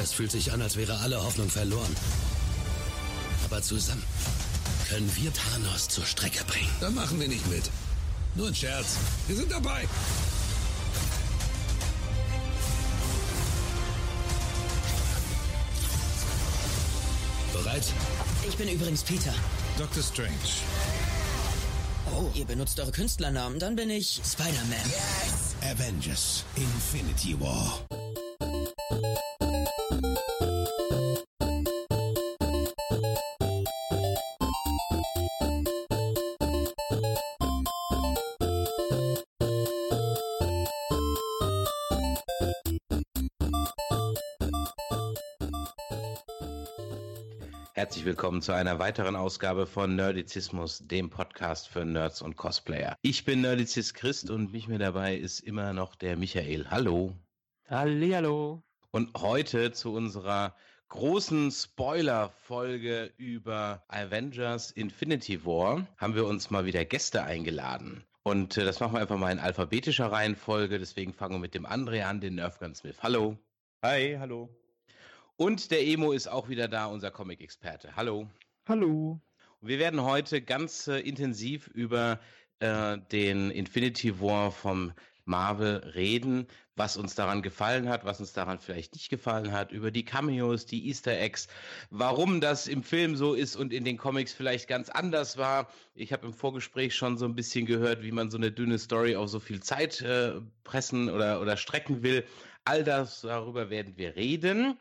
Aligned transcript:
Es 0.00 0.12
fühlt 0.12 0.30
sich 0.30 0.52
an, 0.52 0.62
als 0.62 0.76
wäre 0.76 0.98
alle 0.98 1.22
Hoffnung 1.22 1.48
verloren. 1.48 1.96
Aber 3.44 3.62
zusammen 3.62 4.04
können 4.88 5.10
wir 5.16 5.32
Thanos 5.32 5.88
zur 5.88 6.04
Strecke 6.04 6.44
bringen. 6.44 6.70
Dann 6.80 6.94
machen 6.94 7.20
wir 7.20 7.28
nicht 7.28 7.46
mit. 7.48 7.70
Nur 8.34 8.48
ein 8.48 8.54
Scherz. 8.54 8.96
Wir 9.26 9.36
sind 9.36 9.50
dabei. 9.50 9.86
Bereit? 17.52 17.84
Ich 18.48 18.56
bin 18.56 18.68
übrigens 18.68 19.02
Peter. 19.02 19.32
Dr. 19.78 20.02
Strange. 20.02 20.30
Oh, 22.14 22.30
ihr 22.34 22.44
benutzt 22.44 22.80
eure 22.80 22.92
Künstlernamen. 22.92 23.58
Dann 23.58 23.76
bin 23.76 23.90
ich 23.90 24.20
Spider-Man. 24.24 24.90
Yes! 24.90 25.72
Avengers 25.72 26.44
Infinity 26.56 27.38
War. 27.40 27.80
Herzlich 47.92 48.06
willkommen 48.06 48.40
zu 48.40 48.52
einer 48.52 48.78
weiteren 48.78 49.16
Ausgabe 49.16 49.66
von 49.66 49.96
Nerdizismus, 49.96 50.78
dem 50.78 51.10
Podcast 51.10 51.68
für 51.68 51.84
Nerds 51.84 52.22
und 52.22 52.36
Cosplayer. 52.38 52.96
Ich 53.02 53.26
bin 53.26 53.42
Nerdizist 53.42 53.92
Christ 53.92 54.30
und 54.30 54.50
mich 54.50 54.66
mir 54.66 54.78
dabei 54.78 55.14
ist 55.14 55.40
immer 55.40 55.74
noch 55.74 55.94
der 55.94 56.16
Michael. 56.16 56.70
Hallo. 56.70 57.14
Hallihallo. 57.68 58.62
Und 58.92 59.10
heute 59.18 59.72
zu 59.72 59.92
unserer 59.92 60.54
großen 60.88 61.50
Spoiler-Folge 61.50 63.12
über 63.18 63.84
Avengers 63.88 64.70
Infinity 64.70 65.44
War 65.44 65.86
haben 65.98 66.14
wir 66.14 66.24
uns 66.24 66.50
mal 66.50 66.64
wieder 66.64 66.86
Gäste 66.86 67.24
eingeladen. 67.24 68.06
Und 68.22 68.56
äh, 68.56 68.64
das 68.64 68.80
machen 68.80 68.94
wir 68.94 69.02
einfach 69.02 69.18
mal 69.18 69.32
in 69.32 69.38
alphabetischer 69.38 70.10
Reihenfolge. 70.10 70.78
Deswegen 70.78 71.12
fangen 71.12 71.34
wir 71.34 71.40
mit 71.40 71.54
dem 71.54 71.66
André 71.66 72.04
an, 72.04 72.22
den 72.22 72.36
Nerfgun 72.36 72.74
Smith. 72.74 72.96
Hallo. 73.02 73.36
Hi, 73.82 74.16
hallo. 74.18 74.48
Und 75.36 75.70
der 75.70 75.84
Emo 75.84 76.12
ist 76.12 76.28
auch 76.28 76.48
wieder 76.48 76.68
da, 76.68 76.86
unser 76.86 77.10
Comic-Experte. 77.10 77.96
Hallo. 77.96 78.28
Hallo. 78.68 79.20
Und 79.60 79.68
wir 79.68 79.78
werden 79.78 80.02
heute 80.02 80.42
ganz 80.42 80.88
äh, 80.88 80.98
intensiv 80.98 81.68
über 81.68 82.20
äh, 82.60 82.98
den 83.10 83.50
Infinity 83.50 84.20
War 84.20 84.52
vom 84.52 84.92
Marvel 85.24 85.76
reden, 85.94 86.46
was 86.76 86.96
uns 86.96 87.14
daran 87.14 87.42
gefallen 87.42 87.88
hat, 87.88 88.04
was 88.04 88.20
uns 88.20 88.32
daran 88.32 88.58
vielleicht 88.58 88.94
nicht 88.94 89.08
gefallen 89.08 89.52
hat, 89.52 89.72
über 89.72 89.90
die 89.90 90.04
Cameos, 90.04 90.66
die 90.66 90.88
Easter 90.88 91.18
Eggs, 91.18 91.48
warum 91.90 92.40
das 92.40 92.66
im 92.66 92.82
Film 92.82 93.16
so 93.16 93.34
ist 93.34 93.56
und 93.56 93.72
in 93.72 93.84
den 93.84 93.98
Comics 93.98 94.32
vielleicht 94.32 94.68
ganz 94.68 94.88
anders 94.88 95.36
war. 95.36 95.68
Ich 95.94 96.12
habe 96.12 96.26
im 96.26 96.34
Vorgespräch 96.34 96.94
schon 96.94 97.18
so 97.18 97.24
ein 97.24 97.34
bisschen 97.34 97.66
gehört, 97.66 98.02
wie 98.02 98.12
man 98.12 98.30
so 98.30 98.36
eine 98.36 98.50
dünne 98.50 98.78
Story 98.78 99.16
auf 99.16 99.28
so 99.28 99.40
viel 99.40 99.60
Zeit 99.60 100.00
äh, 100.02 100.40
pressen 100.64 101.08
oder, 101.08 101.40
oder 101.40 101.56
strecken 101.56 102.02
will. 102.02 102.24
All 102.64 102.84
das, 102.84 103.22
darüber 103.22 103.70
werden 103.70 103.96
wir 103.96 104.16
reden. 104.16 104.76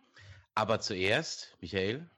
Aber 0.56 0.80
zuerst, 0.80 1.56
Michael. 1.62 2.10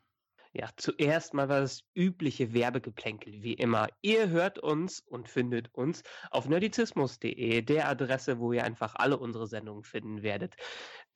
Ja, 0.56 0.70
zuerst 0.78 1.34
mal 1.34 1.48
das 1.48 1.84
übliche 1.96 2.54
Werbegeplänkel, 2.54 3.42
wie 3.42 3.54
immer. 3.54 3.88
Ihr 4.04 4.30
hört 4.30 4.60
uns 4.60 5.00
und 5.00 5.28
findet 5.28 5.74
uns 5.74 6.04
auf 6.30 6.48
nerdizismus.de, 6.48 7.64
der 7.64 7.90
Adresse, 7.90 8.38
wo 8.38 8.54
ihr 8.54 8.64
einfach 8.64 8.94
alle 8.94 9.18
unsere 9.18 9.48
Sendungen 9.48 9.84
finden 9.84 10.22
werdet. 10.22 10.56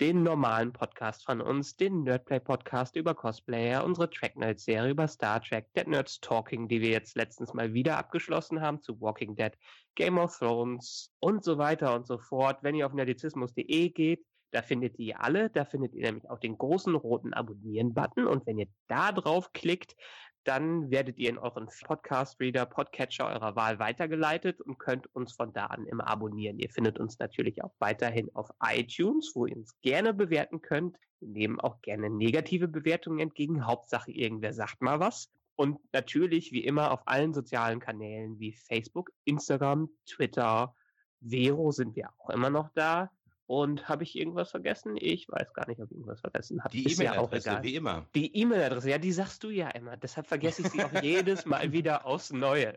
Den 0.02 0.24
normalen 0.24 0.74
Podcast 0.74 1.24
von 1.24 1.40
uns, 1.40 1.76
den 1.76 2.02
Nerdplay 2.02 2.40
Podcast 2.40 2.96
über 2.96 3.14
Cosplayer, 3.14 3.84
unsere 3.84 4.10
Tracknight 4.10 4.60
Serie 4.60 4.90
über 4.90 5.08
Star 5.08 5.40
Trek, 5.40 5.72
Dead 5.76 5.88
Nerds 5.88 6.20
Talking, 6.20 6.68
die 6.68 6.82
wir 6.82 6.90
jetzt 6.90 7.16
letztens 7.16 7.54
mal 7.54 7.74
wieder 7.76 7.98
abgeschlossen 7.98 8.62
haben 8.62 8.82
zu 8.82 9.00
Walking 9.00 9.36
Dead, 9.36 9.54
Game 9.94 10.18
of 10.18 10.36
Thrones 10.36 11.14
und 11.20 11.44
so 11.44 11.60
weiter 11.60 11.94
und 11.94 12.08
so 12.08 12.18
fort. 12.18 12.64
Wenn 12.64 12.74
ihr 12.74 12.88
auf 12.88 12.94
nerdizismus.de 12.94 13.90
geht, 13.90 14.26
da 14.58 14.64
findet 14.64 14.98
ihr 14.98 15.22
alle, 15.22 15.52
da 15.52 15.66
findet 15.66 15.94
ihr 15.94 16.02
nämlich 16.02 16.28
auch 16.32 16.40
den 16.40 16.58
großen 16.58 16.96
roten 16.96 17.32
Abonnieren-Button 17.32 18.26
und 18.26 18.48
wenn 18.48 18.58
ihr 18.58 18.66
da 18.88 19.12
drauf 19.12 19.54
klickt, 19.54 19.96
dann 20.46 20.90
werdet 20.90 21.20
ihr 21.20 21.30
in 21.30 21.38
euren 21.38 21.68
Podcast-Reader, 21.84 22.66
Podcatcher 22.66 23.28
eurer 23.28 23.56
Wahl 23.56 23.78
weitergeleitet 23.78 24.60
und 24.60 24.80
könnt 24.80 25.14
uns 25.14 25.34
von 25.34 25.54
da 25.54 25.68
an 25.68 25.86
immer 25.86 26.08
abonnieren. 26.08 26.58
Ihr 26.58 26.72
findet 26.72 26.98
uns 26.98 27.20
natürlich 27.20 27.64
auch 27.64 27.76
weiterhin 27.78 28.34
auf 28.34 28.50
iTunes, 28.64 29.34
wo 29.36 29.46
ihr 29.46 29.58
uns 29.58 29.80
gerne 29.82 30.12
bewerten 30.12 30.60
könnt. 30.64 30.98
Wir 31.20 31.30
nehmen 31.30 31.60
auch 31.60 31.80
gerne 31.84 32.10
negative 32.10 32.68
Bewertungen 32.68 33.20
entgegen. 33.20 33.64
Hauptsache 33.64 34.12
irgendwer 34.12 34.54
sagt 34.54 34.82
mal 34.82 35.00
was. 35.00 35.32
Und 35.56 35.78
natürlich, 35.94 36.52
wie 36.52 36.66
immer, 36.66 36.90
auf 36.94 37.02
allen 37.06 37.36
sozialen 37.36 37.80
Kanälen 37.80 38.40
wie 38.40 38.54
Facebook, 38.54 39.12
Instagram, 39.24 39.88
Twitter, 40.08 40.74
Vero 41.22 41.72
sind 41.72 41.96
wir 41.96 42.10
auch 42.18 42.32
immer 42.32 42.50
noch 42.50 42.70
da. 42.74 43.12
Und 43.48 43.88
habe 43.88 44.04
ich 44.04 44.18
irgendwas 44.18 44.52
vergessen? 44.52 44.98
Ich 45.00 45.30
weiß 45.30 45.54
gar 45.54 45.68
nicht, 45.70 45.80
ob 45.80 45.90
ich 45.90 45.96
irgendwas 45.96 46.20
vergessen 46.20 46.64
habe. 46.64 46.76
Die 46.76 46.92
E-Mail-Adresse, 46.92 47.50
ja 47.50 47.64
wie 47.64 47.76
immer. 47.76 48.06
Die 48.14 48.36
E-Mail-Adresse, 48.36 48.90
ja, 48.90 48.98
die 48.98 49.14
sagst 49.14 49.42
du 49.44 49.50
ja 49.50 49.70
immer. 49.70 49.96
Deshalb 49.96 50.28
vergesse 50.28 50.64
ich 50.64 50.68
sie 50.68 50.84
auch 50.84 50.92
jedes 51.02 51.46
Mal 51.46 51.72
wieder 51.72 52.06
aufs 52.06 52.34
Neue. 52.34 52.76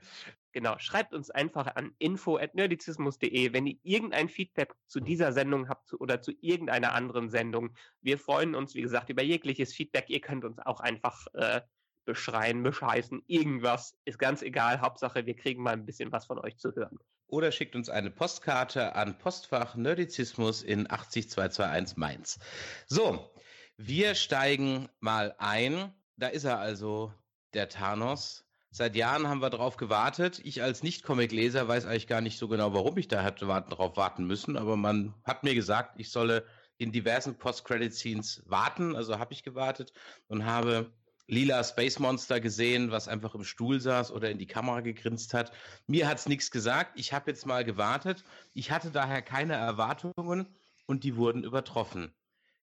Genau, 0.52 0.78
schreibt 0.78 1.12
uns 1.12 1.28
einfach 1.28 1.74
an 1.74 1.92
info.nerdizismus.de, 1.98 3.52
wenn 3.52 3.66
ihr 3.66 3.78
irgendein 3.82 4.28
Feedback 4.28 4.74
zu 4.86 5.00
dieser 5.00 5.32
Sendung 5.32 5.68
habt 5.68 5.92
oder 5.94 6.22
zu 6.22 6.32
irgendeiner 6.40 6.92
anderen 6.92 7.30
Sendung. 7.30 7.74
Wir 8.00 8.18
freuen 8.18 8.54
uns, 8.54 8.74
wie 8.76 8.82
gesagt, 8.82 9.10
über 9.10 9.22
jegliches 9.22 9.74
Feedback. 9.74 10.08
Ihr 10.08 10.20
könnt 10.20 10.44
uns 10.44 10.60
auch 10.60 10.78
einfach 10.78 11.26
äh, 11.34 11.62
beschreien, 12.04 12.62
bescheißen, 12.62 13.22
irgendwas. 13.26 13.96
Ist 14.04 14.18
ganz 14.18 14.42
egal. 14.42 14.80
Hauptsache, 14.80 15.26
wir 15.26 15.34
kriegen 15.34 15.62
mal 15.62 15.72
ein 15.72 15.86
bisschen 15.86 16.12
was 16.12 16.26
von 16.26 16.38
euch 16.38 16.58
zu 16.58 16.74
hören. 16.74 16.98
Oder 17.30 17.52
schickt 17.52 17.76
uns 17.76 17.88
eine 17.88 18.10
Postkarte 18.10 18.94
an 18.94 19.18
Postfach 19.18 19.76
Nerdizismus 19.76 20.62
in 20.62 20.90
80221 20.90 21.96
Mainz. 21.96 22.38
So, 22.86 23.30
wir 23.76 24.14
steigen 24.14 24.88
mal 25.00 25.34
ein. 25.38 25.92
Da 26.16 26.28
ist 26.28 26.44
er 26.44 26.58
also, 26.58 27.12
der 27.54 27.68
Thanos. 27.68 28.44
Seit 28.72 28.94
Jahren 28.94 29.26
haben 29.26 29.42
wir 29.42 29.50
drauf 29.50 29.76
gewartet. 29.76 30.40
Ich 30.44 30.62
als 30.62 30.82
Nicht-Comic-Leser 30.82 31.66
weiß 31.66 31.86
eigentlich 31.86 32.06
gar 32.06 32.20
nicht 32.20 32.38
so 32.38 32.46
genau, 32.46 32.72
warum 32.72 32.96
ich 32.98 33.08
da 33.08 33.22
hätte 33.22 33.48
warten, 33.48 33.70
drauf 33.70 33.96
warten 33.96 34.26
müssen. 34.26 34.56
Aber 34.56 34.76
man 34.76 35.14
hat 35.24 35.42
mir 35.42 35.54
gesagt, 35.54 35.94
ich 35.98 36.10
solle 36.10 36.44
in 36.78 36.92
diversen 36.92 37.36
Post-Credit-Scenes 37.36 38.44
warten. 38.46 38.94
Also 38.94 39.18
habe 39.18 39.32
ich 39.32 39.42
gewartet 39.42 39.92
und 40.28 40.44
habe 40.44 40.92
lila 41.30 41.62
Space 41.64 41.98
Monster 41.98 42.40
gesehen, 42.40 42.90
was 42.90 43.08
einfach 43.08 43.34
im 43.34 43.44
Stuhl 43.44 43.80
saß 43.80 44.12
oder 44.12 44.30
in 44.30 44.38
die 44.38 44.46
Kamera 44.46 44.80
gegrinst 44.80 45.32
hat. 45.32 45.52
Mir 45.86 46.08
hat's 46.08 46.28
nichts 46.28 46.50
gesagt. 46.50 46.98
Ich 46.98 47.12
habe 47.12 47.30
jetzt 47.30 47.46
mal 47.46 47.64
gewartet. 47.64 48.24
Ich 48.52 48.70
hatte 48.70 48.90
daher 48.90 49.22
keine 49.22 49.54
Erwartungen 49.54 50.46
und 50.86 51.04
die 51.04 51.16
wurden 51.16 51.44
übertroffen. 51.44 52.12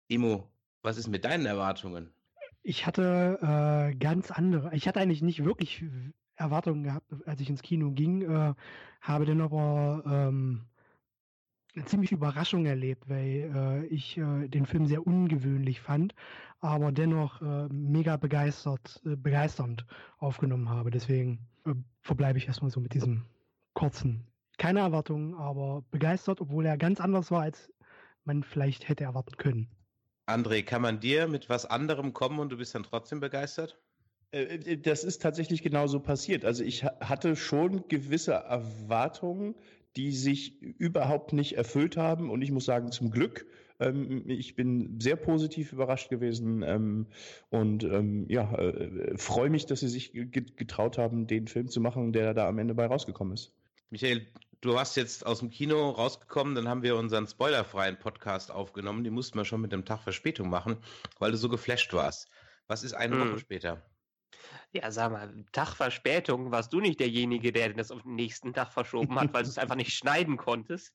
Emo, 0.09 0.50
was 0.81 0.97
ist 0.97 1.07
mit 1.07 1.25
deinen 1.25 1.45
Erwartungen? 1.45 2.11
Ich 2.61 2.85
hatte 2.85 3.39
äh, 3.41 3.95
ganz 3.95 4.31
andere. 4.31 4.75
Ich 4.75 4.88
hatte 4.88 5.00
eigentlich 5.00 5.22
nicht 5.22 5.45
wirklich 5.45 5.83
Erwartungen 6.35 6.83
gehabt, 6.83 7.07
als 7.25 7.41
ich 7.41 7.50
ins 7.50 7.61
Kino 7.61 7.91
ging, 7.91 8.22
äh, 8.22 8.53
habe 9.01 9.25
dann 9.25 9.41
aber 9.41 10.03
ähm, 10.06 10.67
eine 11.77 11.85
ziemliche 11.85 12.16
Überraschung 12.16 12.66
erlebt, 12.66 13.07
weil 13.07 13.51
äh, 13.56 13.85
ich 13.88 14.17
äh, 14.17 14.47
den 14.47 14.66
Film 14.66 14.88
sehr 14.88 15.06
ungewöhnlich 15.06 15.79
fand, 15.79 16.16
aber 16.59 16.91
dennoch 16.91 17.41
äh, 17.41 17.68
mega 17.69 18.18
begeistert, 18.18 19.01
äh, 19.06 19.16
begeisternd 19.16 19.85
aufgenommen 20.18 20.69
habe. 20.69 20.91
Deswegen 20.91 21.40
äh, 21.66 21.73
verbleibe 22.01 22.38
ich 22.40 22.47
erstmal 22.47 22.72
so 22.72 22.79
mit 22.79 22.94
diesem 22.94 23.25
kurzen. 23.73 24.25
Keine 24.57 24.79
Erwartungen, 24.79 25.35
aber 25.35 25.84
begeistert, 25.91 26.41
obwohl 26.41 26.66
er 26.66 26.78
ganz 26.78 27.00
anders 27.00 27.29
war, 27.29 27.41
als 27.44 27.72
man 28.23 28.44
vielleicht 28.44 28.90
hätte 28.90 29.03
erwarten 29.03 29.38
können. 29.38 29.69
André, 30.25 30.63
kann 30.63 30.81
man 30.81 31.00
dir 31.00 31.27
mit 31.27 31.48
was 31.48 31.65
anderem 31.65 32.13
kommen 32.13 32.39
und 32.39 32.51
du 32.51 32.57
bist 32.57 32.75
dann 32.75 32.83
trotzdem 32.83 33.19
begeistert? 33.19 33.80
Äh, 34.31 34.77
das 34.77 35.04
ist 35.04 35.21
tatsächlich 35.21 35.62
genauso 35.62 36.00
passiert. 36.00 36.44
Also 36.44 36.63
ich 36.63 36.83
hatte 36.83 37.36
schon 37.36 37.88
gewisse 37.88 38.33
Erwartungen, 38.33 39.56
die 39.95 40.12
sich 40.12 40.62
überhaupt 40.62 41.33
nicht 41.33 41.56
erfüllt 41.57 41.98
haben. 41.98 42.30
Und 42.30 42.42
ich 42.42 42.51
muss 42.51 42.65
sagen, 42.65 42.92
zum 42.92 43.09
Glück, 43.09 43.45
ich 43.79 44.56
bin 44.56 45.00
sehr 45.00 45.15
positiv 45.15 45.71
überrascht 45.71 46.09
gewesen 46.09 46.63
ähm, 46.63 47.07
und 47.50 47.83
ähm, 47.83 48.25
ja, 48.27 48.51
äh, 48.53 49.18
freue 49.18 49.51
mich, 49.51 49.68
dass 49.68 49.81
sie 49.81 49.88
sich 49.88 50.13
getraut 50.13 50.97
haben, 50.97 51.27
den 51.27 51.47
Film 51.47 51.68
zu 51.68 51.79
machen, 51.79 52.12
der 52.12 52.33
da 52.33 52.47
am 52.47 52.57
Ende 52.57 52.74
bei 52.74 52.88
rausgekommen 52.88 53.35
ist. 53.35 53.53
Michael, 53.91 54.25
du 54.62 54.74
warst 54.74 54.97
jetzt 54.97 55.25
aus 55.25 55.39
dem 55.39 55.51
Kino 55.51 55.91
rausgekommen, 55.91 56.56
dann 56.56 56.68
haben 56.68 56.81
wir 56.81 56.95
unseren 56.95 57.27
spoilerfreien 57.27 58.00
Podcast 58.00 58.51
aufgenommen. 58.51 59.03
Die 59.03 59.12
mussten 59.12 59.38
wir 59.38 59.45
schon 59.45 59.62
mit 59.62 59.71
einem 59.71 59.85
Tag 59.85 60.01
Verspätung 60.01 60.50
machen, 60.50 60.77
weil 61.19 61.31
du 61.31 61.38
so 61.38 61.47
geflasht 61.47 61.94
warst. 61.94 62.30
Was 62.68 62.83
ist 62.83 62.94
eine 62.94 63.15
hm. 63.15 63.30
Woche 63.30 63.39
später? 63.39 63.85
Ja, 64.73 64.91
sag 64.91 65.12
mal, 65.12 65.45
Tag 65.51 65.75
Verspätung, 65.75 66.51
warst 66.51 66.73
du 66.73 66.81
nicht 66.81 67.00
derjenige, 67.00 67.51
der 67.51 67.73
das 67.73 67.91
auf 67.91 68.01
den 68.01 68.15
nächsten 68.15 68.53
Tag 68.53 68.73
verschoben 68.73 69.19
hat, 69.19 69.33
weil 69.33 69.44
du 69.44 69.50
es 69.50 69.57
einfach 69.57 69.75
nicht 69.75 69.94
schneiden 69.94 70.35
konntest? 70.35 70.94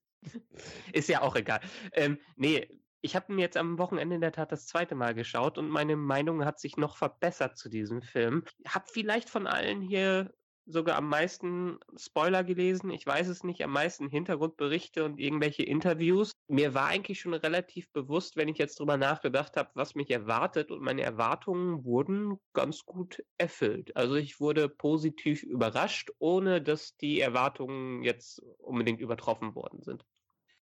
Ist 0.93 1.09
ja 1.09 1.23
auch 1.23 1.37
egal. 1.37 1.61
Ähm, 1.93 2.19
nee, 2.37 2.69
Ich 3.05 3.17
habe 3.17 3.33
ihn 3.33 3.39
jetzt 3.39 3.57
am 3.57 3.79
Wochenende 3.79 4.15
in 4.15 4.21
der 4.21 4.33
Tat 4.33 4.53
das 4.53 4.67
zweite 4.67 4.95
Mal 4.95 5.15
geschaut 5.15 5.59
und 5.59 5.69
meine 5.69 5.97
Meinung 5.97 6.45
hat 6.45 6.61
sich 6.61 6.77
noch 6.77 6.97
verbessert 6.97 7.57
zu 7.59 7.69
diesem 7.69 8.01
Film. 8.03 8.45
Hab 8.67 8.89
vielleicht 8.91 9.29
von 9.29 9.47
allen 9.49 9.81
hier 9.83 10.33
sogar 10.67 10.97
am 10.97 11.09
meisten 11.09 11.79
Spoiler 11.97 12.45
gelesen. 12.45 12.91
Ich 12.91 13.05
weiß 13.05 13.27
es 13.27 13.43
nicht, 13.43 13.65
am 13.65 13.73
meisten 13.73 14.09
Hintergrundberichte 14.09 15.05
und 15.05 15.19
irgendwelche 15.19 15.65
Interviews. 15.65 16.31
Mir 16.49 16.75
war 16.75 16.87
eigentlich 16.87 17.19
schon 17.21 17.35
relativ 17.35 17.91
bewusst, 17.93 18.37
wenn 18.37 18.47
ich 18.49 18.59
jetzt 18.59 18.79
drüber 18.79 18.97
nachgedacht 18.97 19.57
habe, 19.57 19.71
was 19.75 19.97
mich 19.97 20.09
erwartet 20.11 20.71
und 20.71 20.81
meine 20.81 21.03
Erwartungen 21.03 21.85
wurden 21.85 22.39
ganz 22.53 22.85
gut 22.85 23.25
erfüllt. 23.39 23.97
Also 23.97 24.15
ich 24.15 24.39
wurde 24.39 24.69
positiv 24.69 25.43
überrascht, 25.43 26.11
ohne 26.21 26.63
dass 26.63 26.97
die 26.97 27.21
Erwartungen 27.21 28.05
jetzt 28.05 28.41
unbedingt 28.59 29.01
übertroffen 29.01 29.57
worden 29.57 29.83
sind. 29.83 30.05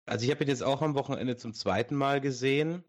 Also 0.10 0.26
ich 0.26 0.32
habe 0.32 0.44
ihn 0.44 0.50
jetzt 0.50 0.64
auch 0.64 0.82
am 0.82 0.96
Wochenende 0.96 1.38
zum 1.38 1.54
zweiten 1.54 1.96
Mal 1.96 2.22
gesehen 2.22 2.84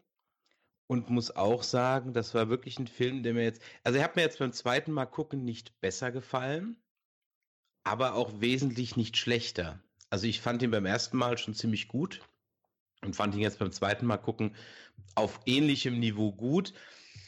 und 0.87 1.09
muss 1.09 1.35
auch 1.35 1.63
sagen, 1.63 2.13
das 2.13 2.33
war 2.33 2.49
wirklich 2.49 2.79
ein 2.79 2.87
Film, 2.87 3.23
der 3.23 3.33
mir 3.33 3.43
jetzt, 3.43 3.61
also 3.83 3.97
er 3.97 4.03
hat 4.03 4.15
mir 4.15 4.23
jetzt 4.23 4.39
beim 4.39 4.53
zweiten 4.53 4.91
Mal 4.91 5.05
gucken 5.05 5.43
nicht 5.43 5.79
besser 5.81 6.11
gefallen 6.11 6.77
aber 7.83 8.13
auch 8.15 8.41
wesentlich 8.41 8.95
nicht 8.95 9.17
schlechter. 9.17 9.79
Also 10.09 10.27
ich 10.27 10.41
fand 10.41 10.61
ihn 10.61 10.71
beim 10.71 10.85
ersten 10.85 11.17
Mal 11.17 11.37
schon 11.37 11.53
ziemlich 11.53 11.87
gut 11.87 12.21
und 13.01 13.15
fand 13.15 13.33
ihn 13.35 13.41
jetzt 13.41 13.59
beim 13.59 13.71
zweiten 13.71 14.05
Mal 14.05 14.17
gucken 14.17 14.55
auf 15.15 15.39
ähnlichem 15.45 15.99
Niveau 15.99 16.31
gut, 16.31 16.73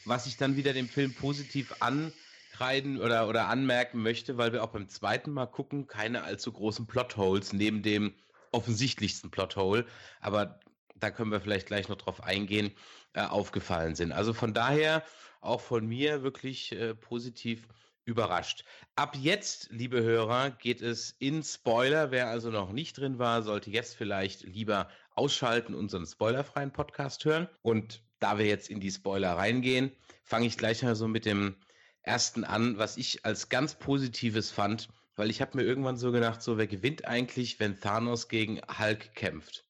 was 0.04 0.26
ich 0.26 0.36
dann 0.36 0.56
wieder 0.56 0.72
dem 0.72 0.88
Film 0.88 1.14
positiv 1.14 1.74
ankreiden 1.80 3.00
oder, 3.00 3.28
oder 3.28 3.48
anmerken 3.48 4.02
möchte, 4.02 4.36
weil 4.36 4.52
wir 4.52 4.62
auch 4.62 4.68
beim 4.70 4.88
zweiten 4.88 5.32
Mal 5.32 5.46
gucken 5.46 5.86
keine 5.86 6.22
allzu 6.22 6.52
großen 6.52 6.86
Plotholes 6.86 7.52
neben 7.52 7.82
dem 7.82 8.14
offensichtlichsten 8.54 9.30
Plothole, 9.30 9.84
aber 10.20 10.60
da 10.96 11.10
können 11.10 11.32
wir 11.32 11.40
vielleicht 11.40 11.66
gleich 11.66 11.88
noch 11.88 11.96
drauf 11.96 12.22
eingehen, 12.22 12.72
äh, 13.12 13.22
aufgefallen 13.22 13.94
sind. 13.94 14.12
Also 14.12 14.32
von 14.32 14.54
daher 14.54 15.02
auch 15.40 15.60
von 15.60 15.86
mir 15.86 16.22
wirklich 16.22 16.72
äh, 16.72 16.94
positiv 16.94 17.68
überrascht. 18.04 18.64
Ab 18.96 19.16
jetzt, 19.16 19.68
liebe 19.70 20.02
Hörer, 20.02 20.50
geht 20.50 20.82
es 20.82 21.14
in 21.18 21.42
Spoiler. 21.42 22.10
Wer 22.10 22.28
also 22.28 22.50
noch 22.50 22.72
nicht 22.72 22.98
drin 22.98 23.18
war, 23.18 23.42
sollte 23.42 23.70
jetzt 23.70 23.96
vielleicht 23.96 24.42
lieber 24.42 24.88
ausschalten, 25.14 25.74
unseren 25.74 26.06
spoilerfreien 26.06 26.72
Podcast 26.72 27.24
hören. 27.24 27.48
Und 27.62 28.02
da 28.18 28.38
wir 28.38 28.46
jetzt 28.46 28.68
in 28.68 28.80
die 28.80 28.90
Spoiler 28.90 29.32
reingehen, 29.32 29.92
fange 30.22 30.46
ich 30.46 30.58
gleich 30.58 30.82
mal 30.82 30.96
so 30.96 31.08
mit 31.08 31.24
dem 31.24 31.56
ersten 32.02 32.44
an, 32.44 32.78
was 32.78 32.96
ich 32.96 33.24
als 33.24 33.48
ganz 33.48 33.74
positives 33.74 34.50
fand, 34.50 34.88
weil 35.16 35.30
ich 35.30 35.40
habe 35.40 35.56
mir 35.56 35.64
irgendwann 35.64 35.96
so 35.96 36.12
gedacht, 36.12 36.42
so 36.42 36.58
wer 36.58 36.66
gewinnt 36.66 37.06
eigentlich, 37.06 37.60
wenn 37.60 37.80
Thanos 37.80 38.28
gegen 38.28 38.60
Hulk 38.78 39.14
kämpft? 39.14 39.64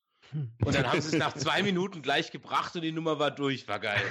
Und 0.64 0.74
dann 0.74 0.90
haben 0.90 1.00
sie 1.00 1.08
es 1.08 1.18
nach 1.18 1.34
zwei 1.34 1.62
Minuten 1.62 2.02
gleich 2.02 2.32
gebracht 2.32 2.74
und 2.74 2.82
die 2.82 2.90
Nummer 2.90 3.20
war 3.20 3.30
durch, 3.30 3.68
war 3.68 3.78
geil. 3.78 4.02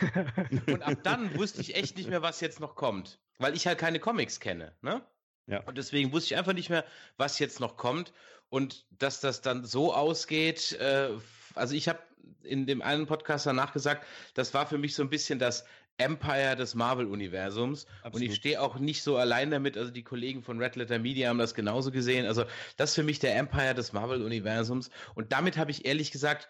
Und 0.67 0.81
ab 0.81 0.99
dann 1.03 1.35
wusste 1.35 1.59
ich 1.59 1.75
echt 1.75 1.97
nicht 1.97 2.07
mehr, 2.07 2.21
was 2.21 2.39
jetzt 2.39 2.61
noch 2.61 2.75
kommt 2.75 3.19
weil 3.43 3.55
ich 3.55 3.67
halt 3.67 3.77
keine 3.77 3.99
Comics 3.99 4.39
kenne, 4.39 4.73
ne? 4.81 5.01
Ja. 5.45 5.61
Und 5.63 5.77
deswegen 5.77 6.13
wusste 6.13 6.33
ich 6.33 6.37
einfach 6.37 6.53
nicht 6.53 6.69
mehr, 6.69 6.85
was 7.17 7.39
jetzt 7.39 7.59
noch 7.59 7.75
kommt. 7.75 8.13
Und 8.49 8.85
dass 8.91 9.19
das 9.19 9.41
dann 9.41 9.65
so 9.65 9.93
ausgeht, 9.93 10.73
äh, 10.73 11.09
also 11.53 11.75
ich 11.75 11.89
habe 11.89 11.99
in 12.43 12.65
dem 12.65 12.81
einen 12.81 13.05
Podcast 13.05 13.45
danach 13.45 13.73
gesagt, 13.73 14.05
das 14.35 14.53
war 14.53 14.65
für 14.65 14.77
mich 14.77 14.95
so 14.95 15.03
ein 15.03 15.09
bisschen 15.09 15.39
das 15.39 15.65
Empire 15.97 16.55
des 16.55 16.75
Marvel-Universums. 16.75 17.85
Und 18.11 18.21
ich 18.21 18.35
stehe 18.35 18.61
auch 18.61 18.79
nicht 18.79 19.03
so 19.03 19.17
allein 19.17 19.51
damit. 19.51 19.77
Also 19.77 19.91
die 19.91 20.03
Kollegen 20.03 20.41
von 20.41 20.59
Red 20.59 20.75
Letter 20.75 20.99
Media 20.99 21.29
haben 21.29 21.37
das 21.37 21.53
genauso 21.53 21.91
gesehen. 21.91 22.25
Also 22.25 22.45
das 22.77 22.91
ist 22.91 22.95
für 22.95 23.03
mich 23.03 23.19
der 23.19 23.35
Empire 23.35 23.73
des 23.73 23.93
Marvel-Universums. 23.93 24.89
Und 25.15 25.31
damit 25.31 25.57
habe 25.57 25.71
ich 25.71 25.85
ehrlich 25.85 26.11
gesagt 26.11 26.49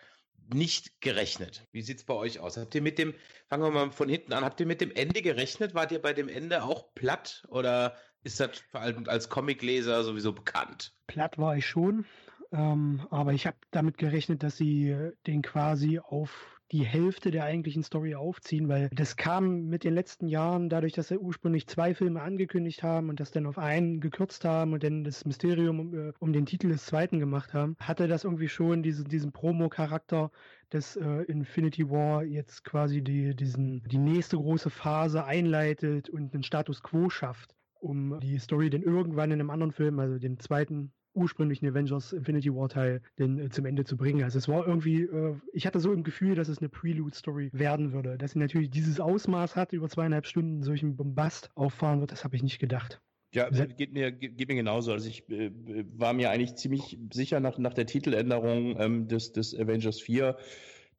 nicht 0.51 1.01
gerechnet. 1.01 1.65
Wie 1.71 1.81
sieht 1.81 1.99
es 1.99 2.03
bei 2.03 2.13
euch 2.13 2.39
aus? 2.39 2.57
Habt 2.57 2.75
ihr 2.75 2.81
mit 2.81 2.97
dem, 2.97 3.13
fangen 3.47 3.63
wir 3.63 3.71
mal 3.71 3.91
von 3.91 4.09
hinten 4.09 4.33
an, 4.33 4.43
habt 4.43 4.59
ihr 4.59 4.65
mit 4.65 4.81
dem 4.81 4.91
Ende 4.91 5.21
gerechnet? 5.21 5.73
Wart 5.73 5.91
ihr 5.91 6.01
bei 6.01 6.13
dem 6.13 6.27
Ende 6.27 6.63
auch 6.63 6.93
platt 6.95 7.43
oder 7.47 7.95
ist 8.23 8.39
das 8.39 8.59
vor 8.71 8.81
allem 8.81 9.07
als 9.07 9.29
Comicleser 9.29 10.03
sowieso 10.03 10.33
bekannt? 10.33 10.93
Platt 11.07 11.37
war 11.37 11.57
ich 11.57 11.65
schon, 11.65 12.05
ähm, 12.51 13.05
aber 13.09 13.33
ich 13.33 13.47
habe 13.47 13.57
damit 13.71 13.97
gerechnet, 13.97 14.43
dass 14.43 14.57
sie 14.57 14.95
den 15.27 15.41
quasi 15.41 15.99
auf 15.99 16.52
die 16.73 16.83
Hälfte 16.83 17.29
der 17.29 17.43
eigentlichen 17.43 17.83
Story 17.83 18.15
aufziehen, 18.15 18.67
weil 18.67 18.89
das 18.93 19.15
kam 19.15 19.67
mit 19.67 19.83
den 19.83 19.93
letzten 19.93 20.27
Jahren 20.27 20.69
dadurch, 20.69 20.93
dass 20.93 21.07
sie 21.09 21.19
ursprünglich 21.19 21.67
zwei 21.67 21.93
Filme 21.93 22.21
angekündigt 22.21 22.81
haben 22.81 23.09
und 23.09 23.19
das 23.19 23.29
dann 23.29 23.45
auf 23.45 23.59
einen 23.59 24.01
gekürzt 24.01 24.43
haben 24.43 24.73
und 24.73 24.83
dann 24.83 25.03
das 25.03 25.23
Mysterium 25.23 25.79
um, 25.79 25.93
äh, 25.93 26.13
um 26.17 26.33
den 26.33 26.47
Titel 26.47 26.69
des 26.69 26.87
zweiten 26.87 27.19
gemacht 27.19 27.53
haben, 27.53 27.75
hatte 27.79 28.07
das 28.07 28.23
irgendwie 28.23 28.49
schon 28.49 28.81
diese, 28.81 29.03
diesen 29.03 29.31
Promo-Charakter, 29.31 30.31
dass 30.71 30.95
äh, 30.95 31.21
Infinity 31.27 31.89
War 31.91 32.23
jetzt 32.23 32.63
quasi 32.63 33.03
die, 33.03 33.35
diesen, 33.35 33.83
die 33.83 33.99
nächste 33.99 34.37
große 34.37 34.71
Phase 34.71 35.25
einleitet 35.25 36.09
und 36.09 36.33
einen 36.33 36.43
Status 36.43 36.81
Quo 36.81 37.09
schafft 37.09 37.55
um 37.79 38.17
die 38.21 38.39
Story 38.39 38.69
dann 38.69 38.81
irgendwann 38.81 39.29
in 39.31 39.39
einem 39.39 39.49
anderen 39.49 39.73
Film, 39.73 39.99
also 39.99 40.17
dem 40.17 40.39
zweiten 40.39 40.93
ursprünglichen 41.13 41.67
Avengers 41.67 42.13
Infinity 42.13 42.53
War 42.53 42.69
Teil 42.69 43.01
denn 43.19 43.39
äh, 43.39 43.49
zum 43.49 43.65
Ende 43.65 43.85
zu 43.85 43.97
bringen. 43.97 44.23
Also 44.23 44.37
es 44.37 44.47
war 44.47 44.67
irgendwie, 44.67 45.03
äh, 45.03 45.35
ich 45.53 45.65
hatte 45.65 45.79
so 45.79 45.93
im 45.93 46.03
Gefühl, 46.03 46.35
dass 46.35 46.47
es 46.47 46.59
eine 46.59 46.69
Prelude-Story 46.69 47.49
werden 47.53 47.93
würde. 47.93 48.17
Dass 48.17 48.31
sie 48.31 48.39
natürlich 48.39 48.69
dieses 48.69 48.99
Ausmaß 48.99 49.55
hat, 49.55 49.73
über 49.73 49.89
zweieinhalb 49.89 50.25
Stunden 50.25 50.63
solchen 50.63 50.95
Bombast 50.95 51.51
auffahren 51.55 51.99
wird, 51.99 52.11
das 52.11 52.23
habe 52.23 52.35
ich 52.35 52.43
nicht 52.43 52.59
gedacht. 52.59 53.01
Ja, 53.33 53.49
geht 53.49 53.93
mir, 53.93 54.11
geht 54.11 54.47
mir 54.47 54.55
genauso. 54.55 54.91
Also 54.91 55.09
ich 55.09 55.27
äh, 55.29 55.51
war 55.97 56.13
mir 56.13 56.29
eigentlich 56.29 56.55
ziemlich 56.55 56.99
sicher 57.11 57.39
nach, 57.39 57.57
nach 57.57 57.73
der 57.73 57.87
Titeländerung 57.87 58.79
ähm, 58.79 59.07
des, 59.07 59.31
des 59.31 59.57
Avengers 59.57 59.99
4, 59.99 60.37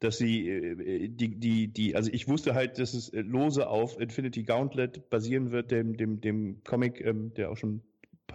dass 0.00 0.18
sie 0.18 0.48
äh, 0.48 1.08
die, 1.08 1.38
die, 1.38 1.68
die, 1.68 1.94
also 1.94 2.10
ich 2.12 2.26
wusste 2.26 2.54
halt, 2.54 2.80
dass 2.80 2.92
es 2.92 3.12
lose 3.12 3.68
auf 3.68 4.00
Infinity 4.00 4.42
Gauntlet 4.42 5.08
basieren 5.10 5.52
wird, 5.52 5.70
dem, 5.70 5.96
dem, 5.96 6.20
dem 6.20 6.62
Comic, 6.64 7.00
ähm, 7.00 7.32
der 7.34 7.52
auch 7.52 7.56
schon 7.56 7.82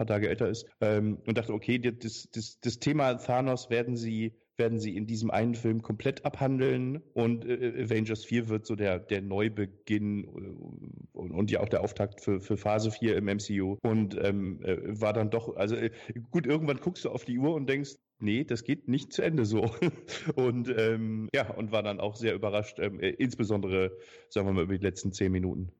paar 0.00 0.06
Tage 0.06 0.30
älter 0.30 0.48
ist, 0.48 0.66
ähm, 0.80 1.18
und 1.26 1.36
dachte, 1.36 1.52
okay, 1.52 1.78
das, 1.78 2.28
das, 2.32 2.58
das 2.60 2.78
Thema 2.78 3.14
Thanos 3.14 3.68
werden 3.68 3.96
sie 3.96 4.32
werden 4.56 4.78
sie 4.78 4.94
in 4.94 5.06
diesem 5.06 5.30
einen 5.30 5.54
Film 5.54 5.80
komplett 5.80 6.26
abhandeln 6.26 7.02
und 7.14 7.46
äh, 7.46 7.82
Avengers 7.82 8.26
4 8.26 8.50
wird 8.50 8.66
so 8.66 8.76
der, 8.76 8.98
der 8.98 9.22
Neubeginn 9.22 10.24
äh, 10.24 11.16
und, 11.16 11.30
und, 11.32 11.50
ja 11.50 11.60
auch 11.60 11.68
der 11.70 11.82
Auftakt 11.82 12.20
für, 12.20 12.40
für 12.40 12.58
Phase 12.58 12.90
4 12.90 13.16
im 13.16 13.24
MCU 13.24 13.78
und 13.82 14.18
ähm, 14.22 14.62
äh, 14.62 15.00
war 15.00 15.14
dann 15.14 15.30
doch, 15.30 15.56
also 15.56 15.76
äh, 15.76 15.90
gut, 16.30 16.46
irgendwann 16.46 16.76
guckst 16.76 17.06
du 17.06 17.10
auf 17.10 17.24
die 17.24 17.38
Uhr 17.38 17.54
und 17.54 17.70
denkst, 17.70 17.96
nee, 18.18 18.44
das 18.44 18.62
geht 18.62 18.86
nicht 18.86 19.14
zu 19.14 19.22
Ende 19.22 19.46
so. 19.46 19.70
und 20.34 20.68
ähm, 20.76 21.30
ja, 21.34 21.50
und 21.54 21.72
war 21.72 21.82
dann 21.82 21.98
auch 21.98 22.16
sehr 22.16 22.34
überrascht, 22.34 22.78
ähm, 22.80 23.00
äh, 23.00 23.10
insbesondere, 23.10 23.96
sagen 24.28 24.46
wir 24.46 24.52
mal, 24.52 24.64
über 24.64 24.76
die 24.76 24.84
letzten 24.84 25.10
zehn 25.12 25.32
Minuten. 25.32 25.72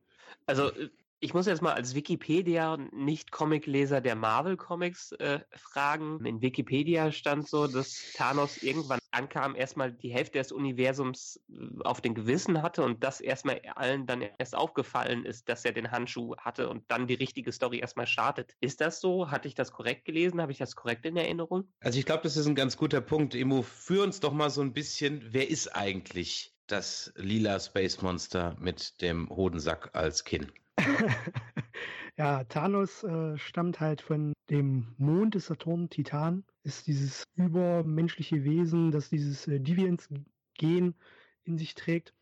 Also 0.47 0.71
äh, 0.71 0.89
ich 1.23 1.35
muss 1.35 1.45
jetzt 1.45 1.61
mal 1.61 1.73
als 1.73 1.93
Wikipedia 1.93 2.77
nicht 2.91 3.31
Comicleser 3.31 4.01
der 4.01 4.15
Marvel 4.15 4.57
Comics 4.57 5.11
äh, 5.13 5.39
fragen. 5.55 6.25
In 6.25 6.41
Wikipedia 6.41 7.11
stand 7.11 7.47
so, 7.47 7.67
dass 7.67 8.11
Thanos 8.15 8.57
irgendwann 8.63 8.99
ankam, 9.11 9.55
erstmal 9.55 9.91
die 9.91 10.09
Hälfte 10.09 10.39
des 10.39 10.51
Universums 10.51 11.39
äh, 11.49 11.83
auf 11.83 12.01
den 12.01 12.15
Gewissen 12.15 12.63
hatte 12.63 12.83
und 12.83 13.03
das 13.03 13.21
erstmal 13.21 13.61
allen 13.75 14.07
dann 14.07 14.23
erst 14.39 14.55
aufgefallen 14.55 15.23
ist, 15.23 15.47
dass 15.47 15.63
er 15.63 15.73
den 15.73 15.91
Handschuh 15.91 16.35
hatte 16.37 16.69
und 16.69 16.83
dann 16.87 17.05
die 17.05 17.13
richtige 17.13 17.51
Story 17.51 17.79
erstmal 17.79 18.07
startet. 18.07 18.55
Ist 18.59 18.81
das 18.81 18.99
so? 18.99 19.29
Hatte 19.29 19.47
ich 19.47 19.53
das 19.53 19.71
korrekt 19.71 20.05
gelesen? 20.05 20.41
Habe 20.41 20.51
ich 20.51 20.57
das 20.57 20.75
korrekt 20.75 21.05
in 21.05 21.17
Erinnerung? 21.17 21.71
Also 21.81 21.99
ich 21.99 22.05
glaube, 22.07 22.23
das 22.23 22.35
ist 22.35 22.47
ein 22.47 22.55
ganz 22.55 22.77
guter 22.77 22.99
Punkt. 22.99 23.35
Emo, 23.35 23.61
führ 23.61 24.03
uns 24.03 24.21
doch 24.21 24.33
mal 24.33 24.49
so 24.49 24.61
ein 24.61 24.73
bisschen, 24.73 25.21
wer 25.29 25.47
ist 25.47 25.75
eigentlich 25.75 26.55
das 26.65 27.13
lila 27.15 27.59
Space 27.59 28.01
Monster 28.01 28.55
mit 28.59 29.01
dem 29.01 29.29
Hodensack 29.29 29.91
als 29.93 30.23
Kinn? 30.23 30.51
ja, 32.17 32.43
Thanos 32.45 33.03
äh, 33.03 33.37
stammt 33.37 33.79
halt 33.79 34.01
von 34.01 34.33
dem 34.49 34.93
Mond 34.97 35.35
des 35.35 35.47
Saturn, 35.47 35.89
Titan, 35.89 36.43
ist 36.63 36.87
dieses 36.87 37.23
übermenschliche 37.35 38.43
Wesen, 38.43 38.91
das 38.91 39.09
dieses 39.09 39.47
äh, 39.47 39.59
Deviants-Gen 39.59 40.95
in 41.43 41.57
sich 41.57 41.75
trägt. 41.75 42.13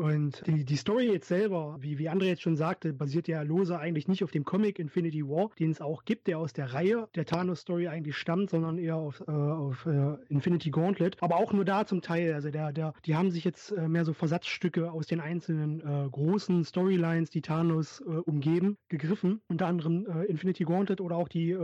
Und 0.00 0.46
die, 0.46 0.64
die 0.64 0.76
Story 0.76 1.12
jetzt 1.12 1.28
selber, 1.28 1.76
wie, 1.80 1.98
wie 1.98 2.08
André 2.08 2.24
jetzt 2.24 2.40
schon 2.40 2.56
sagte, 2.56 2.94
basiert 2.94 3.28
ja 3.28 3.42
lose 3.42 3.78
eigentlich 3.78 4.08
nicht 4.08 4.24
auf 4.24 4.30
dem 4.30 4.46
Comic 4.46 4.78
Infinity 4.78 5.28
War, 5.28 5.50
den 5.58 5.70
es 5.70 5.82
auch 5.82 6.06
gibt, 6.06 6.26
der 6.26 6.38
aus 6.38 6.54
der 6.54 6.72
Reihe 6.72 7.06
der 7.14 7.26
Thanos-Story 7.26 7.86
eigentlich 7.88 8.16
stammt, 8.16 8.48
sondern 8.48 8.78
eher 8.78 8.96
auf, 8.96 9.22
äh, 9.28 9.30
auf 9.30 9.84
äh, 9.84 10.16
Infinity 10.30 10.70
Gauntlet. 10.70 11.18
Aber 11.20 11.36
auch 11.36 11.52
nur 11.52 11.66
da 11.66 11.84
zum 11.84 12.00
Teil. 12.00 12.32
Also 12.32 12.50
der, 12.50 12.72
der, 12.72 12.94
die 13.04 13.14
haben 13.14 13.30
sich 13.30 13.44
jetzt 13.44 13.72
äh, 13.72 13.88
mehr 13.88 14.06
so 14.06 14.14
Versatzstücke 14.14 14.90
aus 14.90 15.06
den 15.06 15.20
einzelnen 15.20 15.80
äh, 15.80 16.08
großen 16.10 16.64
Storylines, 16.64 17.28
die 17.28 17.42
Thanos 17.42 18.00
äh, 18.00 18.04
umgeben, 18.04 18.78
gegriffen. 18.88 19.42
Unter 19.48 19.66
anderem 19.66 20.06
äh, 20.06 20.24
Infinity 20.24 20.64
Gauntlet 20.64 21.02
oder 21.02 21.16
auch 21.16 21.28
die 21.28 21.54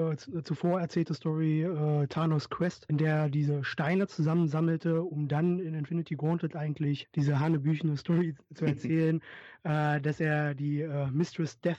zuvor 0.42 0.80
erzählte 0.80 1.14
Story 1.14 1.66
Thanos 2.08 2.50
Quest, 2.50 2.84
in 2.88 2.98
der 2.98 3.30
diese 3.30 3.64
Steine 3.64 4.06
zusammensammelte, 4.08 5.02
um 5.02 5.26
dann 5.26 5.58
in 5.58 5.72
Infinity 5.72 6.16
Gauntlet 6.16 6.54
eigentlich 6.54 7.08
diese 7.14 7.40
hanebüchene 7.40 7.96
Story 7.96 8.25
zu 8.54 8.64
erzählen, 8.66 9.21
äh, 9.64 10.00
dass 10.00 10.21
er 10.21 10.54
die 10.54 10.83
äh, 10.83 11.06
Mistress 11.11 11.61
Death 11.61 11.78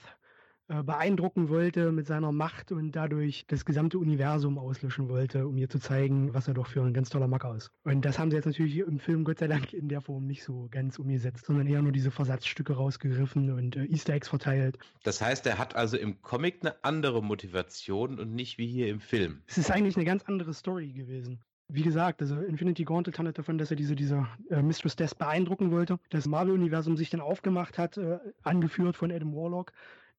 äh, 0.70 0.82
beeindrucken 0.82 1.48
wollte 1.48 1.92
mit 1.92 2.06
seiner 2.06 2.30
Macht 2.30 2.72
und 2.72 2.92
dadurch 2.92 3.46
das 3.48 3.64
gesamte 3.64 3.98
Universum 3.98 4.58
auslöschen 4.58 5.08
wollte, 5.08 5.48
um 5.48 5.56
ihr 5.56 5.70
zu 5.70 5.78
zeigen, 5.78 6.34
was 6.34 6.46
er 6.46 6.52
doch 6.52 6.66
für 6.66 6.82
ein 6.82 6.92
ganz 6.92 7.08
toller 7.08 7.26
Macker 7.26 7.56
ist. 7.56 7.70
Und 7.84 8.04
das 8.04 8.18
haben 8.18 8.30
sie 8.30 8.36
jetzt 8.36 8.44
natürlich 8.44 8.76
im 8.80 8.98
Film 8.98 9.24
Gott 9.24 9.38
sei 9.38 9.46
Dank 9.46 9.72
in 9.72 9.88
der 9.88 10.02
Form 10.02 10.26
nicht 10.26 10.44
so 10.44 10.68
ganz 10.70 10.98
umgesetzt, 10.98 11.46
sondern 11.46 11.66
eher 11.66 11.80
nur 11.80 11.92
diese 11.92 12.10
Versatzstücke 12.10 12.74
rausgegriffen 12.74 13.50
und 13.50 13.76
äh, 13.76 13.86
Easter 13.86 14.12
Eggs 14.12 14.28
verteilt. 14.28 14.78
Das 15.04 15.22
heißt, 15.22 15.46
er 15.46 15.56
hat 15.56 15.74
also 15.74 15.96
im 15.96 16.20
Comic 16.20 16.58
eine 16.60 16.84
andere 16.84 17.22
Motivation 17.22 18.18
und 18.18 18.34
nicht 18.34 18.58
wie 18.58 18.66
hier 18.66 18.88
im 18.88 19.00
Film. 19.00 19.40
Es 19.46 19.56
ist 19.56 19.70
eigentlich 19.70 19.96
eine 19.96 20.04
ganz 20.04 20.24
andere 20.24 20.52
Story 20.52 20.92
gewesen. 20.92 21.40
Wie 21.70 21.82
gesagt, 21.82 22.22
also 22.22 22.40
Infinity 22.40 22.84
Gauntlet 22.84 23.18
handelt 23.18 23.38
davon, 23.38 23.58
dass 23.58 23.70
er 23.70 23.76
diese, 23.76 23.94
diese 23.94 24.26
äh, 24.48 24.62
Mistress 24.62 24.96
Death 24.96 25.18
beeindrucken 25.18 25.70
wollte. 25.70 25.98
Das 26.08 26.26
Marvel-Universum 26.26 26.96
sich 26.96 27.10
dann 27.10 27.20
aufgemacht 27.20 27.76
hat, 27.76 27.98
äh, 27.98 28.18
angeführt 28.42 28.96
von 28.96 29.12
Adam 29.12 29.34
Warlock, 29.34 29.72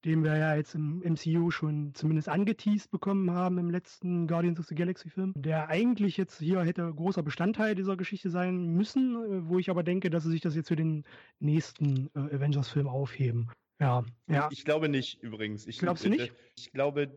den 0.06 0.24
wir 0.24 0.38
ja 0.38 0.56
jetzt 0.56 0.76
im 0.76 1.00
MCU 1.00 1.50
schon 1.50 1.94
zumindest 1.96 2.30
angeteased 2.30 2.92
bekommen 2.92 3.32
haben 3.32 3.58
im 3.58 3.72
letzten 3.72 4.28
Guardians 4.28 4.60
of 4.60 4.68
the 4.68 4.76
Galaxy 4.76 5.10
Film, 5.10 5.34
der 5.36 5.70
eigentlich 5.70 6.18
jetzt 6.18 6.40
hier 6.40 6.62
hätte 6.62 6.94
großer 6.94 7.24
Bestandteil 7.24 7.74
dieser 7.74 7.98
Geschichte 7.98 8.30
sein 8.30 8.68
müssen, 8.76 9.16
äh, 9.16 9.50
wo 9.50 9.58
ich 9.58 9.72
aber 9.72 9.82
denke, 9.82 10.12
dass 10.12 10.24
sie 10.24 10.32
sich 10.32 10.42
das 10.42 10.56
jetzt 10.56 10.68
für 10.68 10.76
den 10.76 11.04
nächsten 11.40 12.12
äh, 12.16 12.36
Avengers-Film 12.36 12.88
aufheben. 12.88 13.50
Ja, 13.80 14.04
ja. 14.28 14.50
Ich 14.52 14.66
glaube 14.66 14.90
nicht 14.90 15.24
übrigens. 15.24 15.66
Ich, 15.66 15.80
Glaubst 15.80 16.06
du 16.06 16.10
nicht? 16.10 16.34
Ich 16.58 16.72
glaube, 16.74 17.10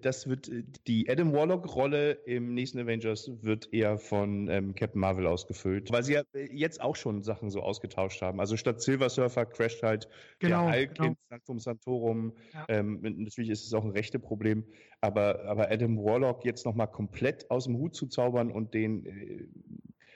das 0.00 0.28
wird 0.28 0.50
die 0.86 1.08
Adam 1.08 1.32
Warlock-Rolle 1.32 2.12
im 2.26 2.54
nächsten 2.54 2.78
Avengers 2.78 3.30
wird 3.42 3.72
eher 3.72 3.98
von 3.98 4.48
ähm, 4.48 4.74
Captain 4.74 5.00
Marvel 5.00 5.26
ausgefüllt, 5.26 5.90
weil 5.90 6.02
sie 6.02 6.14
ja 6.14 6.22
jetzt 6.34 6.80
auch 6.80 6.96
schon 6.96 7.22
Sachen 7.22 7.50
so 7.50 7.62
ausgetauscht 7.62 8.20
haben. 8.22 8.40
Also 8.40 8.56
statt 8.56 8.80
Silver 8.82 9.08
Surfer 9.08 9.46
crasht 9.46 9.82
halt 9.82 10.08
Genau, 10.38 10.66
der 10.66 10.74
Hulk 10.74 10.94
genau. 10.94 11.08
in 11.08 11.16
Sanctum 11.28 11.58
Santorum. 11.58 12.32
Ja. 12.52 12.66
Ähm, 12.68 13.00
natürlich 13.00 13.50
ist 13.50 13.66
es 13.66 13.72
auch 13.72 13.84
ein 13.84 13.90
rechte 13.90 14.18
Problem, 14.18 14.64
aber, 15.00 15.44
aber 15.44 15.70
Adam 15.70 15.96
Warlock 15.96 16.44
jetzt 16.44 16.66
nochmal 16.66 16.90
komplett 16.90 17.50
aus 17.50 17.64
dem 17.64 17.76
Hut 17.78 17.94
zu 17.94 18.06
zaubern 18.06 18.50
und 18.50 18.74
den 18.74 19.06
äh, 19.06 19.48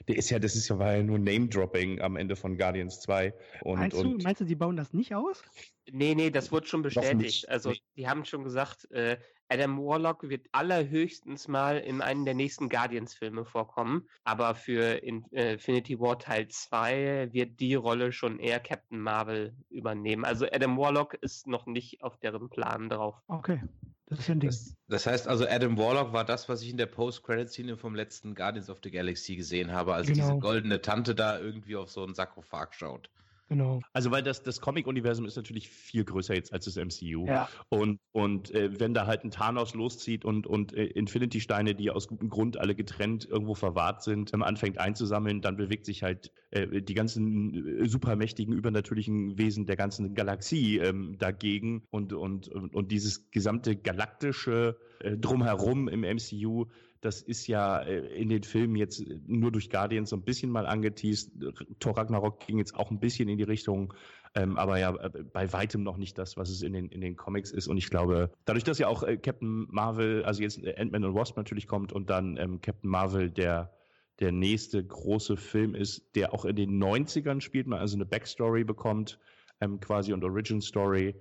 der 0.08 0.16
ist 0.16 0.30
ja, 0.30 0.38
das 0.38 0.54
ist 0.54 0.68
ja, 0.68 0.78
war 0.78 0.96
ja 0.96 1.02
nur 1.02 1.18
Name-Dropping 1.18 2.00
am 2.00 2.16
Ende 2.16 2.36
von 2.36 2.56
Guardians 2.56 3.00
2. 3.00 3.34
Und, 3.62 3.78
meinst, 3.78 3.96
und 3.96 4.18
du, 4.18 4.24
meinst 4.24 4.40
du, 4.40 4.44
die 4.44 4.54
bauen 4.54 4.76
das 4.76 4.92
nicht 4.92 5.14
aus? 5.14 5.42
Nee, 5.90 6.14
nee, 6.14 6.30
das 6.30 6.52
wurde 6.52 6.66
schon 6.66 6.82
bestätigt. 6.82 7.48
Also, 7.48 7.72
die 7.96 8.08
haben 8.08 8.24
schon 8.24 8.44
gesagt, 8.44 8.90
äh, 8.90 9.18
Adam 9.48 9.78
Warlock 9.78 10.28
wird 10.28 10.46
allerhöchstens 10.52 11.48
mal 11.48 11.78
in 11.78 12.00
einem 12.02 12.24
der 12.24 12.34
nächsten 12.34 12.68
Guardians-Filme 12.68 13.44
vorkommen. 13.44 14.08
Aber 14.24 14.54
für 14.54 15.02
äh, 15.02 15.22
Infinity 15.52 15.98
War 15.98 16.18
Teil 16.18 16.48
2 16.48 17.32
wird 17.32 17.58
die 17.60 17.74
Rolle 17.74 18.12
schon 18.12 18.38
eher 18.38 18.60
Captain 18.60 19.00
Marvel 19.00 19.56
übernehmen. 19.70 20.24
Also, 20.24 20.46
Adam 20.46 20.76
Warlock 20.76 21.14
ist 21.14 21.46
noch 21.46 21.66
nicht 21.66 22.02
auf 22.02 22.16
deren 22.18 22.48
Plan 22.48 22.88
drauf. 22.88 23.16
Okay, 23.26 23.60
das 24.06 24.20
ist 24.20 24.28
ja 24.28 24.34
ein 24.34 24.40
Ding. 24.40 24.50
Das, 24.50 24.76
das 24.88 25.06
heißt 25.06 25.28
also, 25.28 25.46
Adam 25.48 25.76
Warlock 25.78 26.12
war 26.12 26.24
das, 26.24 26.48
was 26.48 26.62
ich 26.62 26.70
in 26.70 26.76
der 26.76 26.86
Post-Credit-Szene 26.86 27.76
vom 27.76 27.94
letzten 27.94 28.34
Guardians 28.34 28.70
of 28.70 28.78
the 28.82 28.90
Galaxy 28.90 29.36
gesehen 29.36 29.72
habe, 29.72 29.94
als 29.94 30.06
Genau. 30.06 30.14
diese 30.14 30.38
goldene 30.38 30.80
Tante 30.80 31.14
da 31.14 31.38
irgendwie 31.38 31.76
auf 31.76 31.90
so 31.90 32.04
einen 32.04 32.14
Sarkophag 32.14 32.72
schaut. 32.74 33.10
Genau. 33.48 33.80
Also 33.92 34.10
weil 34.10 34.22
das, 34.22 34.42
das 34.42 34.60
Comic-Universum 34.60 35.24
ist 35.24 35.36
natürlich 35.36 35.68
viel 35.68 36.04
größer 36.04 36.34
jetzt 36.34 36.52
als 36.52 36.64
das 36.64 36.76
MCU. 36.76 37.26
Ja. 37.26 37.48
Und, 37.68 38.00
und 38.12 38.50
äh, 38.52 38.80
wenn 38.80 38.92
da 38.92 39.06
halt 39.06 39.24
ein 39.24 39.30
Thanos 39.30 39.74
loszieht 39.74 40.24
und, 40.24 40.46
und 40.46 40.72
äh, 40.72 40.84
Infinity-Steine, 40.86 41.74
die 41.74 41.90
aus 41.90 42.08
gutem 42.08 42.28
Grund 42.28 42.56
alle 42.56 42.74
getrennt 42.74 43.24
irgendwo 43.24 43.54
verwahrt 43.54 44.02
sind, 44.02 44.34
ähm, 44.34 44.42
anfängt 44.42 44.78
einzusammeln, 44.78 45.42
dann 45.42 45.56
bewegt 45.56 45.86
sich 45.86 46.02
halt 46.02 46.32
äh, 46.50 46.82
die 46.82 46.94
ganzen 46.94 47.82
äh, 47.82 47.88
supermächtigen, 47.88 48.52
übernatürlichen 48.52 49.38
Wesen 49.38 49.66
der 49.66 49.76
ganzen 49.76 50.14
Galaxie 50.14 50.78
ähm, 50.78 51.16
dagegen. 51.18 51.84
Und, 51.90 52.12
und, 52.12 52.48
und, 52.48 52.74
und 52.74 52.90
dieses 52.90 53.30
gesamte 53.30 53.76
galaktische 53.76 54.76
äh, 55.00 55.16
Drumherum 55.16 55.88
im 55.88 56.00
MCU, 56.00 56.66
das 57.06 57.22
ist 57.22 57.46
ja 57.46 57.78
äh, 57.78 57.98
in 58.20 58.28
den 58.28 58.42
Filmen 58.42 58.76
jetzt 58.76 59.04
nur 59.26 59.52
durch 59.52 59.70
Guardians 59.70 60.10
so 60.10 60.16
ein 60.16 60.22
bisschen 60.22 60.50
mal 60.50 60.66
angeteased. 60.66 61.30
Thor 61.78 61.96
Ragnarok 61.96 62.44
ging 62.46 62.58
jetzt 62.58 62.74
auch 62.74 62.90
ein 62.90 62.98
bisschen 62.98 63.28
in 63.28 63.38
die 63.38 63.44
Richtung, 63.44 63.94
ähm, 64.34 64.58
aber 64.58 64.78
ja, 64.78 64.94
äh, 64.96 65.22
bei 65.32 65.52
weitem 65.52 65.84
noch 65.84 65.96
nicht 65.96 66.18
das, 66.18 66.36
was 66.36 66.50
es 66.50 66.62
in 66.62 66.72
den, 66.72 66.88
in 66.88 67.00
den 67.00 67.16
Comics 67.16 67.52
ist. 67.52 67.68
Und 67.68 67.76
ich 67.76 67.88
glaube, 67.88 68.30
dadurch, 68.44 68.64
dass 68.64 68.78
ja 68.78 68.88
auch 68.88 69.04
äh, 69.04 69.16
Captain 69.16 69.66
Marvel, 69.70 70.24
also 70.24 70.42
jetzt 70.42 70.62
äh, 70.62 70.74
Ant-Man 70.76 71.04
und 71.04 71.14
Wasp 71.14 71.36
natürlich 71.36 71.68
kommt 71.68 71.92
und 71.92 72.10
dann 72.10 72.36
ähm, 72.36 72.60
Captain 72.60 72.90
Marvel 72.90 73.30
der 73.30 73.72
der 74.18 74.32
nächste 74.32 74.82
große 74.82 75.36
Film 75.36 75.74
ist, 75.74 76.14
der 76.14 76.32
auch 76.32 76.46
in 76.46 76.56
den 76.56 76.82
90ern 76.82 77.42
spielt, 77.42 77.66
man 77.66 77.80
also 77.80 77.96
eine 77.96 78.06
Backstory 78.06 78.64
bekommt, 78.64 79.18
ähm, 79.60 79.78
quasi 79.78 80.14
und 80.14 80.24
Origin 80.24 80.62
Story, 80.62 81.14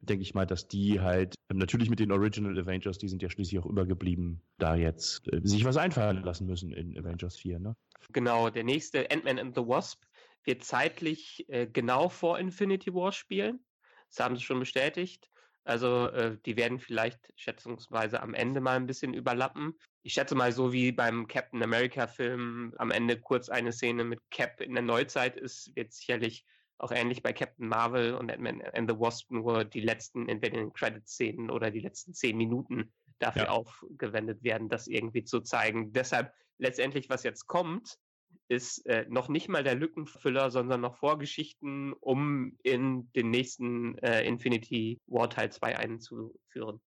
denke 0.00 0.22
ich 0.22 0.34
mal, 0.34 0.46
dass 0.46 0.68
die 0.68 1.00
halt 1.00 1.34
ähm, 1.50 1.58
natürlich 1.58 1.90
mit 1.90 2.00
den 2.00 2.12
Original 2.12 2.58
Avengers, 2.58 2.98
die 2.98 3.08
sind 3.08 3.22
ja 3.22 3.30
schließlich 3.30 3.60
auch 3.60 3.66
übergeblieben, 3.66 4.42
da 4.58 4.74
jetzt 4.74 5.32
äh, 5.32 5.40
sich 5.42 5.64
was 5.64 5.76
einfallen 5.76 6.22
lassen 6.22 6.46
müssen 6.46 6.72
in 6.72 6.98
Avengers 6.98 7.36
4, 7.36 7.58
ne? 7.58 7.76
Genau, 8.12 8.50
der 8.50 8.64
nächste 8.64 9.10
Ant-Man 9.10 9.38
and 9.38 9.54
the 9.54 9.62
Wasp 9.62 10.02
wird 10.44 10.64
zeitlich 10.64 11.44
äh, 11.48 11.66
genau 11.66 12.08
vor 12.08 12.38
Infinity 12.38 12.92
War 12.94 13.12
spielen. 13.12 13.60
Das 14.08 14.24
haben 14.24 14.36
sie 14.36 14.42
schon 14.42 14.58
bestätigt. 14.58 15.30
Also 15.64 16.08
äh, 16.08 16.38
die 16.46 16.56
werden 16.56 16.78
vielleicht 16.78 17.32
schätzungsweise 17.36 18.22
am 18.22 18.34
Ende 18.34 18.60
mal 18.60 18.76
ein 18.76 18.86
bisschen 18.86 19.12
überlappen. 19.12 19.78
Ich 20.02 20.14
schätze 20.14 20.34
mal 20.34 20.52
so 20.52 20.72
wie 20.72 20.90
beim 20.90 21.28
Captain 21.28 21.62
America 21.62 22.06
Film 22.06 22.72
am 22.78 22.90
Ende 22.90 23.20
kurz 23.20 23.48
eine 23.48 23.72
Szene 23.72 24.04
mit 24.04 24.20
Cap 24.30 24.60
in 24.60 24.72
der 24.72 24.82
Neuzeit 24.82 25.36
ist, 25.36 25.74
wird 25.76 25.92
sicherlich 25.92 26.44
auch 26.80 26.92
ähnlich 26.92 27.22
bei 27.22 27.32
Captain 27.32 27.68
Marvel 27.68 28.14
und 28.14 28.30
Ant-Man 28.30 28.62
and 28.62 28.90
the 28.90 28.98
Wasp 28.98 29.30
nur 29.30 29.64
die 29.64 29.80
letzten 29.80 30.28
entweder 30.28 30.58
in 30.58 30.66
den 30.66 30.72
Credit-Szenen 30.72 31.50
oder 31.50 31.70
die 31.70 31.80
letzten 31.80 32.14
zehn 32.14 32.36
Minuten 32.36 32.92
dafür 33.18 33.44
Ja. 33.44 33.50
aufgewendet 33.50 34.42
werden, 34.42 34.68
das 34.68 34.86
irgendwie 34.86 35.24
zu 35.24 35.40
zeigen. 35.40 35.92
Deshalb 35.92 36.32
letztendlich, 36.58 37.10
was 37.10 37.22
jetzt 37.22 37.46
kommt, 37.46 37.98
ist 38.48 38.86
äh, 38.86 39.06
noch 39.08 39.28
nicht 39.28 39.48
mal 39.48 39.62
der 39.62 39.74
Lückenfüller, 39.74 40.50
sondern 40.50 40.80
noch 40.80 40.96
Vorgeschichten, 40.96 41.92
um 41.92 42.56
in 42.62 43.12
den 43.12 43.30
nächsten 43.30 43.98
äh, 43.98 44.24
Infinity 44.24 45.00
War 45.06 45.28
Teil 45.28 45.52
2 45.52 45.78
einzuführen. 45.78 46.80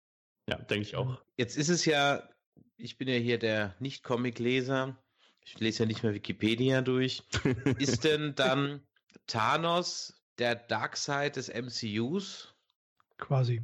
Ja, 0.47 0.57
denke 0.57 0.83
ich 0.83 0.95
auch. 0.95 1.21
Jetzt 1.37 1.57
ist 1.57 1.69
es 1.69 1.85
ja, 1.85 2.29
ich 2.77 2.97
bin 2.97 3.07
ja 3.07 3.15
hier 3.15 3.37
der 3.37 3.75
Nicht-Comic-Leser. 3.79 4.97
Ich 5.43 5.59
lese 5.59 5.83
ja 5.83 5.87
nicht 5.87 6.03
mehr 6.03 6.13
Wikipedia 6.13 6.81
durch. 6.81 7.23
ist 7.77 8.03
denn 8.03 8.33
dann 8.35 8.87
Thanos 9.27 10.21
der 10.37 10.55
Darkseid 10.55 11.35
des 11.35 11.49
MCUs? 11.49 12.53
Quasi. 13.17 13.61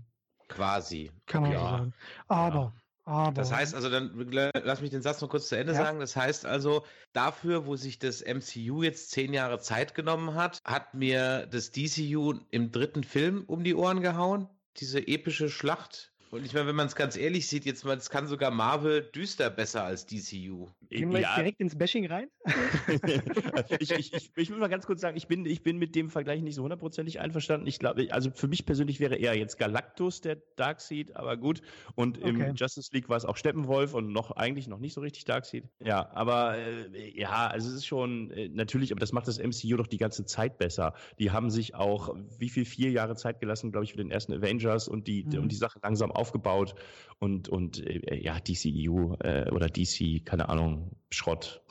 Quasi. 0.48 1.12
Kann 1.26 1.44
man 1.44 1.52
Ja. 1.52 1.60
so 1.60 1.66
sagen. 1.66 1.94
Aber, 2.28 2.74
aber. 3.06 3.32
Das 3.34 3.52
heißt 3.52 3.76
also, 3.76 3.90
dann 3.90 4.12
lass 4.32 4.82
mich 4.82 4.92
den 4.92 5.02
Satz 5.02 5.22
noch 5.22 5.30
kurz 5.30 5.50
zu 5.50 5.58
Ende 5.58 5.74
Ja. 5.74 5.80
sagen. 5.80 6.00
Das 6.00 6.16
heißt 6.16 6.46
also, 6.46 6.86
dafür, 7.14 7.66
wo 7.66 7.76
sich 7.76 8.00
das 8.00 8.22
MCU 8.22 8.84
jetzt 8.84 9.12
zehn 9.12 9.34
Jahre 9.34 9.60
Zeit 9.60 9.96
genommen 9.96 10.36
hat, 10.36 10.62
hat 10.64 10.94
mir 10.94 11.48
das 11.48 11.72
DCU 11.72 12.40
im 12.52 12.72
dritten 12.72 13.04
Film 13.04 13.44
um 13.48 13.64
die 13.64 13.76
Ohren 13.76 14.02
gehauen. 14.02 14.48
Diese 14.78 15.00
epische 15.06 15.50
Schlacht. 15.50 16.14
Und 16.32 16.46
ich 16.46 16.54
meine, 16.54 16.68
wenn 16.68 16.76
man 16.76 16.88
es 16.88 16.96
ganz 16.96 17.16
ehrlich 17.16 17.48
sieht, 17.48 17.66
jetzt 17.66 17.86
mal, 17.86 17.96
es 17.96 18.10
kann 18.10 18.28
sogar 18.28 18.52
Marvel 18.52 19.02
düster 19.02 19.50
besser 19.50 19.84
als 19.84 20.06
DCU. 20.06 20.68
Gehen 20.90 21.12
wir 21.12 21.20
jetzt 21.22 21.38
direkt 21.38 21.60
ins 21.60 21.78
Bashing 21.78 22.06
rein? 22.08 22.28
ich, 23.80 23.92
ich, 23.92 24.14
ich, 24.14 24.32
ich 24.36 24.50
will 24.50 24.58
mal 24.58 24.68
ganz 24.68 24.86
kurz 24.86 25.02
sagen, 25.02 25.16
ich 25.16 25.28
bin, 25.28 25.46
ich 25.46 25.64
bin 25.64 25.78
mit 25.78 25.96
dem 25.96 26.10
Vergleich 26.10 26.42
nicht 26.42 26.56
so 26.56 26.64
hundertprozentig 26.64 27.20
einverstanden. 27.20 27.68
Ich 27.68 27.80
glaube, 27.80 28.08
also 28.12 28.32
für 28.32 28.48
mich 28.48 28.66
persönlich 28.66 29.00
wäre 29.00 29.16
eher 29.16 29.38
jetzt 29.38 29.58
Galactus 29.58 30.22
der 30.22 30.38
Darkseid, 30.56 31.16
aber 31.16 31.38
gut. 31.38 31.62
Und 31.96 32.18
im 32.18 32.38
Okay. 32.38 32.54
Justice 32.56 32.90
League 32.94 33.10
war 33.10 33.18
es 33.18 33.26
auch 33.26 33.38
Steppenwolf 33.38 33.94
und 33.94 34.12
noch 34.12 34.32
eigentlich 34.32 34.68
noch 34.68 34.80
nicht 34.80 34.94
so 34.94 35.02
richtig 35.02 35.26
Darkseid. 35.26 35.70
Ja, 35.84 36.10
aber 36.12 36.58
äh, 36.58 37.20
ja, 37.20 37.48
also 37.48 37.70
es 37.70 37.76
ist 37.76 37.86
schon 37.86 38.32
äh, 38.32 38.50
natürlich, 38.50 38.92
aber 38.92 39.00
das 39.00 39.12
macht 39.14 39.28
das 39.28 39.38
MCU 39.40 39.78
doch 39.78 39.88
die 39.88 39.98
ganze 39.98 40.26
Zeit 40.26 40.58
besser. 40.58 40.94
Die 41.20 41.32
haben 41.32 41.50
sich 41.50 41.76
auch 41.76 42.16
wie 42.38 42.50
viel 42.50 42.66
vier 42.66 42.92
Jahre 42.92 43.16
Zeit 43.16 43.40
gelassen, 43.40 43.72
glaube 43.72 43.86
ich, 43.86 43.92
für 43.92 43.98
den 43.98 44.12
ersten 44.12 44.34
Avengers 44.34 44.88
und 44.88 45.08
die 45.08 45.24
Mhm. 45.28 45.44
und 45.44 45.52
die 45.52 45.56
Sache 45.56 45.80
langsam 45.82 46.12
aufgebaut 46.18 46.76
und 47.20 47.50
und 47.50 47.86
äh, 47.86 48.16
ja 48.16 48.40
DCEU 48.40 49.16
äh, 49.20 49.50
oder 49.52 49.68
DC, 49.68 50.24
keine 50.24 50.50
Ahnung, 50.50 50.92
Schrott. 51.10 51.62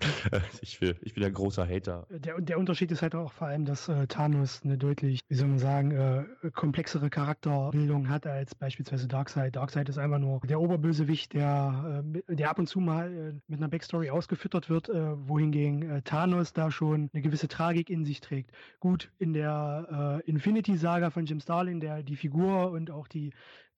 ich, 0.60 0.80
will, 0.80 0.96
ich 1.02 1.14
bin 1.14 1.24
ein 1.24 1.32
großer 1.32 1.66
Hater. 1.66 2.06
Der, 2.10 2.40
der 2.40 2.58
Unterschied 2.58 2.90
ist 2.90 3.00
halt 3.00 3.14
auch 3.14 3.32
vor 3.32 3.46
allem, 3.46 3.64
dass 3.64 3.88
äh, 3.88 4.06
Thanos 4.06 4.60
eine 4.64 4.76
deutlich, 4.76 5.20
wie 5.28 5.34
soll 5.34 5.48
man 5.48 5.58
sagen, 5.58 5.92
äh, 5.92 6.50
komplexere 6.50 7.08
Charakterbildung 7.08 8.08
hat 8.08 8.26
als 8.26 8.54
beispielsweise 8.54 9.08
Darkseid. 9.08 9.56
Darkseid 9.56 9.88
ist 9.88 9.98
einfach 9.98 10.18
nur 10.18 10.40
der 10.40 10.60
Oberbösewicht, 10.60 11.32
der, 11.32 12.02
äh, 12.28 12.34
der 12.34 12.50
ab 12.50 12.58
und 12.58 12.66
zu 12.66 12.80
mal 12.80 13.12
äh, 13.12 13.32
mit 13.46 13.60
einer 13.60 13.68
Backstory 13.68 14.10
ausgefüttert 14.10 14.68
wird, 14.68 14.88
äh, 14.88 15.28
wohingegen 15.28 15.88
äh, 15.88 16.02
Thanos 16.02 16.52
da 16.52 16.70
schon 16.70 17.08
eine 17.12 17.22
gewisse 17.22 17.48
Tragik 17.48 17.88
in 17.88 18.04
sich 18.04 18.20
trägt. 18.20 18.50
Gut, 18.80 19.10
in 19.18 19.32
der 19.32 20.20
äh, 20.26 20.28
Infinity-Saga 20.30 21.10
von 21.10 21.24
Jim 21.24 21.40
Starlin, 21.40 21.80
der 21.80 22.02
die 22.02 22.16
Figur 22.16 22.72
und 22.72 22.90
auch 22.90 23.08
die 23.08 23.32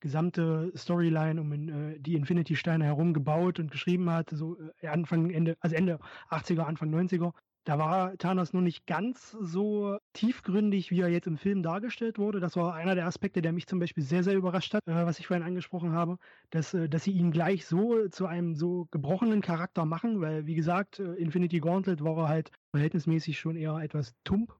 gesamte 0.05 0.71
Storyline 0.75 1.41
um 1.41 1.51
äh, 1.51 1.97
die 1.97 2.13
Infinity-Steine 2.13 2.85
herum 2.85 3.11
gebaut 3.11 3.59
und 3.59 3.71
geschrieben 3.71 4.11
hat, 4.11 4.29
so 4.29 4.55
äh, 4.81 4.87
Anfang, 4.87 5.31
Ende, 5.31 5.57
also 5.61 5.75
Ende 5.75 5.97
80er, 6.29 6.61
Anfang 6.61 6.93
90er. 6.93 7.31
Da 7.63 7.79
war 7.79 8.15
Thanos 8.19 8.53
nur 8.53 8.61
nicht 8.61 8.85
ganz 8.85 9.31
so 9.31 9.97
tiefgründig, 10.13 10.91
wie 10.91 11.01
er 11.01 11.09
jetzt 11.09 11.25
im 11.25 11.39
Film 11.39 11.63
dargestellt 11.63 12.19
wurde. 12.19 12.39
Das 12.39 12.55
war 12.55 12.75
einer 12.75 12.93
der 12.93 13.07
Aspekte, 13.07 13.41
der 13.41 13.51
mich 13.51 13.65
zum 13.65 13.79
Beispiel 13.79 14.03
sehr, 14.03 14.23
sehr 14.23 14.35
überrascht 14.35 14.75
hat, 14.75 14.87
äh, 14.87 14.93
was 15.07 15.17
ich 15.17 15.25
vorhin 15.25 15.43
angesprochen 15.43 15.93
habe, 15.93 16.17
dass, 16.51 16.75
äh, 16.75 16.87
dass 16.87 17.03
sie 17.03 17.13
ihn 17.13 17.31
gleich 17.31 17.65
so 17.65 18.07
zu 18.09 18.27
einem 18.27 18.53
so 18.53 18.85
gebrochenen 18.91 19.41
Charakter 19.41 19.85
machen, 19.85 20.21
weil, 20.21 20.45
wie 20.45 20.53
gesagt, 20.53 20.99
äh, 20.99 21.13
Infinity 21.15 21.59
Gauntlet 21.59 22.03
war 22.03 22.15
er 22.17 22.29
halt 22.29 22.51
verhältnismäßig 22.69 23.39
schon 23.39 23.55
eher 23.55 23.77
etwas 23.77 24.13
tump 24.23 24.55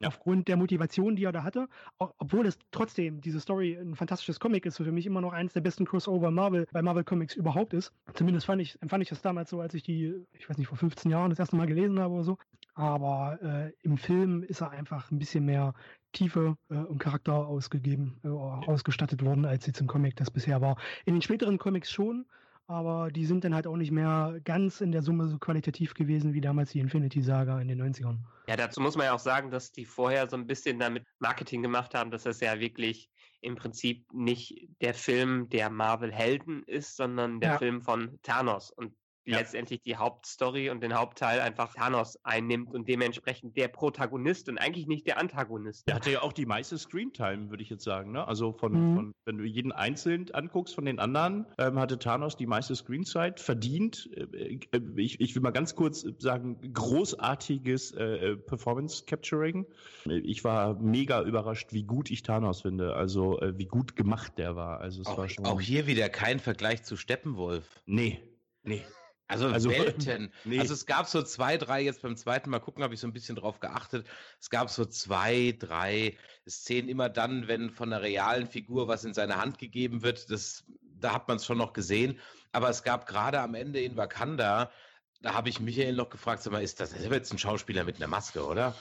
ja. 0.00 0.08
aufgrund 0.08 0.48
der 0.48 0.56
Motivation, 0.56 1.16
die 1.16 1.24
er 1.24 1.32
da 1.32 1.42
hatte. 1.44 1.68
Auch, 1.98 2.14
obwohl 2.18 2.46
es 2.46 2.58
trotzdem, 2.70 3.20
diese 3.20 3.40
Story 3.40 3.76
ein 3.76 3.94
fantastisches 3.94 4.40
Comic 4.40 4.66
ist, 4.66 4.78
für 4.78 4.92
mich 4.92 5.06
immer 5.06 5.20
noch 5.20 5.32
eines 5.32 5.52
der 5.52 5.60
besten 5.60 5.84
Crossover 5.84 6.30
Marvel 6.30 6.66
bei 6.72 6.82
Marvel 6.82 7.04
Comics 7.04 7.36
überhaupt 7.36 7.74
ist. 7.74 7.92
Zumindest 8.14 8.46
fand 8.46 8.62
ich, 8.62 8.80
empfand 8.82 9.02
ich 9.02 9.10
das 9.10 9.22
damals 9.22 9.50
so, 9.50 9.60
als 9.60 9.74
ich 9.74 9.82
die, 9.82 10.14
ich 10.32 10.48
weiß 10.48 10.58
nicht, 10.58 10.68
vor 10.68 10.78
15 10.78 11.10
Jahren 11.10 11.30
das 11.30 11.38
erste 11.38 11.56
Mal 11.56 11.66
gelesen 11.66 12.00
habe 12.00 12.14
oder 12.14 12.24
so. 12.24 12.38
Aber 12.74 13.38
äh, 13.42 13.72
im 13.82 13.98
Film 13.98 14.42
ist 14.42 14.62
er 14.62 14.70
einfach 14.70 15.10
ein 15.10 15.18
bisschen 15.18 15.44
mehr 15.44 15.74
Tiefe 16.12 16.56
äh, 16.70 16.74
und 16.74 16.98
Charakter 16.98 17.34
ausgegeben, 17.34 18.18
äh, 18.24 18.28
ausgestattet 18.28 19.24
worden, 19.24 19.44
als 19.44 19.66
jetzt 19.66 19.80
im 19.80 19.86
Comic 19.86 20.16
das 20.16 20.30
bisher 20.30 20.60
war. 20.60 20.76
In 21.04 21.14
den 21.14 21.22
späteren 21.22 21.58
Comics 21.58 21.90
schon, 21.90 22.26
aber 22.70 23.10
die 23.10 23.26
sind 23.26 23.42
dann 23.42 23.52
halt 23.52 23.66
auch 23.66 23.76
nicht 23.76 23.90
mehr 23.90 24.38
ganz 24.44 24.80
in 24.80 24.92
der 24.92 25.02
Summe 25.02 25.26
so 25.28 25.38
qualitativ 25.38 25.92
gewesen 25.94 26.34
wie 26.34 26.40
damals 26.40 26.70
die 26.70 26.78
Infinity 26.78 27.20
Saga 27.20 27.60
in 27.60 27.66
den 27.66 27.82
90ern. 27.82 28.18
Ja, 28.46 28.56
dazu 28.56 28.80
muss 28.80 28.96
man 28.96 29.06
ja 29.06 29.12
auch 29.12 29.18
sagen, 29.18 29.50
dass 29.50 29.72
die 29.72 29.84
vorher 29.84 30.28
so 30.28 30.36
ein 30.36 30.46
bisschen 30.46 30.78
damit 30.78 31.04
Marketing 31.18 31.62
gemacht 31.62 31.94
haben, 31.96 32.12
dass 32.12 32.22
das 32.22 32.38
ja 32.38 32.60
wirklich 32.60 33.10
im 33.40 33.56
Prinzip 33.56 34.06
nicht 34.12 34.68
der 34.82 34.94
Film 34.94 35.48
der 35.48 35.68
Marvel-Helden 35.68 36.62
ist, 36.62 36.96
sondern 36.96 37.40
der 37.40 37.52
ja. 37.52 37.58
Film 37.58 37.82
von 37.82 38.20
Thanos. 38.22 38.70
Und 38.70 38.94
ja. 39.24 39.38
letztendlich 39.38 39.82
die 39.82 39.96
Hauptstory 39.96 40.70
und 40.70 40.82
den 40.82 40.94
Hauptteil 40.94 41.40
einfach 41.40 41.74
Thanos 41.74 42.18
einnimmt 42.24 42.74
und 42.74 42.88
dementsprechend 42.88 43.56
der 43.56 43.68
Protagonist 43.68 44.48
und 44.48 44.58
eigentlich 44.58 44.86
nicht 44.86 45.06
der 45.06 45.18
Antagonist. 45.18 45.86
Der 45.86 45.94
hatte 45.96 46.10
ja 46.10 46.22
auch 46.22 46.32
die 46.32 46.46
meiste 46.46 46.78
Screentime, 46.78 47.50
würde 47.50 47.62
ich 47.62 47.70
jetzt 47.70 47.84
sagen. 47.84 48.12
Ne? 48.12 48.26
Also 48.26 48.52
von, 48.52 48.72
mhm. 48.72 48.96
von, 48.96 49.14
wenn 49.24 49.38
du 49.38 49.44
jeden 49.44 49.72
einzeln 49.72 50.30
anguckst 50.32 50.74
von 50.74 50.84
den 50.84 50.98
anderen, 50.98 51.46
ähm, 51.58 51.78
hatte 51.78 51.98
Thanos 51.98 52.36
die 52.36 52.46
meiste 52.46 52.74
Screenzeit 52.74 53.40
verdient. 53.40 54.10
Äh, 54.14 54.58
äh, 54.72 54.80
ich, 54.96 55.20
ich 55.20 55.34
will 55.34 55.42
mal 55.42 55.50
ganz 55.50 55.74
kurz 55.74 56.04
sagen, 56.18 56.72
großartiges 56.72 57.92
äh, 57.92 58.04
äh, 58.04 58.36
Performance 58.36 59.04
Capturing. 59.04 59.66
Ich 60.06 60.44
war 60.44 60.74
mega 60.74 61.22
überrascht, 61.22 61.72
wie 61.72 61.82
gut 61.82 62.10
ich 62.10 62.22
Thanos 62.22 62.62
finde. 62.62 62.94
Also 62.94 63.40
äh, 63.40 63.56
wie 63.58 63.66
gut 63.66 63.96
gemacht 63.96 64.38
der 64.38 64.56
war. 64.56 64.80
Also 64.80 65.02
es 65.02 65.06
auch, 65.06 65.18
war 65.18 65.28
schon. 65.28 65.46
Auch 65.46 65.60
hier 65.60 65.86
wieder 65.86 66.08
kein 66.08 66.38
Vergleich 66.38 66.82
zu 66.82 66.96
Steppenwolf. 66.96 67.82
Nee. 67.86 68.20
Nee. 68.62 68.84
Also, 69.30 69.46
also 69.46 69.70
Welten. 69.70 70.32
Nee. 70.44 70.58
Also 70.58 70.74
es 70.74 70.86
gab 70.86 71.06
so 71.06 71.22
zwei, 71.22 71.56
drei, 71.56 71.80
jetzt 71.82 72.02
beim 72.02 72.16
zweiten 72.16 72.50
Mal 72.50 72.58
gucken, 72.58 72.82
habe 72.82 72.94
ich 72.94 73.00
so 73.00 73.06
ein 73.06 73.12
bisschen 73.12 73.36
drauf 73.36 73.60
geachtet. 73.60 74.06
Es 74.40 74.50
gab 74.50 74.70
so 74.70 74.84
zwei, 74.84 75.54
drei 75.58 76.16
Szenen 76.48 76.88
immer 76.88 77.08
dann, 77.08 77.46
wenn 77.46 77.70
von 77.70 77.92
einer 77.92 78.02
realen 78.02 78.46
Figur 78.46 78.88
was 78.88 79.04
in 79.04 79.14
seine 79.14 79.36
Hand 79.36 79.58
gegeben 79.58 80.02
wird. 80.02 80.30
Das, 80.30 80.64
da 80.98 81.14
hat 81.14 81.28
man 81.28 81.36
es 81.36 81.46
schon 81.46 81.58
noch 81.58 81.72
gesehen. 81.72 82.18
Aber 82.52 82.68
es 82.68 82.82
gab 82.82 83.06
gerade 83.06 83.40
am 83.40 83.54
Ende 83.54 83.80
in 83.80 83.96
Wakanda, 83.96 84.72
da 85.22 85.34
habe 85.34 85.48
ich 85.48 85.60
Michael 85.60 85.94
noch 85.94 86.10
gefragt, 86.10 86.42
sag 86.42 86.52
mal, 86.52 86.62
ist 86.62 86.80
das, 86.80 86.90
das 86.90 87.00
ist 87.00 87.10
jetzt 87.10 87.32
ein 87.32 87.38
Schauspieler 87.38 87.84
mit 87.84 87.96
einer 87.96 88.08
Maske, 88.08 88.44
oder? 88.44 88.74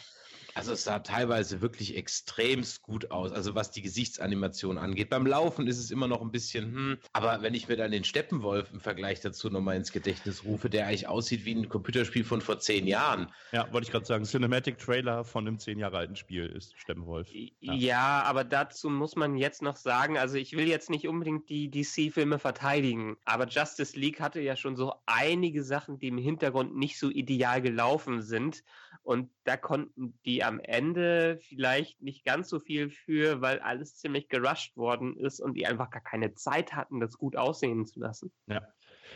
Also 0.55 0.73
es 0.73 0.83
sah 0.83 0.99
teilweise 0.99 1.61
wirklich 1.61 1.95
extremst 1.95 2.81
gut 2.81 3.11
aus, 3.11 3.31
also 3.31 3.55
was 3.55 3.71
die 3.71 3.81
Gesichtsanimation 3.81 4.77
angeht. 4.77 5.09
Beim 5.09 5.25
Laufen 5.25 5.67
ist 5.67 5.79
es 5.79 5.91
immer 5.91 6.07
noch 6.07 6.21
ein 6.21 6.31
bisschen, 6.31 6.73
hm, 6.73 6.97
aber 7.13 7.41
wenn 7.41 7.53
ich 7.53 7.67
mir 7.67 7.77
dann 7.77 7.91
den 7.91 8.03
Steppenwolf 8.03 8.71
im 8.71 8.79
Vergleich 8.79 9.21
dazu 9.21 9.49
nochmal 9.49 9.77
ins 9.77 9.91
Gedächtnis 9.91 10.43
rufe, 10.43 10.69
der 10.69 10.87
eigentlich 10.87 11.07
aussieht 11.07 11.45
wie 11.45 11.55
ein 11.55 11.69
Computerspiel 11.69 12.23
von 12.23 12.41
vor 12.41 12.59
zehn 12.59 12.87
Jahren. 12.87 13.27
Ja, 13.51 13.71
wollte 13.71 13.85
ich 13.85 13.91
gerade 13.91 14.05
sagen, 14.05 14.25
Cinematic 14.25 14.77
Trailer 14.77 15.23
von 15.23 15.47
einem 15.47 15.59
zehn 15.59 15.79
Jahre 15.79 15.97
alten 15.97 16.15
Spiel 16.15 16.45
ist 16.45 16.77
Steppenwolf. 16.77 17.29
Ja. 17.31 17.73
ja, 17.73 18.23
aber 18.23 18.43
dazu 18.43 18.89
muss 18.89 19.15
man 19.15 19.37
jetzt 19.37 19.61
noch 19.61 19.75
sagen, 19.75 20.17
also 20.17 20.37
ich 20.37 20.55
will 20.55 20.67
jetzt 20.67 20.89
nicht 20.89 21.07
unbedingt 21.07 21.49
die 21.49 21.69
DC-Filme 21.69 22.39
verteidigen, 22.39 23.17
aber 23.25 23.47
Justice 23.47 23.97
League 23.97 24.19
hatte 24.19 24.41
ja 24.41 24.55
schon 24.55 24.75
so 24.75 24.93
einige 25.05 25.63
Sachen, 25.63 25.99
die 25.99 26.07
im 26.07 26.17
Hintergrund 26.17 26.75
nicht 26.75 26.99
so 26.99 27.09
ideal 27.09 27.61
gelaufen 27.61 28.21
sind 28.21 28.63
und 29.03 29.29
da 29.43 29.57
konnten 29.57 30.19
die 30.25 30.43
am 30.49 30.59
Ende 30.59 31.37
vielleicht 31.41 32.01
nicht 32.01 32.25
ganz 32.25 32.49
so 32.49 32.59
viel 32.59 32.89
für, 32.89 33.39
weil 33.39 33.59
alles 33.59 33.95
ziemlich 33.95 34.27
gerusht 34.29 34.75
worden 34.75 35.15
ist 35.15 35.39
und 35.39 35.53
die 35.53 35.67
einfach 35.67 35.91
gar 35.91 36.03
keine 36.03 36.33
Zeit 36.33 36.73
hatten, 36.73 36.99
das 36.99 37.17
gut 37.17 37.35
aussehen 37.35 37.85
zu 37.85 37.99
lassen. 37.99 38.31
Ja. 38.47 38.61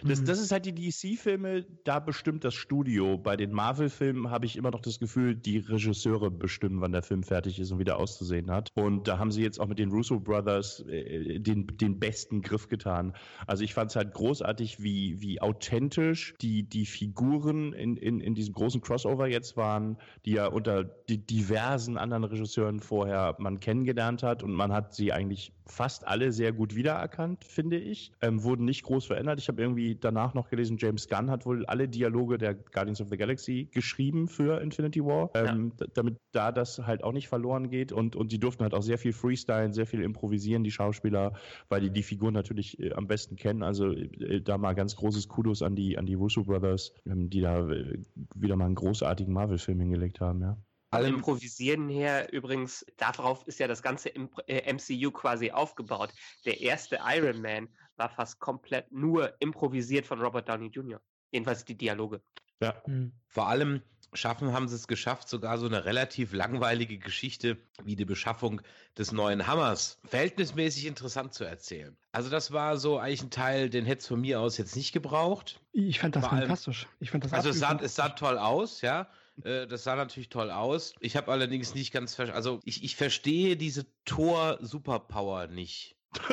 Das, 0.03 0.21
mhm. 0.21 0.25
das 0.25 0.39
ist 0.39 0.51
halt 0.51 0.65
die 0.65 0.73
DC-Filme, 0.73 1.65
da 1.83 1.99
bestimmt 1.99 2.43
das 2.43 2.53
Studio. 2.53 3.17
Bei 3.17 3.37
den 3.37 3.51
Marvel-Filmen 3.51 4.29
habe 4.29 4.45
ich 4.45 4.55
immer 4.55 4.71
noch 4.71 4.81
das 4.81 4.99
Gefühl, 4.99 5.35
die 5.35 5.59
Regisseure 5.59 6.31
bestimmen, 6.31 6.81
wann 6.81 6.91
der 6.91 7.03
Film 7.03 7.23
fertig 7.23 7.59
ist 7.59 7.71
und 7.71 7.79
wieder 7.79 7.97
auszusehen 7.97 8.51
hat. 8.51 8.69
Und 8.75 9.07
da 9.07 9.19
haben 9.19 9.31
sie 9.31 9.41
jetzt 9.41 9.59
auch 9.59 9.67
mit 9.67 9.79
den 9.79 9.91
Russo 9.91 10.19
Brothers 10.19 10.81
äh, 10.87 11.39
den, 11.39 11.67
den 11.67 11.99
besten 11.99 12.41
Griff 12.41 12.67
getan. 12.67 13.13
Also 13.47 13.63
ich 13.63 13.73
fand 13.73 13.91
es 13.91 13.95
halt 13.95 14.13
großartig, 14.13 14.81
wie, 14.81 15.21
wie 15.21 15.41
authentisch 15.41 16.35
die, 16.41 16.63
die 16.63 16.85
Figuren 16.85 17.73
in, 17.73 17.97
in, 17.97 18.19
in 18.19 18.35
diesem 18.35 18.53
großen 18.53 18.81
Crossover 18.81 19.27
jetzt 19.27 19.57
waren, 19.57 19.97
die 20.25 20.33
ja 20.33 20.47
unter 20.47 20.83
diversen 20.83 21.97
anderen 21.97 22.23
Regisseuren 22.23 22.79
vorher 22.79 23.35
man 23.39 23.59
kennengelernt 23.59 24.23
hat 24.23 24.43
und 24.43 24.53
man 24.53 24.71
hat 24.71 24.93
sie 24.93 25.13
eigentlich 25.13 25.53
fast 25.65 26.07
alle 26.07 26.31
sehr 26.31 26.51
gut 26.51 26.75
wiedererkannt, 26.75 27.43
finde 27.45 27.77
ich. 27.77 28.11
Ähm, 28.21 28.43
wurden 28.43 28.65
nicht 28.65 28.83
groß 28.83 29.05
verändert. 29.05 29.39
Ich 29.39 29.47
habe 29.47 29.61
irgendwie 29.61 29.95
danach 29.95 30.33
noch 30.33 30.49
gelesen, 30.49 30.77
James 30.77 31.07
Gunn 31.07 31.29
hat 31.29 31.45
wohl 31.45 31.65
alle 31.65 31.87
Dialoge 31.87 32.37
der 32.37 32.53
Guardians 32.53 33.01
of 33.01 33.09
the 33.09 33.17
Galaxy 33.17 33.69
geschrieben 33.71 34.27
für 34.27 34.61
Infinity 34.61 35.03
War, 35.03 35.29
ähm, 35.35 35.73
ja. 35.79 35.87
damit 35.93 36.17
da 36.31 36.51
das 36.51 36.79
halt 36.79 37.03
auch 37.03 37.13
nicht 37.13 37.27
verloren 37.27 37.69
geht. 37.69 37.91
Und, 37.91 38.15
und 38.15 38.31
die 38.31 38.39
durften 38.39 38.63
halt 38.63 38.73
auch 38.73 38.81
sehr 38.81 38.97
viel 38.97 39.13
freestylen, 39.13 39.73
sehr 39.73 39.85
viel 39.85 40.01
improvisieren, 40.01 40.63
die 40.63 40.71
Schauspieler, 40.71 41.33
weil 41.69 41.81
die 41.81 41.91
die 41.91 42.03
Figuren 42.03 42.33
natürlich 42.33 42.79
äh, 42.79 42.93
am 42.93 43.07
besten 43.07 43.35
kennen. 43.35 43.63
Also 43.63 43.91
äh, 43.91 44.41
da 44.41 44.57
mal 44.57 44.73
ganz 44.73 44.95
großes 44.95 45.27
Kudos 45.27 45.61
an 45.61 45.75
die, 45.75 45.97
an 45.97 46.05
die 46.05 46.15
Russo 46.15 46.43
Brothers, 46.43 46.93
ähm, 47.05 47.29
die 47.29 47.41
da 47.41 47.69
äh, 47.69 47.99
wieder 48.35 48.55
mal 48.55 48.65
einen 48.65 48.75
großartigen 48.75 49.33
Marvel-Film 49.33 49.79
hingelegt 49.79 50.19
haben, 50.19 50.41
ja. 50.41 50.57
Allem 50.93 51.15
Improvisieren 51.15 51.89
her 51.89 52.31
übrigens, 52.31 52.85
darauf 52.97 53.45
ist 53.47 53.59
ja 53.59 53.67
das 53.67 53.81
ganze 53.81 54.09
MCU 54.09 55.07
äh, 55.07 55.11
quasi 55.11 55.51
aufgebaut. 55.51 56.13
Der 56.45 56.61
erste 56.61 56.99
Iron 57.05 57.41
Man 57.41 57.69
war 57.95 58.09
fast 58.09 58.39
komplett 58.39 58.91
nur 58.91 59.33
improvisiert 59.39 60.05
von 60.05 60.21
Robert 60.21 60.49
Downey 60.49 60.67
Jr. 60.67 61.01
Jedenfalls 61.31 61.65
die 61.65 61.75
Dialoge. 61.75 62.21
Ja. 62.61 62.75
Mhm. 62.85 63.13
Vor 63.27 63.47
allem 63.47 63.81
schaffen 64.13 64.53
haben 64.53 64.67
sie 64.67 64.75
es 64.75 64.87
geschafft, 64.87 65.27
sogar 65.27 65.57
so 65.57 65.65
eine 65.65 65.85
relativ 65.85 66.33
langweilige 66.33 66.97
Geschichte 66.97 67.57
wie 67.83 67.95
die 67.95 68.05
Beschaffung 68.05 68.61
des 68.97 69.11
neuen 69.11 69.47
Hammers 69.47 69.99
verhältnismäßig 70.05 70.85
interessant 70.85 71.33
zu 71.33 71.43
erzählen. 71.43 71.97
Also 72.11 72.29
das 72.29 72.51
war 72.51 72.77
so 72.77 72.99
eigentlich 72.99 73.23
ein 73.23 73.31
Teil, 73.31 73.69
den 73.69 73.85
hätte 73.85 74.01
es 74.01 74.07
von 74.07 74.21
mir 74.21 74.39
aus 74.39 74.57
jetzt 74.57 74.75
nicht 74.75 74.91
gebraucht. 74.91 75.61
Ich 75.71 75.99
fand 75.99 76.15
das 76.15 76.27
Vor 76.27 76.37
fantastisch. 76.37 76.87
ich 76.99 77.11
fand 77.11 77.23
das 77.23 77.33
also 77.33 77.49
es 77.49 77.59
sah, 77.59 77.77
es 77.81 77.95
sah 77.95 78.09
toll 78.09 78.37
aus, 78.37 78.81
ja. 78.81 79.09
Äh, 79.43 79.67
das 79.67 79.83
sah 79.83 79.95
natürlich 79.95 80.29
toll 80.29 80.51
aus. 80.51 80.93
Ich 80.99 81.15
habe 81.15 81.31
allerdings 81.31 81.73
nicht 81.73 81.91
ganz 81.91 82.15
verstanden. 82.15 82.37
Also 82.37 82.59
ich, 82.65 82.83
ich 82.83 82.95
verstehe 82.95 83.57
diese 83.57 83.85
Tor-Superpower 84.05 85.47
nicht. 85.47 85.95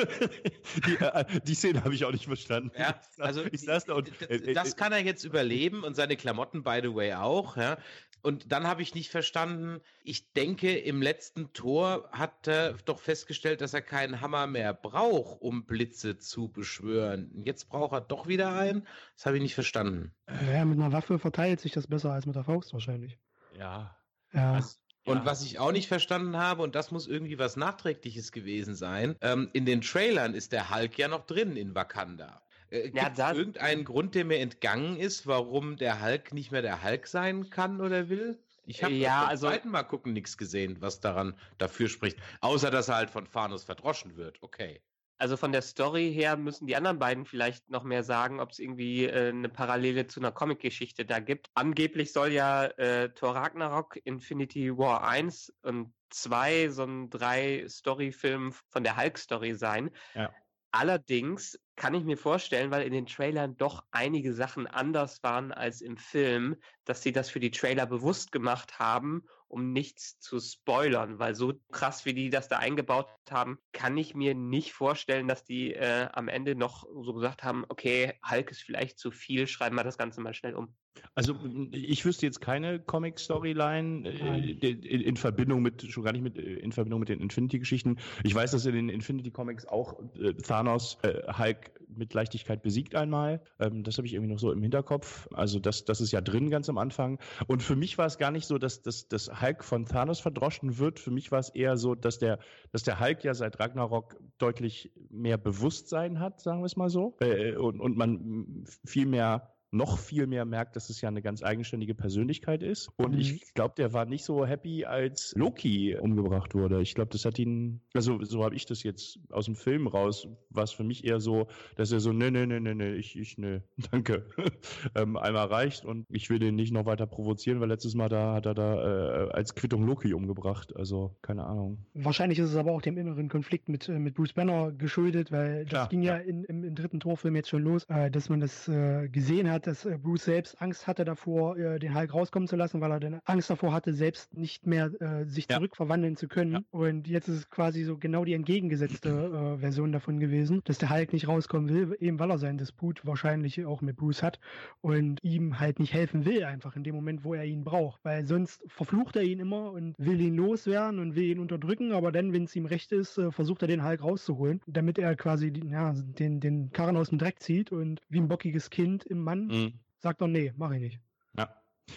die, 0.85 0.95
äh, 0.97 1.25
die, 1.43 1.55
Szene 1.55 1.83
habe 1.83 1.95
ich 1.95 2.05
auch 2.05 2.11
nicht 2.11 2.25
verstanden. 2.25 2.71
Ja, 2.77 3.01
also 3.17 3.43
ich 3.51 3.61
saß 3.61 3.85
da 3.85 3.95
und, 3.95 4.09
äh, 4.21 4.35
äh, 4.35 4.53
das 4.53 4.75
kann 4.75 4.91
er 4.91 5.03
jetzt 5.03 5.23
überleben 5.23 5.83
und 5.83 5.95
seine 5.95 6.15
Klamotten, 6.15 6.63
by 6.63 6.81
the 6.83 6.93
way, 6.93 7.13
auch. 7.13 7.57
Ja. 7.57 7.77
Und 8.21 8.51
dann 8.51 8.67
habe 8.67 8.81
ich 8.81 8.95
nicht 8.95 9.09
verstanden, 9.09 9.81
ich 10.03 10.33
denke, 10.33 10.77
im 10.77 11.01
letzten 11.01 11.53
Tor 11.53 12.09
hat 12.11 12.47
er 12.47 12.73
doch 12.85 12.99
festgestellt, 12.99 13.61
dass 13.61 13.73
er 13.73 13.81
keinen 13.81 14.21
Hammer 14.21 14.47
mehr 14.47 14.73
braucht, 14.73 15.41
um 15.41 15.65
Blitze 15.65 16.17
zu 16.17 16.49
beschwören. 16.49 17.31
Jetzt 17.43 17.69
braucht 17.69 17.93
er 17.93 18.01
doch 18.01 18.27
wieder 18.27 18.55
einen. 18.55 18.87
Das 19.15 19.25
habe 19.25 19.37
ich 19.37 19.43
nicht 19.43 19.55
verstanden. 19.55 20.13
Ja, 20.51 20.65
mit 20.65 20.79
einer 20.79 20.91
Waffe 20.91 21.19
verteilt 21.19 21.59
sich 21.59 21.71
das 21.71 21.87
besser 21.87 22.11
als 22.11 22.25
mit 22.25 22.35
der 22.35 22.43
Faust 22.43 22.73
wahrscheinlich. 22.73 23.17
Ja. 23.57 23.95
Ja. 24.33 24.53
Also, 24.53 24.75
und 25.05 25.17
ja. 25.17 25.25
was 25.25 25.43
ich 25.43 25.57
auch 25.59 25.71
nicht 25.71 25.87
verstanden 25.87 26.37
habe, 26.37 26.61
und 26.61 26.75
das 26.75 26.91
muss 26.91 27.07
irgendwie 27.07 27.39
was 27.39 27.57
Nachträgliches 27.57 28.31
gewesen 28.31 28.75
sein, 28.75 29.15
ähm, 29.21 29.49
in 29.53 29.65
den 29.65 29.81
Trailern 29.81 30.35
ist 30.35 30.51
der 30.51 30.69
Hulk 30.69 30.97
ja 30.97 31.07
noch 31.07 31.25
drin 31.25 31.57
in 31.57 31.73
Wakanda. 31.73 32.41
Äh, 32.71 32.89
Gibt 32.89 32.95
ja, 32.95 33.31
es 33.31 33.37
irgendeinen 33.37 33.85
Grund, 33.85 34.15
der 34.15 34.25
mir 34.25 34.39
entgangen 34.39 34.97
ist, 34.97 35.27
warum 35.27 35.77
der 35.77 36.01
Hulk 36.01 36.33
nicht 36.33 36.51
mehr 36.51 36.61
der 36.61 36.83
Hulk 36.83 37.05
sein 37.05 37.49
kann 37.49 37.81
oder 37.81 38.09
will? 38.09 38.39
Ich 38.65 38.83
habe 38.83 38.93
ja, 38.93 39.21
beim 39.21 39.29
also, 39.29 39.47
zweiten 39.47 39.69
Mal 39.69 39.83
gucken 39.83 40.13
nichts 40.13 40.37
gesehen, 40.37 40.77
was 40.79 41.01
daran 41.01 41.35
dafür 41.57 41.89
spricht. 41.89 42.17
Außer, 42.39 42.71
dass 42.71 42.87
er 42.87 42.95
halt 42.95 43.09
von 43.09 43.29
Thanos 43.29 43.63
verdroschen 43.63 44.15
wird. 44.15 44.41
Okay. 44.41 44.81
Also 45.17 45.37
von 45.37 45.51
der 45.51 45.61
Story 45.61 46.11
her 46.11 46.35
müssen 46.35 46.65
die 46.65 46.75
anderen 46.75 46.97
beiden 46.97 47.25
vielleicht 47.25 47.69
noch 47.69 47.83
mehr 47.83 48.03
sagen, 48.03 48.39
ob 48.39 48.51
es 48.51 48.59
irgendwie 48.59 49.05
äh, 49.05 49.29
eine 49.29 49.49
Parallele 49.49 50.07
zu 50.07 50.19
einer 50.19 50.31
Comic-Geschichte 50.31 51.05
da 51.05 51.19
gibt. 51.19 51.51
Angeblich 51.53 52.11
soll 52.11 52.31
ja 52.31 52.65
äh, 52.65 53.09
Thor 53.09 53.35
Ragnarok, 53.35 53.99
Infinity 54.03 54.75
War 54.75 55.07
1 55.07 55.53
und 55.61 55.93
2 56.09 56.69
so 56.69 56.85
ein 56.85 57.09
drei 57.11 57.65
Story-Film 57.67 58.53
von 58.69 58.83
der 58.83 58.97
Hulk-Story 58.97 59.53
sein. 59.53 59.91
Ja. 60.15 60.33
Allerdings 60.71 61.59
kann 61.75 61.93
ich 61.93 62.05
mir 62.05 62.17
vorstellen, 62.17 62.71
weil 62.71 62.83
in 62.83 62.93
den 62.93 63.05
Trailern 63.05 63.57
doch 63.57 63.83
einige 63.91 64.33
Sachen 64.33 64.67
anders 64.67 65.21
waren 65.21 65.51
als 65.51 65.81
im 65.81 65.97
Film, 65.97 66.55
dass 66.85 67.01
sie 67.01 67.11
das 67.11 67.29
für 67.29 67.41
die 67.41 67.51
Trailer 67.51 67.85
bewusst 67.85 68.31
gemacht 68.31 68.79
haben, 68.79 69.25
um 69.49 69.73
nichts 69.73 70.17
zu 70.19 70.39
spoilern, 70.39 71.19
weil 71.19 71.35
so 71.35 71.53
krass 71.71 72.05
wie 72.05 72.13
die 72.13 72.29
das 72.29 72.47
da 72.47 72.57
eingebaut 72.57 73.09
haben, 73.29 73.59
kann 73.73 73.97
ich 73.97 74.15
mir 74.15 74.33
nicht 74.33 74.71
vorstellen, 74.71 75.27
dass 75.27 75.43
die 75.43 75.73
äh, 75.73 76.07
am 76.13 76.29
Ende 76.29 76.55
noch 76.55 76.85
so 76.85 77.13
gesagt 77.13 77.43
haben, 77.43 77.65
okay, 77.67 78.17
Hulk 78.29 78.51
ist 78.51 78.61
vielleicht 78.61 78.97
zu 78.97 79.11
viel, 79.11 79.47
schreiben 79.47 79.75
wir 79.75 79.83
das 79.83 79.97
Ganze 79.97 80.21
mal 80.21 80.33
schnell 80.33 80.55
um. 80.55 80.73
Also 81.13 81.35
ich 81.71 82.05
wüsste 82.05 82.25
jetzt 82.25 82.39
keine 82.39 82.79
Comic-Storyline 82.79 84.07
äh, 84.07 84.51
in, 84.51 85.01
in, 85.01 85.17
Verbindung 85.17 85.61
mit, 85.61 85.81
schon 85.83 86.03
gar 86.03 86.13
nicht 86.13 86.21
mit, 86.21 86.37
äh, 86.37 86.55
in 86.55 86.71
Verbindung 86.71 87.01
mit 87.01 87.09
den 87.09 87.19
Infinity-Geschichten. 87.19 87.97
Ich 88.23 88.33
weiß, 88.33 88.51
dass 88.51 88.65
in 88.65 88.75
den 88.75 88.89
Infinity-Comics 88.89 89.65
auch 89.65 89.99
äh, 90.15 90.33
Thanos 90.33 90.97
äh, 91.03 91.33
Hulk 91.37 91.71
mit 91.95 92.13
Leichtigkeit 92.13 92.63
besiegt 92.63 92.95
einmal. 92.95 93.41
Ähm, 93.59 93.83
das 93.83 93.97
habe 93.97 94.07
ich 94.07 94.13
irgendwie 94.13 94.31
noch 94.31 94.39
so 94.39 94.51
im 94.51 94.61
Hinterkopf. 94.61 95.27
Also 95.33 95.59
das, 95.59 95.85
das 95.85 96.01
ist 96.01 96.11
ja 96.11 96.21
drin 96.21 96.49
ganz 96.49 96.69
am 96.69 96.77
Anfang. 96.77 97.19
Und 97.47 97.61
für 97.61 97.75
mich 97.75 97.97
war 97.97 98.05
es 98.05 98.17
gar 98.17 98.31
nicht 98.31 98.47
so, 98.47 98.57
dass, 98.57 98.81
dass, 98.81 99.07
dass 99.07 99.41
Hulk 99.41 99.63
von 99.63 99.85
Thanos 99.85 100.19
verdroschen 100.19 100.77
wird. 100.77 100.99
Für 100.99 101.11
mich 101.11 101.31
war 101.31 101.39
es 101.39 101.49
eher 101.49 101.77
so, 101.77 101.95
dass 101.95 102.19
der, 102.19 102.39
dass 102.71 102.83
der 102.83 102.99
Hulk 102.99 103.23
ja 103.23 103.33
seit 103.33 103.59
Ragnarok 103.59 104.17
deutlich 104.37 104.91
mehr 105.09 105.37
Bewusstsein 105.37 106.19
hat, 106.19 106.39
sagen 106.39 106.61
wir 106.61 106.65
es 106.65 106.77
mal 106.77 106.89
so. 106.89 107.17
Äh, 107.19 107.55
und, 107.55 107.79
und 107.81 107.97
man 107.97 108.63
viel 108.85 109.05
mehr 109.05 109.50
noch 109.71 109.97
viel 109.97 110.27
mehr 110.27 110.45
merkt, 110.45 110.75
dass 110.75 110.89
es 110.89 111.01
ja 111.01 111.09
eine 111.09 111.21
ganz 111.21 111.43
eigenständige 111.43 111.95
Persönlichkeit 111.95 112.61
ist. 112.61 112.89
Und 112.97 113.13
mhm. 113.13 113.19
ich 113.19 113.53
glaube, 113.53 113.73
der 113.77 113.93
war 113.93 114.05
nicht 114.05 114.23
so 114.23 114.45
happy, 114.45 114.85
als 114.85 115.33
Loki 115.35 115.97
umgebracht 115.97 116.53
wurde. 116.53 116.81
Ich 116.81 116.93
glaube, 116.93 117.11
das 117.11 117.25
hat 117.25 117.39
ihn, 117.39 117.81
also 117.93 118.21
so 118.23 118.43
habe 118.43 118.55
ich 118.55 118.65
das 118.65 118.83
jetzt 118.83 119.19
aus 119.29 119.45
dem 119.45 119.55
Film 119.55 119.87
raus, 119.87 120.27
war 120.49 120.63
es 120.63 120.71
für 120.71 120.83
mich 120.83 121.05
eher 121.05 121.19
so, 121.19 121.47
dass 121.75 121.91
er 121.91 122.01
so, 122.01 122.11
nee, 122.11 122.31
nee, 122.31 122.45
nee, 122.45 122.59
nee, 122.59 122.73
nee, 122.73 122.93
ich, 122.93 123.17
ich, 123.17 123.37
nee, 123.37 123.61
danke. 123.91 124.27
ähm, 124.95 125.15
einmal 125.17 125.47
reicht 125.47 125.85
und 125.85 126.05
ich 126.09 126.29
will 126.29 126.39
den 126.39 126.55
nicht 126.55 126.73
noch 126.73 126.85
weiter 126.85 127.07
provozieren, 127.07 127.61
weil 127.61 127.69
letztes 127.69 127.95
Mal 127.95 128.09
da 128.09 128.33
hat 128.33 128.45
er 128.45 128.53
da 128.53 129.27
äh, 129.27 129.31
als 129.31 129.55
Quittung 129.55 129.85
Loki 129.85 130.13
umgebracht. 130.13 130.75
Also, 130.75 131.15
keine 131.21 131.45
Ahnung. 131.45 131.85
Wahrscheinlich 131.93 132.39
ist 132.39 132.49
es 132.49 132.55
aber 132.55 132.71
auch 132.71 132.81
dem 132.81 132.97
inneren 132.97 133.29
Konflikt 133.29 133.69
mit, 133.69 133.87
äh, 133.87 133.99
mit 133.99 134.15
Bruce 134.15 134.33
Banner 134.33 134.71
geschuldet, 134.71 135.31
weil 135.31 135.63
das 135.63 135.69
Klar, 135.69 135.89
ging 135.89 136.01
ja, 136.01 136.17
ja 136.17 136.23
in, 136.23 136.43
im, 136.43 136.63
im, 136.63 136.75
dritten 136.75 136.99
Torfilm 136.99 137.35
jetzt 137.35 137.49
schon 137.49 137.63
los, 137.63 137.85
äh, 137.89 138.11
dass 138.11 138.29
man 138.29 138.39
das 138.39 138.67
äh, 138.67 139.07
gesehen 139.09 139.49
hat, 139.49 139.60
hat, 139.61 139.67
dass 139.67 139.85
äh, 139.85 139.97
Bruce 139.97 140.25
selbst 140.25 140.61
Angst 140.61 140.87
hatte 140.87 141.05
davor, 141.05 141.57
äh, 141.57 141.79
den 141.79 141.95
Hulk 141.95 142.13
rauskommen 142.13 142.47
zu 142.47 142.55
lassen, 142.55 142.81
weil 142.81 142.91
er 142.91 142.99
dann 142.99 143.21
Angst 143.25 143.49
davor 143.49 143.73
hatte, 143.73 143.93
selbst 143.93 144.35
nicht 144.35 144.65
mehr 144.65 144.91
äh, 144.99 145.25
sich 145.25 145.47
ja. 145.49 145.57
zurückverwandeln 145.57 146.15
zu 146.15 146.27
können. 146.27 146.53
Ja. 146.53 146.59
Und 146.71 147.07
jetzt 147.07 147.27
ist 147.27 147.35
es 147.37 147.49
quasi 147.49 147.83
so 147.83 147.97
genau 147.97 148.25
die 148.25 148.33
entgegengesetzte 148.33 149.09
äh, 149.09 149.59
Version 149.59 149.91
davon 149.91 150.19
gewesen, 150.19 150.61
dass 150.65 150.77
der 150.77 150.89
Hulk 150.89 151.13
nicht 151.13 151.27
rauskommen 151.27 151.69
will, 151.69 151.95
eben 151.99 152.19
weil 152.19 152.31
er 152.31 152.37
seinen 152.37 152.57
Disput 152.57 153.05
wahrscheinlich 153.05 153.63
auch 153.65 153.81
mit 153.81 153.97
Bruce 153.97 154.23
hat 154.23 154.39
und 154.81 155.23
ihm 155.23 155.59
halt 155.59 155.79
nicht 155.79 155.93
helfen 155.93 156.25
will, 156.25 156.43
einfach 156.43 156.75
in 156.75 156.83
dem 156.83 156.95
Moment, 156.95 157.23
wo 157.23 157.33
er 157.33 157.45
ihn 157.45 157.63
braucht. 157.63 158.03
Weil 158.03 158.25
sonst 158.25 158.63
verflucht 158.67 159.15
er 159.15 159.23
ihn 159.23 159.39
immer 159.39 159.71
und 159.71 159.95
will 159.97 160.19
ihn 160.19 160.35
loswerden 160.35 160.99
und 160.99 161.15
will 161.15 161.25
ihn 161.25 161.39
unterdrücken, 161.39 161.91
aber 161.91 162.11
dann, 162.11 162.33
wenn 162.33 162.45
es 162.45 162.55
ihm 162.55 162.65
recht 162.65 162.91
ist, 162.91 163.17
äh, 163.17 163.31
versucht 163.31 163.61
er 163.61 163.67
den 163.67 163.85
Hulk 163.85 164.03
rauszuholen, 164.03 164.61
damit 164.67 164.97
er 164.97 165.15
quasi 165.15 165.51
ja, 165.69 165.93
den, 165.93 166.39
den 166.39 166.71
Karren 166.71 166.97
aus 166.97 167.09
dem 167.09 167.17
Dreck 167.17 167.41
zieht 167.41 167.71
und 167.71 168.01
wie 168.09 168.19
ein 168.19 168.27
bockiges 168.27 168.69
Kind 168.69 169.03
im 169.03 169.23
Mann 169.23 169.50
Mhm. 169.51 169.79
Sagt 169.99 170.21
doch, 170.21 170.27
nee, 170.27 170.53
mach 170.55 170.71
ich 170.71 170.79
nicht. 170.79 170.99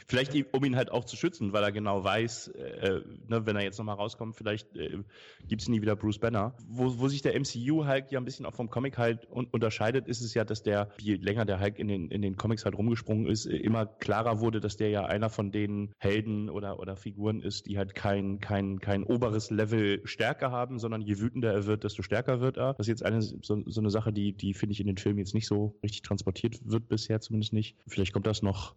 Vielleicht, 0.07 0.35
um 0.53 0.64
ihn 0.64 0.77
halt 0.77 0.90
auch 0.90 1.05
zu 1.05 1.16
schützen, 1.16 1.53
weil 1.53 1.62
er 1.62 1.73
genau 1.73 2.03
weiß, 2.05 2.49
äh, 2.49 3.01
ne, 3.29 3.47
wenn 3.47 3.57
er 3.57 3.62
jetzt 3.62 3.79
nochmal 3.79 3.97
rauskommt, 3.97 4.37
vielleicht 4.37 4.75
äh, 4.77 4.99
gibt 5.47 5.62
es 5.62 5.68
nie 5.68 5.83
wieder 5.83 5.97
Bruce 5.97 6.18
Banner. 6.18 6.57
Wo, 6.68 6.99
wo 6.99 7.09
sich 7.09 7.23
der 7.23 7.38
MCU 7.38 7.85
halt 7.85 8.11
ja 8.11 8.18
ein 8.18 8.25
bisschen 8.25 8.47
auch 8.47 8.55
vom 8.55 8.70
Comic 8.70 8.99
halt 8.99 9.29
un 9.31 9.47
unterscheidet, 9.47 10.09
ist 10.09 10.20
es 10.20 10.35
ja, 10.35 10.44
dass 10.44 10.62
der, 10.62 10.90
je 10.99 11.14
länger 11.14 11.44
der 11.44 11.61
Hulk 11.61 11.79
in 11.79 11.88
den, 11.88 12.11
in 12.11 12.23
den 12.23 12.37
Comics 12.37 12.64
halt 12.64 12.77
rumgesprungen 12.77 13.27
ist, 13.27 13.47
äh, 13.47 13.57
immer 13.57 13.87
klarer 13.87 14.40
wurde, 14.40 14.61
dass 14.61 14.77
der 14.77 14.90
ja 14.90 15.05
einer 15.05 15.31
von 15.31 15.53
den 15.53 15.94
Helden 15.99 16.51
oder, 16.51 16.79
oder 16.81 16.97
Figuren 16.97 17.40
ist, 17.40 17.66
die 17.66 17.79
halt 17.79 17.94
kein, 17.94 18.40
kein, 18.40 18.81
kein 18.81 19.05
oberes 19.05 19.51
Level 19.51 20.01
Stärke 20.05 20.51
haben, 20.51 20.79
sondern 20.79 21.03
je 21.03 21.18
wütender 21.18 21.53
er 21.53 21.66
wird, 21.66 21.85
desto 21.85 22.03
stärker 22.03 22.40
wird 22.40 22.57
er. 22.57 22.75
Das 22.75 22.87
ist 22.87 22.88
jetzt 22.88 23.05
eine, 23.05 23.23
so, 23.23 23.62
so 23.66 23.81
eine 23.81 23.90
Sache, 23.90 24.12
die, 24.12 24.33
die 24.33 24.55
finde 24.55 24.73
ich 24.73 24.81
in 24.81 24.87
den 24.87 24.97
Filmen 24.97 25.18
jetzt 25.18 25.35
nicht 25.35 25.47
so 25.47 25.79
richtig 25.83 26.03
transportiert 26.03 26.61
wird 26.64 26.88
bisher 26.88 27.20
zumindest 27.20 27.53
nicht. 27.53 27.77
Vielleicht 27.87 28.12
kommt 28.12 28.27
das 28.27 28.42
noch. 28.42 28.75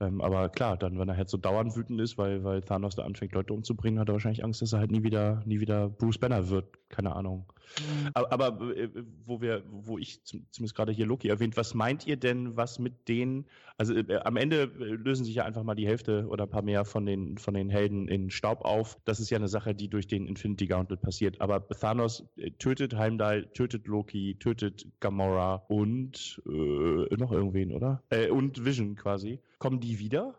Ähm, 0.00 0.20
aber 0.20 0.48
klar, 0.48 0.76
dann, 0.76 0.98
wenn 0.98 1.08
er 1.08 1.16
halt 1.16 1.28
so 1.28 1.36
dauernd 1.36 1.76
wütend 1.76 2.00
ist, 2.00 2.18
weil, 2.18 2.44
weil 2.44 2.62
Thanos 2.62 2.94
da 2.94 3.04
anfängt, 3.04 3.32
Leute 3.32 3.52
umzubringen, 3.52 3.98
hat 3.98 4.08
er 4.08 4.14
wahrscheinlich 4.14 4.44
Angst, 4.44 4.62
dass 4.62 4.72
er 4.72 4.78
halt 4.78 4.90
nie 4.90 5.02
wieder, 5.02 5.42
nie 5.44 5.60
wieder 5.60 5.88
Bruce 5.88 6.18
Banner 6.18 6.48
wird. 6.48 6.66
Keine 6.88 7.14
Ahnung. 7.16 7.52
Mhm. 7.78 8.10
Aber, 8.14 8.32
aber 8.32 8.76
äh, 8.76 8.88
wo 9.24 9.40
wir, 9.40 9.62
wo 9.70 9.98
ich 9.98 10.22
zumindest 10.24 10.74
gerade 10.74 10.92
hier 10.92 11.06
Loki 11.06 11.28
erwähnt, 11.28 11.56
was 11.56 11.74
meint 11.74 12.06
ihr 12.06 12.16
denn, 12.16 12.56
was 12.56 12.78
mit 12.78 13.08
denen, 13.08 13.46
also 13.76 13.94
äh, 13.94 14.20
am 14.24 14.36
Ende 14.36 14.62
äh, 14.62 14.84
lösen 14.84 15.24
sich 15.24 15.34
ja 15.34 15.44
einfach 15.44 15.62
mal 15.62 15.74
die 15.74 15.86
Hälfte 15.86 16.26
oder 16.28 16.44
ein 16.44 16.50
paar 16.50 16.62
mehr 16.62 16.84
von 16.84 17.06
den, 17.06 17.38
von 17.38 17.54
den 17.54 17.70
Helden 17.70 18.08
in 18.08 18.30
Staub 18.30 18.62
auf. 18.62 18.98
Das 19.04 19.20
ist 19.20 19.30
ja 19.30 19.36
eine 19.36 19.48
Sache, 19.48 19.74
die 19.74 19.88
durch 19.88 20.06
den 20.06 20.26
Infinity 20.26 20.66
Gauntlet 20.66 21.00
passiert. 21.00 21.40
Aber 21.40 21.66
Thanos 21.68 22.24
äh, 22.36 22.50
tötet 22.52 22.94
Heimdall, 22.94 23.46
tötet 23.52 23.86
Loki, 23.86 24.36
tötet 24.38 24.86
Gamora 25.00 25.64
und 25.68 26.42
äh, 26.46 27.16
noch 27.16 27.32
irgendwen, 27.32 27.72
oder? 27.72 28.02
Äh, 28.10 28.30
und 28.30 28.64
Vision 28.64 28.96
quasi. 28.96 29.40
Kommen 29.58 29.80
die 29.80 29.98
wieder? 29.98 30.34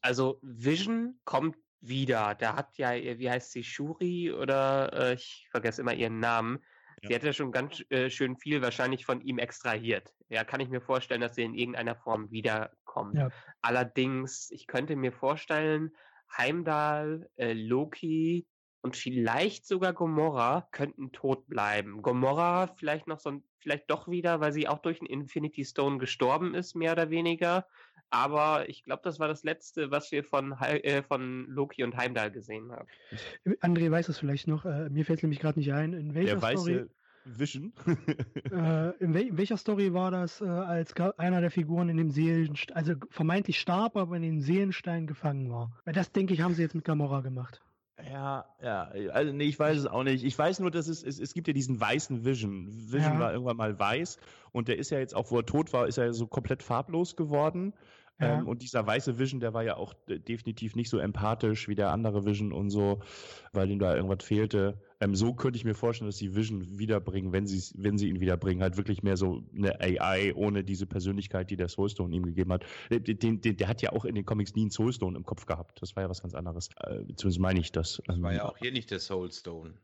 Also 0.00 0.38
Vision 0.42 1.14
kommt 1.24 1.56
wieder. 1.80 2.34
Da 2.34 2.56
hat 2.56 2.76
ja, 2.78 2.92
wie 2.92 3.30
heißt 3.30 3.52
sie, 3.52 3.64
Shuri 3.64 4.32
oder 4.32 4.92
äh, 4.92 5.14
ich 5.14 5.48
vergesse 5.50 5.80
immer 5.82 5.94
ihren 5.94 6.20
Namen. 6.20 6.58
Ja. 7.02 7.08
Sie 7.08 7.14
hat 7.14 7.22
ja 7.22 7.32
schon 7.32 7.52
ganz 7.52 7.82
äh, 7.90 8.10
schön 8.10 8.36
viel 8.36 8.60
wahrscheinlich 8.62 9.04
von 9.04 9.20
ihm 9.20 9.38
extrahiert. 9.38 10.12
Ja, 10.28 10.44
kann 10.44 10.60
ich 10.60 10.68
mir 10.68 10.80
vorstellen, 10.80 11.20
dass 11.20 11.36
sie 11.36 11.42
in 11.42 11.54
irgendeiner 11.54 11.94
Form 11.94 12.30
wiederkommt. 12.30 13.16
Ja. 13.16 13.30
Allerdings, 13.62 14.50
ich 14.50 14.66
könnte 14.66 14.96
mir 14.96 15.12
vorstellen, 15.12 15.92
Heimdall, 16.36 17.30
äh, 17.36 17.52
Loki 17.52 18.46
und 18.80 18.96
vielleicht 18.96 19.66
sogar 19.66 19.92
Gomorra 19.92 20.68
könnten 20.72 21.12
tot 21.12 21.46
bleiben. 21.46 22.02
Gomorra 22.02 22.68
vielleicht 22.76 23.06
noch 23.06 23.20
so 23.20 23.30
ein, 23.30 23.44
vielleicht 23.58 23.90
doch 23.90 24.08
wieder, 24.08 24.40
weil 24.40 24.52
sie 24.52 24.68
auch 24.68 24.78
durch 24.78 24.98
den 24.98 25.06
Infinity 25.06 25.64
Stone 25.64 25.98
gestorben 25.98 26.54
ist, 26.54 26.74
mehr 26.74 26.92
oder 26.92 27.10
weniger. 27.10 27.66
Aber 28.10 28.68
ich 28.68 28.84
glaube, 28.84 29.02
das 29.04 29.20
war 29.20 29.28
das 29.28 29.44
Letzte, 29.44 29.90
was 29.90 30.10
wir 30.12 30.24
von, 30.24 30.52
äh, 30.52 31.02
von 31.02 31.46
Loki 31.48 31.84
und 31.84 31.96
Heimdall 31.96 32.30
gesehen 32.30 32.72
haben. 32.72 32.88
André 33.60 33.90
weiß 33.90 34.08
es 34.08 34.18
vielleicht 34.18 34.48
noch. 34.48 34.64
Äh, 34.64 34.88
mir 34.88 35.04
fällt 35.04 35.18
es 35.18 35.22
nämlich 35.22 35.40
gerade 35.40 35.58
nicht 35.58 35.72
ein. 35.72 35.92
In 35.92 36.14
welcher 36.14 36.34
Der 36.34 36.42
weiße 36.42 36.62
Story? 36.62 36.86
Vision. 37.36 37.72
äh, 38.50 38.90
in, 38.98 39.12
wel 39.12 39.28
in, 39.28 39.36
welcher 39.36 39.56
Story 39.56 39.92
war 39.92 40.10
das, 40.10 40.40
äh, 40.40 40.46
als 40.46 40.94
einer 41.18 41.40
der 41.40 41.50
Figuren 41.50 41.88
in 41.88 41.96
dem 41.96 42.10
Seelenstein, 42.10 42.76
also 42.76 42.94
vermeintlich 43.10 43.60
starb, 43.60 43.96
aber 43.96 44.16
in 44.16 44.22
dem 44.22 44.40
Seelenstein 44.40 45.06
gefangen 45.06 45.50
war? 45.50 45.76
Weil 45.84 45.94
das, 45.94 46.12
denke 46.12 46.34
ich, 46.34 46.40
haben 46.40 46.54
sie 46.54 46.62
jetzt 46.62 46.74
mit 46.74 46.84
Gamora 46.84 47.20
gemacht. 47.20 47.60
Ja, 48.06 48.44
ja, 48.62 48.92
also 49.12 49.32
nee, 49.32 49.44
ich 49.44 49.58
weiß 49.58 49.76
es 49.76 49.86
auch 49.86 50.04
nicht. 50.04 50.24
Ich 50.24 50.38
weiß 50.38 50.60
nur, 50.60 50.70
dass 50.70 50.86
es, 50.86 51.02
es, 51.02 51.18
es 51.18 51.34
gibt 51.34 51.48
ja 51.48 51.52
diesen 51.52 51.80
weißen 51.80 52.24
Vision. 52.24 52.68
Vision 52.68 53.14
ja. 53.14 53.18
war 53.18 53.32
irgendwann 53.32 53.56
mal 53.56 53.76
weiß 53.76 54.18
und 54.52 54.68
der 54.68 54.78
ist 54.78 54.90
ja 54.90 55.00
jetzt 55.00 55.16
auch, 55.16 55.32
wo 55.32 55.38
er 55.38 55.46
tot 55.46 55.72
war, 55.72 55.88
ist 55.88 55.98
er 55.98 56.12
so 56.12 56.28
komplett 56.28 56.62
farblos 56.62 57.16
geworden. 57.16 57.74
Ja. 58.20 58.38
Ähm, 58.38 58.48
und 58.48 58.62
dieser 58.62 58.86
weiße 58.86 59.18
Vision, 59.18 59.40
der 59.40 59.54
war 59.54 59.62
ja 59.62 59.76
auch 59.76 59.94
definitiv 60.06 60.74
nicht 60.74 60.90
so 60.90 60.98
empathisch 60.98 61.68
wie 61.68 61.74
der 61.74 61.92
andere 61.92 62.24
Vision 62.24 62.52
und 62.52 62.70
so, 62.70 63.00
weil 63.52 63.70
ihm 63.70 63.78
da 63.78 63.94
irgendwas 63.94 64.24
fehlte. 64.24 64.80
Ähm, 65.00 65.14
so 65.14 65.34
könnte 65.34 65.56
ich 65.56 65.64
mir 65.64 65.74
vorstellen, 65.74 66.08
dass 66.08 66.16
sie 66.16 66.34
Vision 66.34 66.78
wiederbringen, 66.78 67.32
wenn 67.32 67.46
sie 67.46 67.62
wenn 67.76 67.96
sie 67.98 68.08
ihn 68.08 68.20
wiederbringen, 68.20 68.62
halt 68.62 68.76
wirklich 68.76 69.02
mehr 69.02 69.16
so 69.16 69.44
eine 69.54 69.80
AI 69.80 70.34
ohne 70.34 70.64
diese 70.64 70.86
Persönlichkeit, 70.86 71.50
die 71.50 71.56
der 71.56 71.68
Soulstone 71.68 72.14
ihm 72.14 72.24
gegeben 72.24 72.52
hat. 72.52 72.64
Den, 72.90 73.04
den, 73.04 73.40
den, 73.40 73.56
der 73.56 73.68
hat 73.68 73.82
ja 73.82 73.92
auch 73.92 74.04
in 74.04 74.16
den 74.16 74.24
Comics 74.24 74.54
nie 74.54 74.62
einen 74.62 74.70
Soulstone 74.70 75.16
im 75.16 75.24
Kopf 75.24 75.46
gehabt. 75.46 75.80
Das 75.80 75.94
war 75.94 76.02
ja 76.02 76.08
was 76.08 76.20
ganz 76.20 76.34
anderes. 76.34 76.70
Äh, 76.80 77.04
zumindest 77.14 77.38
meine 77.38 77.60
ich 77.60 77.70
das. 77.70 78.02
Das 78.06 78.20
war 78.20 78.32
ja 78.32 78.44
auch 78.48 78.58
hier 78.58 78.72
nicht 78.72 78.90
der 78.90 78.98
Soulstone. 78.98 79.74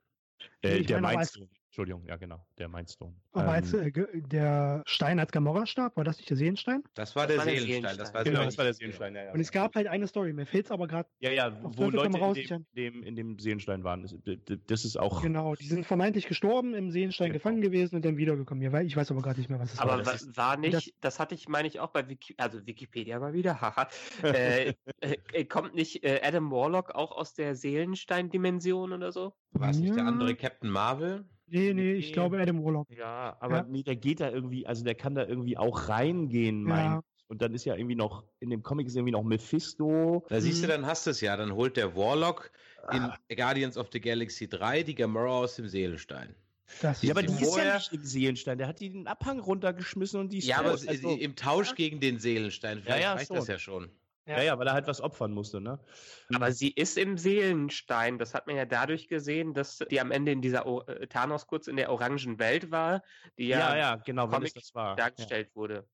Äh, 0.63 0.83
der 0.83 1.01
Mindstone. 1.01 1.49
Entschuldigung, 1.75 2.07
ja 2.07 2.15
genau, 2.15 2.41
der 2.57 2.69
Mindstone. 2.69 3.17
Aber 3.33 3.47
ähm, 3.47 3.51
als 3.51 3.73
äh, 3.75 3.91
der 3.91 4.85
Stein 4.87 5.19
als 5.19 5.33
Gamora 5.33 5.67
starb, 5.67 5.97
war 5.97 6.05
das 6.05 6.19
nicht 6.19 6.31
der 6.31 6.37
Seelenstein? 6.37 6.85
Das 6.95 7.17
war 7.17 7.27
der, 7.27 7.35
das 7.35 7.47
Seelenstein. 7.47 7.67
Seelenstein. 7.67 7.99
Das 7.99 8.15
war, 8.15 8.23
genau, 8.23 8.45
das 8.45 8.59
war 8.59 8.65
der 8.65 8.75
Seelenstein, 8.75 9.17
ja, 9.17 9.25
ja. 9.25 9.33
Und 9.33 9.41
es 9.41 9.51
gab 9.51 9.75
halt 9.75 9.89
eine 9.89 10.07
Story, 10.07 10.33
mir 10.33 10.47
fehlt 10.47 10.67
es 10.67 10.71
aber 10.71 10.87
gerade. 10.87 11.09
Ja, 11.19 11.33
ja, 11.33 11.59
wo 11.65 11.91
Leute 11.91 12.17
in 12.17 12.45
dem, 12.45 12.67
dem, 12.77 13.03
in 13.03 13.17
dem 13.17 13.39
Seelenstein 13.41 13.83
waren. 13.83 14.03
Das, 14.03 14.15
das, 14.69 14.85
ist 14.85 14.97
auch... 14.97 15.21
Genau, 15.21 15.57
die 15.57 15.67
sind 15.67 15.85
vermeintlich 15.85 16.29
gestorben, 16.29 16.75
im 16.75 16.93
Seelenstein 16.93 17.33
genau. 17.33 17.39
gefangen 17.39 17.61
gewesen 17.61 17.97
und 17.97 18.05
dann 18.05 18.19
wiedergekommen. 18.19 18.63
Ich 18.87 18.95
weiß 18.95 19.11
aber 19.11 19.23
gerade 19.23 19.41
nicht 19.41 19.51
mehr, 19.51 19.59
was 19.59 19.73
es 19.73 19.81
aber 19.81 19.95
war. 19.95 19.99
Aber 19.99 20.07
war, 20.07 20.37
war 20.37 20.57
nicht, 20.57 20.75
das, 20.75 20.91
das, 21.01 21.19
hatte 21.19 21.35
ich, 21.35 21.49
meine 21.49 21.67
ich, 21.67 21.81
auch 21.81 21.91
bei 21.91 22.09
Wiki, 22.09 22.37
also 22.39 22.65
Wikipedia 22.65 23.19
mal 23.19 23.33
wieder, 23.33 23.61
haha. 23.61 23.89
äh, 24.23 24.75
äh, 25.01 25.45
kommt 25.45 25.75
nicht 25.75 26.05
äh, 26.05 26.21
Adam 26.23 26.53
Warlock 26.53 26.95
auch 26.95 27.11
aus 27.11 27.35
der 27.35 27.57
Seelenstein-Dimension 27.57 28.93
oder 28.93 29.11
so? 29.11 29.35
War 29.51 29.71
es 29.71 29.79
nicht 29.79 29.97
der 29.97 30.07
andere 30.07 30.37
Captain 30.37 30.71
Marvel? 30.71 31.25
Nee, 31.47 31.75
nee, 31.75 31.93
ich 31.93 32.13
glaube 32.13 32.41
Adam 32.41 32.65
Warlock. 32.65 32.89
Ja, 32.91 33.37
aber 33.41 33.59
ja. 33.59 33.67
nee, 33.69 33.83
der 33.83 33.97
geht 33.97 34.21
da 34.21 34.31
irgendwie, 34.31 34.67
also 34.67 34.85
der 34.85 34.95
kann 34.95 35.15
da 35.15 35.27
irgendwie 35.27 35.57
auch 35.57 35.89
reingehen, 35.89 36.63
mein. 36.63 37.01
Und 37.27 37.41
dann 37.41 37.55
ist 37.55 37.65
ja 37.65 37.75
irgendwie 37.75 37.97
noch, 37.97 38.23
in 38.41 38.51
dem 38.51 38.63
Comic 38.63 38.87
ist 38.87 38.97
irgendwie 38.97 39.13
noch 39.13 39.23
Mephisto. 39.23 40.25
Da 40.29 40.41
siehst 40.41 40.63
du, 40.63 40.67
mhm. 40.67 40.71
dann 40.71 40.87
hast 40.87 41.07
du 41.07 41.11
es 41.11 41.21
ja. 41.21 41.37
Dann 41.37 41.55
holt 41.55 41.77
der 41.77 41.97
Warlock 41.97 42.51
in 42.93 43.01
ah. 43.01 43.19
Guardians 43.35 43.79
of 43.79 43.89
the 43.93 44.01
Galaxy 44.01 44.47
3 44.47 44.83
die 44.83 44.95
Gamora 44.95 45.39
aus 45.39 45.57
dem 45.57 45.67
Seelenstein. 45.67 46.35
Das 46.83 47.03
Ja, 47.03 47.13
aber 47.13 47.23
die 47.23 47.33
ist 47.33 47.57
ja 47.57 47.75
nicht 47.75 47.93
im 47.93 48.05
Seelenstein. 48.05 48.59
Der 48.59 48.69
hat 48.69 48.81
die 48.81 48.91
den 48.91 49.07
Abhang 49.07 49.41
runtergeschmissen 49.41 50.21
und 50.21 50.33
die 50.33 50.39
ist 50.39 50.47
Ja, 50.47 50.59
aber 50.59 50.71
also, 50.73 51.11
im 51.11 51.37
Tausch 51.37 51.75
gegen 51.75 52.01
den 52.01 52.19
Seelenstein, 52.19 52.83
vielleicht 52.83 53.03
ja, 53.03 53.15
reicht 53.15 53.29
schon. 53.29 53.37
das 53.37 53.47
ja 53.49 53.59
schon. 53.59 53.91
Ja, 54.27 54.43
ja, 54.43 54.59
weil 54.59 54.67
er 54.67 54.73
halt 54.73 54.87
was 54.87 55.01
opfern 55.01 55.33
musste, 55.33 55.61
ne? 55.61 55.79
Aber 56.35 56.53
sie 56.53 56.71
ist 56.71 56.97
im 56.97 57.19
Seelenstein. 57.19 58.19
Das 58.19 58.33
hat 58.35 58.47
man 58.47 58.57
ja 58.57 58.65
dadurch 58.65 59.09
gesehen, 59.09 59.53
dass 59.55 59.79
die 59.91 60.01
am 60.01 60.11
Ende 60.11 60.33
in 60.33 60.41
dieser 60.41 60.67
o 60.67 60.81
äh, 60.83 61.07
Thanos 61.07 61.47
kurz 61.47 61.67
in 61.67 61.77
der 61.77 61.91
orangen 61.91 62.39
Welt 62.39 62.71
war, 62.71 63.03
die 63.39 63.49
ja, 63.49 63.59
Ja, 63.59 63.77
ja, 63.77 63.97
genau, 63.97 64.25
wenn 64.31 64.43
es 64.43 64.53
Comic 64.53 64.55
das 64.55 64.75
war. 64.75 64.91
Ja. 64.91 64.95
dargestellt 64.97 65.51
wurde. 65.55 65.87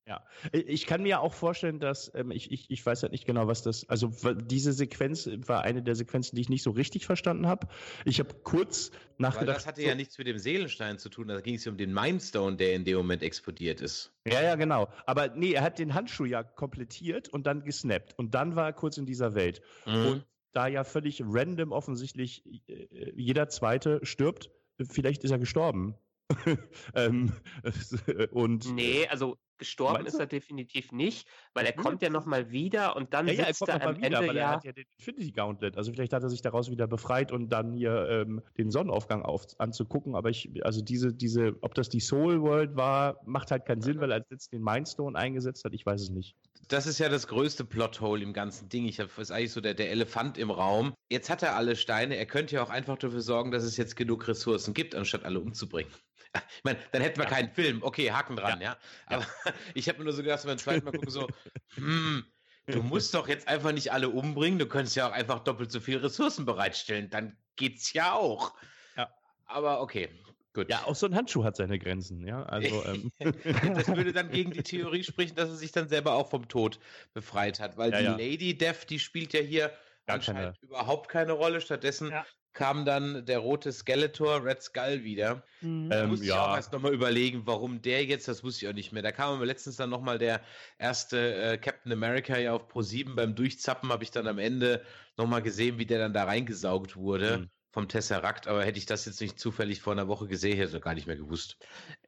Ich 0.52 0.86
kann 0.86 1.02
mir 1.02 1.20
auch 1.20 1.34
vorstellen, 1.34 1.80
dass 1.80 2.10
ähm, 2.14 2.30
ich, 2.30 2.50
ich, 2.52 2.70
ich 2.70 2.84
weiß 2.84 3.02
halt 3.02 3.12
nicht 3.12 3.26
genau, 3.26 3.46
was 3.46 3.62
das. 3.62 3.88
Also 3.88 4.10
diese 4.34 4.72
Sequenz 4.72 5.28
war 5.46 5.62
eine 5.62 5.82
der 5.82 5.94
Sequenzen, 5.96 6.36
die 6.36 6.42
ich 6.42 6.48
nicht 6.48 6.62
so 6.62 6.70
richtig 6.70 7.06
verstanden 7.06 7.46
habe. 7.46 7.66
Ich 8.04 8.20
habe 8.20 8.32
kurz 8.44 8.90
Weil 8.90 8.98
nachgedacht. 9.18 9.56
das 9.56 9.66
hatte 9.66 9.80
so- 9.82 9.88
ja 9.88 9.94
nichts 9.94 10.16
mit 10.18 10.26
dem 10.26 10.38
Seelenstein 10.38 10.98
zu 10.98 11.08
tun, 11.08 11.28
da 11.28 11.40
ging 11.40 11.56
es 11.56 11.66
um 11.66 11.76
den 11.76 11.92
Mindstone, 11.92 12.56
der 12.56 12.74
in 12.74 12.84
dem 12.84 12.96
Moment 12.96 13.22
explodiert 13.22 13.80
ist. 13.80 14.12
Ja, 14.26 14.42
ja, 14.42 14.54
genau. 14.56 14.88
Aber 15.06 15.28
nee, 15.28 15.52
er 15.52 15.62
hat 15.62 15.78
den 15.78 15.94
Handschuh 15.94 16.26
ja 16.26 16.42
komplettiert 16.42 17.28
und 17.28 17.46
dann 17.46 17.64
gesnappt. 17.64 18.18
Und 18.18 18.34
dann 18.34 18.54
war 18.54 18.66
er 18.66 18.72
kurz 18.72 18.98
in 18.98 19.06
dieser 19.06 19.34
Welt. 19.34 19.62
Mhm. 19.86 20.06
Und 20.06 20.26
da 20.52 20.66
ja 20.66 20.84
völlig 20.84 21.22
random 21.24 21.72
offensichtlich 21.72 22.44
äh, 22.68 23.12
jeder 23.14 23.48
Zweite 23.48 24.00
stirbt, 24.02 24.50
vielleicht 24.78 25.24
ist 25.24 25.30
er 25.30 25.38
gestorben. 25.38 25.94
ähm, 26.94 27.32
und 28.30 28.72
Nee, 28.74 29.06
also 29.08 29.36
gestorben 29.60 29.92
Meinst 29.98 30.08
ist 30.08 30.14
du? 30.14 30.22
er 30.22 30.26
definitiv 30.26 30.90
nicht, 30.90 31.28
weil 31.54 31.66
er 31.66 31.76
Mhm. 31.76 31.82
kommt 31.82 32.02
ja 32.02 32.10
nochmal 32.10 32.50
wieder 32.50 32.96
und 32.96 33.14
dann 33.14 33.28
Ja, 33.28 33.34
ja, 33.34 33.40
er 33.42 33.46
sitzt 33.54 33.60
kommt 33.60 33.80
er 33.80 33.88
am 33.88 33.96
wieder, 33.96 34.06
Ende 34.06 34.28
weil 34.28 34.36
er 34.36 34.42
ja. 34.42 34.50
hat 34.50 34.64
ja 34.64 34.72
den 34.72 34.86
Infinity 34.98 35.30
Gauntlet. 35.30 35.76
Also 35.76 35.92
vielleicht 35.92 36.12
hat 36.12 36.22
er 36.24 36.28
sich 36.30 36.42
daraus 36.42 36.70
wieder 36.70 36.88
befreit 36.88 37.30
und 37.30 37.50
dann 37.50 37.72
hier 37.72 38.08
ähm, 38.08 38.42
den 38.58 38.70
Sonnenaufgang 38.72 39.22
auf, 39.22 39.46
anzugucken. 39.58 40.16
Aber 40.16 40.30
ich, 40.30 40.50
also 40.64 40.82
diese, 40.82 41.14
diese, 41.14 41.56
ob 41.60 41.74
das 41.74 41.88
die 41.88 42.00
Soul 42.00 42.42
World 42.42 42.74
war, 42.76 43.20
macht 43.24 43.50
halt 43.52 43.66
keinen 43.66 43.82
Sinn, 43.82 44.00
weil 44.00 44.10
er 44.10 44.24
jetzt 44.30 44.52
den 44.52 44.62
Mindstone 44.62 45.16
eingesetzt 45.16 45.64
hat. 45.64 45.74
Ich 45.74 45.86
weiß 45.86 46.00
es 46.00 46.10
nicht. 46.10 46.34
Das 46.68 46.86
ist 46.86 46.98
ja 46.98 47.08
das 47.08 47.26
größte 47.26 47.64
Plothole 47.64 48.22
im 48.22 48.32
ganzen 48.32 48.68
Ding. 48.68 48.86
Ich 48.86 49.00
habe 49.00 49.10
ist 49.20 49.30
eigentlich 49.30 49.52
so 49.52 49.60
der, 49.60 49.74
der 49.74 49.90
Elefant 49.90 50.38
im 50.38 50.50
Raum. 50.50 50.94
Jetzt 51.10 51.28
hat 51.28 51.42
er 51.42 51.56
alle 51.56 51.76
Steine. 51.76 52.16
Er 52.16 52.26
könnte 52.26 52.54
ja 52.54 52.62
auch 52.62 52.70
einfach 52.70 52.96
dafür 52.96 53.20
sorgen, 53.20 53.50
dass 53.50 53.64
es 53.64 53.76
jetzt 53.76 53.96
genug 53.96 54.26
Ressourcen 54.28 54.72
gibt, 54.72 54.94
anstatt 54.94 55.24
alle 55.24 55.40
umzubringen. 55.40 55.90
Ich 56.34 56.64
meine, 56.64 56.78
dann 56.92 57.02
hätten 57.02 57.18
wir 57.18 57.26
keinen 57.26 57.50
Film. 57.50 57.82
Okay, 57.82 58.10
Haken 58.12 58.36
dran, 58.36 58.60
ja. 58.60 58.76
Aber 59.06 59.26
ich 59.74 59.88
habe 59.88 59.98
mir 59.98 60.04
nur 60.04 60.12
so 60.12 60.22
gedacht, 60.22 60.44
beim 60.44 60.58
zweiten 60.58 60.84
Mal 60.84 60.92
gucken, 60.92 61.10
so, 61.10 61.28
hm, 61.74 62.24
du 62.66 62.82
musst 62.82 63.14
doch 63.14 63.28
jetzt 63.28 63.48
einfach 63.48 63.72
nicht 63.72 63.92
alle 63.92 64.08
umbringen. 64.10 64.58
Du 64.58 64.66
könntest 64.66 64.96
ja 64.96 65.08
auch 65.08 65.12
einfach 65.12 65.40
doppelt 65.40 65.72
so 65.72 65.80
viel 65.80 65.98
Ressourcen 65.98 66.44
bereitstellen. 66.44 67.10
Dann 67.10 67.36
geht's 67.56 67.92
ja 67.92 68.12
auch. 68.12 68.54
Ja. 68.96 69.10
Aber 69.46 69.80
okay, 69.80 70.08
gut. 70.54 70.70
Ja, 70.70 70.84
auch 70.84 70.94
so 70.94 71.06
ein 71.06 71.14
Handschuh 71.16 71.42
hat 71.42 71.56
seine 71.56 71.78
Grenzen, 71.78 72.24
ja. 72.26 72.44
Also, 72.44 72.84
ähm, 72.86 73.10
Das 73.18 73.88
würde 73.88 74.12
dann 74.12 74.30
gegen 74.30 74.52
die 74.52 74.62
Theorie 74.62 75.02
sprechen, 75.02 75.34
dass 75.34 75.48
er 75.48 75.56
sich 75.56 75.72
dann 75.72 75.88
selber 75.88 76.14
auch 76.14 76.30
vom 76.30 76.46
Tod 76.48 76.78
befreit 77.12 77.58
hat, 77.58 77.76
weil 77.76 77.90
Ja, 77.92 77.98
die 77.98 78.04
ja. 78.04 78.12
Lady 78.12 78.56
Death, 78.56 78.88
die 78.88 79.00
spielt 79.00 79.32
ja 79.32 79.40
hier 79.40 79.72
Gar 80.06 80.16
anscheinend 80.16 80.58
überhaupt 80.62 81.08
keine 81.08 81.32
Rolle. 81.32 81.60
Stattdessen 81.60 82.10
Ja. 82.10 82.24
Kam 82.52 82.84
dann 82.84 83.24
der 83.26 83.38
rote 83.38 83.72
Skeletor, 83.72 84.44
Red 84.44 84.62
Skull, 84.62 85.04
wieder. 85.04 85.44
Mhm. 85.60 85.98
Da 85.98 86.04
Ähm, 86.04 86.08
musste 86.08 86.30
ich 86.30 86.32
auch 86.32 86.54
erst 86.54 86.72
nochmal 86.72 86.94
überlegen, 86.94 87.46
warum 87.46 87.82
der 87.82 88.04
jetzt, 88.04 88.28
das 88.28 88.42
wusste 88.44 88.64
ich 88.64 88.70
auch 88.70 88.74
nicht 88.74 88.92
mehr. 88.92 89.02
Da 89.02 89.12
kam 89.12 89.34
aber 89.34 89.46
letztens 89.46 89.76
dann 89.76 89.90
nochmal 89.90 90.18
der 90.18 90.42
erste 90.78 91.34
äh, 91.34 91.58
Captain 91.58 91.92
America 91.92 92.38
ja 92.38 92.52
auf 92.54 92.68
Pro 92.68 92.82
7 92.82 93.14
beim 93.16 93.34
Durchzappen, 93.34 93.90
habe 93.92 94.04
ich 94.04 94.10
dann 94.10 94.26
am 94.26 94.38
Ende 94.38 94.84
nochmal 95.16 95.42
gesehen, 95.42 95.78
wie 95.78 95.86
der 95.86 95.98
dann 95.98 96.12
da 96.12 96.24
reingesaugt 96.24 96.96
wurde. 96.96 97.38
Mhm. 97.38 97.50
Vom 97.72 97.86
Tesseract, 97.86 98.48
aber 98.48 98.64
hätte 98.64 98.78
ich 98.78 98.86
das 98.86 99.04
jetzt 99.04 99.20
nicht 99.20 99.38
zufällig 99.38 99.80
vor 99.80 99.92
einer 99.92 100.08
Woche 100.08 100.26
gesehen, 100.26 100.56
hätte 100.56 100.66
ich 100.70 100.72
das 100.72 100.82
gar 100.82 100.94
nicht 100.94 101.06
mehr 101.06 101.14
gewusst. 101.16 101.56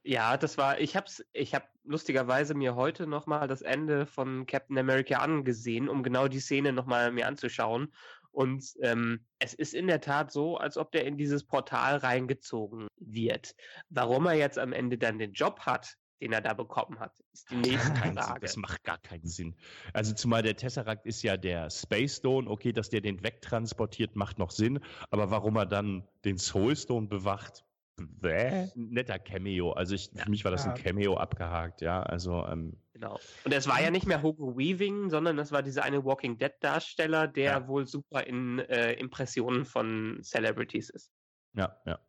Ja, 0.03 0.35
das 0.37 0.57
war, 0.57 0.79
ich 0.79 0.95
hab's, 0.95 1.23
ich 1.31 1.55
hab 1.55 1.69
lustigerweise 1.83 2.53
mir 2.55 2.75
heute 2.75 3.07
nochmal 3.07 3.47
das 3.47 3.61
Ende 3.61 4.05
von 4.05 4.45
Captain 4.45 4.77
America 4.77 5.19
angesehen, 5.19 5.87
um 5.87 6.03
genau 6.03 6.27
die 6.27 6.39
Szene 6.41 6.73
nochmal 6.73 7.11
mir 7.11 7.27
anzuschauen. 7.27 7.93
Und 8.33 8.65
ähm, 8.81 9.25
es 9.37 9.53
ist 9.53 9.73
in 9.73 9.87
der 9.87 10.01
Tat 10.01 10.31
so, 10.31 10.57
als 10.57 10.77
ob 10.77 10.91
der 10.91 11.05
in 11.05 11.17
dieses 11.17 11.45
Portal 11.45 11.97
reingezogen 11.97 12.87
wird. 12.97 13.55
Warum 13.89 14.25
er 14.25 14.33
jetzt 14.33 14.57
am 14.57 14.73
Ende 14.73 14.97
dann 14.97 15.19
den 15.19 15.33
Job 15.33 15.59
hat, 15.61 15.95
den 16.19 16.33
er 16.33 16.41
da 16.41 16.53
bekommen 16.53 16.99
hat, 16.99 17.13
ist 17.31 17.51
die 17.51 17.57
nächste 17.57 17.95
Sinn. 17.95 18.13
Frage. 18.17 18.39
Das 18.39 18.57
macht 18.57 18.83
gar 18.83 18.97
keinen 18.97 19.27
Sinn. 19.27 19.55
Also 19.93 20.13
zumal 20.15 20.41
der 20.41 20.55
Tesseract 20.55 21.05
ist 21.05 21.21
ja 21.21 21.37
der 21.37 21.69
Space 21.69 22.17
Stone. 22.17 22.49
Okay, 22.49 22.71
dass 22.73 22.89
der 22.89 23.01
den 23.01 23.23
wegtransportiert, 23.23 24.15
macht 24.15 24.39
noch 24.39 24.49
Sinn. 24.49 24.79
Aber 25.11 25.29
warum 25.29 25.55
er 25.55 25.67
dann 25.67 26.07
den 26.25 26.39
Soul 26.39 26.75
Stone 26.75 27.07
bewacht? 27.07 27.63
Bäh. 27.97 28.69
Netter 28.73 29.19
Cameo. 29.19 29.73
Also 29.73 29.93
ich, 29.93 30.09
für 30.15 30.29
mich 30.29 30.43
war 30.43 30.51
das 30.51 30.65
ein. 30.65 30.73
Cameo 30.73 31.17
abgehakt, 31.17 31.81
ja. 31.81 32.01
Also 32.01 32.47
ähm, 32.47 32.77
Genau. 32.93 33.19
Und 33.43 33.51
es 33.53 33.67
war 33.67 33.81
ja 33.81 33.89
nicht 33.89 34.05
mehr 34.05 34.21
Hugo 34.21 34.55
Weaving, 34.55 35.09
sondern 35.09 35.39
es 35.39 35.51
war 35.51 35.63
dieser 35.63 35.83
eine 35.83 36.05
Walking 36.05 36.37
Dead 36.37 36.51
Darsteller, 36.61 37.27
der 37.27 37.43
Ja. 37.51 37.67
wohl 37.67 37.87
super 37.87 38.25
in 38.27 38.59
äh, 38.59 38.93
Impressionen 38.93 39.65
von 39.65 40.19
Celebrities 40.21 40.89
ist. 40.91 41.11
ja, 41.53 41.75
ja. 41.85 41.99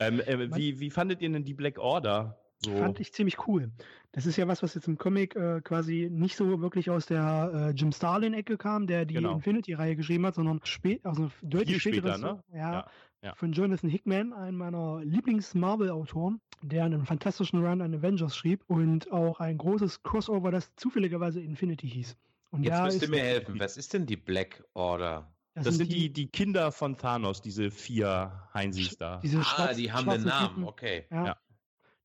Ähm, 0.00 0.20
äh, 0.20 0.54
wie, 0.56 0.80
wie 0.80 0.90
fandet 0.90 1.22
ihr 1.22 1.30
denn 1.30 1.44
die 1.44 1.54
Black 1.54 1.78
Order? 1.78 2.40
So, 2.58 2.74
Fand 2.76 2.98
ich 2.98 3.12
ziemlich 3.12 3.46
cool. 3.46 3.70
Das 4.12 4.26
ist 4.26 4.36
ja 4.36 4.48
was, 4.48 4.62
was 4.62 4.74
jetzt 4.74 4.88
im 4.88 4.98
Comic 4.98 5.36
äh, 5.36 5.60
quasi 5.60 6.08
nicht 6.10 6.34
so 6.36 6.60
wirklich 6.60 6.90
aus 6.90 7.06
der 7.06 7.50
äh, 7.52 7.70
Jim 7.70 7.92
Starlin-Ecke 7.92 8.56
kam, 8.56 8.86
der 8.88 9.04
die 9.04 9.14
Genau. 9.14 9.32
Infinity-Reihe 9.34 9.94
geschrieben 9.96 10.26
hat, 10.26 10.34
sondern 10.34 10.60
spät, 10.64 11.04
also 11.06 11.30
deutlich 11.42 11.80
später, 11.82 12.18
ne? 12.18 12.42
Ja, 12.52 12.72
Ja, 12.72 12.90
ja. 13.24 13.34
Von 13.34 13.52
Jonathan 13.52 13.90
Hickman, 13.90 14.32
einem 14.32 14.58
meiner 14.58 15.00
Lieblings-Marvel-Autoren, 15.02 16.40
der 16.62 16.84
einen 16.84 17.04
fantastischen 17.06 17.64
Run 17.64 17.80
an 17.80 17.94
Avengers 17.94 18.36
schrieb 18.36 18.62
und 18.68 19.10
auch 19.10 19.40
ein 19.40 19.58
großes 19.58 20.02
Crossover, 20.02 20.50
das 20.50 20.74
zufälligerweise 20.76 21.40
Infinity 21.40 21.88
hieß. 21.88 22.16
Und 22.50 22.62
Jetzt 22.62 22.82
müsst 22.84 23.02
ihr 23.02 23.08
mir 23.10 23.22
helfen. 23.22 23.58
Was 23.58 23.76
ist 23.76 23.92
denn 23.94 24.06
die 24.06 24.16
Black 24.16 24.62
Order? 24.74 25.30
das 25.54 25.76
sind 25.76 25.92
die, 25.92 26.12
die 26.12 26.26
Kinder 26.28 26.72
von 26.72 26.96
Thanos, 26.96 27.40
diese 27.40 27.70
vier 27.70 28.48
Heinzis 28.54 28.96
da. 28.98 29.18
diese 29.22 29.38
Ah, 29.40 29.72
die 29.72 29.90
haben 29.92 30.04
schwarzen 30.04 30.26
Namen, 30.26 30.48
Typen. 30.48 30.64
okay. 30.64 31.06
Ja, 31.10 31.26
Ja. 31.26 31.36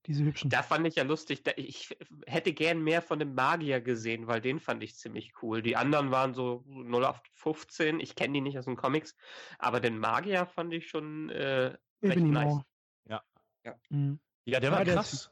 Diese 0.05 0.23
hübschen. 0.23 0.49
Da 0.49 0.63
fand 0.63 0.87
ich 0.87 0.95
ja 0.95 1.03
lustig, 1.03 1.43
da, 1.43 1.51
ich 1.57 1.95
hätte 2.25 2.53
gern 2.53 2.81
mehr 2.83 3.01
von 3.01 3.19
dem 3.19 3.35
Magier 3.35 3.81
gesehen, 3.81 4.27
weil 4.27 4.41
den 4.41 4.59
fand 4.59 4.81
ich 4.83 4.95
ziemlich 4.95 5.33
cool. 5.41 5.61
Die 5.61 5.75
anderen 5.75 6.09
waren 6.11 6.33
so 6.33 6.63
0 6.67 7.03
auf 7.05 7.21
15, 7.33 7.99
ich 7.99 8.15
kenne 8.15 8.33
die 8.35 8.41
nicht 8.41 8.57
aus 8.57 8.65
den 8.65 8.77
Comics, 8.77 9.15
aber 9.57 9.79
den 9.79 9.99
Magier 9.99 10.45
fand 10.45 10.73
ich 10.73 10.87
schon 10.87 11.29
äh, 11.29 11.77
recht 12.01 12.17
nice. 12.17 12.45
Moore. 12.45 12.65
Ja. 13.09 13.23
Ja. 13.65 13.75
Mhm. 13.89 14.19
Ja, 14.45 14.59
der 14.59 14.71
Ja, 14.71 14.77
war 14.77 14.85
der 14.85 14.95
krass. 14.95 15.31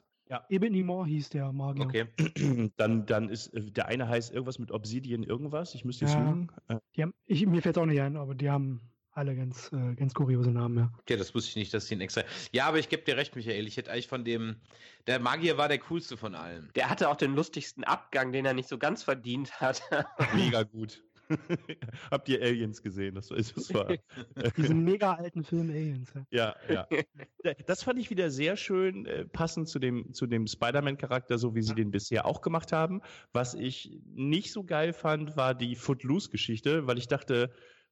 Ebony 0.50 0.84
Moore 0.84 1.08
hieß 1.08 1.30
der 1.30 1.54
Magier. 1.54 1.86
Okay. 1.86 2.06
Dann, 2.76 3.06
dann 3.06 3.30
ist, 3.30 3.48
äh, 3.54 3.72
der 3.72 3.88
eine 3.88 4.10
heißt 4.10 4.34
irgendwas 4.34 4.60
mit 4.60 4.72
Obsidian 4.72 5.24
irgendwas. 5.24 5.74
Ich 5.74 5.86
müsste 5.86 6.04
jetzt 6.06 6.16
Ja. 6.16 6.30
lügen. 6.30 6.52
Äh, 6.68 6.80
Die 6.98 7.04
haben, 7.04 7.14
ich, 7.26 7.46
mir 7.46 7.62
fällt 7.62 7.78
es 7.78 7.82
auch 7.82 7.86
nicht 7.86 8.02
ein, 8.02 8.18
aber 8.18 8.36
die 8.36 8.50
haben 8.50 8.82
alle 9.18 9.36
ganz, 9.36 9.72
äh, 9.74 9.96
ganz 9.96 10.14
kuriose 10.14 10.52
Namen, 10.52 10.78
ja. 10.78 10.92
Okay, 11.02 11.18
das 11.18 11.34
wusste 11.36 11.50
ich 11.50 11.56
nicht, 11.56 11.74
dass 11.74 11.88
die 11.88 11.96
ein 11.96 12.02
extra. 12.02 12.24
Ja, 12.52 12.68
aber 12.68 12.80
ich 12.80 12.88
gebe 12.90 13.04
dir 13.04 13.18
recht, 13.18 13.36
Michael. 13.36 13.68
Ich 13.68 13.76
hätte 13.78 13.92
eigentlich 13.92 14.08
von 14.08 14.24
dem. 14.24 14.58
Der 15.08 15.20
Magier 15.20 15.58
war 15.58 15.68
der 15.68 15.80
coolste 15.80 16.18
von 16.18 16.36
allen. 16.36 16.70
Der 16.76 16.90
hatte 16.90 17.10
auch 17.10 17.16
den 17.16 17.36
lustigsten 17.36 17.84
Abgang, 17.84 18.32
den 18.32 18.46
er 18.46 18.54
nicht 18.54 18.70
so 18.70 18.78
ganz 18.78 19.04
verdient 19.04 19.60
hat. 19.60 19.82
Mega 20.36 20.64
gut. 20.64 21.04
Habt 22.10 22.30
ihr 22.30 22.42
Aliens 22.42 22.82
gesehen? 22.82 23.16
Das, 23.16 23.30
war- 23.32 23.38
das 23.38 23.74
war, 23.74 23.94
Diesen 24.56 24.86
mega 24.86 25.14
alten 25.14 25.44
Film 25.44 25.70
Aliens. 25.70 26.14
Ja. 26.32 26.56
ja, 26.70 26.88
ja. 26.90 27.54
Das 27.66 27.84
fand 27.84 28.00
ich 28.00 28.10
wieder 28.10 28.32
sehr 28.32 28.56
schön 28.56 29.06
äh, 29.06 29.26
passend 29.26 29.68
zu 29.68 29.80
dem, 29.80 30.14
zu 30.14 30.26
dem 30.26 30.48
Spider-Man-Charakter, 30.48 31.38
so 31.38 31.54
wie 31.54 31.62
sie 31.64 31.76
den 31.76 31.92
bisher 31.92 32.26
auch 32.26 32.40
gemacht 32.42 32.72
haben. 32.72 33.02
Was 33.34 33.56
ich 33.56 34.00
nicht 34.06 34.54
so 34.54 34.64
geil 34.64 34.94
fand, 34.94 35.36
war 35.36 35.54
die 35.54 35.76
Footloose-Geschichte, 35.76 36.88
weil 36.88 36.98
ich 36.98 37.10
dachte, 37.10 37.52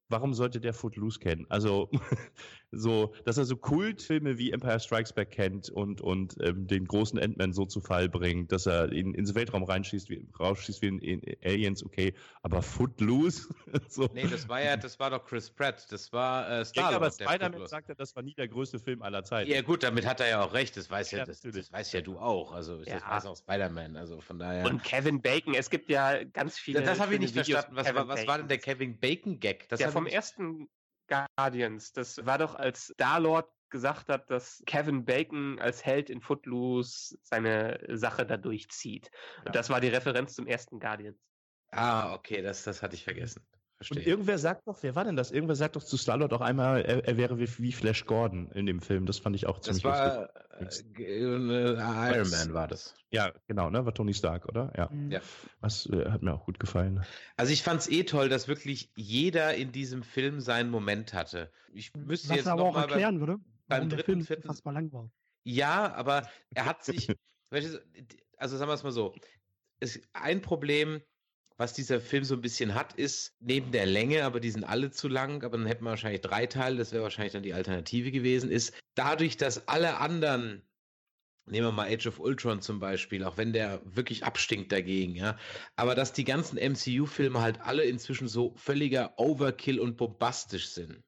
warum 0.09 0.33
sollte 0.33 0.59
der 0.59 0.73
Footloose 0.73 1.19
kennen? 1.19 1.45
Also, 1.49 1.89
so, 2.71 3.13
dass 3.25 3.37
er 3.37 3.45
so 3.45 3.55
Kultfilme 3.57 4.37
wie 4.37 4.51
Empire 4.51 4.79
Strikes 4.79 5.13
Back 5.13 5.31
kennt 5.31 5.69
und, 5.69 6.01
und 6.01 6.35
ähm, 6.41 6.67
den 6.67 6.85
großen 6.85 7.19
Ant-Man 7.19 7.53
so 7.53 7.65
zu 7.65 7.81
Fall 7.81 8.09
bringt, 8.09 8.51
dass 8.51 8.65
er 8.65 8.91
in, 8.91 9.13
ins 9.13 9.33
Weltraum 9.35 9.63
reinschießt, 9.63 10.09
wie, 10.09 10.27
rausschießt 10.39 10.81
wie 10.81 10.87
in, 10.87 10.99
in 10.99 11.21
Aliens, 11.43 11.83
okay, 11.83 12.13
aber 12.41 12.61
Footloose? 12.61 13.53
so. 13.89 14.09
Nee, 14.13 14.27
das 14.27 14.47
war 14.47 14.61
ja, 14.61 14.77
das 14.77 14.99
war 14.99 15.09
doch 15.09 15.25
Chris 15.25 15.49
Pratt. 15.49 15.85
Das 15.91 16.11
war 16.11 16.49
äh, 16.49 16.57
Ja, 16.59 16.65
Star 16.65 16.93
aber 16.93 17.07
Lord, 17.07 17.19
der 17.19 17.29
Spider-Man 17.29 17.67
sagt 17.67 17.89
ja, 17.89 17.95
das 17.95 18.15
war 18.15 18.23
nie 18.23 18.33
der 18.33 18.47
größte 18.47 18.79
Film 18.79 19.01
aller 19.01 19.23
Zeiten. 19.23 19.49
Ja, 19.49 19.61
gut, 19.61 19.83
damit 19.83 20.05
hat 20.05 20.19
er 20.19 20.29
ja 20.29 20.43
auch 20.43 20.53
recht. 20.53 20.75
Das 20.77 20.89
weiß 20.89 21.11
ja, 21.11 21.19
Ja, 21.19 21.25
das, 21.25 21.41
das 21.41 21.71
weiß 21.71 21.91
ja 21.93 22.01
du 22.01 22.17
auch. 22.17 22.51
Also, 22.51 22.77
das 22.79 22.87
Ja. 22.87 23.09
weiß 23.09 23.25
auch 23.25 23.37
Spider-Man. 23.37 23.95
Also, 23.95 24.21
von 24.21 24.39
daher. 24.39 24.65
Und 24.65 24.83
Kevin 24.83 25.21
Bacon, 25.21 25.53
es 25.53 25.69
gibt 25.69 25.89
ja 25.89 26.23
ganz 26.23 26.57
viele. 26.57 26.83
das 26.83 26.99
habe 26.99 27.13
ich 27.13 27.19
nicht 27.19 27.35
Videos 27.35 27.65
verstanden. 27.65 27.97
Was, 27.97 28.07
was 28.07 28.27
war 28.27 28.37
denn 28.37 28.47
der 28.47 28.57
Bacon. 28.57 28.73
Kevin 28.73 28.99
Bacon-Gag? 28.99 29.69
Das 29.69 29.79
der 29.79 29.91
vom 29.95 30.07
ersten 30.07 30.69
Guardians. 31.07 31.93
Das 31.93 32.25
war 32.25 32.37
doch, 32.37 32.55
als 32.55 32.87
Star-Lord 32.87 33.49
gesagt 33.69 34.09
hat, 34.09 34.29
dass 34.29 34.63
Kevin 34.65 35.05
Bacon 35.05 35.59
als 35.59 35.85
Held 35.85 36.09
in 36.09 36.21
Footloose 36.21 37.17
seine 37.23 37.79
Sache 37.89 38.25
da 38.25 38.37
durchzieht. 38.37 39.09
Ja. 39.11 39.47
Und 39.47 39.55
das 39.55 39.69
war 39.69 39.81
die 39.81 39.89
Referenz 39.89 40.35
zum 40.35 40.47
ersten 40.47 40.79
Guardians. 40.79 41.17
Ah, 41.71 42.13
okay, 42.13 42.41
das, 42.41 42.63
das 42.63 42.81
hatte 42.81 42.95
ich 42.95 43.03
vergessen. 43.03 43.45
Verstehe. 43.77 43.99
Und 43.99 44.07
irgendwer 44.07 44.37
sagt 44.37 44.67
doch, 44.67 44.81
wer 44.83 44.95
war 44.95 45.03
denn 45.03 45.17
das? 45.17 45.31
Irgendwer 45.31 45.55
sagt 45.55 45.75
doch 45.75 45.83
zu 45.83 45.97
Star-Lord 45.97 46.31
auch 46.31 46.41
einmal, 46.41 46.81
er, 46.81 47.05
er 47.05 47.17
wäre 47.17 47.39
wie, 47.39 47.49
wie, 47.59 47.71
Flash 47.73 48.05
Gordon 48.05 48.49
in 48.51 48.65
dem 48.65 48.79
Film. 48.79 49.05
Das 49.05 49.19
fand 49.19 49.35
ich 49.35 49.47
auch 49.47 49.59
ziemlich 49.59 49.83
Das 49.83 49.91
war 49.91 50.29
äh, 50.61 51.03
äh, 51.03 52.13
Iron 52.13 52.29
Man 52.29 52.53
war 52.53 52.67
das. 52.67 52.95
Ja, 53.11 53.33
genau, 53.47 53.69
ne? 53.69 53.85
War 53.85 53.93
Tony 53.93 54.13
Stark, 54.13 54.45
oder? 54.47 54.71
Ja. 54.77 54.89
Mhm. 54.89 55.11
ja. 55.11 55.21
Was 55.59 55.87
äh, 55.87 56.09
hat 56.09 56.21
mir 56.21 56.33
auch 56.33 56.45
gut 56.45 56.57
gefallen. 56.57 57.05
Also 57.35 57.51
ich 57.51 57.63
fand's 57.63 57.89
eh 57.89 58.03
toll, 58.03 58.29
dass 58.29 58.47
wirklich 58.47 58.91
jeder 58.95 59.55
in 59.55 59.73
diesem 59.73 60.03
Film 60.03 60.39
seinen 60.39 60.69
Moment 60.69 61.13
hatte. 61.13 61.51
Ich 61.73 61.93
müsste 61.93 62.29
Was 62.29 62.37
jetzt 62.37 62.47
aber 62.47 62.61
noch 62.61 62.69
auch 62.69 62.73
mal 62.75 62.81
erklären 62.83 63.19
würde, 63.19 63.39
beim 63.67 63.89
der 63.89 63.97
dritten, 63.97 64.11
Film 64.11 64.25
vierten- 64.25 64.47
fast 64.47 64.63
mal 64.63 64.71
lang 64.71 64.91
war. 64.93 65.11
Ja, 65.43 65.93
aber 65.93 66.27
er 66.53 66.65
hat 66.65 66.83
sich, 66.83 67.09
also 67.49 68.57
sagen 68.57 68.69
wir 68.69 68.73
es 68.73 68.83
mal 68.83 68.91
so, 68.91 69.13
es, 69.79 70.01
ein 70.13 70.41
Problem, 70.41 71.01
was 71.57 71.73
dieser 71.73 72.01
Film 72.01 72.23
so 72.23 72.35
ein 72.35 72.41
bisschen 72.41 72.75
hat, 72.75 72.93
ist, 72.93 73.35
neben 73.39 73.71
der 73.71 73.85
Länge, 73.85 74.25
aber 74.25 74.39
die 74.39 74.51
sind 74.51 74.63
alle 74.63 74.91
zu 74.91 75.07
lang, 75.07 75.43
aber 75.43 75.57
dann 75.57 75.67
hätten 75.67 75.85
wir 75.85 75.91
wahrscheinlich 75.91 76.21
drei 76.21 76.45
Teile, 76.45 76.77
das 76.77 76.91
wäre 76.91 77.03
wahrscheinlich 77.03 77.33
dann 77.33 77.43
die 77.43 77.53
Alternative 77.53 78.11
gewesen, 78.11 78.51
ist, 78.51 78.73
dadurch, 78.95 79.37
dass 79.37 79.67
alle 79.67 79.97
anderen, 79.97 80.61
nehmen 81.45 81.67
wir 81.67 81.71
mal 81.71 81.91
Age 81.91 82.07
of 82.07 82.19
Ultron 82.19 82.61
zum 82.61 82.79
Beispiel, 82.79 83.23
auch 83.23 83.37
wenn 83.37 83.53
der 83.53 83.81
wirklich 83.85 84.25
abstinkt 84.25 84.71
dagegen, 84.71 85.15
ja, 85.15 85.37
aber 85.77 85.95
dass 85.95 86.11
die 86.11 86.25
ganzen 86.25 86.57
MCU-Filme 86.57 87.39
halt 87.39 87.61
alle 87.61 87.83
inzwischen 87.83 88.27
so 88.27 88.53
völliger 88.55 89.13
Overkill 89.17 89.79
und 89.79 89.95
bombastisch 89.95 90.67
sind, 90.69 91.03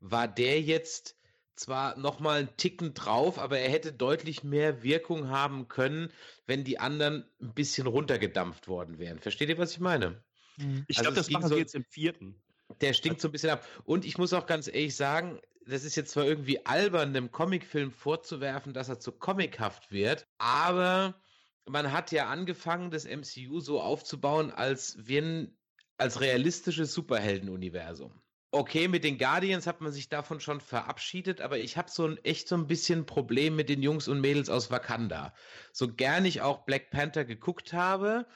war 0.00 0.26
der 0.26 0.60
jetzt 0.60 1.16
zwar 1.56 1.98
noch 1.98 2.20
mal 2.20 2.38
einen 2.40 2.56
Ticken 2.56 2.94
drauf, 2.94 3.38
aber 3.38 3.58
er 3.58 3.70
hätte 3.70 3.92
deutlich 3.92 4.44
mehr 4.44 4.82
Wirkung 4.82 5.28
haben 5.28 5.68
können, 5.68 6.12
wenn 6.46 6.64
die 6.64 6.78
anderen 6.78 7.24
ein 7.40 7.54
bisschen 7.54 7.86
runtergedampft 7.86 8.68
worden 8.68 8.98
wären. 8.98 9.18
Versteht 9.18 9.48
ihr, 9.48 9.58
was 9.58 9.72
ich 9.72 9.80
meine? 9.80 10.22
Mhm. 10.58 10.84
Ich 10.88 10.98
Also 10.98 11.08
glaube, 11.08 11.16
das 11.16 11.28
ging 11.28 11.38
machen 11.38 11.48
so- 11.48 11.54
sie 11.54 11.60
jetzt 11.60 11.74
im 11.74 11.84
vierten. 11.84 12.42
Der 12.80 12.92
stinkt 12.92 13.20
so 13.20 13.28
ein 13.28 13.32
bisschen 13.32 13.50
ab. 13.50 13.66
Und 13.84 14.04
ich 14.04 14.18
muss 14.18 14.32
auch 14.32 14.46
ganz 14.46 14.66
ehrlich 14.66 14.96
sagen, 14.96 15.40
das 15.66 15.84
ist 15.84 15.96
jetzt 15.96 16.12
zwar 16.12 16.24
irgendwie 16.24 16.64
albern, 16.66 17.08
einem 17.10 17.30
Comicfilm 17.32 17.90
vorzuwerfen, 17.90 18.72
dass 18.72 18.88
er 18.88 19.00
zu 19.00 19.12
comichaft 19.12 19.90
wird, 19.90 20.26
aber 20.38 21.20
man 21.64 21.90
hat 21.92 22.12
ja 22.12 22.28
angefangen, 22.28 22.90
das 22.90 23.04
MCU 23.04 23.60
so 23.60 23.80
aufzubauen, 23.80 24.50
als 24.52 24.96
wenn 25.08 25.58
als 25.96 26.20
realistisches 26.20 26.92
Superheldenuniversum. 26.92 28.20
Okay, 28.58 28.88
mit 28.88 29.04
den 29.04 29.18
Guardians 29.18 29.66
hat 29.66 29.82
man 29.82 29.92
sich 29.92 30.08
davon 30.08 30.40
schon 30.40 30.62
verabschiedet, 30.62 31.42
aber 31.42 31.58
ich 31.58 31.76
habe 31.76 31.90
so 31.90 32.06
ein 32.06 32.16
echt 32.24 32.48
so 32.48 32.54
ein 32.54 32.66
bisschen 32.66 33.04
Problem 33.04 33.54
mit 33.54 33.68
den 33.68 33.82
Jungs 33.82 34.08
und 34.08 34.22
Mädels 34.22 34.48
aus 34.48 34.70
Wakanda. 34.70 35.34
So 35.74 35.92
gern 35.92 36.24
ich 36.24 36.40
auch 36.40 36.64
Black 36.64 36.88
Panther 36.88 37.26
geguckt 37.26 37.74
habe, 37.74 38.26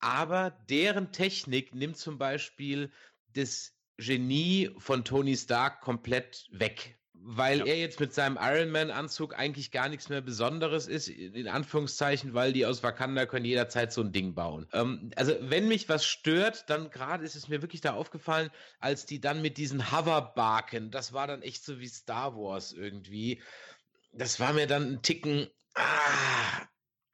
aber 0.00 0.52
deren 0.70 1.12
Technik 1.12 1.74
nimmt 1.74 1.98
zum 1.98 2.16
Beispiel 2.16 2.90
das 3.34 3.74
Genie 3.98 4.70
von 4.78 5.04
Tony 5.04 5.36
Stark 5.36 5.82
komplett 5.82 6.48
weg. 6.50 6.98
Weil 7.20 7.58
Ja. 7.58 7.66
er 7.66 7.76
jetzt 7.78 8.00
mit 8.00 8.14
seinem 8.14 8.38
Iron 8.40 8.70
Man-Anzug 8.70 9.36
eigentlich 9.36 9.70
gar 9.70 9.88
nichts 9.88 10.08
mehr 10.08 10.20
Besonderes 10.20 10.86
ist, 10.86 11.08
in 11.08 11.48
Anführungszeichen, 11.48 12.32
weil 12.32 12.52
die 12.52 12.64
aus 12.64 12.82
Wakanda 12.82 13.26
können 13.26 13.44
jederzeit 13.44 13.92
so 13.92 14.02
ein 14.02 14.12
Ding 14.12 14.34
bauen. 14.34 14.68
Ähm, 14.72 15.10
also, 15.16 15.34
wenn 15.40 15.68
mich 15.68 15.88
was 15.88 16.06
stört, 16.06 16.70
dann 16.70 16.90
gerade 16.90 17.24
ist 17.24 17.34
es 17.34 17.48
mir 17.48 17.60
wirklich 17.60 17.80
da 17.80 17.94
aufgefallen, 17.94 18.50
als 18.78 19.04
die 19.04 19.20
dann 19.20 19.42
mit 19.42 19.56
diesen 19.56 19.90
Hoverbarken, 19.92 20.90
das 20.90 21.12
war 21.12 21.26
dann 21.26 21.42
echt 21.42 21.64
so 21.64 21.80
wie 21.80 21.88
Star 21.88 22.34
Wars 22.36 22.72
irgendwie. 22.72 23.42
Das 24.12 24.40
war 24.40 24.52
mir 24.52 24.66
dann 24.66 24.92
ein 24.92 25.02
Ticken, 25.02 25.48
ah, 25.74 26.68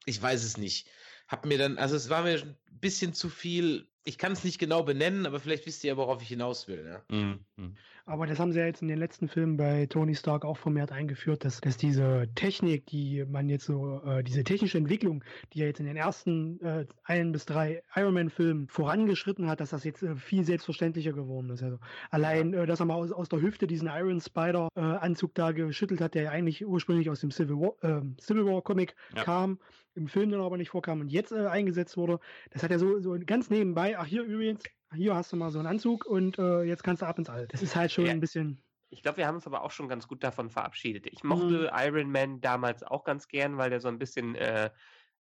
ich 0.07 0.21
weiß 0.21 0.45
es 0.45 0.57
nicht. 0.59 0.89
Hab 1.29 1.47
mir 1.47 1.59
dann, 1.59 1.79
also 1.79 1.97
es 1.97 2.11
war 2.11 2.23
mir 2.23 2.57
bisschen 2.81 3.13
zu 3.13 3.29
viel. 3.29 3.87
Ich 4.07 4.19
kann 4.19 4.33
es 4.33 4.45
nicht 4.45 4.59
genau 4.59 4.83
benennen, 4.83 5.25
aber 5.25 5.41
vielleicht 5.41 5.65
wisst 5.67 5.83
ihr 5.83 5.89
ja, 5.89 5.97
worauf 5.97 6.21
ich 6.21 6.29
hinaus 6.29 6.69
will. 6.69 6.85
Ja? 6.87 7.17
Mhm. 7.17 7.77
Aber 8.07 8.27
das 8.27 8.39
haben 8.39 8.53
sie 8.53 8.59
ja 8.59 8.67
jetzt 8.67 8.83
in 8.83 8.89
den 8.89 8.99
letzten 8.99 9.29
Filmen 9.29 9.57
bei 9.57 9.87
Tony 9.87 10.15
Stark 10.15 10.45
auch 10.45 10.59
vermehrt 10.59 10.93
eingeführt, 10.93 11.43
dass, 11.43 11.63
dass 11.63 11.79
diese 11.79 12.29
Technik, 12.35 12.85
die 12.85 13.25
man 13.25 13.49
jetzt 13.49 13.65
so, 13.65 14.03
äh, 14.05 14.23
diese 14.23 14.45
technische 14.45 14.77
Entwicklung, 14.77 15.25
die 15.55 15.61
ja 15.61 15.65
jetzt 15.67 15.81
in 15.81 15.87
den 15.87 15.97
ersten 15.97 16.61
äh, 16.61 16.85
ein 17.05 17.33
bis 17.33 17.47
drei 17.47 17.83
Iron 17.97 18.13
Man-Filmen 18.13 18.69
vorangeschritten 18.69 19.49
hat, 19.49 19.61
dass 19.61 19.71
das 19.71 19.85
jetzt 19.85 20.03
äh, 20.03 20.17
viel 20.17 20.45
selbstverständlicher 20.45 21.15
geworden 21.15 21.49
ist. 21.49 21.63
Also 21.63 21.79
allein, 22.11 22.53
äh, 22.53 22.67
dass 22.67 22.81
er 22.81 22.85
mal 22.85 22.97
aus, 22.97 23.11
aus 23.11 23.31
der 23.31 23.41
Hüfte 23.41 23.67
diesen 23.67 23.89
Iron 23.89 24.21
Spider-Anzug 24.21 25.35
da 25.35 25.53
geschüttelt 25.53 26.03
hat, 26.03 26.15
der 26.15 26.25
ja 26.25 26.31
eigentlich 26.31 26.67
ursprünglich 26.67 27.09
aus 27.09 27.21
dem 27.21 27.31
Civil 27.31 27.57
War, 27.57 28.01
äh, 28.01 28.03
Civil 28.21 28.45
War 28.45 28.61
Comic 28.61 28.95
Ja. 29.17 29.25
kam, 29.25 29.59
im 29.95 30.09
Film 30.09 30.31
dann 30.31 30.41
aber 30.41 30.59
nicht 30.59 30.71
vorkam 30.71 31.01
und 31.01 31.09
jetzt 31.09 31.33
äh, 31.33 31.47
eingesetzt 31.47 31.97
wurde. 31.97 32.19
Das 32.51 32.64
hat 32.65 32.71
er 32.71 32.79
so, 32.79 33.01
so 33.01 33.17
ganz 33.25 33.51
nebenbei, 33.51 33.99
ach 33.99 34.07
hier 34.07 34.23
übrigens, 34.23 34.65
hier 34.95 35.15
hast 35.15 35.33
du 35.33 35.37
mal 35.37 35.51
so 35.51 35.59
einen 35.59 35.69
Anzug 35.69 36.07
und 36.07 36.39
äh, 36.39 36.63
jetzt 36.63 36.83
kannst 36.83 37.03
du 37.03 37.07
ab 37.07 37.19
ins 37.19 37.29
All. 37.29 37.47
Das 37.49 37.63
ist 37.63 37.77
halt 37.77 37.93
schon 37.93 38.07
Ja. 38.07 38.13
ein 38.13 38.21
bisschen. 38.21 38.63
Ich 38.91 39.03
glaube, 39.03 39.19
wir 39.19 39.27
haben 39.27 39.35
uns 39.35 39.47
aber 39.47 39.63
auch 39.63 39.73
schon 39.73 39.89
ganz 39.89 40.07
gut 40.07 40.23
davon 40.23 40.51
verabschiedet. 40.51 41.07
Ich 41.07 41.25
mochte 41.25 41.71
Iron 41.75 42.11
Man 42.13 42.41
damals 42.41 42.85
auch 42.85 43.03
ganz 43.05 43.27
gern, 43.27 43.57
weil 43.57 43.71
der 43.71 43.81
so 43.81 43.89
ein 43.89 43.99
bisschen 43.99 44.37
äh, 44.37 44.71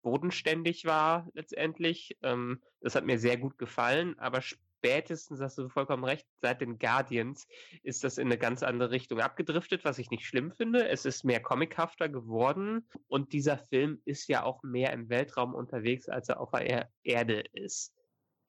bodenständig 0.03 0.87
war 0.87 1.29
letztendlich. 1.35 2.17
Ähm, 2.23 2.63
das 2.81 2.97
hat 2.97 3.05
mir 3.05 3.19
sehr 3.19 3.37
gut 3.37 3.59
gefallen, 3.59 4.19
aber 4.19 4.43
spätestens, 4.81 5.41
hast 5.41 5.59
du 5.59 5.69
vollkommen 5.69 6.05
recht, 6.05 6.27
seit 6.41 6.63
den 6.63 6.79
Guardians 6.79 7.47
ist 7.83 8.03
das 8.03 8.17
in 8.17 8.29
eine 8.29 8.39
ganz 8.39 8.63
andere 8.63 8.91
Richtung 8.91 9.21
abgedriftet, 9.21 9.85
was 9.85 9.99
ich 9.99 10.11
nicht 10.11 10.25
schlimm 10.25 10.53
finde. 10.53 10.89
Es 10.89 11.05
ist 11.05 11.23
mehr 11.23 11.41
comichafter 11.41 12.09
geworden 12.09 12.89
und 13.07 13.35
dieser 13.35 13.59
Film 13.59 14.01
ist 14.07 14.29
ja 14.29 14.43
auch 14.43 14.63
mehr 14.63 14.93
im 14.95 15.11
Weltraum 15.11 15.55
unterwegs, 15.55 16.09
als 16.09 16.31
er 16.31 16.41
auf 16.41 16.53
der 16.53 16.67
er 16.67 16.91
Erde 17.03 17.45
ist. 17.53 17.95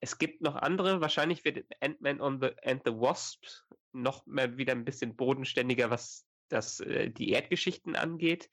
Es 0.00 0.16
gibt 0.16 0.40
noch 0.40 0.56
andere, 0.56 1.02
wahrscheinlich 1.02 1.44
wird 1.44 1.66
Ant-Man 1.80 2.20
and 2.20 2.82
the 2.86 2.92
Wasp 2.92 3.44
noch 3.92 4.24
mehr 4.24 4.56
wieder 4.56 4.72
ein 4.72 4.86
bisschen 4.86 5.14
bodenständiger, 5.14 5.90
was 5.90 6.26
das, 6.48 6.80
äh, 6.80 7.10
die 7.10 7.30
Erdgeschichten 7.30 7.94
angeht. 7.94 8.48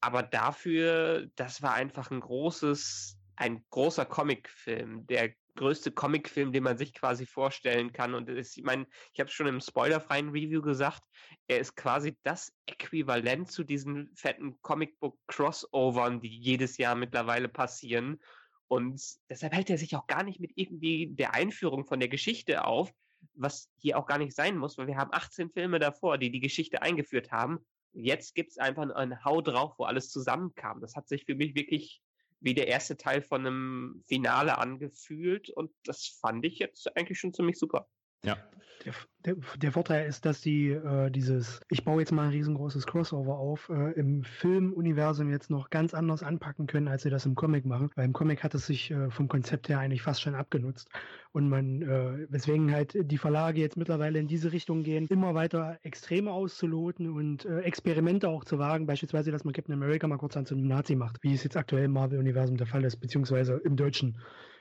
Aber 0.00 0.22
dafür, 0.22 1.30
das 1.34 1.62
war 1.62 1.72
einfach 1.72 2.10
ein 2.10 2.20
großes, 2.20 3.18
ein 3.36 3.64
großer 3.70 4.04
Comicfilm, 4.04 5.06
der 5.06 5.34
größte 5.56 5.90
Comicfilm, 5.90 6.52
den 6.52 6.62
man 6.62 6.78
sich 6.78 6.94
quasi 6.94 7.26
vorstellen 7.26 7.92
kann. 7.92 8.14
Und 8.14 8.28
es 8.28 8.48
ist, 8.48 8.58
ich 8.58 8.64
meine, 8.64 8.86
ich 9.12 9.20
habe 9.20 9.28
es 9.28 9.34
schon 9.34 9.46
im 9.46 9.60
spoilerfreien 9.60 10.28
Review 10.28 10.62
gesagt, 10.62 11.02
er 11.48 11.58
ist 11.58 11.76
quasi 11.76 12.16
das 12.22 12.52
Äquivalent 12.66 13.50
zu 13.50 13.64
diesen 13.64 14.14
fetten 14.14 14.60
Comicbook-Crossovern, 14.62 16.20
die 16.20 16.38
jedes 16.38 16.76
Jahr 16.76 16.94
mittlerweile 16.94 17.48
passieren. 17.48 18.20
Und 18.68 19.00
deshalb 19.28 19.52
hält 19.52 19.70
er 19.70 19.78
sich 19.78 19.94
auch 19.96 20.06
gar 20.06 20.22
nicht 20.22 20.40
mit 20.40 20.52
irgendwie 20.56 21.08
der 21.08 21.34
Einführung 21.34 21.84
von 21.86 22.00
der 22.00 22.08
Geschichte 22.08 22.64
auf, 22.64 22.92
was 23.34 23.70
hier 23.78 23.98
auch 23.98 24.06
gar 24.06 24.18
nicht 24.18 24.34
sein 24.34 24.56
muss, 24.56 24.78
weil 24.78 24.86
wir 24.86 24.96
haben 24.96 25.12
18 25.12 25.50
Filme 25.50 25.78
davor, 25.78 26.18
die 26.18 26.30
die 26.30 26.40
Geschichte 26.40 26.82
eingeführt 26.82 27.30
haben. 27.32 27.58
Jetzt 27.92 28.34
gibt's 28.34 28.58
einfach 28.58 28.90
einen 28.90 29.24
Hau 29.24 29.40
drauf, 29.40 29.74
wo 29.78 29.84
alles 29.84 30.10
zusammenkam. 30.10 30.80
Das 30.80 30.96
hat 30.96 31.08
sich 31.08 31.24
für 31.24 31.34
mich 31.34 31.54
wirklich 31.54 32.02
wie 32.40 32.54
der 32.54 32.68
erste 32.68 32.96
Teil 32.96 33.22
von 33.22 33.46
einem 33.46 34.02
Finale 34.06 34.58
angefühlt 34.58 35.50
und 35.50 35.70
das 35.84 36.18
fand 36.20 36.44
ich 36.44 36.58
jetzt 36.58 36.94
eigentlich 36.96 37.18
schon 37.18 37.34
ziemlich 37.34 37.58
super. 37.58 37.88
Ja. 38.24 38.36
Der, 38.84 38.92
der, 39.24 39.36
der 39.56 39.72
Vorteil 39.72 40.06
ist, 40.06 40.24
dass 40.26 40.42
die 40.42 40.68
äh, 40.68 41.10
dieses, 41.10 41.60
ich 41.70 41.84
baue 41.84 42.00
jetzt 42.00 42.12
mal 42.12 42.24
ein 42.24 42.30
riesengroßes 42.30 42.86
Crossover 42.86 43.36
auf, 43.36 43.68
äh, 43.68 43.92
im 43.98 44.22
Filmuniversum 44.22 45.28
jetzt 45.30 45.50
noch 45.50 45.70
ganz 45.70 45.92
anders 45.92 46.22
anpacken 46.22 46.68
können, 46.68 46.86
als 46.86 47.02
sie 47.02 47.10
das 47.10 47.26
im 47.26 47.34
Comic 47.34 47.64
machen. 47.64 47.90
Weil 47.96 48.04
im 48.04 48.12
Comic 48.12 48.44
hat 48.44 48.54
es 48.54 48.66
sich 48.66 48.92
äh, 48.92 49.10
vom 49.10 49.26
Konzept 49.26 49.68
her 49.68 49.80
eigentlich 49.80 50.02
fast 50.02 50.20
schon 50.22 50.36
abgenutzt. 50.36 50.88
Und 51.32 51.48
man, 51.48 51.82
äh, 51.82 52.26
weswegen 52.30 52.70
halt 52.70 52.96
die 53.10 53.18
Verlage 53.18 53.60
jetzt 53.60 53.76
mittlerweile 53.76 54.20
in 54.20 54.28
diese 54.28 54.52
Richtung 54.52 54.84
gehen, 54.84 55.08
immer 55.08 55.34
weiter 55.34 55.80
Extreme 55.82 56.30
auszuloten 56.30 57.10
und 57.10 57.44
äh, 57.44 57.62
Experimente 57.62 58.28
auch 58.28 58.44
zu 58.44 58.60
wagen. 58.60 58.86
Beispielsweise, 58.86 59.32
dass 59.32 59.42
man 59.42 59.52
Captain 59.52 59.74
America 59.74 60.06
mal 60.06 60.18
kurz 60.18 60.36
an 60.36 60.46
zu 60.46 60.54
einem 60.54 60.68
Nazi 60.68 60.94
macht, 60.94 61.20
wie 61.22 61.34
es 61.34 61.42
jetzt 61.42 61.56
aktuell 61.56 61.86
im 61.86 61.92
Marvel-Universum 61.92 62.56
der 62.56 62.68
Fall 62.68 62.84
ist, 62.84 62.98
beziehungsweise 62.98 63.54
im 63.64 63.74
Deutschen, 63.74 64.18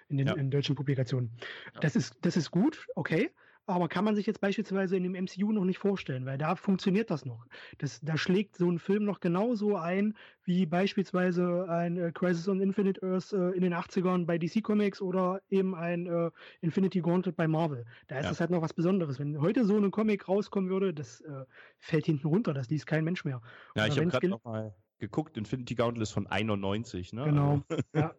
in 0.09 0.17
den 0.17 0.27
Ja. 0.27 0.33
in 0.33 0.49
deutschen 0.49 0.75
Publikationen. 0.75 1.31
Ja. 1.75 1.81
Das 1.81 1.95
ist, 1.95 2.17
das 2.21 2.37
ist 2.37 2.49
gut, 2.49 2.87
okay. 2.95 3.29
Aber 3.67 3.87
kann 3.87 4.05
man 4.05 4.15
sich 4.15 4.27
jetzt 4.27 4.41
beispielsweise 4.41 4.95
in 4.95 5.01
dem 5.03 5.15
MCU 5.15 5.51
noch 5.51 5.65
nicht 5.65 5.79
vorstellen, 5.79 6.25
weil 6.25 6.37
da 6.37 6.55
funktioniert 6.55 7.09
das 7.09 7.25
noch. 7.25 7.47
Das, 7.79 7.99
da 8.01 8.15
schlägt 8.15 8.55
so 8.57 8.69
ein 8.69 8.77
Film 8.77 9.05
noch 9.05 9.19
genauso 9.19 9.75
ein, 9.75 10.15
wie 10.43 10.67
beispielsweise 10.67 11.65
ein 11.67 11.97
äh, 11.97 12.11
Crisis 12.11 12.47
on 12.47 12.61
Infinite 12.61 13.01
Earth 13.01 13.33
äh, 13.33 13.51
in 13.51 13.61
den 13.61 13.73
80ern 13.73 14.25
bei 14.27 14.37
DC 14.37 14.61
Comics 14.61 15.01
oder 15.01 15.41
eben 15.49 15.73
ein 15.73 16.05
äh, 16.05 16.29
Infinity 16.61 17.01
Gauntlet 17.01 17.35
bei 17.35 17.47
Marvel. 17.47 17.85
Da 18.07 18.19
ist 18.19 18.25
Ja. 18.25 18.29
das 18.29 18.39
halt 18.39 18.51
noch 18.51 18.61
was 18.61 18.73
Besonderes. 18.73 19.19
Wenn 19.19 19.41
heute 19.41 19.65
so 19.65 19.75
ein 19.77 19.89
Comic 19.89 20.27
rauskommen 20.27 20.69
würde, 20.69 20.93
das 20.93 21.21
äh, 21.21 21.45
fällt 21.79 22.05
hinten 22.05 22.27
runter, 22.27 22.53
das 22.53 22.69
liest 22.69 22.85
kein 22.85 23.03
Mensch 23.03 23.25
mehr. 23.25 23.41
Ja, 23.75 23.87
ich 23.87 23.97
habe 23.97 24.05
gerade 24.05 24.19
gel- 24.19 24.29
noch 24.29 24.43
mal 24.43 24.75
geguckt, 24.99 25.37
Infinity 25.37 25.73
Gauntlet 25.73 26.03
ist 26.03 26.11
von 26.11 26.27
91, 26.27 27.13
ne? 27.13 27.23
Genau. 27.25 27.61
Ja. 27.95 28.13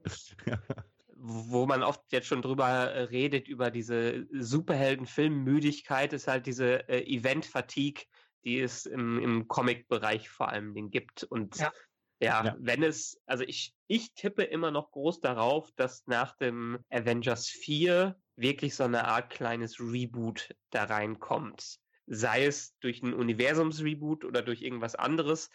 ja. 0.47 0.59
wo 1.19 1.67
man 1.67 1.83
oft 1.83 2.03
jetzt 2.13 2.27
schon 2.27 2.43
drüber 2.43 2.69
äh, 2.69 3.03
redet, 3.05 3.49
über 3.49 3.71
diese 3.71 4.27
Superhelden-Filmmüdigkeit, 4.33 6.13
ist 6.13 6.29
halt 6.29 6.47
diese 6.47 6.89
äh, 6.89 7.03
Event-Fatigue, 7.05 8.05
die 8.45 8.61
es 8.61 8.87
im, 8.87 9.19
im 9.19 9.49
Comic-Bereich 9.49 10.29
vor 10.29 10.49
allem 10.49 10.75
den 10.75 10.91
gibt. 10.91 11.25
Und 11.25 11.57
Ja. 11.57 11.73
ja, 12.21 12.45
Ja. 12.45 12.57
wenn 12.61 12.83
es, 12.83 13.21
also 13.27 13.45
ich, 13.45 13.75
ich 13.87 14.15
tippe 14.15 14.43
immer 14.45 14.71
noch 14.71 14.91
groß 14.91 15.21
darauf, 15.21 15.73
dass 15.73 16.07
nach 16.07 16.37
dem 16.37 16.79
Avengers 16.91 17.49
4 17.49 18.17
wirklich 18.37 18.75
so 18.75 18.85
eine 18.85 19.07
Art 19.07 19.31
kleines 19.31 19.81
Reboot 19.81 20.55
da 20.71 20.85
reinkommt. 20.85 21.79
Sei 22.07 22.45
es 22.47 22.77
durch 22.79 23.03
ein 23.03 23.15
Universums-Reboot 23.15 24.25
oder 24.25 24.43
durch 24.43 24.63
irgendwas 24.63 24.95
anderes. 24.95 25.51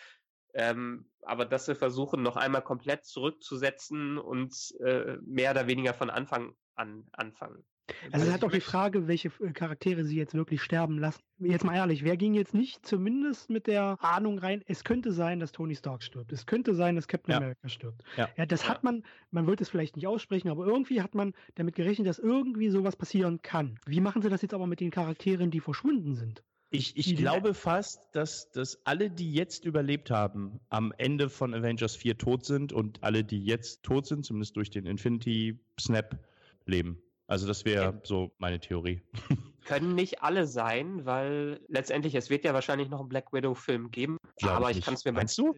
Ähm, 0.54 1.06
aber 1.24 1.46
dass 1.46 1.68
wir 1.68 1.76
versuchen, 1.76 2.22
noch 2.24 2.38
einmal 2.38 2.62
komplett 2.62 3.06
zurückzusetzen 3.06 4.18
und 4.18 4.74
äh, 4.80 5.18
mehr 5.22 5.52
oder 5.52 5.68
weniger 5.68 5.94
von 5.94 6.10
Anfang 6.10 6.56
an 6.76 7.08
anfangen. 7.12 7.64
Also 8.12 8.26
es 8.26 8.32
halt 8.32 8.44
auch 8.44 8.52
die 8.52 8.62
Frage, 8.62 9.08
welche 9.08 9.30
äh, 9.40 9.52
Charaktere 9.52 10.06
sie 10.06 10.16
jetzt 10.16 10.34
wirklich 10.34 10.62
sterben 10.62 10.98
lassen. 10.98 11.22
Jetzt 11.40 11.66
mal 11.66 11.76
ehrlich, 11.76 12.04
wer 12.04 12.18
ging 12.18 12.34
jetzt 12.34 12.54
nicht 12.54 12.86
zumindest 12.86 13.50
mit 13.50 13.68
der 13.68 13.98
Ahnung 14.02 14.40
rein, 14.40 14.64
es 14.68 14.84
könnte 14.84 15.12
sein, 15.12 15.40
dass 15.40 15.52
Tony 15.52 15.76
Stark 15.76 16.04
stirbt. 16.04 16.32
Es 16.32 16.46
könnte 16.46 16.74
sein, 16.76 16.96
dass 16.96 17.08
Captain 17.08 17.32
Ja. 17.32 17.38
America 17.38 17.68
stirbt. 17.68 18.04
Ja. 18.18 18.30
Ja, 18.38 18.46
das 18.46 18.70
hat 18.70 18.84
man, 18.84 19.04
man 19.32 19.48
wird 19.48 19.62
es 19.62 19.70
vielleicht 19.70 19.96
nicht 19.96 20.08
aussprechen, 20.08 20.50
aber 20.50 20.66
irgendwie 20.66 21.02
hat 21.02 21.16
man 21.16 21.34
damit 21.56 21.76
gerechnet, 21.76 22.08
dass 22.08 22.20
irgendwie 22.20 22.70
sowas 22.70 22.96
passieren 22.96 23.42
kann. 23.42 23.80
Wie 23.86 24.02
machen 24.02 24.22
sie 24.22 24.30
das 24.30 24.42
jetzt 24.42 24.54
aber 24.54 24.68
mit 24.68 24.80
den 24.80 24.92
Charakteren, 24.92 25.52
die 25.52 25.60
verschwunden 25.60 26.16
sind? 26.16 26.44
Ich, 26.74 26.96
ich 26.98 27.06
Die- 27.08 27.16
glaube 27.16 27.54
fast, 27.54 28.02
dass, 28.14 28.50
dass 28.52 28.80
alle, 28.86 29.12
die 29.12 29.34
jetzt 29.34 29.66
überlebt 29.66 30.10
haben, 30.10 30.60
am 30.70 30.94
Ende 30.98 31.30
von 31.30 31.54
Avengers 31.54 31.96
4 31.98 32.18
tot 32.18 32.46
sind 32.46 32.72
und 32.72 33.04
alle, 33.04 33.24
die 33.26 33.44
jetzt 33.44 33.84
tot 33.84 34.08
sind, 34.08 34.26
zumindest 34.26 34.56
durch 34.56 34.70
den 34.70 34.86
Infinity 34.86 35.60
Snap, 35.80 36.18
leben. 36.66 37.02
Also 37.28 37.46
das 37.48 37.66
wäre 37.66 38.00
so 38.04 38.32
meine 38.38 38.60
Theorie. 38.60 39.02
Können 39.66 39.96
nicht 39.96 40.24
alle 40.24 40.48
sein, 40.48 41.06
weil 41.06 41.60
letztendlich, 41.68 42.16
es 42.16 42.30
wird 42.30 42.44
ja 42.44 42.54
wahrscheinlich 42.54 42.90
noch 42.90 43.00
einen 43.00 43.10
Black 43.10 43.32
Widow-Film 43.32 43.92
geben. 43.92 44.18
Glaub 44.38 44.54
aber 44.54 44.72
ich 44.72 44.82
kann 44.82 44.96
es 44.96 45.06
mir 45.06 45.12
Meinst 45.12 45.38
du? 45.38 45.54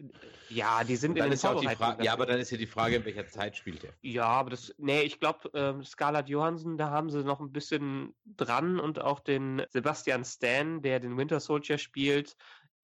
Ja, 0.50 0.84
die 0.84 0.96
sind 0.96 1.16
Dann 1.18 1.26
in 1.26 1.30
den 1.30 1.38
Vorbereitungen 1.38 1.76
Frage, 1.76 2.04
ja, 2.04 2.12
aber 2.12 2.26
dann 2.26 2.38
ist 2.38 2.50
ja 2.50 2.58
die 2.58 2.66
Frage, 2.66 2.96
in 2.96 3.04
welcher 3.04 3.26
Zeit 3.26 3.56
spielt 3.56 3.84
er. 3.84 3.92
Ja, 4.02 4.26
aber 4.26 4.50
das, 4.50 4.74
nee, 4.78 5.02
ich 5.02 5.20
glaube, 5.20 5.50
ähm, 5.54 5.82
Scarlett 5.82 6.28
Johansson, 6.28 6.76
da 6.76 6.90
haben 6.90 7.08
sie 7.08 7.24
noch 7.24 7.40
ein 7.40 7.50
bisschen 7.50 8.14
dran 8.36 8.78
und 8.78 9.00
auch 9.00 9.20
den 9.20 9.62
Sebastian 9.70 10.24
Stan, 10.24 10.82
der 10.82 11.00
den 11.00 11.16
Winter 11.16 11.40
Soldier 11.40 11.78
spielt, 11.78 12.36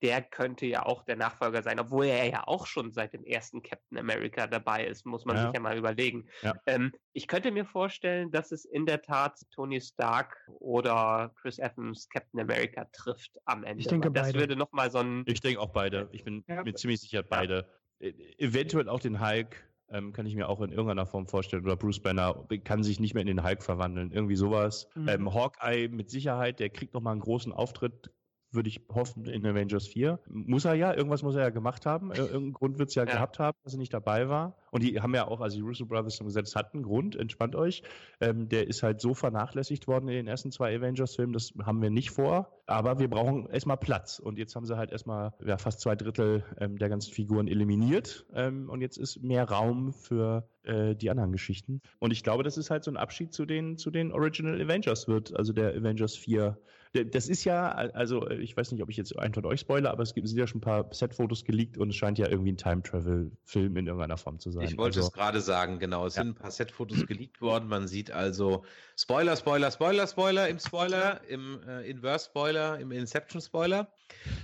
der 0.02 0.22
könnte 0.22 0.66
ja 0.66 0.86
auch 0.86 1.02
der 1.04 1.16
Nachfolger 1.16 1.62
sein, 1.62 1.78
obwohl 1.78 2.06
er 2.06 2.28
ja 2.28 2.46
auch 2.46 2.66
schon 2.66 2.90
seit 2.92 3.12
dem 3.12 3.24
ersten 3.24 3.62
Captain 3.62 3.98
America 3.98 4.46
dabei 4.46 4.86
ist, 4.86 5.04
muss 5.06 5.24
man 5.24 5.36
Ja. 5.36 5.42
sich 5.46 5.54
ja 5.54 5.60
mal 5.60 5.76
überlegen. 5.76 6.28
Ja. 6.42 6.54
Ähm, 6.66 6.92
ich 7.12 7.28
könnte 7.28 7.50
mir 7.50 7.64
vorstellen, 7.64 8.30
dass 8.30 8.52
es 8.52 8.64
in 8.64 8.86
der 8.86 9.02
Tat 9.02 9.38
Tony 9.50 9.80
Stark 9.80 10.36
oder 10.58 11.32
Chris 11.40 11.58
Evans 11.58 12.08
Captain 12.08 12.40
America 12.40 12.84
trifft 12.92 13.38
am 13.44 13.64
Ende. 13.64 13.80
Ich 13.80 13.88
denke 13.88 14.10
das 14.10 14.28
beide. 14.28 14.38
würde 14.38 14.56
nochmal 14.56 14.90
so 14.90 14.98
ein 14.98 15.22
Ich 15.26 15.40
denke 15.40 15.60
auch 15.60 15.72
beide. 15.72 16.08
Ich 16.12 16.24
bin 16.24 16.44
Ja. 16.48 16.62
mir 16.62 16.74
ziemlich 16.74 17.00
sicher 17.00 17.22
beide. 17.22 17.68
Äh, 17.98 18.12
Eventuell 18.38 18.88
auch 18.88 19.00
den 19.00 19.20
Hulk. 19.20 19.66
Ähm, 19.92 20.12
kann 20.12 20.24
ich 20.24 20.36
mir 20.36 20.48
auch 20.48 20.60
in 20.60 20.70
irgendeiner 20.70 21.04
Form 21.04 21.26
vorstellen. 21.26 21.64
Oder 21.64 21.76
Bruce 21.76 22.00
Banner 22.00 22.46
kann 22.62 22.84
sich 22.84 23.00
nicht 23.00 23.12
mehr 23.14 23.22
in 23.22 23.26
den 23.26 23.42
Hulk 23.42 23.60
verwandeln. 23.60 24.12
Irgendwie 24.12 24.36
sowas. 24.36 24.88
Mhm. 24.94 25.08
Ähm, 25.08 25.34
Hawkeye 25.34 25.88
mit 25.88 26.10
Sicherheit, 26.10 26.60
der 26.60 26.70
kriegt 26.70 26.94
noch 26.94 27.00
mal 27.00 27.10
einen 27.10 27.20
großen 27.20 27.52
Auftritt, 27.52 28.12
würde 28.52 28.68
ich 28.68 28.80
hoffen, 28.92 29.26
in 29.26 29.46
Avengers 29.46 29.86
4. 29.86 30.18
Muss 30.28 30.64
er 30.64 30.74
ja, 30.74 30.92
irgendwas 30.94 31.22
muss 31.22 31.34
er 31.34 31.42
ja 31.42 31.50
gemacht 31.50 31.86
haben. 31.86 32.10
Ir- 32.10 32.18
Irgendeinen 32.18 32.52
Grund 32.52 32.78
wird 32.78 32.88
es 32.90 32.94
ja, 32.94 33.04
Ja. 33.04 33.12
gehabt 33.14 33.38
haben, 33.38 33.56
dass 33.64 33.74
er 33.74 33.78
nicht 33.78 33.94
dabei 33.94 34.28
war. 34.28 34.56
Und 34.72 34.82
die 34.82 35.00
haben 35.00 35.14
ja 35.14 35.26
auch, 35.26 35.40
also 35.40 35.56
die 35.56 35.62
Russo 35.62 35.84
Brothers 35.86 36.18
haben 36.20 36.26
gesagt, 36.26 36.46
es 36.48 36.54
hat 36.56 36.74
einen 36.74 36.82
Grund, 36.84 37.16
entspannt 37.16 37.56
euch. 37.56 37.82
Ähm, 38.20 38.48
der 38.48 38.68
ist 38.68 38.82
halt 38.82 39.00
so 39.00 39.14
vernachlässigt 39.14 39.88
worden 39.88 40.08
in 40.08 40.14
den 40.14 40.26
ersten 40.28 40.52
zwei 40.52 40.76
Avengers-Filmen, 40.76 41.32
das 41.32 41.52
haben 41.64 41.82
wir 41.82 41.90
nicht 41.90 42.10
vor. 42.10 42.48
Aber 42.66 42.98
wir 43.00 43.08
brauchen 43.10 43.48
erstmal 43.50 43.76
Platz. 43.78 44.20
Und 44.20 44.38
jetzt 44.38 44.54
haben 44.54 44.64
sie 44.64 44.76
halt 44.76 44.92
erstmal 44.92 45.32
ja, 45.44 45.58
fast 45.58 45.80
zwei 45.80 45.96
Drittel 45.96 46.44
ähm, 46.58 46.78
der 46.78 46.88
ganzen 46.88 47.12
Figuren 47.12 47.48
eliminiert. 47.48 48.26
Ähm, 48.32 48.68
und 48.70 48.80
jetzt 48.80 48.96
ist 48.96 49.22
mehr 49.22 49.48
Raum 49.48 49.92
für 49.92 50.48
äh, 50.62 50.94
die 50.94 51.10
anderen 51.10 51.32
Geschichten. 51.32 51.80
Und 51.98 52.12
ich 52.12 52.22
glaube, 52.22 52.44
das 52.44 52.56
ist 52.56 52.70
halt 52.70 52.84
so 52.84 52.90
ein 52.92 52.96
Abschied 52.96 53.32
zu 53.32 53.44
den, 53.46 53.76
zu 53.76 53.90
den 53.90 54.12
Original 54.12 54.60
Avengers 54.60 55.08
wird, 55.08 55.36
also 55.36 55.52
der 55.52 55.74
Avengers 55.74 56.14
4. 56.16 56.56
Das 56.92 57.28
ist 57.28 57.44
ja, 57.44 57.70
also 57.70 58.26
äh, 58.26 58.38
ich 58.38 58.56
weiß 58.56 58.72
nicht, 58.72 58.82
ob 58.82 58.90
ich 58.90 58.96
jetzt 58.96 59.16
einen 59.16 59.32
von 59.32 59.44
euch 59.46 59.60
spoilere, 59.60 59.92
aber 59.92 60.02
es 60.02 60.12
gibt, 60.12 60.26
sind 60.26 60.38
ja 60.38 60.48
schon 60.48 60.58
ein 60.58 60.62
paar 60.62 60.92
Set-Fotos 60.92 61.44
geleakt 61.44 61.78
und 61.78 61.90
es 61.90 61.96
scheint 61.96 62.18
ja 62.18 62.28
irgendwie 62.28 62.50
ein 62.50 62.56
Time-Travel-Film 62.56 63.76
in 63.76 63.86
irgendeiner 63.86 64.16
Form 64.16 64.40
zu 64.40 64.50
sein. 64.50 64.64
Ich 64.64 64.76
wollte 64.76 64.98
also, 64.98 65.08
es 65.08 65.12
gerade 65.12 65.40
sagen, 65.40 65.78
genau. 65.78 66.06
Es 66.06 66.16
Ja. 66.16 66.22
sind 66.22 66.30
ein 66.32 66.34
paar 66.34 66.50
Set-Fotos 66.50 67.06
geleakt 67.06 67.40
worden. 67.40 67.68
Man 67.68 67.86
sieht 67.86 68.10
also 68.10 68.64
Spoiler, 68.96 69.36
Spoiler, 69.36 69.70
Spoiler, 69.70 70.06
Spoiler 70.08 70.48
im 70.48 70.58
Spoiler, 70.58 71.20
im 71.28 71.60
äh, 71.62 71.88
Inverse-Spoiler, 71.88 72.80
im 72.80 72.90
Inception-Spoiler. 72.90 73.92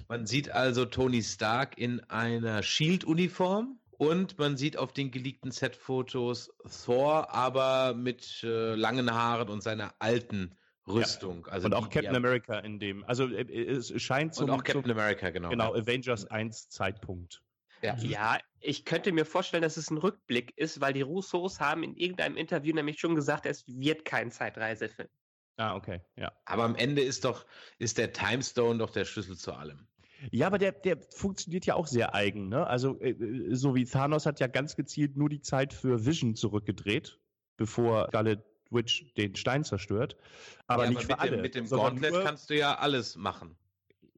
Man 0.09 0.27
sieht 0.27 0.51
also 0.51 0.85
Tony 0.85 1.23
Stark 1.25 1.77
in 1.77 2.01
einer 2.05 2.63
Shield-Uniform. 2.63 3.81
Und 3.99 4.39
man 4.39 4.59
sieht 4.59 4.77
auf 4.77 4.93
den 4.93 5.11
geleakten 5.11 5.51
Set-Fotos 5.51 6.51
Thor, 6.85 7.35
aber 7.35 7.95
mit 7.95 8.43
äh, 8.45 8.75
langen 8.75 9.11
Haaren 9.11 9.49
und 9.49 9.63
seiner 9.63 9.95
alten 10.01 10.55
Rüstung. 10.89 11.47
Also 11.47 11.67
und 11.67 11.75
auch 11.75 11.89
die- 11.89 11.95
Captain 11.95 12.13
die- 12.13 12.17
America 12.17 12.59
in 12.61 12.79
dem, 12.79 13.05
also 13.05 13.27
äh, 13.29 13.43
es 13.71 13.93
scheint 14.01 14.31
Und 14.33 14.35
zum, 14.35 14.51
auch 14.51 14.63
Captain 14.65 14.83
zum 14.83 14.91
America, 14.93 15.31
genau. 15.31 15.49
genau, 15.51 15.75
Avengers 15.75 16.27
1 16.27 16.69
Zeitpunkt. 16.69 17.43
Ja. 17.83 17.95
Ja, 17.99 18.39
ich 18.61 18.85
könnte 18.85 19.13
mir 19.13 19.25
vorstellen, 19.27 19.63
dass 19.63 19.77
es 19.77 19.91
ein 19.91 19.99
Rückblick 19.99 20.57
ist, 20.57 20.81
weil 20.81 20.93
die 20.95 21.03
Russos 21.03 21.61
haben 21.61 21.83
in 21.83 21.95
irgendeinem 21.95 22.37
Interview 22.37 22.75
nämlich 22.75 22.99
schon 22.99 23.15
gesagt, 23.15 23.45
es 23.47 23.65
wird 23.67 24.05
kein 24.05 24.31
Zeitreisefilm. 24.31 25.09
Ah, 25.59 25.75
okay, 25.77 26.01
ja. 26.17 26.33
Aber 26.47 26.65
am 26.65 26.75
Ende 26.75 27.03
ist 27.03 27.25
doch, 27.25 27.47
ist 27.79 27.99
der 27.99 28.13
Timestone 28.13 28.79
doch 28.79 28.91
der 28.91 29.05
Schlüssel 29.05 29.37
zu 29.37 29.53
allem. 29.53 29.87
Ja, 30.31 30.47
aber 30.47 30.59
der, 30.59 30.73
der 30.73 30.99
funktioniert 31.15 31.67
ja 31.67 31.75
auch 31.75 31.87
sehr 31.87 32.15
eigen, 32.15 32.49
ne? 32.49 32.67
Also, 32.67 32.99
äh, 33.01 33.15
so 33.55 33.75
wie 33.75 33.85
Thanos 33.85 34.25
hat 34.25 34.41
ja 34.41 34.47
ganz 34.47 34.75
gezielt 34.77 35.17
nur 35.17 35.29
die 35.29 35.43
Zeit 35.43 35.75
für 35.75 36.07
Vision 36.07 36.35
zurückgedreht, 36.35 37.19
bevor 37.59 38.07
Scarlet 38.09 38.43
Witch 38.71 39.13
den 39.15 39.35
Stein 39.37 39.65
zerstört. 39.65 40.17
Aber 40.67 40.85
Ja, 40.85 40.91
nicht 40.91 41.03
für 41.03 41.09
mit 41.09 41.19
alle. 41.21 41.31
Dem, 41.33 41.41
mit 41.43 41.55
dem 41.55 41.69
Gauntlet 41.69 42.13
nur- 42.13 42.23
kannst 42.25 42.51
du 42.51 42.57
ja 42.57 42.75
alles 42.77 43.17
machen. 43.17 43.57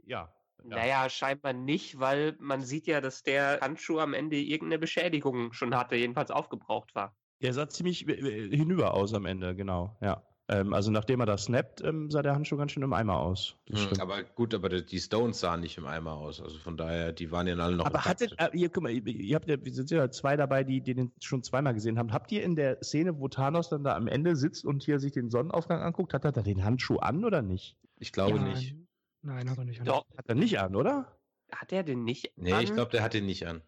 ja. 0.07 0.33
ja. 0.65 0.77
Naja, 0.77 1.09
scheinbar 1.09 1.53
nicht, 1.53 1.99
weil 2.01 2.37
man 2.41 2.63
sieht 2.63 2.87
ja, 2.87 3.01
dass 3.01 3.23
der 3.23 3.61
Handschuh 3.61 3.99
am 4.01 4.13
Ende 4.15 4.37
irgendeine 4.37 4.79
Beschädigung 4.79 5.53
schon 5.53 5.75
hatte, 5.77 5.97
jedenfalls 5.97 6.31
aufgebraucht 6.31 6.95
war. 6.95 7.15
Der 7.41 7.53
sah 7.55 7.69
ziemlich 7.69 8.09
äh, 8.09 8.49
hinüber 8.57 8.95
aus 8.95 9.15
am 9.15 9.25
Ende, 9.27 9.55
genau, 9.55 9.97
ja. 10.01 10.23
Ähm, 10.51 10.73
also 10.73 10.91
nachdem 10.91 11.21
er 11.21 11.27
da 11.27 11.37
snappt, 11.37 11.83
ähm, 11.85 12.11
sah 12.11 12.23
der 12.23 12.35
Handschuh 12.35 12.57
ganz 12.57 12.73
schön 12.73 12.83
im 12.83 12.95
Eimer 12.95 13.19
aus. 13.21 13.55
Hm, 13.71 14.01
aber 14.01 14.23
gut, 14.23 14.55
aber 14.55 14.71
die- 14.71 14.99
Stones 14.99 15.41
sahen 15.41 15.61
nicht 15.61 15.77
im 15.77 15.87
Eimer 15.87 16.13
aus. 16.15 16.41
Also 16.41 16.59
von 16.59 16.79
daher, 16.79 17.13
die 17.13 17.31
waren 17.31 17.47
ja 17.47 17.55
alle 17.57 17.77
noch. 17.77 17.85
Aber 17.85 18.07
hattet, 18.07 18.35
äh, 18.39 18.49
ihr, 18.55 18.71
guck 18.71 18.83
mal, 18.85 18.91
ihr- 18.93 19.35
habt 19.37 19.47
ja, 19.49 19.63
wir 19.63 19.73
sind 19.75 19.91
ja 19.91 20.11
zwei 20.11 20.37
dabei, 20.37 20.65
die, 20.65 20.81
die 20.81 20.95
den 20.95 21.13
schon 21.21 21.43
zweimal 21.43 21.75
gesehen 21.75 21.99
haben. 21.99 22.13
Habt 22.15 22.33
ihr 22.33 22.43
in 22.43 22.57
der 22.57 22.83
Szene, 22.83 23.19
wo 23.21 23.29
Thanos 23.29 23.69
dann 23.69 23.85
da 23.85 23.95
am 23.95 24.07
Ende 24.09 24.37
sitzt 24.37 24.65
und 24.65 24.83
hier 24.83 25.01
sich 25.01 25.13
den 25.13 25.29
Sonnenaufgang 25.29 25.83
anguckt, 25.83 26.15
hat 26.15 26.25
er 26.25 26.33
da 26.33 26.41
den 26.41 26.65
Handschuh 26.65 26.97
an 26.97 27.25
oder 27.27 27.43
nicht? 27.43 27.77
ich 27.99 28.13
glaube 28.13 28.39
Ja, 28.39 28.43
nicht. 28.45 28.75
Nein, 29.23 29.51
hat 29.51 29.59
er 29.59 29.65
nicht. 29.67 29.87
Doch, 29.87 30.05
Hat 30.17 30.29
er 30.29 30.35
nicht 30.35 30.59
an, 30.61 30.75
oder? 30.77 31.15
hat 31.53 31.73
er 31.73 31.83
den 31.83 32.05
nicht? 32.05 32.33
Nee, 32.37 32.51
ich 32.63 32.69
an? 32.71 32.75
glaube, 32.77 32.91
der 32.93 33.03
hat 33.03 33.13
den 33.15 33.27
nicht 33.27 33.47
an. 33.47 33.61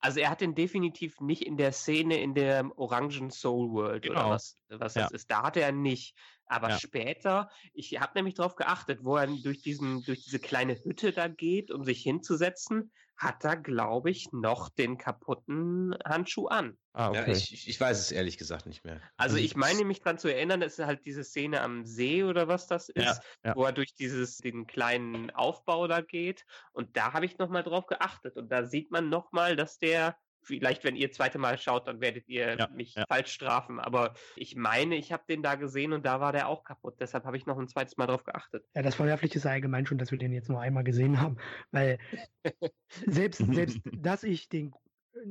Also 0.00 0.20
er 0.20 0.30
hat 0.30 0.40
den 0.40 0.54
definitiv 0.54 1.20
nicht 1.20 1.42
in 1.42 1.56
der 1.56 1.72
Szene 1.72 2.20
in 2.20 2.34
der 2.34 2.70
Orangen 2.78 3.30
Soul 3.30 3.70
World 3.72 4.04
Genau. 4.04 4.20
oder 4.20 4.30
was, 4.30 4.58
was 4.68 4.94
Ja. 4.94 5.02
das 5.02 5.12
ist. 5.12 5.30
Da 5.30 5.42
hat 5.42 5.56
er 5.56 5.72
nicht. 5.72 6.16
Aber 6.46 6.70
Ja. 6.70 6.78
später, 6.78 7.50
ich 7.72 7.98
habe 8.00 8.12
nämlich 8.14 8.34
darauf 8.34 8.54
geachtet, 8.56 9.00
wo 9.02 9.16
er 9.16 9.26
durch, 9.26 9.62
diesen, 9.62 10.04
durch 10.04 10.22
diese 10.24 10.38
kleine 10.38 10.74
Hütte 10.84 11.12
da 11.12 11.28
geht, 11.28 11.70
um 11.70 11.84
sich 11.84 12.02
hinzusetzen, 12.02 12.92
hat 13.16 13.44
er, 13.44 13.56
glaube 13.56 14.10
ich, 14.10 14.30
noch 14.32 14.68
den 14.68 14.98
kaputten 14.98 15.94
Handschuh 16.04 16.46
an. 16.48 16.78
Ah, 16.92 17.12
Ja, 17.14 17.26
ich, 17.26 17.68
ich- 17.68 17.80
weiß 17.80 17.98
es 17.98 18.12
ehrlich 18.12 18.38
gesagt 18.38 18.66
nicht 18.66 18.84
mehr. 18.84 19.00
Also 19.16 19.36
Also 19.36 19.36
ich 19.38 19.56
meine 19.56 19.84
mich 19.84 20.00
dran 20.00 20.18
zu 20.18 20.28
erinnern, 20.28 20.62
es 20.62 20.78
ist 20.78 20.86
halt 20.86 21.04
diese 21.04 21.24
Szene 21.24 21.60
am 21.60 21.84
See 21.84 22.24
oder 22.24 22.48
was 22.48 22.66
das 22.66 22.88
ist, 22.88 23.04
Ja, 23.04 23.20
ja. 23.44 23.56
wo 23.56 23.64
er 23.64 23.72
durch 23.72 23.94
dieses 23.94 24.38
den 24.38 24.66
kleinen 24.66 25.30
Aufbau 25.30 25.86
da 25.88 26.00
geht. 26.00 26.44
Und 26.72 26.96
da 26.96 27.12
habe 27.12 27.26
ich 27.26 27.38
nochmal 27.38 27.62
drauf 27.62 27.86
geachtet. 27.86 28.36
Und 28.36 28.50
da 28.50 28.64
sieht 28.64 28.90
man 28.90 29.08
nochmal, 29.08 29.56
dass 29.56 29.78
der, 29.78 30.16
vielleicht 30.46 30.84
wenn 30.84 30.96
ihr 30.96 31.10
zweite 31.12 31.38
Mal 31.38 31.58
schaut, 31.58 31.86
dann 31.88 32.00
werdet 32.00 32.28
ihr 32.28 32.56
Ja, 32.58 32.68
mich 32.68 32.94
ja. 32.94 33.04
falsch 33.08 33.32
strafen. 33.32 33.78
Aber 33.80 34.14
ich 34.36 34.56
meine, 34.56 34.96
ich 34.96 35.12
habe 35.12 35.24
den 35.28 35.42
da 35.42 35.56
gesehen 35.56 35.92
und 35.92 36.06
da 36.06 36.20
war 36.20 36.32
der 36.32 36.48
auch 36.48 36.64
kaputt. 36.64 36.96
Deshalb 37.00 37.24
habe 37.24 37.36
ich 37.36 37.46
noch 37.46 37.58
ein 37.58 37.68
zweites 37.68 37.96
Mal 37.96 38.06
drauf 38.06 38.24
geachtet. 38.24 38.64
Ja, 38.74 38.82
das 38.82 38.94
Verwerfliche 38.94 39.36
ist 39.38 39.44
ja 39.44 39.50
allgemein 39.50 39.86
schon, 39.86 39.98
dass 39.98 40.10
wir 40.10 40.18
den 40.18 40.32
jetzt 40.32 40.48
nur 40.48 40.60
einmal 40.60 40.84
gesehen 40.84 41.20
haben, 41.20 41.36
weil 41.72 41.98
selbst, 43.06 43.38
selbst, 43.52 43.80
dass 43.92 44.22
ich 44.22 44.48
den 44.48 44.72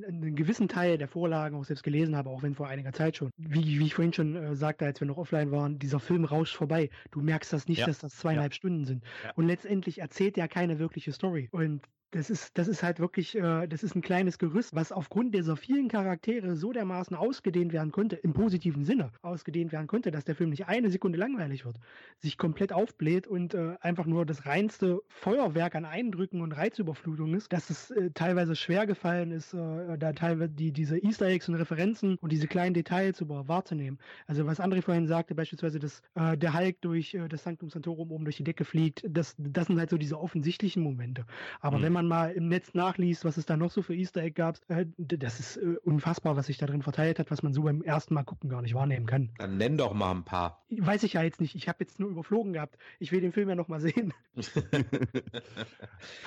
einen 0.08 0.36
gewissen 0.36 0.68
Teil 0.68 0.98
der 0.98 1.08
Vorlagen 1.08 1.56
auch 1.56 1.64
selbst 1.64 1.84
gelesen 1.84 2.16
habe, 2.16 2.32
auch 2.32 2.42
wenn 2.42 2.56
vor 2.56 2.68
einiger 2.68 2.92
Zeit 2.92 3.18
schon. 3.18 3.30
Wie, 3.38 3.80
wie 3.80 3.86
ich 3.86 3.94
vorhin 3.94 4.14
schon 4.14 4.36
äh, 4.36 4.56
sagte, 4.56 4.84
als 4.86 5.00
wir 5.00 5.08
noch 5.08 5.18
offline 5.18 5.52
waren, 5.52 5.78
dieser 5.78 6.00
Film 6.00 6.26
rauscht 6.26 6.56
vorbei. 6.56 6.90
Du 7.12 7.22
merkst 7.22 7.54
das 7.54 7.68
nicht, 7.68 7.80
Ja. 7.82 7.86
dass 7.86 8.00
das 8.00 8.16
zweieinhalb 8.18 8.56
Stunden 8.56 8.86
sind. 8.86 9.04
Ja. 9.24 9.32
Und 9.36 9.46
letztendlich 9.46 10.00
erzählt 10.00 10.40
er 10.40 10.48
keine 10.48 10.80
wirkliche 10.80 11.12
Story. 11.12 11.50
Und 11.52 11.84
das 12.16 12.30
ist, 12.30 12.58
das 12.58 12.70
ist 12.70 12.82
halt 12.82 13.02
wirklich, 13.02 13.36
äh, 13.36 13.68
das 13.68 13.84
ist 13.84 13.94
ein 13.94 14.02
kleines 14.02 14.38
Gerüst, 14.38 14.74
was 14.74 14.94
aufgrund 14.94 15.36
dieser 15.36 15.58
vielen 15.58 15.90
Charaktere 15.90 16.56
so 16.56 16.72
dermaßen 16.72 17.14
ausgedehnt 17.14 17.74
werden 17.74 17.92
konnte, 17.92 18.16
im 18.16 18.32
positiven 18.32 18.86
Sinne 18.86 19.12
ausgedehnt 19.22 19.74
werden 19.74 19.88
konnte, 19.88 20.12
dass 20.12 20.24
der 20.24 20.34
Film 20.34 20.52
nicht 20.52 20.68
eine 20.68 20.90
Sekunde 20.90 21.18
langweilig 21.20 21.66
wird, 21.66 21.76
sich 22.20 22.38
komplett 22.38 22.72
aufbläht 22.72 23.28
und 23.28 23.54
äh, 23.54 23.76
einfach 23.82 24.06
nur 24.06 24.26
das 24.26 24.46
reinste 24.46 25.02
Feuerwerk 25.10 25.76
an 25.76 25.84
Eindrücken 25.84 26.40
und 26.40 26.54
Reizüberflutung 26.54 27.34
ist, 27.34 27.52
dass 27.52 27.70
es 27.70 27.92
äh, 27.92 28.12
teilweise 28.12 28.56
schwer 28.56 28.88
gefallen 28.88 29.32
ist, 29.32 29.54
äh, 29.54 29.98
da 29.98 30.14
teilweise 30.14 30.54
die, 30.54 30.72
diese 30.72 30.98
Easter 30.98 31.26
Eggs 31.26 31.50
und 31.50 31.56
Referenzen 31.56 32.18
und 32.22 32.32
diese 32.32 32.48
kleinen 32.48 32.74
Details 32.74 33.20
über 33.20 33.50
wahrzunehmen. 33.50 34.00
Also 34.26 34.46
was 34.46 34.62
André 34.62 34.82
vorhin 34.82 35.08
sagte, 35.08 35.36
beispielsweise, 35.36 35.80
dass 35.80 36.02
äh, 36.16 36.38
der 36.38 36.54
Hulk 36.54 36.80
durch 36.80 37.14
äh, 37.14 37.28
das 37.28 37.44
Sanctum 37.44 37.70
Santorum 37.70 38.10
oben 38.14 38.24
durch 38.24 38.38
die 38.38 38.46
Decke 38.46 38.64
fliegt, 38.64 39.04
das, 39.06 39.36
das 39.38 39.68
sind 39.68 39.78
halt 39.80 39.90
so 39.90 39.98
diese 39.98 40.18
offensichtlichen 40.18 40.82
Momente. 40.82 41.26
Aber 41.60 41.80
mhm. 41.80 41.82
wenn 41.84 41.94
man 41.94 42.05
mal 42.08 42.32
im 42.32 42.48
Netz 42.48 42.74
nachliest, 42.74 43.26
was 43.26 43.38
es 43.38 43.46
da 43.46 43.58
noch 43.58 43.72
so 43.72 43.82
für 43.82 43.96
Easter 43.96 44.22
Egg 44.22 44.36
gab, 44.36 44.60
äh, 44.70 44.86
das 44.98 45.40
ist 45.40 45.58
äh, 45.58 45.78
unfassbar, 45.84 46.36
was 46.36 46.48
sich 46.48 46.58
da 46.58 46.66
drin 46.66 46.82
verteilt 46.82 47.20
hat, 47.20 47.32
was 47.32 47.44
man 47.44 47.54
so 47.54 47.64
beim 47.64 47.82
ersten 47.82 48.14
Mal 48.14 48.24
gucken 48.24 48.50
gar 48.50 48.62
nicht 48.62 48.74
wahrnehmen 48.74 49.06
kann. 49.06 49.30
Dann 49.38 49.58
nenn 49.58 49.78
doch 49.78 49.94
mal 49.94 50.12
ein 50.12 50.24
paar. 50.24 50.66
Weiß 50.70 51.04
ich 51.04 51.14
ja 51.14 51.24
jetzt 51.24 51.42
nicht. 51.42 51.56
Ich 51.56 51.68
habe 51.68 51.78
jetzt 51.82 52.00
nur 52.00 52.10
überflogen 52.10 52.54
gehabt. 52.54 52.78
Ich 53.00 53.12
will 53.12 53.22
den 53.22 53.32
Film 53.32 53.50
ja 53.50 53.56
noch 53.56 53.68
mal 53.68 53.80
sehen. 53.80 54.14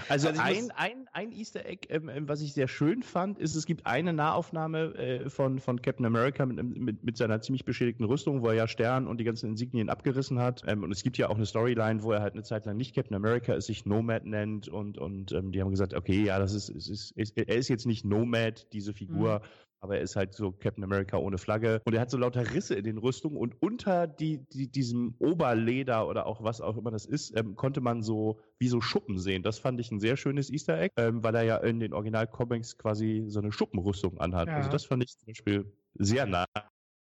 also, 0.08 0.28
also 0.28 0.40
ein, 0.40 0.70
ein, 0.76 1.08
ein 1.12 1.32
Easter 1.32 1.66
Egg, 1.66 1.88
ähm, 1.90 2.08
ähm, 2.08 2.28
was 2.28 2.40
ich 2.40 2.52
sehr 2.52 2.68
schön 2.68 3.02
fand, 3.02 3.38
ist, 3.38 3.54
es 3.54 3.66
gibt 3.66 3.86
eine 3.86 4.12
Nahaufnahme 4.12 4.94
äh, 4.94 5.30
von, 5.30 5.58
von 5.58 5.82
Captain 5.82 6.06
America 6.06 6.46
mit, 6.46 6.62
mit, 6.62 7.04
mit 7.04 7.16
seiner 7.16 7.40
ziemlich 7.40 7.64
beschädigten 7.64 8.04
Rüstung, 8.04 8.42
wo 8.42 8.48
er 8.48 8.54
ja 8.54 8.68
Stern 8.68 9.06
und 9.06 9.18
die 9.18 9.24
ganzen 9.24 9.50
Insignien 9.50 9.88
abgerissen 9.88 10.38
hat. 10.38 10.62
Ähm, 10.66 10.82
und 10.82 10.92
es 10.92 11.02
gibt 11.02 11.18
ja 11.18 11.28
auch 11.28 11.36
eine 11.36 11.46
Storyline, 11.46 12.02
wo 12.02 12.12
er 12.12 12.20
halt 12.20 12.34
eine 12.34 12.42
Zeit 12.42 12.66
lang 12.66 12.76
nicht 12.76 12.94
Captain 12.94 13.16
America 13.16 13.54
ist, 13.54 13.66
sich 13.66 13.86
Nomad 13.86 14.24
nennt 14.24 14.68
und, 14.68 14.98
und 14.98 15.32
ähm, 15.32 15.52
die 15.52 15.60
haben 15.60 15.67
gesagt, 15.70 15.94
okay, 15.94 16.24
ja, 16.24 16.38
das 16.38 16.54
ist, 16.54 16.68
ist, 16.68 17.12
ist, 17.12 17.36
er 17.36 17.56
ist 17.56 17.68
jetzt 17.68 17.86
nicht 17.86 18.04
Nomad, 18.04 18.66
diese 18.72 18.92
Figur, 18.92 19.40
mhm. 19.40 19.44
aber 19.80 19.96
er 19.96 20.02
ist 20.02 20.16
halt 20.16 20.34
so 20.34 20.52
Captain 20.52 20.84
America 20.84 21.16
ohne 21.16 21.38
Flagge 21.38 21.80
und 21.84 21.94
er 21.94 22.00
hat 22.00 22.10
so 22.10 22.18
lauter 22.18 22.54
Risse 22.54 22.74
in 22.74 22.84
den 22.84 22.98
Rüstungen 22.98 23.36
und 23.36 23.60
unter 23.60 24.06
die, 24.06 24.46
die, 24.52 24.70
diesem 24.70 25.14
Oberleder 25.18 26.08
oder 26.08 26.26
auch 26.26 26.42
was 26.42 26.60
auch 26.60 26.76
immer 26.76 26.90
das 26.90 27.04
ist, 27.04 27.36
ähm, 27.36 27.56
konnte 27.56 27.80
man 27.80 28.02
so 28.02 28.40
wie 28.58 28.68
so 28.68 28.80
Schuppen 28.80 29.18
sehen. 29.18 29.42
Das 29.42 29.58
fand 29.58 29.80
ich 29.80 29.90
ein 29.90 30.00
sehr 30.00 30.16
schönes 30.16 30.50
Easter 30.50 30.80
Egg, 30.80 30.94
ähm, 30.96 31.22
weil 31.22 31.34
er 31.34 31.42
ja 31.42 31.56
in 31.58 31.80
den 31.80 31.92
Original-Comics 31.92 32.78
quasi 32.78 33.24
so 33.28 33.40
eine 33.40 33.52
Schuppenrüstung 33.52 34.18
anhat. 34.18 34.48
Also 34.48 34.50
ja. 34.50 34.56
Also 34.58 34.70
das 34.70 34.84
fand 34.84 35.04
ich 35.04 35.16
zum 35.16 35.26
Beispiel 35.26 35.72
sehr 35.94 36.26
nah 36.26 36.46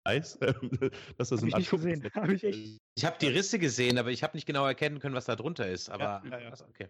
Eis, 0.07 0.39
dass 1.17 1.29
das 1.29 1.41
hab 1.41 1.53
ein 1.53 1.61
ich 1.61 1.69
gesehen. 1.69 2.09
Hab 2.15 2.29
ich 2.29 2.43
echt. 2.43 2.79
Ich 2.95 3.05
habe 3.05 3.17
die 3.19 3.27
Risse 3.27 3.59
gesehen, 3.59 3.97
aber 3.97 4.09
ich 4.09 4.23
habe 4.23 4.35
nicht 4.35 4.45
genau 4.45 4.65
erkennen 4.65 4.99
können, 4.99 5.15
was 5.15 5.25
da 5.25 5.35
drunter 5.35 5.67
ist. 5.67 5.89
Aber 5.89 6.23
ja, 6.25 6.39
ja, 6.39 6.39
ja. 6.39 6.53
okay. 6.69 6.87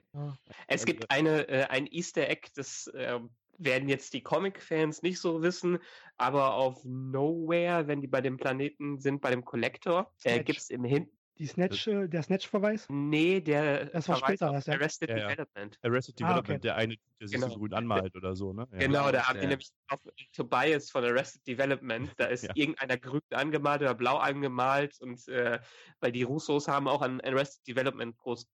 Es 0.68 0.86
gibt 0.86 1.09
eine 1.09 1.47
äh, 1.49 1.65
ein 1.65 1.88
Easter 1.88 2.30
Egg, 2.30 2.49
das 2.55 2.88
äh, 2.88 3.20
werden 3.57 3.89
jetzt 3.89 4.13
die 4.13 4.22
Comic-Fans 4.22 5.01
nicht 5.01 5.20
so 5.20 5.41
wissen, 5.41 5.80
aber 6.18 6.53
auf 6.53 6.84
Nowhere, 6.86 7.88
wenn 7.88 8.01
die 8.01 8.07
bei 8.07 8.22
dem 8.22 8.38
Planeten 8.38 8.99
sind, 8.99 9.22
bei 9.22 9.32
dem 9.32 9.43
Collector, 9.43 10.13
äh, 10.24 10.43
gibt 10.43 10.59
es 10.59 10.70
im 10.70 10.84
Hin 10.84 11.09
die 11.40 11.48
Snatch, 11.48 11.88
äh, 11.88 12.08
der 12.08 12.24
Snatch-Verweis? 12.24 12.88
Nee, 12.90 13.42
der 13.42 13.86
das 13.86 14.08
war 14.10 14.18
später, 14.18 14.52
was, 14.52 14.66
ja. 14.66 14.74
Arrested 14.74 15.10
ja, 15.10 15.18
ja. 15.18 15.28
Development. 15.28 15.80
Arrested 15.82 16.20
Development, 16.20 16.50
ah, 16.50 16.54
okay. 16.54 16.60
der 16.62 16.76
eine, 16.76 16.96
der 17.20 17.28
sich 17.28 17.36
genau. 17.36 17.50
so 17.52 17.60
grün 17.60 17.74
anmalt 17.74 18.16
oder 18.16 18.36
so, 18.36 18.54
ne? 18.54 18.68
Ja. 18.72 18.78
Genau, 18.80 19.12
da 19.12 19.28
haben 19.28 19.40
die 19.40 19.48
nämlich 19.48 19.70
auf 19.88 20.02
Tobias 20.34 20.90
von 20.90 21.04
Arrested 21.04 21.46
Development, 21.48 22.12
da 22.18 22.26
ist 22.26 22.50
irgendeiner 22.56 22.98
grün 22.98 23.22
angemalt 23.32 23.82
oder 23.82 23.96
blau 23.96 24.18
angemalt 24.18 25.00
und 25.00 25.28
äh, 25.28 25.60
weil 26.00 26.12
die 26.12 26.24
Russos 26.24 26.68
haben 26.68 26.88
auch 26.88 27.02
an 27.02 27.22
Arrested 27.22 27.68
Development 27.68 28.18
groß 28.18 28.48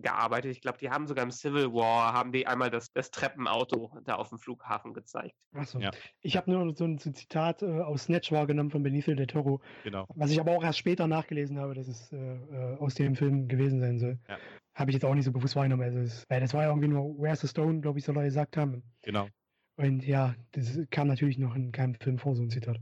gearbeitet. 0.00 0.52
Ich 0.52 0.60
glaube, 0.60 0.78
die 0.78 0.90
haben 0.90 1.06
sogar 1.06 1.24
im 1.24 1.30
Civil 1.30 1.72
War, 1.72 2.12
haben 2.12 2.32
die 2.32 2.46
einmal 2.46 2.70
das, 2.70 2.92
das 2.92 3.10
Treppenauto 3.10 3.90
da 4.04 4.16
auf 4.16 4.28
dem 4.28 4.38
Flughafen 4.38 4.94
gezeigt. 4.94 5.34
Achso. 5.52 5.78
Ja. 5.78 5.90
Ich 6.20 6.36
habe 6.36 6.50
nur 6.50 6.74
so 6.74 6.84
ein, 6.84 6.98
so 6.98 7.10
ein 7.10 7.14
Zitat 7.14 7.62
äh, 7.62 7.80
aus 7.80 8.04
Snatch 8.04 8.32
wahrgenommen 8.32 8.70
von 8.70 8.82
Benicio 8.82 9.14
del 9.14 9.26
Toro. 9.26 9.60
Genau. 9.84 10.06
Was 10.14 10.30
ich 10.30 10.40
aber 10.40 10.52
auch 10.52 10.64
erst 10.64 10.78
später 10.78 11.06
nachgelesen 11.06 11.58
habe, 11.58 11.74
dass 11.74 11.88
es 11.88 12.12
äh, 12.12 12.16
äh, 12.16 12.76
aus 12.78 12.94
dem 12.94 13.14
Film 13.16 13.48
gewesen 13.48 13.80
sein 13.80 13.98
soll. 13.98 14.18
Ja. 14.28 14.38
Habe 14.74 14.90
ich 14.90 14.94
jetzt 14.94 15.04
auch 15.04 15.14
nicht 15.14 15.24
so 15.24 15.32
bewusst 15.32 15.56
wahrgenommen. 15.56 15.84
Also 15.84 15.98
es, 16.00 16.24
weil 16.28 16.40
das 16.40 16.52
war 16.54 16.62
ja 16.62 16.68
irgendwie 16.68 16.88
nur 16.88 17.16
Where's 17.18 17.40
the 17.40 17.48
Stone, 17.48 17.80
glaube 17.80 17.98
ich, 17.98 18.04
soll 18.04 18.16
er 18.16 18.24
gesagt 18.24 18.56
haben. 18.56 18.82
Genau. 19.02 19.28
Und 19.76 20.04
ja, 20.06 20.34
das 20.52 20.78
kam 20.90 21.08
natürlich 21.08 21.38
noch 21.38 21.54
in 21.54 21.72
keinem 21.72 21.94
Film 21.94 22.18
vor, 22.18 22.34
so 22.36 22.42
ein 22.42 22.50
Zitat. 22.50 22.78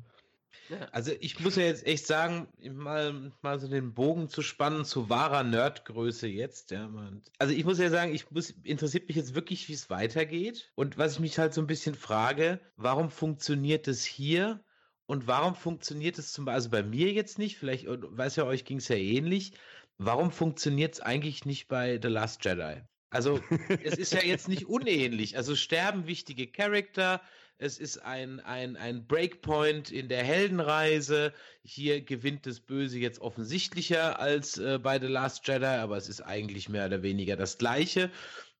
Also 0.91 1.13
ich 1.21 1.41
muss 1.41 1.57
ja 1.57 1.65
jetzt 1.65 1.87
echt 1.87 2.07
sagen, 2.07 2.49
mal, 2.63 3.33
mal 3.43 3.59
so 3.59 3.69
den 3.69 3.95
Bogen 3.95 4.29
zu 4.29 4.43
spannen 4.43 4.85
zu 4.85 5.09
wahrer 5.09 5.43
Nerdgröße 5.43 6.29
jetzt. 6.29 6.71
Ja, 6.71 6.91
also 7.39 7.55
ich 7.55 7.65
muss 7.65 7.79
ja 7.79 7.91
sagen, 7.91 8.15
ich 8.15 8.31
muss, 8.31 8.51
interessiert 8.63 9.09
mich 9.09 9.17
jetzt 9.17 9.35
wirklich, 9.35 9.69
wie 9.69 9.75
es 9.75 9.91
weitergeht. 9.91 10.71
Und 10.75 10.99
was 10.99 11.15
ich 11.15 11.21
mich 11.21 11.39
halt 11.39 11.55
so 11.55 11.61
ein 11.61 11.67
bisschen 11.67 11.95
frage, 11.95 12.61
warum 12.77 13.11
funktioniert 13.11 13.89
es 13.89 14.05
hier 14.05 14.65
und 15.07 15.27
warum 15.27 15.55
funktioniert 15.55 16.19
es 16.19 16.33
zum 16.33 16.45
Beispiel, 16.45 16.55
also 16.57 16.71
bei 16.71 16.83
mir 16.83 17.13
jetzt 17.13 17.39
nicht, 17.39 17.59
vielleicht, 17.59 17.87
weiß 17.89 18.37
ja, 18.37 18.45
euch 18.45 18.65
ging 18.65 18.79
es 18.79 18.89
ja 18.89 18.97
ähnlich. 18.97 19.53
Warum 19.99 20.31
funktioniert 20.31 20.95
es 20.95 21.01
eigentlich 21.01 21.45
nicht 21.45 21.69
bei 21.69 21.99
The 22.01 22.09
Last 22.09 22.45
Jedi? 22.45 22.83
Also 23.11 23.41
es 23.85 23.99
ist 23.99 24.15
ja 24.15 24.23
jetzt 24.23 24.49
nicht 24.49 24.67
unähnlich. 24.67 25.37
Also 25.37 25.55
sterben 25.55 26.07
wichtige 26.07 26.47
Charakter, 26.47 27.21
es 27.63 27.79
ist 27.79 27.99
ein, 27.99 28.41
ein, 28.41 28.77
ein 28.77 29.07
Breakpoint 29.07 29.93
in 29.93 30.09
der 30.09 30.25
Heldenreise. 30.25 31.33
Hier 31.63 32.01
gewinnt 32.03 32.45
das 32.45 32.59
Böse 32.59 32.99
jetzt 32.99 33.21
offensichtlicher 33.21 34.19
als 34.19 34.59
äh, 34.59 34.81
bei 34.83 34.99
The 34.99 35.07
Last 35.07 35.47
Jedi, 35.47 35.65
aber 35.65 35.97
es 35.97 36.09
ist 36.09 36.23
eigentlich 36.23 36.69
mehr 36.69 36.87
oder 36.87 37.03
weniger 37.03 37.37
das 37.37 37.59
Gleiche. 37.59 38.11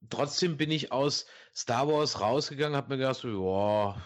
Trotzdem 0.09 0.57
bin 0.57 0.71
ich 0.71 0.93
aus 0.93 1.27
Star 1.55 1.89
Wars 1.89 2.21
rausgegangen, 2.21 2.77
habe 2.77 2.91
mir 2.91 2.99
gedacht, 2.99 3.23
boah, 3.23 4.01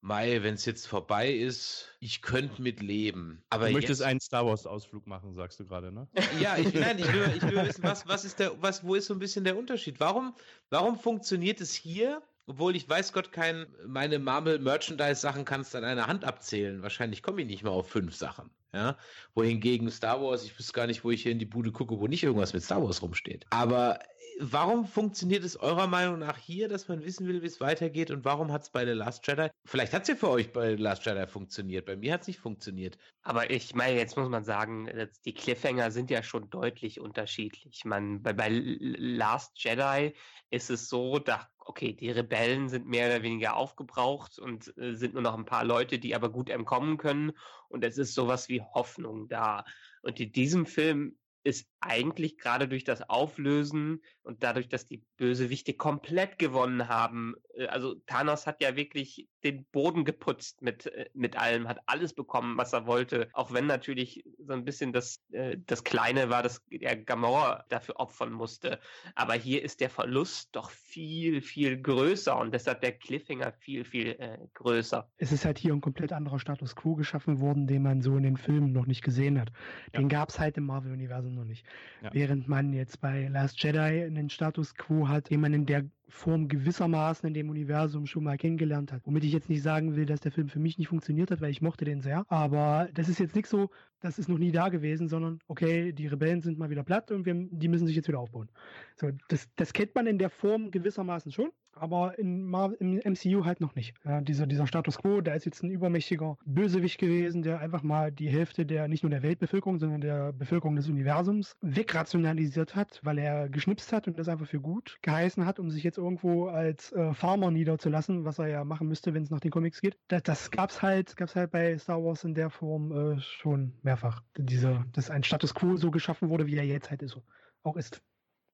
Mai, 0.00 0.42
wenn 0.42 0.54
es 0.54 0.64
jetzt 0.64 0.88
vorbei 0.88 1.32
ist, 1.32 1.94
ich 2.00 2.22
könnte 2.22 2.60
mit 2.60 2.82
leben. 2.82 3.44
Aber 3.50 3.68
du 3.68 3.74
möchtest 3.74 4.00
jetzt... 4.00 4.08
einen 4.08 4.20
Star 4.20 4.44
Wars 4.44 4.66
Ausflug 4.66 5.06
machen, 5.06 5.34
sagst 5.34 5.60
du 5.60 5.66
gerade, 5.66 5.92
ne? 5.92 6.08
Ja, 6.40 6.56
ich, 6.58 6.74
nein, 6.74 6.98
ich 6.98 7.12
will, 7.12 7.32
ich 7.36 7.42
will 7.42 7.64
wissen, 7.64 7.84
was, 7.84 8.08
was 8.08 8.24
ist 8.24 8.40
der, 8.40 8.60
was, 8.60 8.82
wo 8.82 8.96
ist 8.96 9.06
so 9.06 9.14
ein 9.14 9.20
bisschen 9.20 9.44
der 9.44 9.56
Unterschied? 9.56 10.00
Warum, 10.00 10.34
warum 10.70 10.98
funktioniert 10.98 11.60
es 11.60 11.72
hier 11.72 12.20
obwohl 12.46 12.76
ich 12.76 12.88
weiß 12.88 13.12
Gott 13.12 13.32
kein, 13.32 13.66
meine 13.86 14.18
Marvel 14.18 14.58
Merchandise 14.58 15.20
Sachen 15.20 15.44
kannst 15.44 15.74
an 15.76 15.84
einer 15.84 16.06
Hand 16.06 16.24
abzählen. 16.24 16.82
Wahrscheinlich 16.82 17.22
komme 17.22 17.42
ich 17.42 17.48
nicht 17.48 17.62
mal 17.62 17.70
auf 17.70 17.88
fünf 17.88 18.14
Sachen. 18.14 18.50
Ja, 18.74 18.96
wohingegen 19.34 19.90
Star 19.90 20.22
Wars, 20.22 20.44
ich 20.44 20.58
wüsste 20.58 20.72
gar 20.72 20.86
nicht, 20.86 21.04
wo 21.04 21.10
ich 21.10 21.22
hier 21.22 21.32
in 21.32 21.38
die 21.38 21.44
Bude 21.44 21.72
gucke, 21.72 22.00
wo 22.00 22.06
nicht 22.06 22.22
irgendwas 22.22 22.54
mit 22.54 22.62
Star 22.62 22.82
Wars 22.82 23.02
rumsteht. 23.02 23.44
Aber 23.50 23.98
warum 24.38 24.86
funktioniert 24.86 25.44
es 25.44 25.56
eurer 25.56 25.86
Meinung 25.86 26.18
nach 26.18 26.38
hier, 26.38 26.68
dass 26.68 26.88
man 26.88 27.04
wissen 27.04 27.26
will, 27.26 27.42
wie 27.42 27.46
es 27.46 27.60
weitergeht 27.60 28.10
und 28.10 28.24
warum 28.24 28.50
hat 28.50 28.62
es 28.62 28.70
bei 28.70 28.84
The 28.84 28.92
Last 28.92 29.26
Jedi, 29.26 29.48
vielleicht 29.64 29.92
hat 29.92 30.02
es 30.02 30.08
ja 30.08 30.14
für 30.14 30.30
euch 30.30 30.52
bei 30.52 30.76
The 30.76 30.82
Last 30.82 31.04
Jedi 31.04 31.26
funktioniert, 31.26 31.84
bei 31.84 31.96
mir 31.96 32.14
hat 32.14 32.22
es 32.22 32.28
nicht 32.28 32.40
funktioniert. 32.40 32.96
Aber 33.22 33.50
ich 33.50 33.74
meine, 33.74 33.98
jetzt 33.98 34.16
muss 34.16 34.28
man 34.28 34.44
sagen, 34.44 34.88
die 35.24 35.34
Cliffhanger 35.34 35.90
sind 35.90 36.10
ja 36.10 36.22
schon 36.22 36.48
deutlich 36.50 36.98
unterschiedlich. 36.98 37.84
Man, 37.84 38.22
bei, 38.22 38.32
bei 38.32 38.48
Last 38.50 39.52
Jedi 39.62 40.14
ist 40.50 40.70
es 40.70 40.88
so, 40.88 41.18
da 41.18 41.48
okay, 41.64 41.92
die 41.92 42.10
Rebellen 42.10 42.68
sind 42.68 42.86
mehr 42.86 43.08
oder 43.08 43.22
weniger 43.22 43.56
aufgebraucht 43.56 44.38
und 44.38 44.76
äh, 44.78 44.94
sind 44.94 45.14
nur 45.14 45.22
noch 45.22 45.36
ein 45.36 45.44
paar 45.44 45.64
Leute, 45.64 45.98
die 45.98 46.14
aber 46.14 46.30
gut 46.30 46.50
entkommen 46.50 46.96
können. 46.98 47.32
Und 47.68 47.84
es 47.84 47.98
ist 47.98 48.14
sowas 48.14 48.48
wie 48.48 48.60
Hoffnung 48.60 49.28
da. 49.28 49.64
Und 50.02 50.20
in 50.20 50.32
diesem 50.32 50.66
Film 50.66 51.16
ist 51.44 51.68
eigentlich 51.80 52.38
gerade 52.38 52.68
durch 52.68 52.84
das 52.84 53.08
Auflösen 53.08 54.02
und 54.22 54.42
dadurch, 54.42 54.68
dass 54.68 54.86
die 54.86 55.04
Bösewichte 55.16 55.74
komplett 55.74 56.38
gewonnen 56.38 56.88
haben, 56.88 57.34
äh, 57.54 57.66
also 57.66 57.94
Thanos 58.06 58.46
hat 58.46 58.62
ja 58.62 58.76
wirklich 58.76 59.28
den 59.44 59.64
Boden 59.72 60.04
geputzt 60.04 60.62
mit, 60.62 60.86
äh, 60.86 61.08
mit 61.14 61.36
allem, 61.36 61.68
hat 61.68 61.80
alles 61.86 62.12
bekommen, 62.12 62.56
was 62.56 62.72
er 62.72 62.86
wollte, 62.86 63.28
auch 63.32 63.52
wenn 63.52 63.66
natürlich 63.66 64.24
so 64.38 64.52
ein 64.52 64.64
bisschen 64.64 64.92
das, 64.92 65.20
äh, 65.32 65.56
das 65.66 65.84
Kleine 65.84 66.30
war, 66.30 66.42
dass 66.42 66.62
er 66.70 66.96
Gamora 66.96 67.64
dafür 67.68 67.98
opfern 67.98 68.32
musste. 68.32 68.78
Aber 69.14 69.34
hier 69.34 69.62
ist 69.62 69.80
der 69.80 69.90
Verlust 69.90 70.50
doch 70.52 70.70
viel, 70.70 71.40
viel 71.40 71.80
größer 71.80 72.38
und 72.38 72.52
deshalb 72.54 72.80
der 72.80 72.92
Cliffhanger 72.92 73.52
viel, 73.52 73.84
viel 73.84 74.08
äh, 74.18 74.38
größer. 74.54 75.08
Es 75.16 75.32
ist 75.32 75.44
halt 75.44 75.58
hier 75.58 75.72
ein 75.72 75.80
komplett 75.80 76.12
anderer 76.12 76.38
Status 76.38 76.76
quo 76.76 76.94
geschaffen 76.94 77.40
worden, 77.40 77.66
den 77.66 77.82
man 77.82 78.02
so 78.02 78.16
in 78.16 78.22
den 78.22 78.36
Filmen 78.36 78.72
noch 78.72 78.86
nicht 78.86 79.02
gesehen 79.02 79.40
hat. 79.40 79.52
Den 79.94 80.02
ja. 80.02 80.08
gab 80.08 80.28
es 80.28 80.38
halt 80.38 80.56
im 80.56 80.66
Marvel-Universum 80.66 81.34
noch 81.34 81.44
nicht. 81.44 81.66
Ja. 82.02 82.10
Während 82.12 82.48
man 82.48 82.72
jetzt 82.72 83.00
bei 83.00 83.28
Last 83.28 83.62
Jedi 83.62 83.78
einen 83.78 84.30
Status 84.30 84.74
quo 84.74 85.08
hat, 85.08 85.30
den 85.30 85.40
man 85.40 85.52
in 85.52 85.66
der 85.66 85.84
Form 86.12 86.46
gewissermaßen 86.46 87.26
in 87.26 87.34
dem 87.34 87.50
Universum 87.50 88.06
schon 88.06 88.24
mal 88.24 88.36
kennengelernt 88.36 88.92
hat. 88.92 89.02
Womit 89.06 89.24
ich 89.24 89.32
jetzt 89.32 89.48
nicht 89.48 89.62
sagen 89.62 89.96
will, 89.96 90.06
dass 90.06 90.20
der 90.20 90.30
Film 90.30 90.48
für 90.48 90.60
mich 90.60 90.78
nicht 90.78 90.88
funktioniert 90.88 91.30
hat, 91.30 91.40
weil 91.40 91.50
ich 91.50 91.62
mochte 91.62 91.84
den 91.84 92.02
sehr. 92.02 92.24
Aber 92.28 92.88
das 92.94 93.08
ist 93.08 93.18
jetzt 93.18 93.34
nicht 93.34 93.48
so, 93.48 93.70
das 94.02 94.18
ist 94.18 94.28
noch 94.28 94.38
nie 94.38 94.52
da 94.52 94.68
gewesen, 94.68 95.08
sondern 95.08 95.38
okay, 95.48 95.92
die 95.92 96.06
Rebellen 96.06 96.42
sind 96.42 96.58
mal 96.58 96.70
wieder 96.70 96.84
platt 96.84 97.10
und 97.10 97.24
wir, 97.24 97.34
die 97.34 97.68
müssen 97.68 97.86
sich 97.86 97.96
jetzt 97.96 98.08
wieder 98.08 98.18
aufbauen. 98.20 98.48
So, 98.96 99.10
das, 99.28 99.48
das 99.56 99.72
kennt 99.72 99.94
man 99.94 100.06
in 100.06 100.18
der 100.18 100.30
Form 100.30 100.70
gewissermaßen 100.70 101.32
schon. 101.32 101.50
aber 101.74 102.18
in 102.18 102.44
Mar 102.44 102.72
im 102.80 102.96
MCU 102.96 103.44
halt 103.44 103.60
noch 103.60 103.74
nicht. 103.74 103.94
Ja, 104.04 104.20
dieser, 104.20 104.46
dieser 104.46 104.66
Status 104.66 104.98
quo, 104.98 105.20
da 105.20 105.34
ist 105.34 105.44
jetzt 105.44 105.62
ein 105.62 105.70
übermächtiger 105.70 106.36
Bösewicht 106.44 106.98
gewesen, 106.98 107.42
der 107.42 107.60
einfach 107.60 107.82
mal 107.82 108.12
die 108.12 108.28
Hälfte 108.28 108.66
der, 108.66 108.88
nicht 108.88 109.02
nur 109.02 109.10
der 109.10 109.22
Weltbevölkerung, 109.22 109.78
sondern 109.78 110.00
der 110.00 110.32
Bevölkerung 110.32 110.76
des 110.76 110.88
Universums 110.88 111.56
wegrationalisiert 111.60 112.76
hat, 112.76 113.00
weil 113.02 113.18
er 113.18 113.48
geschnipst 113.48 113.92
hat 113.92 114.06
und 114.06 114.18
das 114.18 114.28
einfach 114.28 114.46
für 114.46 114.60
gut 114.60 114.98
geheißen 115.02 115.46
hat, 115.46 115.58
um 115.58 115.70
sich 115.70 115.82
jetzt 115.82 115.98
irgendwo 115.98 116.46
als 116.46 116.92
äh, 116.92 117.14
Farmer 117.14 117.50
niederzulassen, 117.50 118.24
was 118.24 118.38
er 118.38 118.48
ja 118.48 118.64
machen 118.64 118.88
müsste, 118.88 119.14
wenn 119.14 119.22
es 119.22 119.30
nach 119.30 119.40
den 119.40 119.50
Comics 119.50 119.80
geht. 119.80 119.96
Das, 120.08 120.22
das 120.22 120.50
gab's 120.50 120.82
halt, 120.82 121.16
gab's 121.16 121.36
halt 121.36 121.50
bei 121.50 121.76
Star 121.78 122.02
Wars 122.02 122.24
in 122.24 122.34
der 122.34 122.50
Form 122.50 122.92
äh, 122.92 123.20
schon 123.20 123.72
mehrfach. 123.92 124.22
Diese, 124.36 124.84
dass 124.92 125.10
ein 125.10 125.22
Status 125.22 125.54
quo 125.54 125.76
so 125.76 125.90
geschaffen 125.90 126.30
wurde, 126.30 126.46
wie 126.46 126.56
er 126.56 126.64
jetzt 126.64 126.90
halt 126.90 127.02
ist, 127.02 127.18
auch 127.62 127.76
ist. 127.76 128.02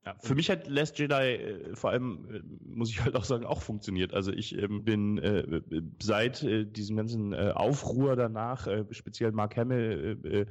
Ja, 0.04 0.14
für 0.20 0.34
mich 0.34 0.48
hat 0.50 0.68
Last 0.68 0.98
Jedi 0.98 1.14
äh, 1.14 1.76
vor 1.76 1.90
allem, 1.90 2.28
äh, 2.34 2.40
muss 2.64 2.90
ich 2.90 3.02
halt 3.02 3.14
auch 3.16 3.24
sagen, 3.24 3.44
auch 3.44 3.62
funktioniert. 3.62 4.14
Also 4.14 4.32
ich 4.32 4.56
ähm, 4.56 4.84
bin 4.84 5.18
äh, 5.18 5.60
seit 6.00 6.42
äh, 6.42 6.64
diesem 6.64 6.96
ganzen 6.96 7.32
äh, 7.32 7.52
Aufruhr 7.54 8.16
danach, 8.16 8.66
äh, 8.66 8.84
speziell 8.90 9.32
Mark 9.32 9.56
Hamill, 9.56 10.46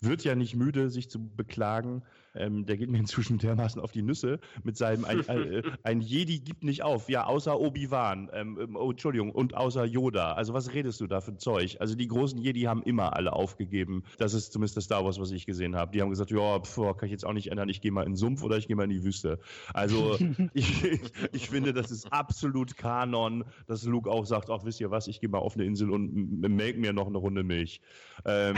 wird 0.00 0.24
ja 0.24 0.34
nicht 0.34 0.54
müde, 0.54 0.90
sich 0.90 1.10
zu 1.10 1.28
beklagen, 1.34 2.02
ähm, 2.34 2.66
der 2.66 2.76
geht 2.76 2.90
mir 2.90 2.98
inzwischen 2.98 3.38
dermaßen 3.38 3.80
auf 3.80 3.92
die 3.92 4.02
Nüsse 4.02 4.40
mit 4.62 4.76
seinem 4.76 5.04
ein, 5.04 5.26
äh, 5.28 5.62
ein 5.82 6.00
Jedi 6.00 6.40
gibt 6.40 6.64
nicht 6.64 6.82
auf, 6.82 7.08
ja, 7.08 7.24
außer 7.24 7.58
Obi-Wan, 7.58 8.30
ähm, 8.32 8.58
ähm, 8.60 8.76
oh, 8.76 8.90
Entschuldigung, 8.90 9.32
und 9.32 9.54
außer 9.54 9.84
Yoda. 9.84 10.32
Also 10.32 10.54
was 10.54 10.72
redest 10.72 11.00
du 11.00 11.06
da 11.06 11.20
für 11.20 11.36
Zeug? 11.36 11.76
Also 11.80 11.94
die 11.94 12.08
großen 12.08 12.38
Jedi 12.38 12.62
haben 12.62 12.82
immer 12.82 13.16
alle 13.16 13.32
aufgegeben. 13.32 14.04
Das 14.18 14.34
ist 14.34 14.52
zumindest 14.52 14.76
das 14.76 14.84
Star 14.84 15.04
Wars, 15.04 15.18
was 15.18 15.30
ich 15.30 15.46
gesehen 15.46 15.76
habe. 15.76 15.92
Die 15.92 16.02
haben 16.02 16.10
gesagt, 16.10 16.30
ja, 16.30 16.60
pf, 16.60 16.76
kann 16.96 17.06
ich 17.06 17.12
jetzt 17.12 17.26
auch 17.26 17.32
nicht 17.32 17.50
ändern, 17.50 17.68
ich 17.68 17.80
gehe 17.80 17.92
mal 17.92 18.02
in 18.02 18.12
den 18.12 18.16
Sumpf 18.16 18.42
oder 18.42 18.56
ich 18.56 18.66
gehe 18.66 18.76
mal 18.76 18.84
in 18.84 18.90
die 18.90 19.04
Wüste. 19.04 19.38
Also 19.74 20.18
ich, 20.54 20.84
ich, 20.84 21.12
ich, 21.32 21.50
finde, 21.50 21.72
das 21.72 21.90
ist 21.90 22.12
absolut 22.12 22.76
Kanon, 22.76 23.44
dass 23.66 23.84
Luke 23.84 24.10
auch 24.10 24.26
sagt, 24.26 24.50
ach, 24.50 24.64
wisst 24.64 24.80
ihr 24.80 24.90
was, 24.90 25.08
ich 25.08 25.20
gehe 25.20 25.28
mal 25.28 25.38
auf 25.38 25.54
eine 25.54 25.64
Insel 25.64 25.90
und 25.90 26.40
melk 26.40 26.78
mir 26.78 26.92
noch 26.92 27.06
eine 27.06 27.18
Runde 27.18 27.42
Milch. 27.42 27.80
Ähm, 28.24 28.56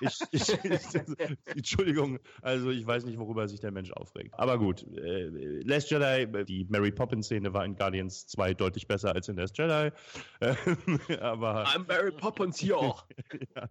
ich, 0.00 0.20
ich, 0.30 0.58
Entschuldigung, 1.54 2.18
also 2.42 2.70
ich 2.70 2.86
weiß 2.86 3.04
nicht, 3.04 3.09
worüber 3.18 3.48
sich 3.48 3.60
der 3.60 3.70
Mensch 3.70 3.92
aufregt. 3.92 4.34
Aber 4.38 4.58
gut, 4.58 4.86
äh, 4.96 5.28
Last 5.62 5.90
Jedi, 5.90 6.44
die 6.44 6.66
Mary 6.68 6.90
Poppins-Szene 6.90 7.52
war 7.52 7.64
in 7.64 7.76
Guardians 7.76 8.26
2 8.28 8.54
deutlich 8.54 8.86
besser 8.86 9.14
als 9.14 9.28
in 9.28 9.36
Last 9.36 9.58
Jedi. 9.58 9.90
aber, 11.20 11.64
I'm 11.66 11.86
Mary 11.86 12.12
Poppins 12.12 12.58
hier 12.58 12.76
auch. 12.78 13.06
ja, 13.54 13.68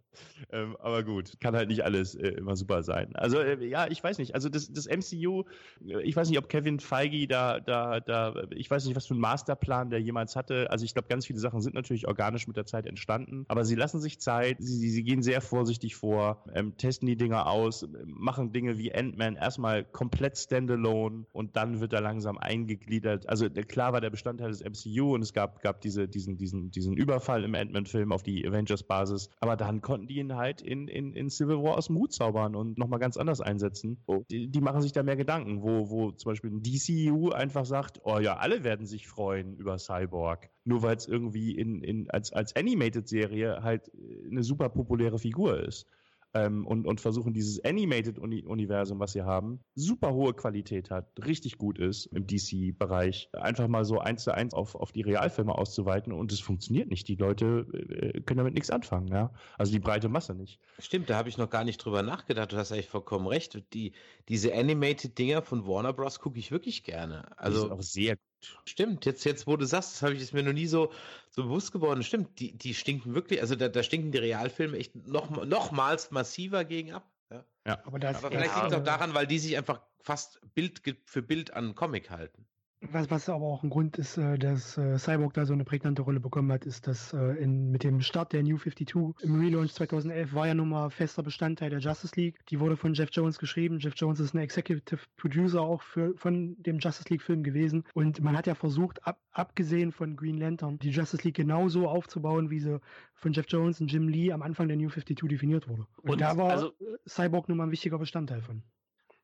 ähm, 0.52 0.76
aber 0.80 1.04
gut, 1.04 1.40
kann 1.40 1.56
halt 1.56 1.70
nicht 1.70 1.84
alles 1.84 2.16
äh, 2.16 2.30
immer 2.30 2.56
super 2.56 2.84
sein. 2.84 3.16
Also 3.16 3.40
äh, 3.40 3.66
ja, 3.66 3.88
ich 3.88 4.04
weiß 4.04 4.18
nicht. 4.18 4.36
Also 4.36 4.50
das, 4.50 4.72
das 4.72 4.88
MCU, 4.88 5.44
äh, 5.86 6.02
ich 6.02 6.16
weiß 6.16 6.30
nicht, 6.30 6.38
ob 6.38 6.50
Kevin 6.50 6.80
Feige 6.80 7.28
da, 7.28 7.60
da, 7.60 8.00
da, 8.00 8.34
ich 8.52 8.70
weiß 8.70 8.86
nicht, 8.86 8.96
was 8.96 9.08
für 9.08 9.14
einen 9.14 9.22
Masterplan 9.22 9.90
der 9.90 10.02
jemals 10.02 10.36
hatte. 10.36 10.70
Also 10.72 10.86
ich 10.86 10.94
glaube, 10.94 11.08
ganz 11.08 11.26
viele 11.26 11.40
Sachen 11.40 11.62
sind 11.62 11.76
natürlich 11.76 12.08
organisch 12.08 12.48
mit 12.48 12.58
der 12.58 12.66
Zeit 12.66 12.86
entstanden, 12.86 13.46
aber 13.48 13.66
sie 13.66 13.76
lassen 13.76 14.00
sich 14.00 14.20
Zeit, 14.20 14.58
sie, 14.60 14.90
sie 14.90 15.04
gehen 15.04 15.22
sehr 15.22 15.42
vorsichtig 15.42 15.96
vor, 15.96 16.44
ähm, 16.54 16.78
testen 16.78 17.08
die 17.08 17.18
Dinger 17.18 17.48
aus, 17.48 17.88
machen 18.06 18.52
Dinge 18.52 18.78
wie 18.78 18.94
Ant-Man 18.94 19.29
erstmal 19.36 19.84
komplett 19.84 20.38
standalone 20.38 21.26
und 21.32 21.56
dann 21.56 21.80
wird 21.80 21.94
er 21.94 22.02
langsam 22.02 22.38
eingegliedert. 22.38 23.28
Also 23.28 23.50
klar 23.50 23.94
war 23.94 24.02
der 24.02 24.10
Bestandteil 24.10 24.52
des 24.52 24.64
MCU 24.64 25.14
und 25.14 25.22
es 25.22 25.34
gab, 25.34 25.62
gab 25.62 25.82
diese, 25.82 26.08
diesen, 26.08 26.38
diesen, 26.38 26.72
diesen 26.72 26.96
Überfall 26.96 27.44
im 27.44 27.56
Ant-Man-Film 27.56 28.12
auf 28.12 28.24
die 28.24 28.48
Avengers-Basis, 28.48 29.30
aber 29.40 29.56
dann 29.56 29.82
konnten 29.82 30.08
die 30.08 30.18
ihn 30.18 30.36
halt 30.36 30.62
in, 30.62 30.88
in, 30.88 31.14
in 31.14 31.30
Civil 31.30 31.58
War 31.58 31.78
aus 31.78 31.88
dem 31.88 31.98
Hut 31.98 32.14
zaubern 32.14 32.56
und 32.56 32.78
nochmal 32.78 33.00
ganz 33.00 33.18
anders 33.18 33.42
einsetzen. 33.42 34.04
Die, 34.30 34.48
die, 34.48 34.62
machen 34.62 34.82
sich 34.82 34.92
da 34.92 35.04
mehr 35.04 35.16
Gedanken, 35.16 35.62
wo, 35.62 35.90
wo 35.90 36.12
zum 36.12 36.32
Beispiel 36.32 36.52
ein 36.52 36.64
DCU 36.64 37.30
einfach 37.32 37.66
sagt, 37.66 38.02
oh 38.04 38.20
ja, 38.20 38.38
alle 38.38 38.64
werden 38.64 38.86
sich 38.86 39.08
freuen 39.08 39.56
über 39.58 39.78
Cyborg 39.78 40.50
nur 40.66 40.84
weil 40.84 40.96
es 40.96 41.08
irgendwie 41.08 41.58
in, 41.58 41.84
in, 41.84 42.10
als, 42.12 42.32
als 42.32 42.56
Animated-Serie 42.56 43.64
halt 43.64 43.92
eine 44.30 44.44
super 44.44 44.70
populäre 44.70 45.18
Figur 45.18 45.60
ist 45.60 45.88
ähm, 46.34 46.66
und, 46.66 46.86
und 46.86 47.02
versuchen 47.02 47.34
dieses 47.34 47.64
Animated-Universum, 47.64 49.00
was 49.00 49.14
sie 49.14 49.24
haben, 49.24 49.60
super 49.76 50.14
hohe 50.14 50.34
Qualität 50.34 50.92
hat, 50.92 51.12
richtig 51.26 51.58
gut 51.58 51.80
ist 51.80 52.06
im 52.08 52.28
DC-Bereich, 52.28 53.30
einfach 53.34 53.68
mal 53.68 53.86
so 53.86 54.00
eins 54.00 54.24
zu 54.24 54.34
eins 54.34 54.54
auf, 54.54 54.76
auf 54.76 54.92
die 54.92 55.02
Realfilme 55.02 55.54
auszuweiten 55.54 56.14
und 56.14 56.32
es 56.32 56.40
funktioniert 56.40 56.90
nicht. 56.90 57.08
Die 57.08 57.16
Leute 57.16 57.66
äh, 57.74 58.22
können 58.22 58.38
damit 58.38 58.54
nichts 58.54 58.70
anfangen, 58.70 59.08
ja. 59.08 59.32
Also 59.58 59.72
die 59.72 59.80
breite 59.80 60.10
Masse 60.10 60.36
nicht. 60.36 60.60
Stimmt, 60.80 61.10
da 61.10 61.18
habe 61.18 61.30
ich 61.30 61.38
noch 61.38 61.50
gar 61.50 61.64
nicht 61.64 61.78
drüber 61.78 62.04
nachgedacht. 62.04 62.52
Du 62.52 62.58
hast 62.58 62.72
eigentlich 62.72 62.90
vollkommen 62.90 63.28
recht. 63.28 63.64
Die, 63.74 63.94
diese 64.28 64.54
Animated-Dinger 64.54 65.42
von 65.42 65.66
Warner 65.66 65.94
Bros. 65.94 66.20
gucke 66.20 66.40
ich 66.40 66.52
wirklich 66.52 66.84
gerne. 66.84 67.26
Also 67.38 67.72
auch 67.72 67.82
sehr 67.82 68.18
Stimmt, 68.66 69.06
jetzt, 69.06 69.26
jetzt 69.26 69.48
wo 69.48 69.58
du 69.58 69.66
sagst, 69.66 69.94
das 69.94 70.02
habe 70.02 70.14
ich 70.14 70.22
es 70.22 70.34
mir 70.34 70.44
noch 70.44 70.54
nie 70.54 70.68
so, 70.68 70.92
so 71.30 71.44
bewusst 71.44 71.72
geworden. 71.72 72.04
Stimmt, 72.04 72.40
die, 72.40 72.58
die 72.58 72.74
stinken 72.74 73.14
wirklich, 73.14 73.42
also 73.42 73.56
da, 73.56 73.68
da 73.68 73.84
stinken 73.84 74.12
die 74.12 74.18
Realfilme 74.18 74.78
echt 74.78 74.96
noch, 74.96 75.30
nochmals 75.46 76.12
massiver 76.12 76.66
gegen 76.66 76.94
ab. 76.94 77.12
Ja. 77.30 77.46
ja. 77.66 77.80
Aber, 77.86 77.98
aber 78.08 78.32
vielleicht 78.32 78.56
liegt 78.56 78.68
es 78.68 78.74
auch 78.74 78.84
daran, 78.84 79.14
weil 79.14 79.28
die 79.28 79.40
sich 79.40 79.58
einfach 79.58 79.82
fast 80.02 80.40
Bild 80.54 80.82
für 81.06 81.22
Bild 81.22 81.54
an 81.54 81.76
Comic 81.76 82.10
halten. 82.10 82.48
Was, 82.82 83.12
was 83.12 83.28
aber 83.28 83.46
auch 83.46 83.62
ein 83.64 83.70
Grund 83.70 83.98
ist, 83.98 84.18
äh, 84.18 84.38
dass 84.38 84.78
äh, 84.78 84.98
Cyborg 84.98 85.34
da 85.34 85.46
so 85.46 85.52
eine 85.54 85.66
prägnante 85.66 86.02
Rolle 86.02 86.22
bekommen 86.22 86.50
hat, 86.52 86.66
ist, 86.66 86.88
dass 86.88 87.12
äh, 87.12 87.34
in, 87.34 87.72
mit 87.72 87.84
dem 87.84 88.00
Start 88.00 88.32
der 88.32 88.42
New 88.42 88.58
52 88.58 89.22
im 89.22 89.40
Relaunch 89.40 89.74
2011 89.74 90.34
war 90.34 90.48
ja 90.48 90.54
nun 90.54 90.70
mal 90.70 90.90
fester 90.90 91.22
Bestandteil 91.22 91.70
der 91.70 91.80
Justice 91.80 92.16
League. 92.16 92.40
Die 92.48 92.60
wurde 92.60 92.78
von 92.78 92.94
Jeff 92.94 93.10
Jones 93.12 93.38
geschrieben. 93.38 93.80
Jeff 93.80 93.96
Jones 93.98 94.22
ist 94.22 94.34
ein 94.34 94.40
Executive 94.40 95.02
Producer 95.18 95.62
auch 95.62 95.82
für, 95.82 96.16
von 96.16 96.56
dem 96.60 96.80
Justice 96.80 97.10
League 97.10 97.22
Film 97.22 97.44
gewesen. 97.44 97.84
Und 97.94 98.22
man 98.22 98.38
hat 98.38 98.48
ja 98.48 98.56
versucht, 98.56 99.06
ab, 99.06 99.20
abgesehen 99.32 99.92
von 99.92 100.16
Green 100.16 100.38
Lantern, 100.38 100.80
die 100.80 100.92
Justice 100.92 101.24
League 101.24 101.36
genauso 101.36 101.90
aufzubauen, 101.90 102.50
wie 102.50 102.60
sie 102.60 102.80
von 103.14 103.34
Jeff 103.34 103.46
Jones 103.50 103.82
und 103.82 103.92
Jim 103.92 104.08
Lee 104.08 104.32
am 104.32 104.42
Anfang 104.42 104.70
der 104.70 104.78
New 104.78 104.90
52 104.90 105.28
definiert 105.28 105.68
wurde. 105.68 105.86
Und, 106.02 106.12
und 106.12 106.22
da 106.22 106.38
war 106.38 106.52
also, 106.52 106.72
Cyborg 107.06 107.50
nun 107.50 107.58
mal 107.58 107.66
ein 107.66 107.72
wichtiger 107.72 108.00
Bestandteil 108.00 108.42
von. 108.42 108.64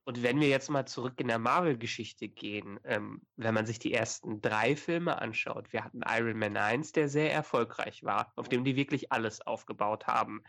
Und 0.06 0.22
wenn 0.22 0.40
wir 0.40 0.48
jetzt 0.48 0.70
mal 0.70 0.86
zurück 0.86 1.20
in 1.20 1.28
der 1.28 1.40
Marvel-Geschichte 1.40 2.30
gehen, 2.30 2.80
ähm, 2.84 3.22
wenn 3.38 3.56
man 3.56 3.66
sich 3.66 3.80
die 3.80 3.92
ersten 3.92 4.40
drei 4.40 4.76
Filme 4.76 5.20
anschaut, 5.20 5.74
wir 5.74 5.84
hatten 5.84 6.02
Iron 6.08 6.38
Man 6.38 6.56
1, 6.56 6.92
der 6.92 7.10
sehr 7.10 7.34
erfolgreich 7.34 8.04
war, 8.04 8.32
auf 8.36 8.48
dem 8.48 8.64
die 8.64 8.76
wirklich 8.76 9.12
alles 9.12 9.42
aufgebaut 9.42 10.06
haben. 10.06 10.44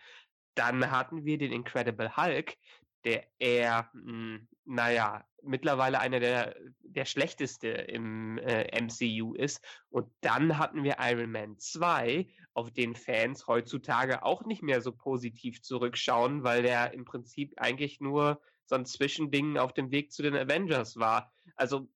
Dann 0.54 0.90
hatten 0.90 1.24
wir 1.24 1.38
den 1.38 1.52
Incredible 1.52 2.16
Hulk, 2.18 2.56
der 3.04 3.24
eher, 3.38 3.88
mh, 3.94 4.02
hm, 4.02 4.48
naja, 4.66 5.24
mittlerweile 5.42 6.00
einer 6.00 6.20
der, 6.20 6.54
der 6.80 7.06
schlechteste 7.06 7.68
im 7.68 8.36
äh, 8.38 8.78
MCU 8.78 9.32
ist. 9.34 9.64
Und 9.88 10.10
dann 10.20 10.58
hatten 10.58 10.82
wir 10.82 10.96
Iron 11.00 11.30
Man 11.30 11.58
2, 11.58 12.26
auf 12.52 12.70
den 12.72 12.94
Fans 12.94 13.46
heutzutage 13.46 14.22
auch 14.22 14.44
nicht 14.44 14.62
mehr 14.62 14.82
so 14.82 14.92
positiv 14.92 15.62
zurückschauen, 15.62 16.42
weil 16.42 16.62
der 16.62 16.92
im 16.92 17.06
Prinzip 17.06 17.54
eigentlich 17.56 18.00
nur 18.00 18.40
so 18.66 18.74
ein 18.74 18.86
Zwischending 18.86 19.58
auf 19.58 19.72
dem 19.72 19.90
Weg 19.90 20.12
zu 20.12 20.22
den 20.22 20.36
Avengers 20.36 20.96
war. 20.96 21.32
Also 21.54 21.88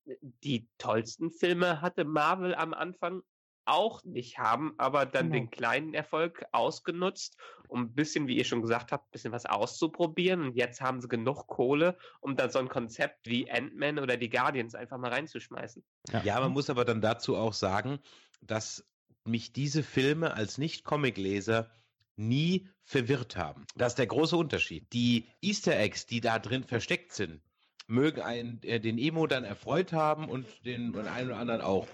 die 0.43 0.67
tollsten 0.77 1.31
Filme 1.31 1.81
hatte 1.81 2.05
Marvel 2.05 2.55
am 2.55 2.73
Anfang 2.73 3.21
auch 3.65 4.03
nicht 4.03 4.39
haben, 4.39 4.73
aber 4.77 5.05
dann 5.05 5.31
genau. 5.31 5.43
den 5.43 5.49
kleinen 5.51 5.93
Erfolg 5.93 6.43
ausgenutzt, 6.51 7.37
um 7.67 7.81
ein 7.81 7.93
bisschen, 7.93 8.27
wie 8.27 8.37
ihr 8.37 8.43
schon 8.43 8.61
gesagt 8.61 8.91
habt, 8.91 9.07
ein 9.07 9.11
bisschen 9.11 9.31
was 9.31 9.45
auszuprobieren. 9.45 10.41
Und 10.41 10.55
jetzt 10.55 10.81
haben 10.81 10.99
sie 10.99 11.07
genug 11.07 11.47
Kohle, 11.47 11.97
um 12.19 12.35
dann 12.35 12.49
so 12.49 12.59
ein 12.59 12.69
Konzept 12.69 13.27
wie 13.27 13.49
Ant-Man 13.49 13.99
oder 13.99 14.17
die 14.17 14.29
Guardians 14.29 14.75
einfach 14.75 14.97
mal 14.97 15.11
reinzuschmeißen. 15.11 15.83
Ja. 16.11 16.23
ja, 16.23 16.39
man 16.39 16.51
muss 16.51 16.69
aber 16.69 16.85
dann 16.85 17.01
dazu 17.01 17.37
auch 17.37 17.53
sagen, 17.53 17.99
dass 18.41 18.87
mich 19.23 19.53
diese 19.53 19.83
Filme 19.83 20.33
als 20.33 20.57
Nicht-Comic-Leser 20.57 21.69
nie 22.15 22.69
verwirrt 22.83 23.35
haben. 23.35 23.65
Das 23.75 23.93
ist 23.93 23.99
der 23.99 24.07
große 24.07 24.35
Unterschied. 24.35 24.91
Die 24.93 25.27
Easter 25.41 25.77
Eggs, 25.77 26.05
die 26.05 26.21
da 26.21 26.39
drin 26.39 26.63
versteckt 26.63 27.13
sind, 27.13 27.41
mögen 27.87 28.21
einen, 28.21 28.61
äh, 28.63 28.79
den 28.79 28.97
Emo 28.97 29.27
dann 29.27 29.43
erfreut 29.43 29.93
haben 29.93 30.29
und 30.29 30.45
den, 30.65 30.93
den 30.93 31.07
einen 31.07 31.29
oder 31.29 31.39
anderen 31.39 31.61
auch. 31.61 31.87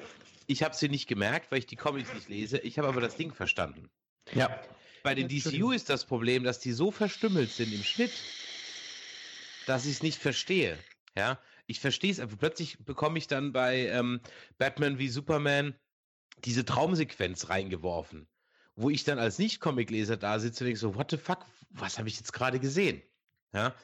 Ich 0.46 0.64
habe 0.64 0.76
sie 0.76 0.90
nicht 0.90 1.08
gemerkt, 1.08 1.52
weil 1.52 1.60
ich 1.60 1.66
die 1.66 1.76
Comics 1.76 2.14
nicht 2.14 2.30
lese. 2.30 2.60
Ich 2.60 2.78
habe 2.78 2.88
aber 2.88 3.02
das 3.02 3.16
Ding 3.16 3.34
verstanden. 3.34 3.90
Ja. 4.34 4.62
Bei 5.04 5.16
den 5.16 5.28
DCU 5.28 5.72
ist 5.72 5.90
das 5.90 6.06
Problem, 6.06 6.44
dass 6.44 6.60
die 6.60 6.72
so 6.72 6.92
verstümmelt 6.92 7.52
sind 7.52 7.74
im 7.74 7.84
Schnitt, 7.84 8.12
dass 9.66 9.86
ich 9.86 9.94
es 9.94 10.04
nicht 10.04 10.20
verstehe. 10.20 10.78
Ja, 11.16 11.40
ich 11.66 11.80
verstehe 11.80 12.12
es, 12.12 12.20
aber 12.20 12.36
plötzlich 12.36 12.78
bekomme 12.80 13.18
ich 13.18 13.28
dann 13.28 13.52
bei 13.52 13.88
ähm, 13.88 14.22
Batman 14.58 15.00
wie 15.00 15.10
Superman 15.10 15.76
diese 16.44 16.66
Traumsequenz 16.66 17.50
reingeworfen 17.50 18.28
wo 18.78 18.90
ich 18.90 19.04
dann 19.04 19.20
als 19.20 19.40
Nicht-Comic-Leser 19.40 20.16
da 20.16 20.40
sitze 20.40 20.64
und 20.64 20.68
denke 20.68 20.80
so, 20.80 20.96
what 20.96 21.12
the 21.12 21.18
fuck, 21.18 21.46
was 21.72 21.98
habe 21.98 22.08
ich 22.08 22.18
jetzt 22.18 22.32
gerade 22.32 22.60
gesehen? 22.60 23.02
Ja, 23.54 23.76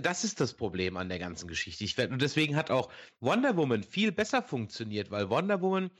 das 0.00 0.24
ist 0.24 0.40
das 0.40 0.54
Problem 0.54 0.96
an 0.96 1.08
der 1.08 1.20
ganzen 1.20 1.48
Geschichte. 1.48 1.84
Ich, 1.84 1.96
und 1.98 2.20
deswegen 2.20 2.56
hat 2.56 2.70
auch 2.70 2.90
Wonder 3.20 3.56
Woman 3.56 3.84
viel 3.84 4.12
besser 4.12 4.42
funktioniert, 4.42 5.10
weil 5.10 5.30
Wonder 5.30 5.62
Woman 5.62 5.90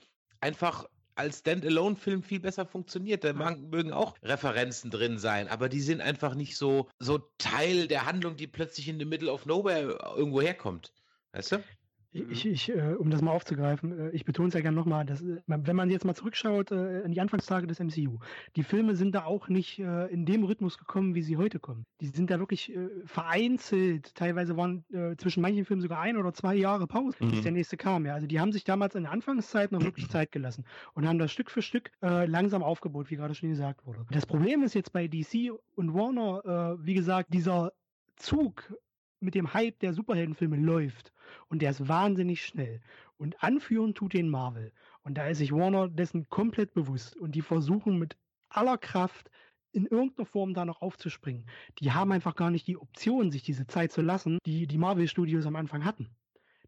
einfach 0.41 0.87
als 1.15 1.41
Standalone-Film 1.41 2.23
viel 2.23 2.41
besser 2.41 2.67
funktioniert. 2.67 3.25
Da 3.25 3.33
mögen 3.33 3.93
auch 3.93 4.17
Referenzen 4.23 4.91
drin 4.91 5.19
sein, 5.19 5.49
aber 5.49 5.69
die 5.69 5.81
sind 5.81 6.01
einfach 6.01 6.35
nicht 6.35 6.57
so, 6.57 6.89
so 6.99 7.19
Teil 7.39 7.89
der 7.89 8.07
Handlung, 8.07 8.37
die 8.37 8.47
plötzlich 8.47 8.89
in 8.89 8.99
the 8.99 9.05
middle 9.05 9.33
of 9.33 9.47
nowhere 9.47 9.99
irgendwo 10.17 10.41
herkommt. 10.41 10.93
Weißt 11.33 11.53
du? 11.53 11.65
Ich, 12.13 12.47
ich, 12.47 12.71
äh, 12.71 12.95
um 12.99 13.11
das 13.11 13.21
mal 13.21 13.33
aufzugreifen, 13.33 13.99
äh, 13.99 14.11
ich 14.11 14.25
betone 14.25 14.49
es 14.49 14.55
ja 14.55 14.61
gerne 14.61 14.77
nochmal, 14.77 15.05
dass, 15.05 15.21
äh, 15.21 15.43
wenn 15.47 15.77
man 15.77 15.91
jetzt 15.91 16.07
mal 16.07 16.15
zurückschaut 16.15 16.71
äh, 16.71 17.03
in 17.03 17.13
die 17.13 17.21
Anfangstage 17.21 17.67
des 17.67 17.81
MCU, 17.81 18.19
die 18.57 18.63
Filme 18.63 18.97
sind 18.97 19.15
da 19.15 19.25
auch 19.25 19.49
nicht 19.49 19.79
äh, 19.79 20.07
in 20.07 20.25
dem 20.25 20.45
Rhythmus 20.45 20.79
gekommen, 20.79 21.15
wie 21.15 21.23
sie 21.23 21.37
heute 21.37 21.59
kommen. 21.61 21.85
Die 22.01 22.07
sind 22.07 22.31
da 22.31 22.39
wirklich 22.39 22.75
äh, 22.75 22.89
vereinzelt. 23.05 24.15
Teilweise 24.15 24.57
waren 24.57 24.85
zwischen 25.19 25.43
manchen 25.43 25.65
Filmen 25.65 25.83
sogar 25.83 26.01
ein 26.01 26.17
oder 26.17 26.33
zwei 26.33 26.55
Jahre 26.55 26.87
Pause, 26.87 27.17
mhm. 27.21 27.31
bis 27.31 27.43
der 27.43 27.53
nächste 27.53 27.77
kam. 27.77 28.07
Ja. 28.07 28.15
Also 28.15 28.27
die 28.27 28.41
haben 28.41 28.53
sich 28.53 28.65
damals 28.65 28.95
in 28.95 29.03
der 29.03 29.13
Anfangszeit 29.13 29.73
noch 29.73 29.83
wirklich 29.83 30.09
Zeit 30.09 30.33
gelassen 30.33 30.65
und 30.95 31.07
haben 31.07 31.19
das 31.19 31.31
Stück 31.33 31.51
für 31.51 31.63
Stück 31.63 31.91
langsam 32.01 32.63
aufgebaut, 32.63 33.11
wie 33.11 33.17
gerade 33.17 33.35
schon 33.35 33.51
gesagt 33.51 33.87
wurde. 33.87 34.07
Das 34.11 34.27
Problem 34.27 34.63
ist 34.63 34.75
jetzt 34.75 34.93
bei 34.93 35.09
DC 35.09 35.53
und 35.75 35.95
Warner, 35.95 36.79
wie 36.81 36.95
gesagt, 36.95 37.33
dieser 37.35 37.73
Zug 38.17 38.73
mit 39.21 39.35
dem 39.35 39.53
Hype 39.55 39.79
der 39.81 39.93
Superheldenfilme 39.93 40.57
läuft 40.57 41.13
und 41.49 41.63
der 41.63 41.71
ist 41.71 41.89
wahnsinnig 41.89 42.45
schnell. 42.45 42.81
Und 43.17 43.43
anführen 43.43 43.95
tut 43.95 44.13
den 44.13 44.29
Marvel. 44.29 44.73
Und 45.03 45.15
da 45.19 45.27
ist 45.27 45.39
sich 45.39 45.53
Warner 45.53 45.89
dessen 45.89 46.29
komplett 46.29 46.73
bewusst. 46.75 47.17
Und 47.17 47.35
die 47.35 47.43
versuchen 47.43 47.99
mit 47.99 48.17
aller 48.49 48.79
Kraft 48.79 49.31
in 49.73 49.87
irgendeiner 49.87 50.27
Form 50.27 50.55
da 50.55 50.65
noch 50.65 50.83
aufzuspringen. 50.83 51.47
Die 51.81 51.93
haben 51.93 52.13
einfach 52.13 52.37
gar 52.37 52.51
nicht 52.51 52.67
die 52.67 52.77
Option, 52.77 53.31
sich 53.31 53.43
diese 53.43 53.67
Zeit 53.67 53.93
zu 53.93 54.03
lassen, 54.03 54.39
die 54.47 54.67
die 54.67 54.79
Marvel-Studios 54.79 55.47
am 55.47 55.57
Anfang 55.57 55.85
hatten. 55.85 56.09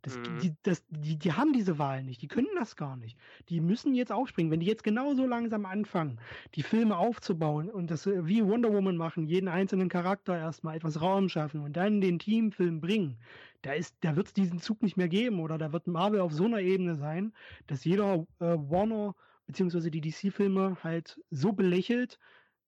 Das, 0.03 0.17
mhm. 0.17 0.39
die, 0.43 0.55
das, 0.63 0.83
die, 0.89 1.17
die 1.17 1.33
haben 1.33 1.53
diese 1.53 1.79
Wahl 1.79 2.03
nicht, 2.03 2.23
die 2.23 2.29
können 2.29 2.49
das 2.57 2.77
gar 2.77 2.97
nicht. 2.97 3.19
Die 3.49 3.61
müssen 3.61 3.95
jetzt 3.95 4.13
aufspringen. 4.13 4.51
Wenn 4.51 4.61
die 4.61 4.67
jetzt 4.67 4.83
genauso 4.83 5.27
langsam 5.27 5.67
anfangen, 5.67 6.19
die 6.55 6.63
Filme 6.63 6.97
aufzubauen 6.97 7.69
und 7.71 7.91
das 7.91 8.07
äh, 8.07 8.27
wie 8.27 8.45
Wonder 8.45 8.73
Woman 8.73 8.97
machen, 8.97 9.27
jeden 9.27 9.49
einzelnen 9.49 9.89
Charakter 9.89 10.37
erstmal 10.39 10.77
etwas 10.77 11.01
Raum 11.01 11.29
schaffen 11.29 11.61
und 11.61 11.77
dann 11.77 12.01
den 12.01 12.19
Teamfilm 12.19 12.81
bringen, 12.81 13.19
da 13.63 13.73
ist, 13.73 13.97
da 14.01 14.17
wird 14.17 14.29
es 14.29 14.33
diesen 14.33 14.59
Zug 14.59 14.83
nicht 14.83 14.97
mehr 14.97 15.09
geben 15.09 15.41
oder 15.41 15.59
da 15.59 15.73
wird 15.73 15.87
Marvel 15.87 16.21
auf 16.21 16.33
so 16.33 16.45
einer 16.45 16.61
Ebene 16.61 16.97
sein, 16.97 17.33
dass 17.67 17.85
jeder 17.85 18.27
äh, 18.39 18.57
Warner 18.57 19.15
beziehungsweise 19.47 19.91
die 19.91 20.01
DC-Filme 20.01 20.79
halt 20.83 21.21
so 21.31 21.53
belächelt, 21.53 22.19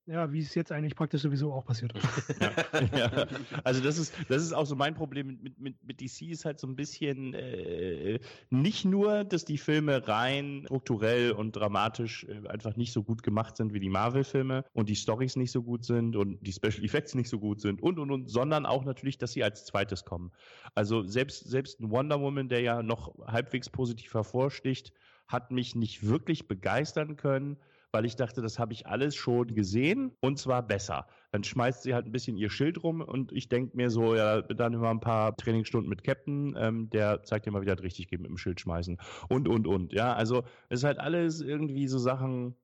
ja, 0.07 0.33
wie 0.33 0.41
es 0.41 0.55
jetzt 0.55 0.73
eigentlich 0.73 0.97
praktisch 0.97 1.23
sowieso 1.23 1.53
auch 1.53 1.65
passiert 1.65 1.93
ist. 1.97 2.41
ja, 2.41 2.99
ja. 2.99 3.27
Also 3.63 3.83
das 3.83 3.99
ist, 3.99 4.13
das 4.29 4.43
ist 4.43 4.53
auch 4.53 4.67
so 4.67 4.75
mein 4.75 4.95
Problem 4.95 5.39
mit, 5.43 5.61
mit, 5.61 5.85
mit 5.85 6.01
DC 6.01 6.23
ist 6.23 6.45
halt 6.45 6.59
so 6.59 6.67
ein 6.67 6.75
bisschen 6.75 7.35
äh, 7.35 8.19
nicht 8.51 8.85
nur, 8.85 9.25
dass 9.25 9.45
die 9.45 9.59
Filme 9.59 10.07
rein 10.09 10.65
strukturell 10.67 11.33
und 11.33 11.53
dramatisch 11.53 12.25
äh, 12.25 12.49
einfach 12.49 12.77
nicht 12.77 12.93
so 12.93 13.05
gut 13.05 13.23
gemacht 13.23 13.57
sind 13.57 13.73
wie 13.75 13.81
die 13.81 13.91
Marvel-Filme 13.91 14.65
und 14.73 14.89
die 14.89 14.97
Stories 14.97 15.37
nicht 15.37 15.53
so 15.53 15.63
gut 15.63 15.85
sind 15.85 16.17
und 16.17 16.45
die 16.45 16.53
Special 16.53 16.85
Effects 16.85 17.15
nicht 17.15 17.29
so 17.29 17.39
gut 17.39 17.61
sind 17.61 17.81
und 17.81 18.01
und 18.01 18.11
und, 18.11 18.29
sondern 18.29 18.67
auch 18.67 18.85
natürlich, 18.85 19.19
dass 19.19 19.33
sie 19.33 19.45
als 19.45 19.65
zweites 19.67 20.05
kommen. 20.05 20.33
Also 20.75 21.07
selbst, 21.07 21.49
selbst 21.49 21.81
ein 21.81 21.91
Wonder 21.91 22.21
Woman, 22.21 22.49
der 22.49 22.61
ja 22.61 22.83
noch 22.83 23.15
halbwegs 23.27 23.71
positiv 23.71 24.15
hervorsticht, 24.15 24.93
hat 25.29 25.53
mich 25.53 25.77
nicht 25.77 26.07
wirklich 26.07 26.49
begeistern 26.49 27.17
können 27.17 27.57
weil 27.93 28.07
ich 28.07 28.17
dachte, 28.17 28.41
das 28.41 28.59
habe 28.59 28.73
ich 28.73 28.87
alles 28.87 29.15
schon 29.15 29.55
gesehen 29.55 30.13
und 30.21 30.39
zwar 30.39 30.67
besser. 30.67 31.07
Dann 31.31 31.45
schmeißt 31.45 31.83
sie 31.83 31.95
halt 31.95 32.07
ein 32.07 32.13
bisschen 32.13 32.37
ihr 32.37 32.51
Schild 32.51 32.83
rum 32.83 33.03
und 33.03 33.33
ich 33.33 33.49
denke 33.49 33.77
mir 33.77 33.91
so, 33.91 34.17
ja, 34.17 34.43
dann 34.43 34.73
immer 34.73 34.91
ein 34.91 35.01
paar 35.01 35.37
Trainingsstunden 35.37 35.89
mit 35.89 36.03
Captain, 36.03 36.57
ähm, 36.59 36.91
der 36.91 37.23
zeigt 37.23 37.47
dir 37.47 37.51
mal, 37.51 37.63
wie 37.63 37.67
das 37.67 37.83
richtig 37.83 38.09
geht 38.09 38.21
mit 38.21 38.31
dem 38.31 38.39
Schild 38.39 38.61
schmeißen 38.61 38.99
und, 39.29 39.47
und, 39.47 39.67
und. 39.67 39.93
Ja, 39.93 40.15
also 40.15 40.43
es 40.71 40.81
ist 40.81 40.85
halt 40.85 40.99
alles 40.99 41.41
irgendwie 41.43 41.87
so 41.87 41.99
Sachen, 41.99 42.57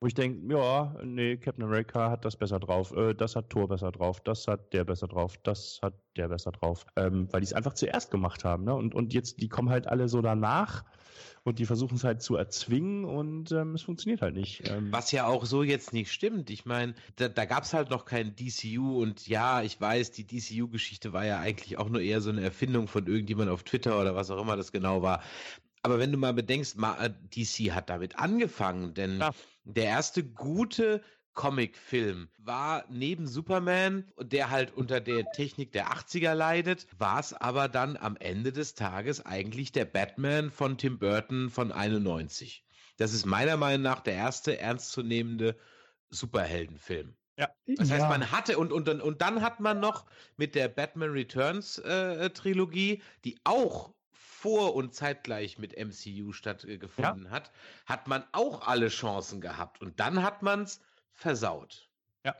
wo 0.00 0.06
ich 0.06 0.14
denke, 0.14 0.54
ja, 0.54 0.94
nee, 1.02 1.36
Captain 1.36 1.64
America 1.64 2.10
hat 2.10 2.24
das 2.24 2.36
besser 2.36 2.60
drauf, 2.60 2.92
äh, 2.92 3.14
das 3.14 3.34
hat 3.34 3.50
Thor 3.50 3.68
besser 3.68 3.90
drauf, 3.90 4.20
das 4.20 4.46
hat 4.46 4.72
der 4.72 4.84
besser 4.84 5.08
drauf, 5.08 5.36
das 5.38 5.80
hat 5.82 5.94
der 6.16 6.28
besser 6.28 6.52
drauf, 6.52 6.86
ähm, 6.96 7.28
weil 7.32 7.40
die 7.40 7.46
es 7.46 7.54
einfach 7.54 7.74
zuerst 7.74 8.10
gemacht 8.10 8.44
haben. 8.44 8.64
Ne? 8.64 8.74
Und, 8.74 8.94
und 8.94 9.14
jetzt, 9.14 9.40
die 9.40 9.48
kommen 9.48 9.70
halt 9.70 9.88
alle 9.88 10.08
so 10.08 10.20
danach 10.20 10.84
und 11.46 11.60
die 11.60 11.66
versuchen 11.66 11.94
es 11.94 12.02
halt 12.02 12.22
zu 12.22 12.34
erzwingen 12.34 13.04
und 13.04 13.52
ähm, 13.52 13.74
es 13.74 13.82
funktioniert 13.82 14.20
halt 14.20 14.34
nicht. 14.34 14.68
Ähm, 14.68 14.90
Was 14.90 15.12
ja 15.12 15.26
auch 15.26 15.46
so 15.46 15.62
jetzt 15.62 15.92
nicht 15.92 16.10
stimmt. 16.10 16.50
Ich 16.50 16.66
meine, 16.66 16.94
da, 17.14 17.28
da 17.28 17.44
gab 17.44 17.62
es 17.62 17.72
halt 17.72 17.88
noch 17.88 18.04
kein 18.04 18.34
DCU 18.34 19.00
und 19.00 19.28
ja, 19.28 19.62
ich 19.62 19.80
weiß, 19.80 20.10
die 20.10 20.26
DCU-Geschichte 20.26 21.12
war 21.12 21.24
ja 21.24 21.38
eigentlich 21.38 21.78
auch 21.78 21.88
nur 21.88 22.00
eher 22.00 22.20
so 22.20 22.30
eine 22.30 22.42
Erfindung 22.42 22.88
von 22.88 23.06
irgendjemand 23.06 23.48
auf 23.48 23.62
Twitter 23.62 24.00
oder 24.00 24.16
was 24.16 24.28
auch 24.32 24.42
immer 24.42 24.56
das 24.56 24.72
genau 24.72 25.02
war. 25.02 25.22
Aber 25.82 26.00
wenn 26.00 26.10
du 26.10 26.18
mal 26.18 26.34
bedenkst, 26.34 26.78
äh, 26.78 27.10
DC 27.36 27.72
hat 27.72 27.90
damit 27.90 28.18
angefangen, 28.18 28.94
denn 28.94 29.20
ja. 29.20 29.30
der 29.62 29.84
erste 29.84 30.24
gute 30.24 31.00
Comicfilm 31.36 32.28
war 32.38 32.84
neben 32.88 33.28
Superman, 33.28 34.10
der 34.20 34.50
halt 34.50 34.72
unter 34.72 35.00
der 35.00 35.30
Technik 35.30 35.70
der 35.70 35.92
80er 35.92 36.34
leidet, 36.34 36.88
war 36.98 37.20
es 37.20 37.32
aber 37.32 37.68
dann 37.68 37.96
am 37.96 38.16
Ende 38.16 38.52
des 38.52 38.74
Tages 38.74 39.24
eigentlich 39.24 39.70
der 39.70 39.84
Batman 39.84 40.50
von 40.50 40.78
Tim 40.78 40.98
Burton 40.98 41.50
von 41.50 41.70
91. 41.70 42.64
Das 42.96 43.12
ist 43.12 43.26
meiner 43.26 43.56
Meinung 43.56 43.82
nach 43.82 44.00
der 44.00 44.14
erste 44.14 44.58
ernstzunehmende 44.58 45.56
Superheldenfilm. 46.10 47.14
Ja. 47.38 47.50
Das 47.66 47.90
heißt, 47.90 48.02
ja. 48.02 48.08
man 48.08 48.32
hatte 48.32 48.58
und, 48.58 48.72
und, 48.72 48.88
und 48.88 49.20
dann 49.20 49.42
hat 49.42 49.60
man 49.60 49.78
noch 49.78 50.06
mit 50.36 50.54
der 50.54 50.68
Batman 50.68 51.10
Returns 51.10 51.78
äh, 51.78 52.30
Trilogie, 52.30 53.02
die 53.24 53.38
auch 53.44 53.92
vor 54.10 54.74
und 54.74 54.94
zeitgleich 54.94 55.58
mit 55.58 55.76
MCU 55.76 56.32
stattgefunden 56.32 57.24
ja. 57.26 57.30
hat, 57.30 57.50
hat 57.84 58.08
man 58.08 58.24
auch 58.32 58.66
alle 58.66 58.88
Chancen 58.88 59.40
gehabt. 59.42 59.82
Und 59.82 60.00
dann 60.00 60.22
hat 60.22 60.42
man 60.42 60.62
es 60.62 60.80
versaut. 61.16 61.88
Ja. 62.24 62.34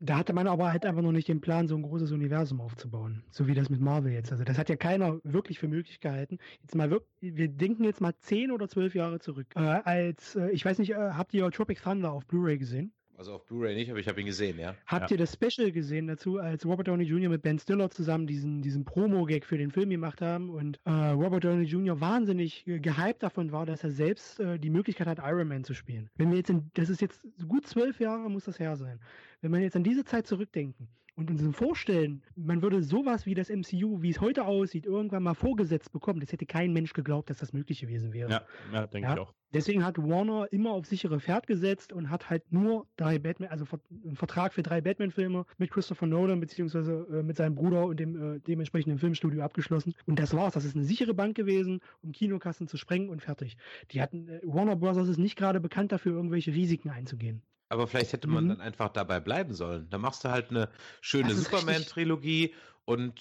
Da 0.00 0.16
hatte 0.16 0.32
man 0.32 0.46
aber 0.46 0.70
halt 0.70 0.86
einfach 0.86 1.02
noch 1.02 1.10
nicht 1.10 1.26
den 1.26 1.40
Plan, 1.40 1.66
so 1.66 1.74
ein 1.74 1.82
großes 1.82 2.12
Universum 2.12 2.60
aufzubauen. 2.60 3.24
So 3.30 3.48
wie 3.48 3.54
das 3.54 3.68
mit 3.68 3.80
Marvel 3.80 4.12
jetzt. 4.12 4.30
Also 4.30 4.44
das 4.44 4.56
hat 4.56 4.68
ja 4.68 4.76
keiner 4.76 5.18
wirklich 5.24 5.58
für 5.58 5.66
Möglichkeiten. 5.66 6.38
Jetzt 6.60 6.76
mal 6.76 6.90
wirklich, 6.90 7.34
wir 7.34 7.48
denken 7.48 7.82
jetzt 7.82 8.00
mal 8.00 8.14
zehn 8.20 8.52
oder 8.52 8.68
zwölf 8.68 8.94
Jahre 8.94 9.18
zurück. 9.18 9.48
Äh, 9.56 9.60
als, 9.60 10.36
äh, 10.36 10.50
ich 10.50 10.64
weiß 10.64 10.78
nicht, 10.78 10.92
äh, 10.92 10.94
habt 10.94 11.34
ihr 11.34 11.50
Tropic 11.50 11.82
Thunder 11.82 12.12
auf 12.12 12.26
Blu-ray 12.26 12.58
gesehen? 12.58 12.92
Also 13.18 13.32
auf 13.32 13.44
Blu-ray 13.46 13.74
nicht, 13.74 13.90
aber 13.90 13.98
ich 13.98 14.06
habe 14.06 14.20
ihn 14.20 14.26
gesehen, 14.26 14.60
ja. 14.60 14.76
Habt 14.86 15.10
ja. 15.10 15.16
ihr 15.16 15.18
das 15.18 15.32
Special 15.32 15.72
gesehen 15.72 16.06
dazu, 16.06 16.38
als 16.38 16.64
Robert 16.64 16.86
Downey 16.86 17.02
Jr. 17.02 17.28
mit 17.28 17.42
Ben 17.42 17.58
Stiller 17.58 17.90
zusammen 17.90 18.28
diesen, 18.28 18.62
diesen 18.62 18.84
Promo-Gag 18.84 19.44
für 19.44 19.58
den 19.58 19.72
Film 19.72 19.90
gemacht 19.90 20.20
haben 20.22 20.50
und 20.50 20.78
äh, 20.84 20.90
Robert 20.90 21.42
Downey 21.42 21.64
Jr. 21.64 22.00
wahnsinnig 22.00 22.64
gehypt 22.64 23.24
davon 23.24 23.50
war, 23.50 23.66
dass 23.66 23.82
er 23.82 23.90
selbst 23.90 24.38
äh, 24.38 24.60
die 24.60 24.70
Möglichkeit 24.70 25.08
hat, 25.08 25.18
Iron 25.18 25.48
Man 25.48 25.64
zu 25.64 25.74
spielen. 25.74 26.08
Wenn 26.14 26.30
wir 26.30 26.38
jetzt 26.38 26.50
in, 26.50 26.70
das 26.74 26.90
ist 26.90 27.00
jetzt 27.00 27.20
gut 27.48 27.66
zwölf 27.66 27.98
Jahre 27.98 28.30
muss 28.30 28.44
das 28.44 28.60
her 28.60 28.76
sein. 28.76 29.00
Wenn 29.40 29.52
wir 29.52 29.58
jetzt 29.58 29.74
an 29.74 29.82
diese 29.82 30.04
Zeit 30.04 30.28
zurückdenken, 30.28 30.86
und 31.18 31.30
uns 31.32 31.56
vorstellen, 31.56 32.22
man 32.36 32.62
würde 32.62 32.80
sowas 32.80 33.26
wie 33.26 33.34
das 33.34 33.50
MCU, 33.50 34.02
wie 34.02 34.10
es 34.10 34.20
heute 34.20 34.44
aussieht, 34.44 34.86
irgendwann 34.86 35.24
mal 35.24 35.34
vorgesetzt 35.34 35.90
bekommen, 35.90 36.20
das 36.20 36.30
hätte 36.30 36.46
kein 36.46 36.72
Mensch 36.72 36.92
geglaubt, 36.92 37.28
dass 37.28 37.38
das 37.38 37.52
möglich 37.52 37.80
gewesen 37.80 38.12
wäre. 38.12 38.30
Ja, 38.30 38.42
ja 38.72 38.86
denke 38.86 39.08
ja? 39.08 39.14
ich 39.14 39.20
auch. 39.20 39.34
Deswegen 39.52 39.84
hat 39.84 39.98
Warner 39.98 40.46
immer 40.52 40.70
auf 40.70 40.86
sichere 40.86 41.18
Pferd 41.18 41.48
gesetzt 41.48 41.92
und 41.92 42.10
hat 42.10 42.30
halt 42.30 42.52
nur 42.52 42.86
drei 42.96 43.18
Batman, 43.18 43.50
also 43.50 43.64
einen 44.04 44.14
Vertrag 44.14 44.52
für 44.52 44.62
drei 44.62 44.80
Batman-Filme 44.80 45.44
mit 45.56 45.70
Christopher 45.72 46.06
Nolan 46.06 46.38
beziehungsweise 46.38 47.06
äh, 47.10 47.22
mit 47.24 47.36
seinem 47.36 47.56
Bruder 47.56 47.86
und 47.86 47.98
dem 47.98 48.36
äh, 48.36 48.38
dementsprechenden 48.38 48.98
Filmstudio 48.98 49.42
abgeschlossen. 49.42 49.94
Und 50.06 50.20
das 50.20 50.36
war's. 50.36 50.54
Das 50.54 50.64
ist 50.64 50.76
eine 50.76 50.84
sichere 50.84 51.14
Bank 51.14 51.34
gewesen, 51.34 51.80
um 52.00 52.12
Kinokassen 52.12 52.68
zu 52.68 52.76
sprengen 52.76 53.08
und 53.08 53.22
fertig. 53.22 53.56
Die 53.90 54.00
hatten 54.00 54.28
äh, 54.28 54.40
Warner 54.44 54.76
Bros. 54.76 55.08
ist 55.08 55.18
nicht 55.18 55.36
gerade 55.36 55.58
bekannt 55.58 55.90
dafür, 55.90 56.12
irgendwelche 56.12 56.52
Risiken 56.52 56.90
einzugehen. 56.90 57.42
Aber 57.68 57.86
vielleicht 57.86 58.12
hätte 58.12 58.28
man 58.28 58.44
mhm. 58.44 58.48
dann 58.48 58.60
einfach 58.60 58.88
dabei 58.88 59.20
bleiben 59.20 59.54
sollen. 59.54 59.88
Da 59.90 59.98
machst 59.98 60.24
du 60.24 60.30
halt 60.30 60.50
eine 60.50 60.70
schöne 61.00 61.34
Superman-Trilogie 61.34 62.54
und, 62.84 63.20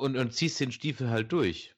und, 0.00 0.16
und 0.16 0.34
ziehst 0.34 0.60
den 0.60 0.72
Stiefel 0.72 1.10
halt 1.10 1.30
durch. 1.32 1.74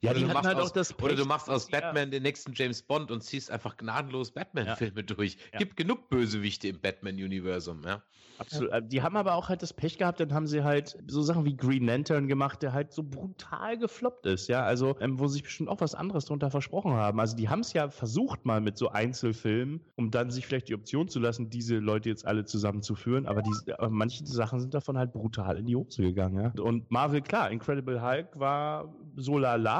Ja, 0.00 0.10
oder, 0.10 0.20
du 0.20 0.26
machst 0.26 0.46
halt 0.46 0.58
aus, 0.58 0.72
Pech, 0.72 1.04
oder 1.04 1.16
du 1.16 1.24
machst 1.24 1.50
aus 1.50 1.68
Batman 1.68 2.04
ja. 2.04 2.10
den 2.10 2.22
nächsten 2.22 2.52
James 2.54 2.82
Bond 2.82 3.10
und 3.10 3.22
ziehst 3.22 3.50
einfach 3.50 3.76
gnadenlos 3.76 4.30
Batman-Filme 4.30 5.00
ja. 5.00 5.14
durch. 5.14 5.36
Gibt 5.58 5.76
genug 5.76 6.08
Bösewichte 6.08 6.68
im 6.68 6.80
Batman-Universum, 6.80 7.82
ja. 7.84 8.02
Absolut. 8.38 8.72
Äh, 8.72 8.82
die 8.82 9.02
haben 9.02 9.16
aber 9.16 9.34
auch 9.34 9.48
halt 9.48 9.62
das 9.62 9.72
Pech 9.72 9.98
gehabt, 9.98 10.20
dann 10.20 10.32
haben 10.32 10.46
sie 10.46 10.64
halt 10.64 10.98
so 11.06 11.22
Sachen 11.22 11.44
wie 11.44 11.56
Green 11.56 11.86
Lantern 11.86 12.28
gemacht, 12.28 12.62
der 12.62 12.72
halt 12.72 12.92
so 12.92 13.02
brutal 13.02 13.78
gefloppt 13.78 14.26
ist, 14.26 14.48
ja. 14.48 14.64
Also, 14.64 14.96
ähm, 15.00 15.18
wo 15.18 15.26
sie 15.26 15.34
sich 15.34 15.42
bestimmt 15.44 15.68
auch 15.68 15.80
was 15.80 15.94
anderes 15.94 16.24
drunter 16.24 16.50
versprochen 16.50 16.92
haben. 16.92 17.20
Also, 17.20 17.36
die 17.36 17.48
haben 17.48 17.60
es 17.60 17.72
ja 17.72 17.90
versucht 17.90 18.44
mal 18.44 18.60
mit 18.60 18.76
so 18.76 18.88
Einzelfilmen, 18.88 19.80
um 19.96 20.10
dann 20.10 20.30
sich 20.30 20.46
vielleicht 20.46 20.68
die 20.68 20.74
Option 20.74 21.08
zu 21.08 21.20
lassen, 21.20 21.50
diese 21.50 21.76
Leute 21.76 22.08
jetzt 22.08 22.26
alle 22.26 22.44
zusammenzuführen. 22.44 23.26
Aber, 23.26 23.42
die, 23.42 23.72
aber 23.72 23.90
manche 23.90 24.26
Sachen 24.26 24.60
sind 24.60 24.74
davon 24.74 24.98
halt 24.98 25.12
brutal 25.12 25.58
in 25.58 25.66
die 25.66 25.76
Hose 25.76 26.02
gegangen, 26.02 26.40
ja. 26.40 26.62
Und 26.62 26.90
Marvel, 26.90 27.22
klar, 27.22 27.50
Incredible 27.50 28.02
Hulk 28.02 28.38
war 28.38 28.92
so 29.16 29.38
lala. 29.38 29.71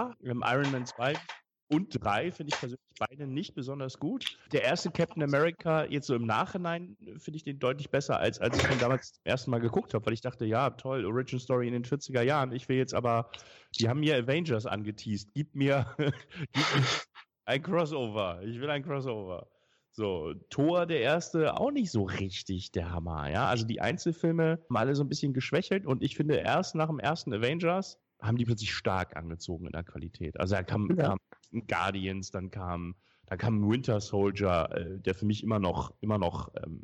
Iron 0.42 0.72
Man 0.72 0.86
2 0.86 1.14
und 1.72 2.04
3 2.04 2.32
finde 2.32 2.52
ich 2.52 2.60
persönlich 2.60 2.80
beide 2.98 3.26
nicht 3.26 3.54
besonders 3.54 3.98
gut. 3.98 4.38
Der 4.52 4.62
erste 4.62 4.90
Captain 4.90 5.22
America, 5.22 5.84
jetzt 5.84 6.06
so 6.06 6.14
im 6.14 6.26
Nachhinein, 6.26 6.96
finde 7.16 7.36
ich 7.36 7.44
den 7.44 7.58
deutlich 7.58 7.90
besser, 7.90 8.18
als 8.18 8.40
als 8.40 8.58
ich 8.58 8.70
ihn 8.70 8.78
damals 8.78 9.14
zum 9.14 9.22
ersten 9.24 9.50
Mal 9.50 9.60
geguckt 9.60 9.94
habe, 9.94 10.04
weil 10.04 10.12
ich 10.12 10.20
dachte, 10.20 10.44
ja, 10.44 10.70
toll, 10.70 11.04
Origin 11.06 11.38
Story 11.38 11.66
in 11.66 11.72
den 11.72 11.84
40er 11.84 12.22
Jahren. 12.22 12.52
Ich 12.52 12.68
will 12.68 12.76
jetzt 12.76 12.94
aber, 12.94 13.30
die 13.78 13.88
haben 13.88 14.00
mir 14.00 14.16
Avengers 14.16 14.66
angeteased. 14.66 15.30
Gib 15.34 15.54
mir, 15.54 15.86
gib 15.98 16.74
mir 16.74 16.84
ein 17.46 17.62
Crossover. 17.62 18.42
Ich 18.42 18.60
will 18.60 18.70
ein 18.70 18.82
Crossover. 18.82 19.48
So, 19.94 20.32
Thor, 20.48 20.86
der 20.86 21.00
erste, 21.00 21.58
auch 21.58 21.70
nicht 21.70 21.90
so 21.90 22.04
richtig 22.04 22.72
der 22.72 22.90
Hammer, 22.90 23.30
ja. 23.30 23.46
Also 23.46 23.66
die 23.66 23.80
Einzelfilme 23.80 24.58
haben 24.64 24.76
alle 24.76 24.94
so 24.94 25.04
ein 25.04 25.08
bisschen 25.08 25.34
geschwächelt 25.34 25.86
und 25.86 26.02
ich 26.02 26.16
finde 26.16 26.36
erst 26.36 26.74
nach 26.74 26.88
dem 26.88 26.98
ersten 26.98 27.32
Avengers 27.34 27.98
haben 28.22 28.36
die 28.36 28.44
plötzlich 28.44 28.72
stark 28.72 29.16
angezogen 29.16 29.66
in 29.66 29.72
der 29.72 29.84
Qualität. 29.84 30.38
Also 30.40 30.54
da 30.54 30.62
kam, 30.62 30.88
Ja. 30.96 31.08
kam 31.08 31.18
Guardians, 31.66 32.30
dann 32.30 32.50
kam, 32.50 32.94
da 33.32 33.36
kam 33.38 33.66
Winter 33.66 33.98
Soldier, 33.98 34.68
äh, 34.72 34.98
der 34.98 35.14
für 35.14 35.24
mich 35.24 35.42
immer 35.42 35.58
noch, 35.58 35.94
immer 36.02 36.18
noch, 36.18 36.52
ähm, 36.62 36.82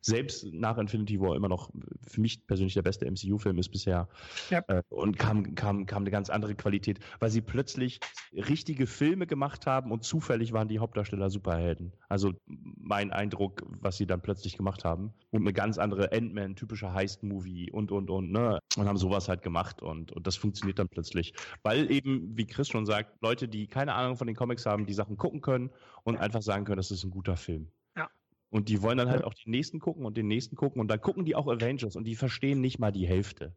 selbst 0.00 0.46
nach 0.50 0.78
Infinity 0.78 1.20
War 1.20 1.36
immer 1.36 1.50
noch 1.50 1.70
für 2.00 2.22
mich 2.22 2.46
persönlich 2.46 2.72
der 2.72 2.80
beste 2.80 3.04
MCU-Film 3.04 3.58
ist 3.58 3.68
bisher. 3.68 4.08
Ja. 4.48 4.64
Äh, 4.68 4.82
und 4.88 5.18
kam, 5.18 5.54
kam, 5.54 5.84
kam 5.84 6.04
eine 6.04 6.10
ganz 6.10 6.30
andere 6.30 6.54
Qualität, 6.54 7.00
weil 7.20 7.28
sie 7.28 7.42
plötzlich 7.42 8.00
richtige 8.32 8.86
Filme 8.86 9.26
gemacht 9.26 9.66
haben 9.66 9.92
und 9.92 10.02
zufällig 10.02 10.54
waren 10.54 10.66
die 10.66 10.78
Hauptdarsteller 10.78 11.28
Superhelden. 11.28 11.92
Also 12.08 12.32
mein 12.46 13.12
Eindruck, 13.12 13.62
was 13.66 13.98
sie 13.98 14.06
dann 14.06 14.22
plötzlich 14.22 14.56
gemacht 14.56 14.82
haben. 14.82 15.12
Und 15.30 15.42
eine 15.42 15.52
ganz 15.52 15.76
andere 15.76 16.10
Ant-Man, 16.10 16.56
typischer 16.56 16.94
Heist-Movie 16.94 17.70
und, 17.70 17.92
und, 17.92 18.08
und, 18.08 18.32
ne? 18.32 18.60
Und 18.78 18.88
haben 18.88 18.96
sowas 18.96 19.28
halt 19.28 19.42
gemacht 19.42 19.82
und, 19.82 20.10
und 20.12 20.26
das 20.26 20.36
funktioniert 20.36 20.78
dann 20.78 20.88
plötzlich. 20.88 21.34
Weil 21.62 21.90
eben, 21.90 22.34
wie 22.34 22.46
Chris 22.46 22.68
schon 22.68 22.86
sagt, 22.86 23.20
Leute, 23.20 23.46
die 23.46 23.66
keine 23.66 23.92
Ahnung 23.92 24.16
von 24.16 24.26
den 24.26 24.36
Comics 24.36 24.64
haben, 24.64 24.86
die 24.86 24.94
Sachen 24.94 25.18
gucken 25.18 25.42
können 25.42 25.65
und 26.04 26.16
einfach 26.18 26.42
sagen 26.42 26.64
können, 26.64 26.76
das 26.76 26.90
ist 26.90 27.04
ein 27.04 27.10
guter 27.10 27.36
Film. 27.36 27.68
Ja. 27.96 28.08
Und 28.50 28.68
die 28.68 28.80
wollen 28.80 28.96
dann 28.96 29.10
halt 29.10 29.24
auch 29.24 29.34
den 29.34 29.50
nächsten 29.50 29.80
gucken 29.80 30.06
und 30.06 30.16
den 30.16 30.28
nächsten 30.28 30.54
gucken 30.54 30.80
und 30.80 30.88
dann 30.88 31.00
gucken 31.00 31.24
die 31.24 31.34
auch 31.34 31.48
Avengers 31.48 31.96
und 31.96 32.04
die 32.04 32.14
verstehen 32.14 32.60
nicht 32.60 32.78
mal 32.78 32.92
die 32.92 33.06
Hälfte. 33.06 33.56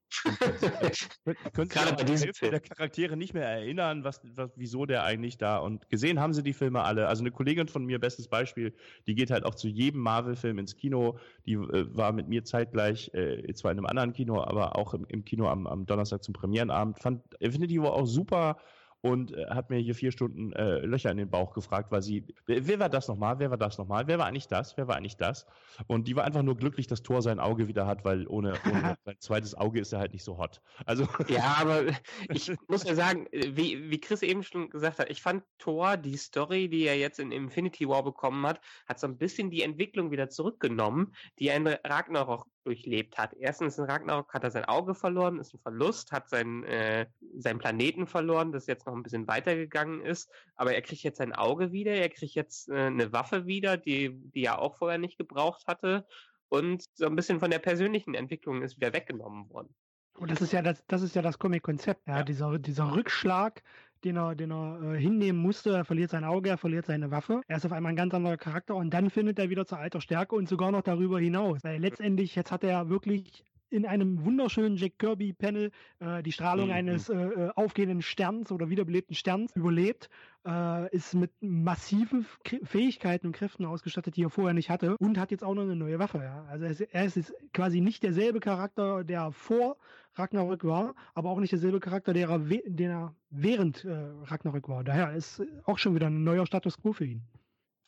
Können, 1.54 1.70
können 1.70 1.70
sich 1.70 2.00
an 2.00 2.06
die 2.06 2.18
Hälfte 2.18 2.50
der 2.50 2.60
Charaktere 2.60 3.16
nicht 3.16 3.34
mehr 3.34 3.48
erinnern, 3.48 4.04
was, 4.04 4.22
was, 4.36 4.52
wieso 4.56 4.86
der 4.86 5.04
eigentlich 5.04 5.38
da 5.38 5.58
und 5.58 5.90
gesehen 5.90 6.20
haben 6.20 6.34
sie 6.34 6.42
die 6.42 6.54
Filme 6.54 6.84
alle. 6.84 7.08
Also 7.08 7.22
eine 7.22 7.32
Kollegin 7.32 7.68
von 7.68 7.86
mir, 7.86 8.00
bestes 8.00 8.28
Beispiel, 8.28 8.74
die 9.06 9.14
geht 9.14 9.30
halt 9.30 9.46
auch 9.46 9.56
zu 9.56 9.68
jedem 9.68 10.02
Marvel-Film 10.02 10.58
ins 10.58 10.76
Kino. 10.76 11.20
Die 11.46 11.54
äh, 11.54 11.96
war 11.96 12.12
mit 12.12 12.28
mir 12.28 12.44
zeitgleich, 12.44 13.14
äh, 13.14 13.54
zwar 13.54 13.72
in 13.72 13.78
einem 13.78 13.86
anderen 13.86 14.14
Kino, 14.14 14.42
aber 14.42 14.76
auch 14.76 14.94
im, 14.94 15.06
im 15.08 15.24
Kino 15.24 15.48
am, 15.48 15.68
am 15.68 15.86
Donnerstag 15.86 16.24
zum 16.24 16.34
Premierenabend. 16.34 17.00
Fand 17.00 17.22
Infinity 17.40 17.80
War 17.82 17.94
auch 17.94 18.06
super 18.06 18.58
und 19.02 19.34
äh, 19.34 19.46
hat 19.50 19.70
mir 19.70 19.80
hier 19.80 19.96
vier 19.96 20.12
Stunden 20.12 20.52
äh, 20.54 20.80
Löcher 20.80 21.12
in 21.12 21.18
den 21.18 21.30
Bauch 21.30 21.54
gefragt, 21.54 21.92
weil 21.92 22.02
sie, 22.02 22.26
wer, 22.46 22.68
wer 22.68 22.80
war 22.80 22.90
das 22.90 23.08
nochmal, 23.08 23.40
wer 23.40 23.50
war 23.50 23.58
das 23.58 23.78
nochmal, 23.78 24.08
wer 24.08 24.20
war 24.20 24.26
eigentlich 24.26 24.48
das, 24.48 24.76
wer 24.78 24.88
war 24.88 24.98
eigentlich 24.98 25.18
das? 25.18 25.46
Und 25.88 26.08
die 26.08 26.16
war 26.16 26.26
einfach 26.26 26.44
nur 26.44 26.58
glücklich, 26.58 26.88
dass 26.88 27.02
Thor 27.02 27.22
sein 27.22 27.40
Auge 27.40 27.68
wieder 27.68 27.88
hat, 27.88 28.04
weil 28.04 28.28
ohne, 28.28 28.54
ohne 28.66 28.98
sein 29.06 29.16
zweites 29.20 29.56
Auge 29.56 29.80
ist 29.80 29.94
er 29.94 30.00
halt 30.00 30.14
nicht 30.14 30.24
so 30.24 30.38
hot. 30.38 30.62
Also 30.86 31.08
Ja, 31.28 31.58
aber 31.60 31.84
ich 32.30 32.52
muss 32.68 32.84
ja 32.84 32.96
sagen, 32.96 33.28
äh, 33.32 33.56
wie, 33.56 33.90
wie 33.90 34.00
Chris 34.00 34.22
eben 34.22 34.44
schon 34.44 34.70
gesagt 34.70 35.00
hat, 35.00 35.10
ich 35.10 35.22
fand 35.22 35.44
Thor, 35.58 35.98
die 35.98 36.18
Story, 36.18 36.70
die 36.70 36.86
er 36.86 36.98
jetzt 36.98 37.20
in 37.20 37.32
Infinity 37.32 37.88
War 37.88 38.04
bekommen 38.04 38.46
hat, 38.46 38.60
hat 38.88 39.00
so 39.00 39.08
ein 39.08 39.18
bisschen 39.18 39.50
die 39.50 39.64
Entwicklung 39.64 40.12
wieder 40.12 40.30
zurückgenommen, 40.30 41.14
die 41.40 41.48
er 41.48 41.56
in 41.56 41.68
Ragnarok 41.68 42.48
durchlebt 42.64 43.18
hat. 43.18 43.34
Erstens 43.34 43.78
in 43.78 43.86
Ragnarok 43.86 44.34
hat 44.34 44.44
er 44.44 44.52
sein 44.52 44.66
Auge 44.66 44.96
verloren, 44.96 45.40
ist 45.40 45.54
ein 45.54 45.60
Verlust, 45.60 46.12
hat 46.12 46.30
seinen, 46.30 46.64
äh, 46.64 47.08
seinen 47.38 47.60
Planeten 47.60 48.08
verloren, 48.08 48.52
das 48.52 48.68
jetzt 48.68 48.86
noch 48.86 48.96
ein 48.96 49.04
bisschen 49.04 49.28
weitergegangen 49.28 50.02
ist, 50.02 50.30
aber 50.56 50.74
er 50.74 50.82
kriegt 50.82 51.04
jetzt 51.04 51.18
sein 51.18 51.34
Auge 51.34 51.72
wieder, 51.72 51.94
er 51.94 52.10
kriegt 52.10 52.36
jetzt 52.36 52.70
äh, 52.70 52.88
eine 52.88 53.12
Waffe 53.14 53.46
wieder, 53.46 53.78
die, 53.78 54.12
die 54.32 54.44
er 54.44 54.60
auch 54.60 54.76
vorher 54.76 54.98
nicht 54.98 55.18
gebraucht 55.18 55.68
hatte 55.68 56.06
und 56.50 56.84
so 56.94 57.06
ein 57.06 57.16
bisschen 57.16 57.40
von 57.40 57.52
der 57.52 57.60
persönlichen 57.60 58.14
Entwicklung 58.14 58.62
ist 58.62 58.76
wieder 58.78 58.94
weggenommen 58.94 59.50
worden. 59.50 59.74
Und 60.18 60.32
das 60.32 60.42
ist 60.42 60.52
ja 60.52 60.62
das, 60.62 60.84
das 60.88 61.02
ist 61.02 61.16
ja 61.16 61.22
das 61.22 61.40
Comic-Konzept, 61.40 62.06
ja, 62.06 62.18
Ja. 62.18 62.24
Dieser, 62.24 62.60
dieser 62.60 62.94
Rückschlag, 62.94 63.64
den 64.04 64.18
er, 64.18 64.36
den 64.36 64.52
er 64.52 64.82
äh, 64.82 65.00
hinnehmen 65.00 65.42
musste. 65.42 65.72
Er 65.72 65.86
verliert 65.86 66.12
sein 66.12 66.24
Auge, 66.24 66.50
er 66.50 66.58
verliert 66.58 66.86
seine 66.86 67.12
Waffe. 67.12 67.42
Er 67.48 67.58
ist 67.58 67.66
auf 67.66 67.72
einmal 67.72 67.92
ein 67.92 67.96
ganz 67.96 68.14
anderer 68.14 68.38
Charakter 68.38 68.76
und 68.76 68.94
dann 68.94 69.10
findet 69.10 69.40
er 69.40 69.50
wieder 69.50 69.66
zur 69.66 69.80
alter 69.80 70.02
Stärke 70.02 70.36
und 70.36 70.48
sogar 70.48 70.72
noch 70.72 70.84
darüber 70.84 71.20
hinaus. 71.20 71.60
Weil 71.64 71.80
letztendlich, 71.80 72.36
jetzt 72.36 72.52
hat 72.52 72.64
er 72.64 72.90
wirklich 72.90 73.46
in 73.70 73.86
einem 73.86 74.26
wunderschönen 74.26 74.76
Jack 74.78 75.00
Kirby-Panel 75.00 75.72
äh, 76.00 76.24
die 76.24 76.32
Strahlung 76.32 76.68
Mhm. 76.68 76.74
eines 76.74 77.10
äh, 77.10 77.16
äh, 77.16 77.52
aufgehenden 77.56 78.02
Sterns 78.02 78.52
oder 78.52 78.70
wiederbelebten 78.70 79.16
Sterns 79.16 79.52
überlebt, 79.56 80.10
äh, 80.46 80.94
ist 80.96 81.14
mit 81.14 81.32
massiven 81.42 82.26
K 82.44 82.60
Fähigkeiten 82.64 83.28
und 83.28 83.34
Kräften 83.34 83.66
ausgestattet, 83.66 84.16
die 84.16 84.24
er 84.24 84.30
vorher 84.30 84.54
nicht 84.54 84.70
hatte 84.70 84.96
und 85.00 85.18
hat 85.18 85.32
jetzt 85.32 85.44
auch 85.44 85.54
noch 85.54 85.64
eine 85.64 85.76
neue 85.76 86.00
Waffe. 86.00 86.20
Ja? 86.20 86.46
Also 86.50 86.66
er 86.66 86.72
ist, 86.72 86.82
er 86.82 87.06
ist 87.06 87.34
quasi 87.54 87.82
nicht 87.82 88.04
derselbe 88.04 88.40
Charakter, 88.40 89.04
der 89.04 89.32
vor 89.32 89.78
Ragnarök 90.16 90.64
war, 90.64 90.96
aber 91.14 91.30
auch 91.30 91.40
nicht 91.40 91.52
derselbe 91.52 91.80
Charakter, 91.80 92.14
der 92.14 92.30
er, 92.30 92.50
we- 92.50 92.64
den 92.66 92.90
er 92.90 93.16
während 93.30 93.86
äh, 93.86 93.92
Ragnarök 94.24 94.68
war. 94.68 94.84
Daher 94.84 95.14
ist 95.14 95.42
auch 95.66 95.78
schon 95.78 95.96
wieder 95.96 96.08
ein 96.08 96.24
neuer 96.24 96.46
Status 96.46 96.78
quo 96.78 96.94
für 96.94 97.06
ihn. 97.06 97.22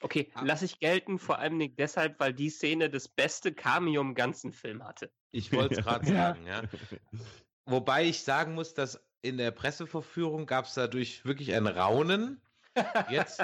Okay, 0.03 0.32
lasse 0.43 0.65
ich 0.65 0.79
gelten, 0.79 1.19
vor 1.19 1.38
allem 1.39 1.57
nicht 1.57 1.77
deshalb, 1.77 2.19
weil 2.19 2.34
die 2.34 2.49
Szene 2.49 2.89
das 2.89 3.07
beste 3.07 3.53
Cameo 3.53 4.01
im 4.01 4.15
ganzen 4.15 4.51
Film 4.51 4.84
hatte. 4.84 5.11
Ich 5.32 5.51
wollte 5.53 5.75
es 5.75 5.82
gerade 5.86 6.05
sagen, 6.05 6.45
ja. 6.45 6.63
Wobei 7.65 8.05
ich 8.05 8.23
sagen 8.23 8.53
muss, 8.53 8.73
dass 8.73 9.01
in 9.21 9.38
der 9.38 9.51
Presseverführung 9.51 10.45
gab 10.45 10.65
es 10.65 10.73
dadurch 10.73 11.23
wirklich 11.25 11.53
ein 11.53 11.67
Raunen. 11.67 12.41
Jetzt 13.09 13.43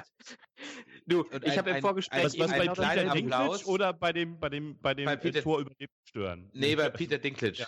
Du, 1.05 1.21
Und 1.23 1.45
ich 1.45 1.57
habe 1.57 1.69
im 1.69 1.75
ein- 1.77 1.81
Vorgespräch 1.81 2.23
was, 2.23 2.39
was 2.39 2.51
bei 2.51 2.67
Peter 2.67 2.95
genau 2.95 3.13
Dinklage 3.13 3.43
Applaus. 3.43 3.65
oder 3.65 3.93
bei 3.93 4.11
dem, 4.13 4.39
bei 4.39 4.49
dem, 4.49 4.79
bei 4.79 4.93
dem 4.93 5.05
Bei 5.05 5.15
Peter- 5.15 5.41
Tor 5.41 5.59
überlebt 5.59 5.93
stören? 6.09 6.49
Nee, 6.53 6.75
bei 6.75 6.89
Peter 6.89 7.17
Dinklage. 7.17 7.57
Ja. 7.57 7.67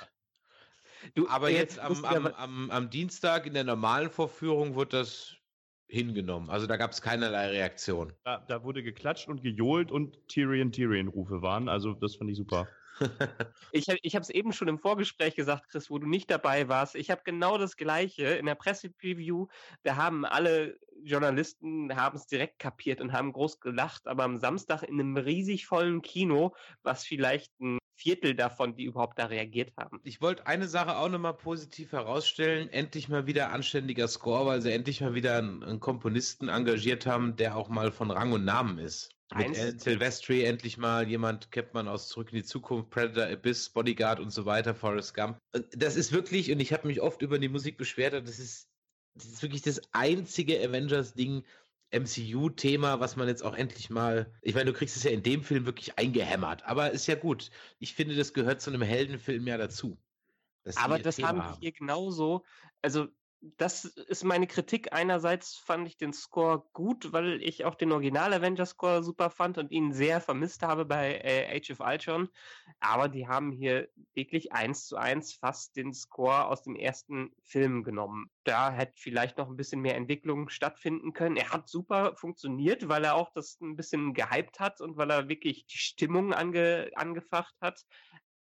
du, 1.15 1.27
Aber 1.29 1.49
äh, 1.49 1.55
jetzt 1.55 1.79
am, 1.79 2.03
am, 2.05 2.27
am, 2.27 2.71
am 2.71 2.89
Dienstag 2.89 3.45
in 3.45 3.53
der 3.53 3.63
normalen 3.65 4.09
Vorführung 4.09 4.75
wird 4.75 4.93
das 4.93 5.35
hingenommen. 5.87 6.49
Also 6.49 6.65
da 6.67 6.77
gab 6.77 6.91
es 6.91 7.01
keinerlei 7.01 7.49
Reaktion. 7.49 8.13
Da, 8.23 8.39
da 8.47 8.63
wurde 8.63 8.81
geklatscht 8.83 9.27
und 9.27 9.41
gejohlt 9.41 9.91
und 9.91 10.27
Tyrion 10.27 10.71
Tyrion 10.71 11.07
Rufe 11.07 11.41
waren. 11.41 11.67
Also 11.69 11.93
das 11.93 12.15
fand 12.15 12.29
ich 12.31 12.37
super. 12.37 12.67
Ich, 13.71 13.87
ich 13.87 14.15
habe 14.15 14.23
es 14.23 14.29
eben 14.29 14.51
schon 14.51 14.67
im 14.67 14.79
Vorgespräch 14.79 15.35
gesagt, 15.35 15.69
Chris, 15.69 15.89
wo 15.89 15.99
du 15.99 16.07
nicht 16.07 16.31
dabei 16.31 16.67
warst. 16.67 16.95
Ich 16.95 17.11
habe 17.11 17.21
genau 17.23 17.57
das 17.57 17.77
Gleiche 17.77 18.23
in 18.23 18.45
der 18.47 18.55
Pressepreview. 18.55 19.47
Da 19.83 19.95
haben 19.95 20.25
alle 20.25 20.79
Journalisten 21.03 21.95
haben 21.95 22.17
es 22.17 22.27
direkt 22.27 22.59
kapiert 22.59 22.99
und 23.01 23.13
haben 23.13 23.31
groß 23.31 23.59
gelacht. 23.59 24.07
Aber 24.07 24.23
am 24.23 24.37
Samstag 24.37 24.83
in 24.83 24.99
einem 24.99 25.17
riesig 25.17 25.65
vollen 25.65 26.01
Kino, 26.01 26.55
was 26.83 27.05
vielleicht 27.05 27.59
ein 27.59 27.77
Viertel 27.99 28.33
davon, 28.33 28.77
die 28.77 28.85
überhaupt 28.85 29.19
da 29.19 29.25
reagiert 29.25 29.73
haben. 29.75 29.99
Ich 30.05 30.21
wollte 30.21 30.47
eine 30.47 30.69
Sache 30.69 30.95
auch 30.95 31.09
nochmal 31.09 31.33
positiv 31.33 31.91
herausstellen. 31.91 32.69
Endlich 32.69 33.09
mal 33.09 33.27
wieder 33.27 33.51
anständiger 33.51 34.07
Score, 34.07 34.45
weil 34.45 34.61
sie 34.61 34.71
endlich 34.71 35.01
mal 35.01 35.15
wieder 35.15 35.37
einen, 35.37 35.61
einen 35.63 35.79
Komponisten 35.81 36.47
engagiert 36.47 37.05
haben, 37.05 37.35
der 37.35 37.57
auch 37.57 37.67
mal 37.67 37.91
von 37.91 38.09
Rang 38.09 38.31
und 38.31 38.45
Namen 38.45 38.77
ist. 38.77 39.09
Mit 39.35 39.59
Alan 39.59 39.77
Silvestri 39.77 40.45
endlich 40.45 40.77
mal 40.77 41.09
jemand, 41.09 41.51
kennt 41.51 41.73
man 41.73 41.89
aus 41.89 42.07
Zurück 42.07 42.29
in 42.31 42.37
die 42.37 42.45
Zukunft, 42.45 42.89
Predator, 42.89 43.25
Abyss, 43.31 43.69
Bodyguard 43.69 44.21
und 44.21 44.31
so 44.31 44.45
weiter, 44.45 44.73
Forrest 44.73 45.13
Gump. 45.13 45.37
Das 45.71 45.97
ist 45.97 46.13
wirklich, 46.13 46.51
und 46.53 46.61
ich 46.61 46.71
habe 46.71 46.87
mich 46.87 47.01
oft 47.01 47.21
über 47.21 47.37
die 47.37 47.49
Musik 47.49 47.77
beschwert, 47.77 48.13
das 48.13 48.39
ist, 48.39 48.69
das 49.13 49.25
ist 49.25 49.41
wirklich 49.43 49.61
das 49.61 49.81
einzige 49.91 50.57
Avengers-Ding, 50.59 51.43
MCU-Thema, 51.91 52.99
was 52.99 53.15
man 53.15 53.27
jetzt 53.27 53.43
auch 53.43 53.55
endlich 53.55 53.89
mal, 53.89 54.31
ich 54.41 54.53
meine, 54.53 54.71
du 54.71 54.77
kriegst 54.77 54.95
es 54.95 55.03
ja 55.03 55.11
in 55.11 55.23
dem 55.23 55.43
Film 55.43 55.65
wirklich 55.65 55.97
eingehämmert, 55.97 56.63
aber 56.63 56.91
ist 56.91 57.07
ja 57.07 57.15
gut. 57.15 57.49
Ich 57.79 57.93
finde, 57.93 58.15
das 58.15 58.33
gehört 58.33 58.61
zu 58.61 58.69
einem 58.69 58.81
Heldenfilm 58.81 59.47
ja 59.47 59.57
dazu. 59.57 59.97
Aber 60.75 60.99
das 60.99 61.15
Thema 61.15 61.29
haben 61.29 61.37
wir 61.37 61.57
hier 61.59 61.71
genauso. 61.71 62.43
Also, 62.81 63.07
das 63.41 63.85
ist 63.85 64.25
meine 64.25 64.47
Kritik. 64.47 64.91
Einerseits 64.91 65.55
fand 65.57 65.87
ich 65.87 65.97
den 65.97 66.11
Score 66.11 66.65
gut, 66.73 67.13
weil 67.13 67.41
ich 67.41 67.63
auch 67.63 67.75
den 67.75 67.91
Original 67.91 68.33
Avengers 68.33 68.71
Score 68.71 69.01
super 69.01 69.29
fand 69.29 69.57
und 69.57 69.71
ihn 69.71 69.93
sehr 69.93 70.19
vermisst 70.19 70.61
habe 70.61 70.85
bei 70.85 71.21
äh, 71.23 71.55
Age 71.55 71.71
of 71.71 71.79
Ultron. 71.79 72.29
Aber 72.81 73.07
die 73.07 73.27
haben 73.27 73.51
hier 73.51 73.87
wirklich 74.13 74.51
eins 74.51 74.87
zu 74.87 74.97
eins 74.97 75.33
fast 75.33 75.77
den 75.77 75.93
Score 75.93 76.47
aus 76.47 76.63
dem 76.63 76.75
ersten 76.75 77.31
Film 77.43 77.83
genommen. 77.83 78.29
Da 78.43 78.71
hätte 78.71 78.93
vielleicht 78.97 79.37
noch 79.37 79.47
ein 79.47 79.57
bisschen 79.57 79.81
mehr 79.81 79.95
Entwicklung 79.95 80.49
stattfinden 80.49 81.13
können. 81.13 81.37
Er 81.37 81.51
hat 81.51 81.69
super 81.69 82.15
funktioniert, 82.15 82.89
weil 82.89 83.05
er 83.05 83.15
auch 83.15 83.31
das 83.31 83.59
ein 83.61 83.77
bisschen 83.77 84.13
gehypt 84.13 84.59
hat 84.59 84.81
und 84.81 84.97
weil 84.97 85.11
er 85.11 85.29
wirklich 85.29 85.65
die 85.65 85.77
Stimmung 85.77 86.33
ange, 86.33 86.91
angefacht 86.95 87.55
hat. 87.61 87.85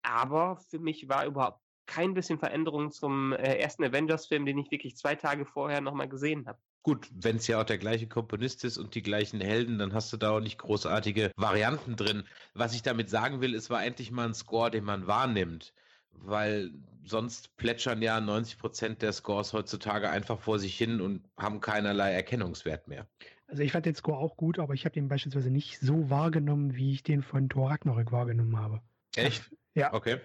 Aber 0.02 0.56
für 0.70 0.78
mich 0.80 1.08
war 1.08 1.26
überhaupt 1.26 1.60
kein 1.88 2.14
bisschen 2.14 2.38
Veränderung 2.38 2.92
zum 2.92 3.32
äh, 3.32 3.56
ersten 3.56 3.82
Avengers-Film, 3.82 4.46
den 4.46 4.58
ich 4.58 4.70
wirklich 4.70 4.96
zwei 4.96 5.16
Tage 5.16 5.44
vorher 5.44 5.80
nochmal 5.80 6.08
gesehen 6.08 6.46
habe. 6.46 6.58
Gut, 6.84 7.08
wenn 7.12 7.36
es 7.36 7.48
ja 7.48 7.60
auch 7.60 7.64
der 7.64 7.78
gleiche 7.78 8.06
Komponist 8.06 8.64
ist 8.64 8.78
und 8.78 8.94
die 8.94 9.02
gleichen 9.02 9.40
Helden, 9.40 9.78
dann 9.78 9.92
hast 9.92 10.12
du 10.12 10.16
da 10.16 10.30
auch 10.30 10.40
nicht 10.40 10.58
großartige 10.58 11.32
Varianten 11.36 11.96
drin. 11.96 12.24
Was 12.54 12.74
ich 12.74 12.82
damit 12.82 13.10
sagen 13.10 13.40
will, 13.40 13.54
es 13.54 13.68
war 13.70 13.84
endlich 13.84 14.12
mal 14.12 14.26
ein 14.26 14.34
Score, 14.34 14.70
den 14.70 14.84
man 14.84 15.06
wahrnimmt. 15.06 15.74
Weil 16.12 16.70
sonst 17.04 17.56
plätschern 17.56 18.02
ja 18.02 18.20
90 18.20 18.58
Prozent 18.58 19.02
der 19.02 19.12
Scores 19.12 19.52
heutzutage 19.52 20.10
einfach 20.10 20.38
vor 20.38 20.58
sich 20.58 20.76
hin 20.76 21.00
und 21.00 21.24
haben 21.36 21.60
keinerlei 21.60 22.12
Erkennungswert 22.12 22.86
mehr. 22.86 23.06
Also 23.46 23.62
ich 23.62 23.72
fand 23.72 23.86
den 23.86 23.94
Score 23.94 24.18
auch 24.18 24.36
gut, 24.36 24.58
aber 24.58 24.74
ich 24.74 24.84
habe 24.84 24.92
den 24.92 25.08
beispielsweise 25.08 25.50
nicht 25.50 25.80
so 25.80 26.10
wahrgenommen, 26.10 26.74
wie 26.74 26.92
ich 26.92 27.02
den 27.02 27.22
von 27.22 27.48
Thor 27.48 27.70
Ragnarök 27.70 28.12
wahrgenommen 28.12 28.58
habe. 28.58 28.82
Echt? 29.16 29.50
Ja. 29.74 29.92
Okay. 29.94 30.20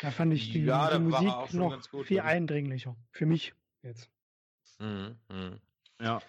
Da 0.00 0.10
fand 0.10 0.32
ich 0.32 0.52
die, 0.52 0.64
Ja, 0.64 0.90
die 0.90 0.98
Musik 1.00 1.52
noch 1.54 1.70
ganz 1.70 1.90
gut, 1.90 2.06
viel 2.06 2.20
eindringlicher. 2.20 2.96
Für 3.10 3.26
mich 3.26 3.54
jetzt. 3.82 4.10
Mhm, 4.78 5.16
mhm. 5.28 5.60
Ja. 6.00 6.22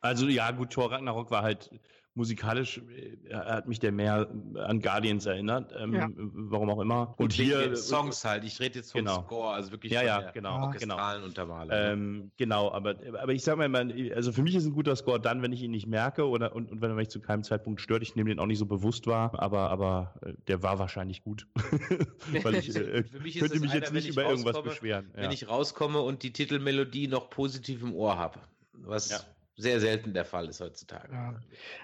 Also 0.00 0.28
ja, 0.28 0.50
gut, 0.52 0.72
Thor 0.72 0.90
Ragnarok 0.90 1.30
war 1.30 1.42
halt 1.42 1.70
musikalisch 2.14 2.82
äh, 3.28 3.34
hat 3.34 3.68
mich 3.68 3.78
der 3.78 3.92
mehr 3.92 4.28
an 4.56 4.80
Guardians 4.80 5.26
erinnert, 5.26 5.72
ähm, 5.78 5.94
ja. 5.94 6.08
warum 6.16 6.70
auch 6.70 6.80
immer. 6.80 7.14
Und, 7.16 7.26
Und 7.26 7.32
hier 7.32 7.76
Songs 7.76 8.24
halt. 8.24 8.44
Ich 8.44 8.58
rede 8.60 8.78
jetzt 8.78 8.92
vom 8.92 9.00
genau. 9.00 9.22
Score, 9.22 9.54
also 9.54 9.70
wirklich 9.70 9.92
ja, 9.92 10.02
ja, 10.02 10.30
genau, 10.32 10.66
orchestralen 10.66 11.22
genau. 11.22 11.26
Untermalung. 11.28 11.68
Ne? 11.68 11.90
Ähm, 11.92 12.30
genau, 12.36 12.72
aber 12.72 12.96
aber 13.20 13.32
ich 13.32 13.42
sag 13.42 13.56
mal, 13.56 13.70
also 14.14 14.32
für 14.32 14.42
mich 14.42 14.54
ist 14.54 14.66
ein 14.66 14.72
guter 14.72 14.96
Score 14.96 15.20
dann, 15.20 15.42
wenn 15.42 15.52
ich 15.52 15.62
ihn 15.62 15.70
nicht 15.70 15.86
merke 15.86 16.28
oder 16.28 16.54
und, 16.54 16.70
und 16.70 16.80
wenn 16.80 16.90
er 16.90 16.96
mich 16.96 17.10
zu 17.10 17.20
keinem 17.20 17.44
Zeitpunkt 17.44 17.80
stört. 17.80 18.02
Ich 18.02 18.16
nehme 18.16 18.30
den 18.30 18.38
auch 18.38 18.46
nicht 18.46 18.58
so 18.58 18.66
bewusst 18.66 19.06
wahr, 19.06 19.32
aber 19.40 19.70
aber 19.70 20.14
äh, 20.22 20.32
der 20.48 20.62
war 20.62 20.78
wahrscheinlich 20.78 21.22
gut, 21.22 21.46
weil 22.42 22.56
ich 22.56 22.74
äh, 22.74 23.02
könnte 23.02 23.60
mich 23.60 23.70
einer, 23.70 23.80
jetzt 23.80 23.92
nicht 23.92 24.08
über 24.08 24.28
irgendwas 24.28 24.60
beschweren. 24.62 25.10
Wenn 25.14 25.30
ich 25.30 25.48
rauskomme 25.48 26.00
und 26.00 26.22
die 26.22 26.32
Titelmelodie 26.32 27.08
noch 27.08 27.30
positiv 27.30 27.82
im 27.82 27.94
Ohr 27.94 28.18
habe, 28.18 28.40
was 28.72 29.26
sehr 29.60 29.80
selten 29.80 30.14
der 30.14 30.24
Fall 30.24 30.48
ist 30.48 30.60
heutzutage. 30.60 31.12
Ja. 31.12 31.34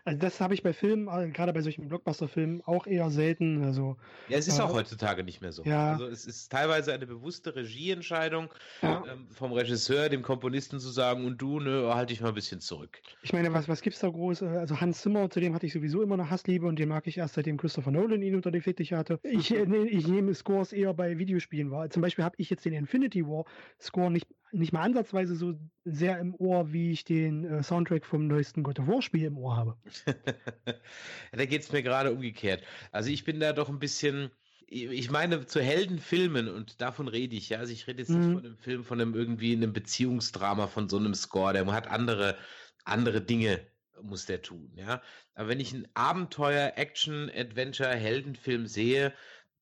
Also 0.05 0.19
das 0.19 0.41
habe 0.41 0.55
ich 0.55 0.63
bei 0.63 0.73
Filmen, 0.73 1.09
äh, 1.09 1.31
gerade 1.31 1.53
bei 1.53 1.61
solchen 1.61 1.89
Blockbuster-Filmen, 1.89 2.63
auch 2.65 2.87
eher 2.87 3.11
selten. 3.11 3.63
Also, 3.65 3.97
ja, 4.29 4.39
es 4.39 4.49
ist 4.49 4.59
äh, 4.59 4.63
auch 4.63 4.73
heutzutage 4.73 5.23
nicht 5.23 5.41
mehr 5.41 5.53
so. 5.53 5.63
Ja. 5.65 5.93
Also 5.93 6.07
es 6.07 6.27
ist 6.27 6.51
teilweise 6.51 6.93
eine 6.93 7.07
bewusste 7.07 7.55
Regieentscheidung 7.55 8.49
ja. 8.83 9.05
ähm, 9.11 9.29
vom 9.31 9.53
Regisseur, 9.53 10.09
dem 10.09 10.23
Komponisten 10.23 10.81
zu 10.81 10.89
sagen, 10.89 11.25
und 11.25 11.39
du, 11.39 11.61
ne, 11.61 11.95
halte 11.95 12.13
ich 12.13 12.21
mal 12.21 12.29
ein 12.29 12.35
bisschen 12.35 12.61
zurück. 12.61 13.01
Ich 13.23 13.33
meine, 13.33 13.53
was, 13.53 13.69
was 13.69 13.87
es 13.87 13.99
da 13.99 14.09
groß? 14.09 14.43
Äh, 14.43 14.47
also 14.47 14.81
Hans 14.81 15.03
Zimmer, 15.03 15.29
zu 15.31 15.41
dem 15.41 15.55
hatte 15.55 15.67
ich 15.67 15.73
sowieso 15.73 16.03
immer 16.03 16.15
eine 16.15 16.31
Hassliebe 16.31 16.67
und 16.67 16.79
den 16.79 16.89
mag 16.89 17.07
ich 17.07 17.19
erst 17.19 17.35
seitdem 17.35 17.57
Christopher 17.57 17.91
Nolan 17.91 18.23
ihn 18.23 18.35
unter 18.35 18.51
den 18.51 18.63
Fittiche 18.63 18.97
hatte. 18.97 19.21
Ich, 19.23 19.55
äh, 19.55 19.65
ich 19.87 20.07
nehme 20.09 20.35
Scores 20.35 20.73
eher 20.73 20.95
bei 20.95 21.19
Videospielen 21.19 21.71
wahr. 21.71 21.91
Zum 21.91 22.03
Beispiel 22.03 22.25
habe 22.25 22.37
ich 22.39 22.51
jetzt 22.51 22.65
den 22.65 22.73
Infinity 22.73 23.27
War 23.27 23.45
Score 23.81 24.11
nicht 24.11 24.27
nicht 24.53 24.73
mal 24.73 24.83
ansatzweise 24.83 25.35
so 25.37 25.55
sehr 25.85 26.19
im 26.19 26.35
Ohr, 26.35 26.73
wie 26.73 26.91
ich 26.93 27.05
den 27.05 27.45
äh, 27.45 27.63
Soundtrack 27.67 28.05
vom 28.07 28.27
neuesten 28.27 28.63
God 28.63 28.79
of 28.79 28.87
War 28.87 29.03
Spiel 29.03 29.25
im 29.25 29.39
Ohr 29.39 29.57
habe. 29.57 29.77
da 31.33 31.45
geht 31.45 31.63
es 31.63 31.73
mir 31.73 31.83
gerade 31.83 32.13
umgekehrt. 32.13 32.63
Also 32.93 33.11
ich 33.11 33.25
bin 33.25 33.41
da 33.41 33.53
doch 33.53 33.69
ein 33.69 33.79
bisschen, 33.79 34.31
ich 34.67 35.11
meine, 35.11 35.47
zu 35.47 35.61
Heldenfilmen, 35.61 36.49
und 36.49 36.81
davon 36.81 37.09
rede 37.09 37.37
ich, 37.37 37.51
ja. 37.51 37.59
Also 37.59 37.73
ich 37.73 37.87
rede 37.87 38.01
jetzt 38.01 38.11
mhm. 38.11 38.19
nicht 38.19 38.33
von 38.33 38.45
einem 38.45 38.57
Film, 38.57 38.85
von 38.85 39.01
einem 39.01 39.15
irgendwie 39.15 39.53
einem 39.53 39.73
Beziehungsdrama, 39.73 40.67
von 40.67 40.89
so 40.89 40.97
einem 40.97 41.15
Score, 41.15 41.53
der 41.53 41.67
hat 41.67 41.89
andere, 41.89 42.37
andere 42.85 43.21
Dinge 43.21 43.61
muss 44.03 44.27
der 44.27 44.43
tun, 44.43 44.71
ja. 44.75 45.03
Aber 45.35 45.49
wenn 45.49 45.61
ich 45.61 45.73
einen 45.73 45.89
Abenteuer, 45.95 46.75
Action, 46.77 47.31
Adventure, 47.35 47.95
Heldenfilm 47.95 48.67
sehe, 48.67 49.15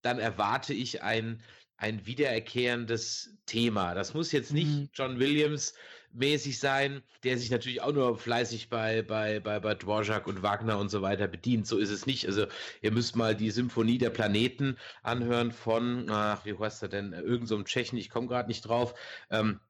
dann 0.02 0.18
erwarte 0.18 0.74
ich 0.74 1.02
ein 1.02 1.40
ein 1.76 2.07
wiedererkehrendes 2.07 3.36
Thema. 3.46 3.94
Das 3.94 4.14
muss 4.14 4.32
jetzt 4.32 4.52
nicht 4.52 4.68
mhm. 4.68 4.88
John 4.94 5.18
Williams 5.18 5.74
mäßig 6.15 6.59
sein, 6.59 7.03
der 7.25 7.37
sich 7.39 7.51
natürlich 7.51 7.83
auch 7.83 7.93
nur 7.93 8.17
fleißig 8.17 8.69
bei, 8.69 9.03
bei, 9.03 9.41
bei, 9.41 9.61
bei 9.61 9.75
Dvorak 9.75 10.27
und 10.27 10.43
Wagner 10.43 10.79
und 10.79 10.89
so 10.89 11.03
weiter 11.03 11.29
bedient. 11.29 11.67
So 11.67 11.79
ist 11.79 11.91
es 11.91 12.07
nicht. 12.07 12.27
Also 12.27 12.47
ihr 12.83 12.93
müsst 12.93 13.17
mal 13.17 13.35
die 13.35 13.51
Symphonie 13.51 13.99
der 13.99 14.11
Planeten 14.11 14.77
anhören 15.03 15.53
von, 15.53 16.09
ach, 16.09 16.45
wie 16.45 16.57
heißt 16.57 16.83
er 16.83 16.89
denn, 16.89 17.12
irgend 17.12 17.49
so 17.49 17.62
Tschechen, 17.62 17.99
ich 17.99 18.11
komme 18.11 18.29
gerade 18.29 18.49
nicht 18.49 18.62
drauf. 18.62 18.95
Ähm, 19.31 19.61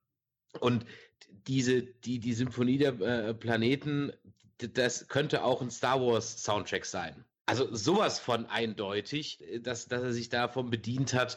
und 0.61 0.85
diese, 1.47 1.83
die, 1.83 2.21
die 2.21 2.35
Symphonie 2.35 2.79
der 2.79 3.01
äh, 3.01 3.35
Planeten, 3.35 4.13
das 4.59 5.09
könnte 5.09 5.45
auch 5.45 5.63
ein 5.63 5.71
Star 5.71 6.01
Wars 6.01 6.43
Soundtrack 6.43 6.85
sein. 6.85 7.25
Also 7.47 7.75
sowas 7.75 8.19
von 8.19 8.47
eindeutig, 8.47 9.45
dass, 9.61 9.87
dass 9.87 10.03
er 10.03 10.13
sich 10.15 10.31
davon 10.31 10.71
bedient 10.71 11.13
hat, 11.13 11.37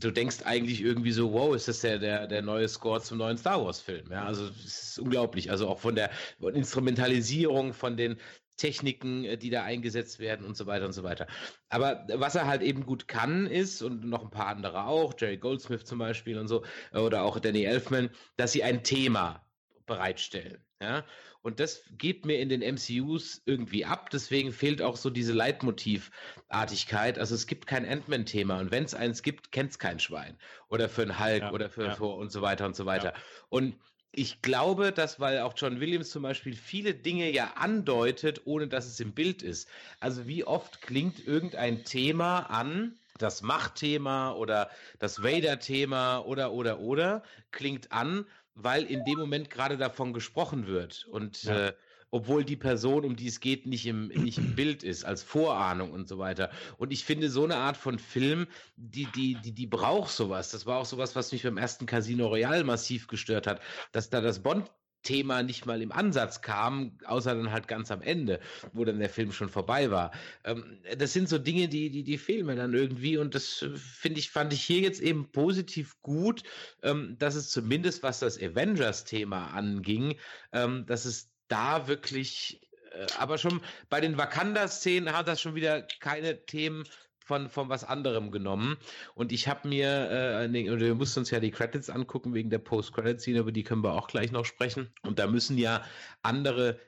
du 0.00 0.10
denkst 0.10 0.38
eigentlich 0.44 0.82
irgendwie 0.82 1.12
so, 1.12 1.32
wow, 1.32 1.54
ist 1.54 1.68
das 1.68 1.80
der, 1.80 1.98
der, 1.98 2.26
der 2.26 2.42
neue 2.42 2.68
Score 2.68 3.00
zum 3.00 3.18
neuen 3.18 3.38
Star 3.38 3.64
Wars-Film? 3.64 4.10
Ja, 4.10 4.24
also 4.24 4.46
es 4.46 4.64
ist 4.64 4.98
unglaublich. 4.98 5.50
Also 5.50 5.68
auch 5.68 5.78
von 5.78 5.94
der 5.94 6.10
Instrumentalisierung, 6.40 7.72
von 7.72 7.96
den 7.96 8.16
Techniken, 8.56 9.24
äh, 9.24 9.36
die 9.36 9.50
da 9.50 9.62
eingesetzt 9.62 10.18
werden 10.18 10.44
und 10.44 10.56
so 10.56 10.66
weiter 10.66 10.86
und 10.86 10.92
so 10.92 11.02
weiter. 11.02 11.26
Aber 11.68 12.06
was 12.14 12.34
er 12.34 12.46
halt 12.46 12.62
eben 12.62 12.84
gut 12.86 13.06
kann, 13.08 13.46
ist, 13.46 13.82
und 13.82 14.04
noch 14.04 14.24
ein 14.24 14.30
paar 14.30 14.48
andere 14.48 14.86
auch, 14.86 15.14
Jerry 15.18 15.38
Goldsmith 15.38 15.84
zum 15.84 15.98
Beispiel 15.98 16.38
und 16.38 16.48
so, 16.48 16.64
oder 16.92 17.22
auch 17.22 17.38
Danny 17.38 17.64
Elfman, 17.64 18.10
dass 18.36 18.52
sie 18.52 18.64
ein 18.64 18.82
Thema 18.82 19.46
bereitstellen. 19.86 20.64
Ja? 20.80 21.04
Und 21.46 21.60
das 21.60 21.84
geht 21.96 22.26
mir 22.26 22.40
in 22.40 22.48
den 22.48 22.60
MCUs 22.60 23.40
irgendwie 23.46 23.84
ab. 23.84 24.10
Deswegen 24.10 24.50
fehlt 24.50 24.82
auch 24.82 24.96
so 24.96 25.10
diese 25.10 25.32
Leitmotivartigkeit. 25.32 27.20
Also 27.20 27.36
es 27.36 27.46
gibt 27.46 27.68
kein 27.68 27.86
Ant-Man-Thema. 27.86 28.58
Und 28.58 28.72
wenn 28.72 28.82
es 28.82 28.94
eins 28.94 29.22
gibt, 29.22 29.52
kennt 29.52 29.70
es 29.70 29.78
kein 29.78 30.00
Schwein. 30.00 30.36
Oder 30.70 30.88
für 30.88 31.02
einen 31.02 31.20
Hulk 31.20 31.42
ja, 31.42 31.52
oder 31.52 31.70
für 31.70 31.84
ja. 31.84 31.94
Thor 31.94 32.16
und 32.16 32.32
so 32.32 32.42
weiter 32.42 32.66
und 32.66 32.74
so 32.74 32.84
weiter. 32.84 33.12
Ja. 33.14 33.22
Und 33.48 33.76
ich 34.10 34.42
glaube, 34.42 34.90
dass, 34.90 35.20
weil 35.20 35.38
auch 35.38 35.54
John 35.56 35.78
Williams 35.78 36.10
zum 36.10 36.24
Beispiel 36.24 36.56
viele 36.56 36.94
Dinge 36.94 37.30
ja 37.30 37.52
andeutet, 37.54 38.40
ohne 38.44 38.66
dass 38.66 38.86
es 38.86 38.98
im 38.98 39.12
Bild 39.12 39.44
ist. 39.44 39.68
Also 40.00 40.26
wie 40.26 40.42
oft 40.42 40.82
klingt 40.82 41.24
irgendein 41.28 41.84
Thema 41.84 42.40
an, 42.50 42.98
das 43.18 43.42
Machtthema 43.42 44.32
oder 44.32 44.68
das 44.98 45.22
Vader-Thema 45.22 46.26
oder, 46.26 46.50
oder, 46.50 46.80
oder, 46.80 47.22
klingt 47.52 47.92
an, 47.92 48.26
weil 48.56 48.84
in 48.84 49.04
dem 49.04 49.18
Moment 49.18 49.50
gerade 49.50 49.76
davon 49.76 50.12
gesprochen 50.12 50.66
wird 50.66 51.06
und 51.06 51.44
ja. 51.44 51.68
äh, 51.68 51.72
obwohl 52.10 52.44
die 52.44 52.56
Person, 52.56 53.04
um 53.04 53.16
die 53.16 53.26
es 53.26 53.40
geht, 53.40 53.66
nicht 53.66 53.86
im, 53.86 54.08
nicht 54.08 54.38
im 54.38 54.54
Bild 54.54 54.82
ist, 54.82 55.04
als 55.04 55.22
Vorahnung 55.22 55.92
und 55.92 56.08
so 56.08 56.18
weiter. 56.18 56.50
Und 56.78 56.92
ich 56.92 57.04
finde, 57.04 57.28
so 57.28 57.44
eine 57.44 57.56
Art 57.56 57.76
von 57.76 57.98
Film, 57.98 58.46
die, 58.76 59.06
die, 59.06 59.34
die, 59.34 59.52
die 59.52 59.66
braucht 59.66 60.10
sowas. 60.10 60.50
Das 60.50 60.66
war 60.66 60.78
auch 60.78 60.86
sowas, 60.86 61.14
was 61.16 61.32
mich 61.32 61.42
beim 61.42 61.58
ersten 61.58 61.84
Casino 61.84 62.28
Royale 62.28 62.64
massiv 62.64 63.08
gestört 63.08 63.46
hat, 63.46 63.60
dass 63.92 64.08
da 64.08 64.20
das 64.20 64.38
Bond 64.38 64.70
Thema 65.06 65.44
nicht 65.44 65.66
mal 65.66 65.80
im 65.80 65.92
Ansatz 65.92 66.42
kam, 66.42 66.98
außer 67.04 67.34
dann 67.34 67.52
halt 67.52 67.68
ganz 67.68 67.90
am 67.92 68.02
Ende, 68.02 68.40
wo 68.72 68.84
dann 68.84 68.98
der 68.98 69.08
Film 69.08 69.30
schon 69.30 69.48
vorbei 69.48 69.90
war. 69.90 70.10
Ähm, 70.44 70.78
das 70.98 71.12
sind 71.12 71.28
so 71.28 71.38
Dinge, 71.38 71.68
die, 71.68 71.90
die, 71.90 72.02
die 72.02 72.18
fehlen 72.18 72.46
mir 72.46 72.56
dann 72.56 72.74
irgendwie 72.74 73.16
und 73.16 73.34
das 73.34 73.62
äh, 73.62 73.70
finde 73.76 74.18
ich, 74.18 74.30
fand 74.30 74.52
ich 74.52 74.62
hier 74.62 74.80
jetzt 74.80 75.00
eben 75.00 75.30
positiv 75.30 76.02
gut, 76.02 76.42
ähm, 76.82 77.16
dass 77.18 77.36
es 77.36 77.50
zumindest, 77.50 78.02
was 78.02 78.18
das 78.18 78.36
Avengers-Thema 78.36 79.52
anging, 79.52 80.16
ähm, 80.52 80.84
dass 80.86 81.04
es 81.04 81.30
da 81.48 81.86
wirklich 81.86 82.60
äh, 82.90 83.06
aber 83.18 83.38
schon 83.38 83.60
bei 83.88 84.00
den 84.00 84.18
Wakanda-Szenen 84.18 85.16
hat 85.16 85.28
das 85.28 85.40
schon 85.40 85.54
wieder 85.54 85.82
keine 86.00 86.44
Themen 86.46 86.84
von, 87.26 87.50
von 87.50 87.68
was 87.68 87.82
anderem 87.82 88.30
genommen. 88.30 88.76
Und 89.16 89.32
ich 89.32 89.48
habe 89.48 89.66
mir, 89.68 89.88
äh, 90.10 90.48
nee, 90.48 90.70
wir 90.70 90.94
mussten 90.94 91.20
uns 91.20 91.30
ja 91.30 91.40
die 91.40 91.50
Credits 91.50 91.90
angucken 91.90 92.34
wegen 92.34 92.50
der 92.50 92.60
Post-Credit-Scene, 92.60 93.40
über 93.40 93.50
die 93.50 93.64
können 93.64 93.82
wir 93.82 93.94
auch 93.94 94.06
gleich 94.06 94.30
noch 94.30 94.44
sprechen. 94.44 94.92
Und 95.02 95.18
da 95.18 95.26
müssen 95.26 95.58
ja 95.58 95.84
andere 96.22 96.78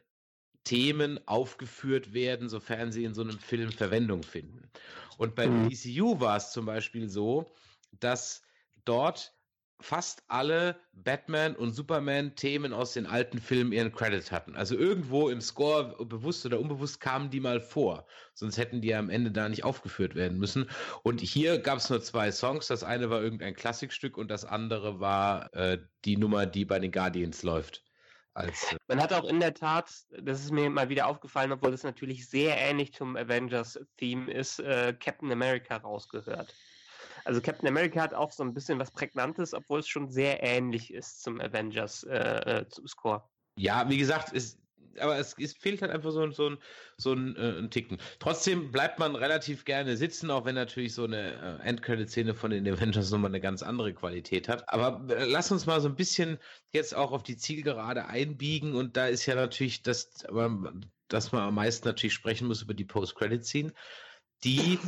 Themen 0.63 1.19
aufgeführt 1.27 2.15
werden, 2.15 2.49
sofern 2.49 2.93
sie 2.93 3.03
in 3.03 3.15
so 3.15 3.23
einem 3.23 3.39
Film 3.41 3.73
Verwendung 3.73 4.23
finden. 4.23 4.71
Und 5.17 5.35
beim 5.35 5.65
mhm. 5.65 5.71
DCU 5.71 6.21
war 6.21 6.37
es 6.37 6.53
zum 6.53 6.67
Beispiel 6.67 7.09
so, 7.09 7.51
dass 7.99 8.43
dort 8.85 9.35
fast 9.81 10.25
alle 10.29 10.81
Batman 10.93 11.55
und 11.55 11.73
Superman-Themen 11.73 12.73
aus 12.73 12.93
den 12.93 13.07
alten 13.07 13.39
Filmen 13.39 13.73
ihren 13.73 13.93
Credit 13.93 14.31
hatten. 14.33 14.57
Also 14.57 14.77
irgendwo 14.77 15.29
im 15.29 15.41
Score, 15.41 16.05
bewusst 16.05 16.45
oder 16.45 16.59
unbewusst, 16.59 17.01
kamen 17.01 17.31
die 17.31 17.41
mal 17.41 17.61
vor. 17.61 18.07
Sonst 18.35 18.59
hätten 18.59 18.81
die 18.81 18.89
ja 18.89 18.99
am 18.99 19.11
Ende 19.11 19.31
da 19.31 19.49
nicht 19.49 19.65
aufgeführt 19.65 20.15
werden 20.15 20.39
müssen. 20.39 20.69
Und 21.03 21.21
hier 21.21 21.59
gab 21.59 21.79
es 21.79 21.91
nur 21.91 22.03
zwei 22.03 22.33
Songs. 22.33 22.67
Das 22.67 22.83
eine 22.83 23.11
war 23.11 23.23
irgendein 23.23 23.55
Klassikstück 23.55 24.17
und 24.17 24.31
das 24.31 24.45
andere 24.45 25.01
war 25.01 25.53
äh, 25.55 25.79
die 26.05 26.17
Nummer, 26.17 26.47
die 26.47 26.65
bei 26.65 26.79
den 26.79 26.91
Guardians 26.91 27.43
läuft. 27.43 27.85
Als, 28.35 28.73
äh 28.73 28.77
Man 28.89 29.01
hat 29.01 29.13
auch 29.13 29.25
in 29.25 29.41
der 29.41 29.55
Tat, 29.55 29.91
das 30.11 30.41
ist 30.41 30.53
mir 30.53 30.71
mal 30.71 30.89
wieder 30.89 31.07
aufgefallen, 31.07 31.51
obwohl 31.53 31.73
das 31.73 31.83
natürlich 31.83 32.29
sehr 32.29 32.57
ähnlich 32.57 32.93
zum 32.93 33.17
Avengers-Theme 33.17 34.31
ist, 34.33 34.61
äh, 34.61 34.95
Captain 34.99 35.33
America 35.33 35.77
rausgehört. 35.77 36.55
Also 37.25 37.41
Captain 37.41 37.69
America 37.69 38.01
hat 38.01 38.15
auch 38.15 38.33
so 38.33 38.43
ein 38.43 38.55
bisschen 38.55 38.79
was 38.79 38.91
Prägnantes, 38.91 39.55
obwohl 39.55 39.81
es 39.81 39.89
schon 39.89 40.09
sehr 40.11 40.43
ähnlich 40.43 40.93
ist 40.93 41.23
zum 41.23 41.41
Avengers 41.41 42.05
äh, 42.05 42.17
äh 42.17 42.65
Score. 42.87 43.23
Ja, 43.57 43.89
wie 43.89 43.99
gesagt, 43.99 44.33
ist, 44.33 44.59
aber 45.01 45.19
es, 45.19 45.35
es, 45.39 45.55
fehlt 45.55 45.83
halt 45.83 45.91
einfach 45.91 46.11
so, 46.11 46.31
so, 46.31 46.51
ein, 46.51 46.59
so 46.97 47.13
ein, 47.13 47.37
äh, 47.37 47.59
ein 47.59 47.71
Ticken. 47.71 47.99
Trotzdem 48.19 48.71
bleibt 48.71 48.99
man 48.99 49.17
relativ 49.17 49.65
gerne 49.65 49.97
sitzen, 49.97 50.31
auch 50.31 50.45
wenn 50.45 50.55
natürlich 50.55 50.95
so 50.95 51.05
eine 51.05 51.61
äh, 51.63 51.67
Endcredit-Szene 51.67 52.35
von 52.35 52.51
den 52.51 52.67
Avengers 52.69 53.11
nochmal 53.11 53.31
eine 53.31 53.41
ganz 53.41 53.63
andere 53.63 53.93
Qualität 53.95 54.49
hat. 54.49 54.69
Aber 54.69 55.05
äh, 55.13 55.25
lass 55.25 55.51
uns 55.53 55.67
mal 55.67 55.81
so 55.81 55.89
ein 55.89 55.97
bisschen 55.97 56.39
jetzt 56.73 56.95
auch 56.95 57.13
auf 57.13 57.23
die 57.23 57.37
Zielgerade 57.37 58.07
einbiegen 58.07 58.75
und 58.75 58.97
da 58.97 59.07
ist 59.07 59.27
ja 59.27 59.35
natürlich 59.35 59.83
das, 59.83 60.11
dass 61.09 61.33
man 61.33 61.43
am 61.43 61.55
meisten 61.55 61.87
natürlich 61.87 62.15
sprechen 62.15 62.49
muss 62.49 62.63
über 62.63 62.75
die 62.75 62.85
Post-Credit-Scene, 62.85 63.73
die 64.45 64.79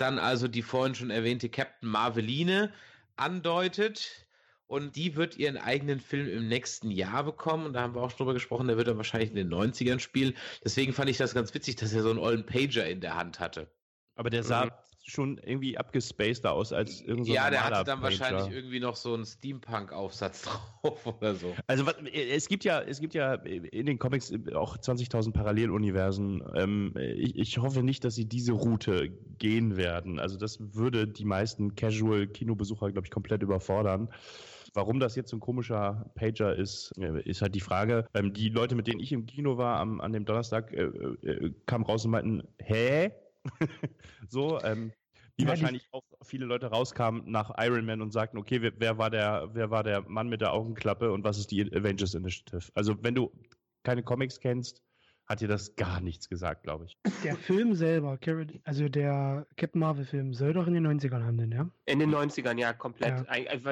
dann 0.00 0.18
also 0.18 0.48
die 0.48 0.62
vorhin 0.62 0.94
schon 0.94 1.10
erwähnte 1.10 1.48
Captain 1.48 1.88
Marveline 1.88 2.72
andeutet. 3.16 4.26
Und 4.66 4.96
die 4.96 5.16
wird 5.16 5.38
ihren 5.38 5.56
eigenen 5.56 5.98
Film 5.98 6.28
im 6.28 6.46
nächsten 6.46 6.90
Jahr 6.90 7.24
bekommen. 7.24 7.66
Und 7.66 7.72
da 7.72 7.80
haben 7.80 7.94
wir 7.94 8.02
auch 8.02 8.10
schon 8.10 8.18
drüber 8.18 8.34
gesprochen, 8.34 8.66
der 8.66 8.76
wird 8.76 8.86
dann 8.86 8.98
wahrscheinlich 8.98 9.30
in 9.30 9.36
den 9.36 9.50
90ern 9.50 9.98
spielen. 9.98 10.34
Deswegen 10.62 10.92
fand 10.92 11.08
ich 11.08 11.16
das 11.16 11.32
ganz 11.32 11.54
witzig, 11.54 11.76
dass 11.76 11.94
er 11.94 12.02
so 12.02 12.10
einen 12.10 12.18
ollen 12.18 12.44
Pager 12.44 12.86
in 12.86 13.00
der 13.00 13.16
Hand 13.16 13.40
hatte. 13.40 13.70
Aber 14.14 14.28
der 14.28 14.42
sah 14.42 14.66
mhm. 14.66 14.70
Schon 15.08 15.38
irgendwie 15.38 15.78
abgespaceder 15.78 16.52
aus 16.52 16.72
als 16.72 17.00
irgendein 17.00 17.24
so 17.24 17.32
Ja, 17.32 17.50
der 17.50 17.64
hatte 17.64 17.84
dann 17.84 18.00
Pager. 18.00 18.02
wahrscheinlich 18.02 18.54
irgendwie 18.54 18.80
noch 18.80 18.96
so 18.96 19.14
einen 19.14 19.24
Steampunk-Aufsatz 19.24 20.42
drauf 20.82 21.06
oder 21.06 21.34
so. 21.34 21.54
Also 21.66 21.84
es 22.12 22.48
gibt 22.48 22.64
ja, 22.64 22.80
es 22.80 23.00
gibt 23.00 23.14
ja 23.14 23.34
in 23.34 23.86
den 23.86 23.98
Comics 23.98 24.32
auch 24.54 24.76
20.000 24.76 25.32
Paralleluniversen. 25.32 26.42
Ähm, 26.54 26.94
ich, 26.96 27.36
ich 27.36 27.58
hoffe 27.58 27.82
nicht, 27.82 28.04
dass 28.04 28.14
sie 28.14 28.26
diese 28.26 28.52
Route 28.52 29.08
gehen 29.38 29.76
werden. 29.76 30.18
Also 30.18 30.36
das 30.36 30.58
würde 30.74 31.08
die 31.08 31.24
meisten 31.24 31.74
Casual-Kinobesucher, 31.74 32.92
glaube 32.92 33.06
ich, 33.06 33.10
komplett 33.10 33.42
überfordern. 33.42 34.08
Warum 34.74 35.00
das 35.00 35.16
jetzt 35.16 35.30
so 35.30 35.36
ein 35.36 35.40
komischer 35.40 36.10
Pager 36.14 36.54
ist, 36.54 36.92
äh, 36.98 37.22
ist 37.22 37.40
halt 37.40 37.54
die 37.54 37.60
Frage. 37.60 38.06
Ähm, 38.14 38.34
die 38.34 38.50
Leute, 38.50 38.74
mit 38.74 38.86
denen 38.86 39.00
ich 39.00 39.12
im 39.12 39.24
Kino 39.26 39.56
war 39.56 39.80
am, 39.80 40.00
an 40.00 40.12
dem 40.12 40.26
Donnerstag, 40.26 40.72
äh, 40.72 40.82
äh, 40.82 41.52
kamen 41.66 41.84
raus 41.84 42.04
und 42.04 42.10
meinten, 42.10 42.42
hä? 42.58 43.10
so, 44.28 44.60
ähm, 44.62 44.92
wie 45.36 45.44
ja, 45.44 45.50
wahrscheinlich 45.50 45.88
auch 45.92 46.02
viele 46.22 46.46
Leute 46.46 46.66
rauskamen 46.66 47.30
nach 47.30 47.52
Iron 47.58 47.84
Man 47.86 48.02
und 48.02 48.12
sagten, 48.12 48.38
okay, 48.38 48.60
wer, 48.60 48.72
wer, 48.78 48.98
war 48.98 49.10
der, 49.10 49.50
wer 49.52 49.70
war 49.70 49.84
der 49.84 50.02
Mann 50.08 50.28
mit 50.28 50.40
der 50.40 50.52
Augenklappe 50.52 51.12
und 51.12 51.22
was 51.22 51.38
ist 51.38 51.50
die 51.50 51.62
Avengers 51.72 52.14
Initiative? 52.14 52.70
Also 52.74 53.02
wenn 53.02 53.14
du 53.14 53.30
keine 53.84 54.02
Comics 54.02 54.40
kennst, 54.40 54.82
hat 55.28 55.42
dir 55.42 55.48
das 55.48 55.76
gar 55.76 56.00
nichts 56.00 56.28
gesagt, 56.28 56.62
glaube 56.62 56.86
ich. 56.86 56.98
Der 57.22 57.36
Film 57.36 57.74
selber, 57.74 58.18
also 58.64 58.88
der 58.88 59.46
Captain 59.56 59.80
Marvel-Film, 59.80 60.32
soll 60.32 60.54
doch 60.54 60.66
in 60.66 60.72
den 60.72 60.86
90ern 60.86 61.22
handeln, 61.22 61.52
ja? 61.52 61.70
In 61.84 61.98
den 61.98 62.10
90ern, 62.14 62.58
ja, 62.58 62.72
komplett. 62.72 63.26
Ja. 63.26 63.64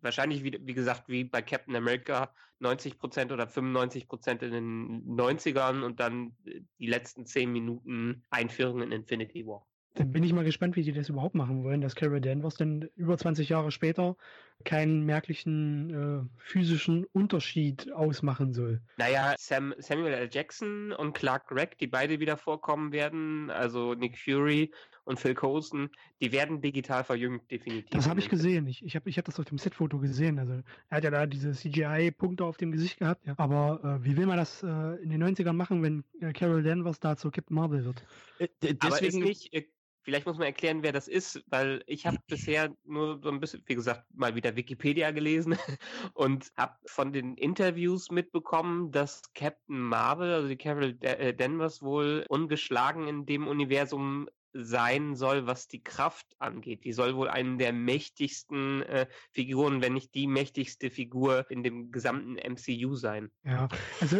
Wahrscheinlich, 0.00 0.44
wie, 0.44 0.56
wie, 0.62 0.74
gesagt, 0.74 1.08
wie 1.08 1.24
bei 1.24 1.42
Captain 1.42 1.74
America, 1.74 2.32
90% 2.60 3.32
oder 3.32 3.44
95% 3.44 4.42
in 4.42 4.52
den 4.52 5.16
90ern 5.16 5.82
und 5.82 5.98
dann 5.98 6.36
die 6.78 6.86
letzten 6.86 7.26
10 7.26 7.50
Minuten 7.50 8.22
Einführung 8.30 8.82
in 8.82 8.92
Infinity 8.92 9.46
War. 9.46 9.66
Dann 9.94 10.12
bin 10.12 10.22
ich 10.22 10.32
mal 10.32 10.44
gespannt, 10.44 10.76
wie 10.76 10.82
die 10.82 10.92
das 10.92 11.08
überhaupt 11.08 11.34
machen 11.34 11.64
wollen, 11.64 11.80
dass 11.80 11.96
Carol 11.96 12.20
Danvers 12.20 12.54
dann 12.54 12.88
über 12.96 13.18
20 13.18 13.48
Jahre 13.48 13.72
später 13.72 14.16
keinen 14.64 15.04
merklichen 15.04 15.90
äh, 15.90 16.28
physischen 16.38 17.04
Unterschied 17.12 17.90
ausmachen 17.92 18.52
soll. 18.52 18.80
Naja, 18.98 19.34
Sam, 19.38 19.74
Samuel 19.78 20.12
L. 20.12 20.28
Jackson 20.30 20.92
und 20.92 21.14
Clark 21.14 21.48
Gregg, 21.48 21.76
die 21.80 21.86
beide 21.86 22.20
wieder 22.20 22.36
vorkommen 22.36 22.92
werden, 22.92 23.50
also 23.50 23.94
Nick 23.94 24.18
Fury 24.18 24.70
und 25.04 25.18
Phil 25.18 25.34
Coulson, 25.34 25.90
die 26.20 26.30
werden 26.30 26.60
digital 26.60 27.04
verjüngt, 27.04 27.50
definitiv. 27.50 27.90
Das 27.90 28.08
habe 28.08 28.20
ich 28.20 28.28
gesehen. 28.28 28.66
Ich, 28.66 28.84
ich 28.84 28.94
habe 28.94 29.08
ich 29.08 29.18
hab 29.18 29.24
das 29.24 29.40
auf 29.40 29.46
dem 29.46 29.58
Setfoto 29.58 29.98
gesehen. 29.98 30.38
Also 30.38 30.62
er 30.88 30.96
hat 30.96 31.04
ja 31.04 31.10
da 31.10 31.26
diese 31.26 31.52
CGI-Punkte 31.52 32.44
auf 32.44 32.58
dem 32.58 32.70
Gesicht 32.70 32.98
gehabt. 32.98 33.26
Ja. 33.26 33.34
Aber 33.38 33.80
äh, 33.82 34.04
wie 34.04 34.16
will 34.16 34.26
man 34.26 34.36
das 34.36 34.62
äh, 34.62 34.66
in 35.02 35.10
den 35.10 35.24
90ern 35.24 35.54
machen, 35.54 35.82
wenn 35.82 36.04
äh, 36.20 36.32
Carol 36.32 36.62
Danvers 36.62 37.00
da 37.00 37.16
zu 37.16 37.30
Captain 37.30 37.56
Marvel 37.56 37.84
wird? 37.84 38.04
Äh, 38.38 38.48
deswegen 38.60 38.78
Aber 38.80 39.00
ist 39.00 39.14
nicht 39.14 39.52
äh, 39.54 39.66
Vielleicht 40.02 40.26
muss 40.26 40.38
man 40.38 40.46
erklären, 40.46 40.82
wer 40.82 40.92
das 40.92 41.08
ist, 41.08 41.42
weil 41.48 41.82
ich 41.86 42.06
habe 42.06 42.18
bisher 42.26 42.74
nur 42.84 43.20
so 43.22 43.28
ein 43.30 43.40
bisschen, 43.40 43.62
wie 43.66 43.74
gesagt, 43.74 44.04
mal 44.14 44.34
wieder 44.34 44.56
Wikipedia 44.56 45.10
gelesen 45.10 45.56
und 46.14 46.50
habe 46.56 46.76
von 46.86 47.12
den 47.12 47.34
Interviews 47.36 48.10
mitbekommen, 48.10 48.90
dass 48.92 49.22
Captain 49.34 49.78
Marvel, 49.78 50.32
also 50.32 50.48
die 50.48 50.56
Carol 50.56 50.96
äh, 51.00 51.34
Danvers 51.34 51.82
wohl 51.82 52.24
ungeschlagen 52.28 53.08
in 53.08 53.26
dem 53.26 53.46
Universum 53.46 54.28
sein 54.52 55.14
soll, 55.14 55.46
was 55.46 55.68
die 55.68 55.82
Kraft 55.82 56.26
angeht. 56.38 56.84
Die 56.84 56.92
soll 56.92 57.14
wohl 57.16 57.28
eine 57.28 57.56
der 57.56 57.72
mächtigsten 57.72 58.82
äh, 58.82 59.06
Figuren, 59.30 59.80
wenn 59.82 59.94
nicht 59.94 60.14
die 60.14 60.26
mächtigste 60.26 60.90
Figur 60.90 61.46
in 61.50 61.62
dem 61.62 61.92
gesamten 61.92 62.36
MCU 62.36 62.94
sein. 62.94 63.30
Ja, 63.44 63.68
also 64.00 64.18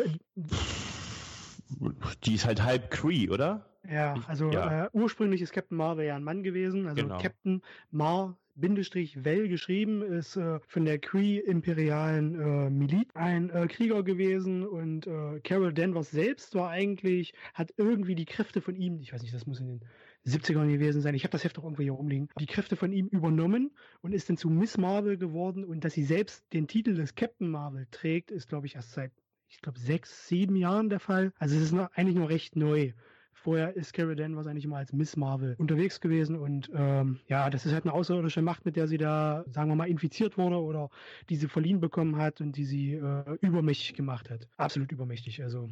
die 2.25 2.35
ist 2.35 2.47
halt 2.47 2.63
halb 2.63 2.91
Cree, 2.91 3.29
oder? 3.29 3.67
Ja, 3.89 4.15
also 4.27 4.51
ja. 4.51 4.87
Äh, 4.87 4.91
ursprünglich 4.93 5.41
ist 5.43 5.53
Captain 5.53 5.77
Marvel 5.77 6.07
ja 6.07 6.17
ein 6.17 6.25
Mann 6.25 6.43
gewesen. 6.43 6.87
Also 6.87 7.03
genau. 7.03 7.19
Captain 7.19 7.63
Mar 7.91 8.37
Bindestrich 8.61 9.25
Well 9.25 9.49
geschrieben, 9.49 10.03
ist 10.03 10.37
äh, 10.37 10.61
von 10.67 10.85
der 10.85 10.99
Kree-imperialen 10.99 12.35
äh, 12.41 12.71
Miliz 12.71 13.09
ein 13.15 13.51
äh, 13.51 13.67
Krieger 13.67 14.03
gewesen 14.03 14.67
und 14.67 15.07
äh, 15.07 15.41
Carol 15.41 15.73
Danvers 15.73 16.11
selbst 16.11 16.55
war 16.55 16.69
eigentlich, 16.71 17.33
hat 17.55 17.73
irgendwie 17.77 18.15
die 18.15 18.27
Kräfte 18.27 18.61
von 18.61 18.77
ihm, 18.77 19.01
ich 19.01 19.13
weiß 19.13 19.23
nicht, 19.23 19.35
das 19.35 19.47
muss 19.47 19.61
in 19.61 19.67
den 19.67 19.81
70ern 20.27 20.71
gewesen 20.71 21.01
sein, 21.01 21.15
ich 21.15 21.25
habe 21.25 21.33
das 21.33 21.45
Heft 21.45 21.59
auch 21.59 21.65
irgendwo 21.65 21.83
hier 21.83 21.93
rumliegen, 21.93 22.29
die 22.39 22.47
Kräfte 22.47 22.77
von 22.77 22.93
ihm 22.93 23.07
übernommen 23.07 23.71
und 24.03 24.13
ist 24.13 24.29
dann 24.29 24.37
zu 24.37 24.51
Miss 24.51 24.77
Marvel 24.77 25.17
geworden 25.17 25.65
und 25.65 25.85
dass 25.85 25.95
sie 25.95 26.05
selbst 26.05 26.45
den 26.53 26.67
Titel 26.67 26.95
des 26.95 27.15
Captain 27.15 27.49
Marvel 27.49 27.87
trägt, 27.91 28.31
ist 28.31 28.49
glaube 28.49 28.67
ich 28.67 28.75
erst 28.75 28.93
seit 28.93 29.13
ich 29.51 29.61
glaube, 29.61 29.79
sechs, 29.79 30.29
sieben 30.29 30.57
Jahren 30.57 30.89
der 30.89 31.01
Fall. 31.01 31.33
Also 31.39 31.57
es 31.57 31.63
ist 31.63 31.73
noch, 31.73 31.91
eigentlich 31.93 32.17
noch 32.17 32.29
recht 32.29 32.57
neu. 32.57 32.93
Vorher 33.33 33.75
ist 33.75 33.95
Carol 33.95 34.17
Danvers 34.17 34.47
eigentlich 34.47 34.67
immer 34.67 34.77
als 34.77 34.93
Miss 34.93 35.17
Marvel 35.17 35.55
unterwegs 35.59 36.01
gewesen 36.01 36.37
und 36.37 36.71
ähm, 36.75 37.21
ja, 37.27 37.49
das 37.49 37.65
ist 37.65 37.73
halt 37.73 37.85
eine 37.85 37.95
außerirdische 37.95 38.43
Macht, 38.43 38.67
mit 38.67 38.77
der 38.77 38.87
sie 38.87 38.99
da, 38.99 39.45
sagen 39.49 39.71
wir 39.71 39.77
mal, 39.77 39.89
infiziert 39.89 40.37
wurde 40.37 40.57
oder 40.61 40.91
die 41.31 41.37
sie 41.37 41.49
verliehen 41.49 41.81
bekommen 41.81 42.17
hat 42.17 42.43
und 42.43 42.53
die 42.57 42.67
sie 42.67 42.95
äh, 42.95 43.39
übermächtig 43.41 43.95
gemacht 43.95 44.29
hat. 44.29 44.47
Absolut 44.59 44.93
übermächtig. 44.93 45.43
Also 45.43 45.71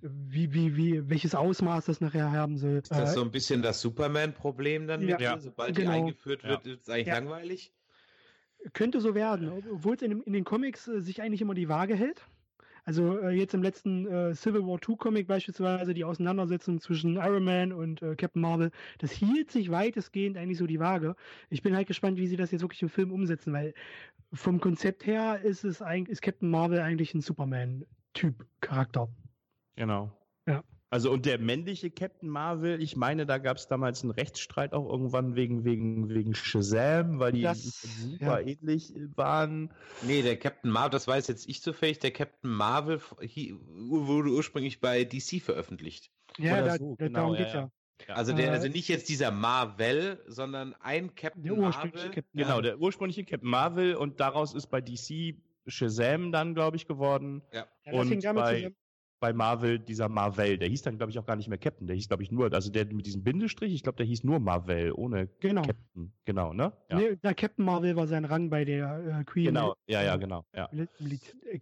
wie, 0.00 0.54
wie, 0.54 0.76
wie, 0.76 1.08
welches 1.10 1.34
Ausmaß 1.34 1.86
das 1.86 2.00
nachher 2.00 2.32
haben 2.32 2.56
soll. 2.56 2.78
Ist 2.78 2.90
das 2.90 3.10
äh, 3.10 3.14
so 3.14 3.22
ein 3.22 3.30
bisschen 3.30 3.60
das 3.60 3.80
Superman-Problem 3.80 4.86
dann 4.86 5.06
ja, 5.06 5.34
mit, 5.34 5.42
sobald 5.42 5.76
genau. 5.76 5.90
die 5.90 5.96
eingeführt 5.96 6.44
wird, 6.44 6.66
ja. 6.66 6.72
ist 6.72 6.82
es 6.82 6.88
eigentlich 6.88 7.08
ja. 7.08 7.14
langweilig? 7.14 7.72
Könnte 8.72 9.00
so 9.00 9.14
werden, 9.14 9.50
obwohl 9.70 9.96
es 9.96 10.02
in, 10.02 10.22
in, 10.22 10.32
den 10.32 10.44
Comics 10.44 10.88
äh, 10.88 11.00
sich 11.00 11.20
eigentlich 11.20 11.42
immer 11.42 11.54
die 11.54 11.68
Waage 11.68 11.96
hält. 11.96 12.24
Also 12.84 13.18
äh, 13.18 13.30
jetzt 13.30 13.54
im 13.54 13.62
letzten 13.62 14.06
äh, 14.06 14.34
Civil 14.34 14.66
War 14.66 14.80
2 14.80 14.96
Comic 14.96 15.26
beispielsweise 15.26 15.94
die 15.94 16.04
Auseinandersetzung 16.04 16.80
zwischen 16.80 17.16
Iron 17.16 17.44
Man 17.44 17.72
und 17.72 18.02
äh, 18.02 18.14
Captain 18.14 18.42
Marvel, 18.42 18.70
das 18.98 19.10
hielt 19.10 19.50
sich 19.50 19.70
weitestgehend 19.70 20.36
eigentlich 20.36 20.58
so 20.58 20.66
die 20.66 20.80
Waage. 20.80 21.16
Ich 21.48 21.62
bin 21.62 21.74
halt 21.74 21.86
gespannt, 21.86 22.18
wie 22.18 22.26
sie 22.26 22.36
das 22.36 22.50
jetzt 22.50 22.60
wirklich 22.60 22.82
im 22.82 22.90
Film 22.90 23.10
umsetzen, 23.10 23.52
weil 23.52 23.74
vom 24.32 24.60
Konzept 24.60 25.06
her 25.06 25.40
ist 25.42 25.64
es 25.64 25.80
eigentlich, 25.80 26.12
ist 26.12 26.22
Captain 26.22 26.50
Marvel 26.50 26.80
eigentlich 26.80 27.14
ein 27.14 27.20
Superman-Typ 27.20 28.46
Charakter. 28.60 29.08
Genau. 29.76 30.12
Ja. 30.94 30.96
Also 30.96 31.10
und 31.10 31.26
der 31.26 31.38
männliche 31.40 31.90
Captain 31.90 32.28
Marvel, 32.28 32.80
ich 32.80 32.94
meine, 32.94 33.26
da 33.26 33.38
gab 33.38 33.56
es 33.56 33.66
damals 33.66 34.02
einen 34.02 34.12
Rechtsstreit 34.12 34.72
auch 34.72 34.88
irgendwann 34.88 35.34
wegen 35.34 35.64
wegen 35.64 36.08
wegen 36.08 36.34
Shazam, 36.34 37.18
weil 37.18 37.32
die 37.32 37.42
das, 37.42 37.82
super 37.82 38.40
ja. 38.40 38.46
ähnlich 38.46 38.94
waren. 39.16 39.72
Nee, 40.02 40.22
der 40.22 40.36
Captain 40.36 40.70
Marvel, 40.70 40.90
das 40.90 41.08
weiß 41.08 41.26
jetzt 41.26 41.48
ich 41.48 41.62
zufällig, 41.62 41.98
der 41.98 42.12
Captain 42.12 42.50
Marvel 42.50 43.00
wurde 43.00 44.30
ursprünglich 44.30 44.80
bei 44.80 45.04
DC 45.04 45.42
veröffentlicht. 45.42 46.10
Ja, 46.38 46.62
da, 46.62 46.76
so, 46.76 46.94
da, 46.96 47.06
genau, 47.06 47.18
darum 47.18 47.36
geht's 47.36 47.52
ja. 47.54 47.70
ja. 48.08 48.14
Also 48.14 48.32
der, 48.32 48.52
also 48.52 48.68
nicht 48.68 48.88
jetzt 48.88 49.08
dieser 49.08 49.32
Marvel, 49.32 50.22
sondern 50.28 50.74
ein 50.80 51.14
Captain 51.16 51.42
der 51.42 51.56
Marvel. 51.56 51.90
Captain 51.90 52.24
genau, 52.34 52.60
der 52.60 52.78
ursprüngliche 52.78 53.24
Captain 53.24 53.50
Marvel 53.50 53.96
und 53.96 54.20
daraus 54.20 54.54
ist 54.54 54.68
bei 54.68 54.80
DC 54.80 55.34
Shazam 55.66 56.30
dann, 56.30 56.54
glaube 56.54 56.76
ich, 56.76 56.86
geworden. 56.86 57.42
Ja. 57.52 57.66
ja 57.84 57.92
und 57.92 58.22
bei, 58.34 58.72
bei 59.24 59.32
Marvel 59.32 59.78
dieser 59.78 60.10
Marvel. 60.10 60.58
Der 60.58 60.68
hieß 60.68 60.82
dann, 60.82 60.98
glaube 60.98 61.10
ich, 61.10 61.18
auch 61.18 61.24
gar 61.24 61.36
nicht 61.36 61.48
mehr 61.48 61.56
Captain. 61.56 61.86
Der 61.86 61.96
hieß, 61.96 62.08
glaube 62.08 62.22
ich, 62.22 62.30
nur, 62.30 62.52
also 62.52 62.70
der 62.70 62.84
mit 62.92 63.06
diesem 63.06 63.24
Bindestrich, 63.24 63.72
ich 63.72 63.82
glaube, 63.82 63.96
der 63.96 64.04
hieß 64.04 64.22
nur 64.22 64.38
Marvel, 64.38 64.92
ohne 64.92 65.28
genau. 65.40 65.62
Captain. 65.62 66.12
Genau, 66.26 66.52
ne? 66.52 66.74
Ja. 66.90 66.98
Nee, 66.98 67.16
der 67.16 67.32
Captain 67.34 67.64
Marvel 67.64 67.96
war 67.96 68.06
sein 68.06 68.26
Rang 68.26 68.50
bei 68.50 68.66
der 68.66 69.20
äh, 69.20 69.24
Queen. 69.24 69.46
Genau, 69.46 69.76
ja, 69.86 70.02
ja, 70.02 70.16
genau. 70.16 70.44
Ja. 70.54 70.68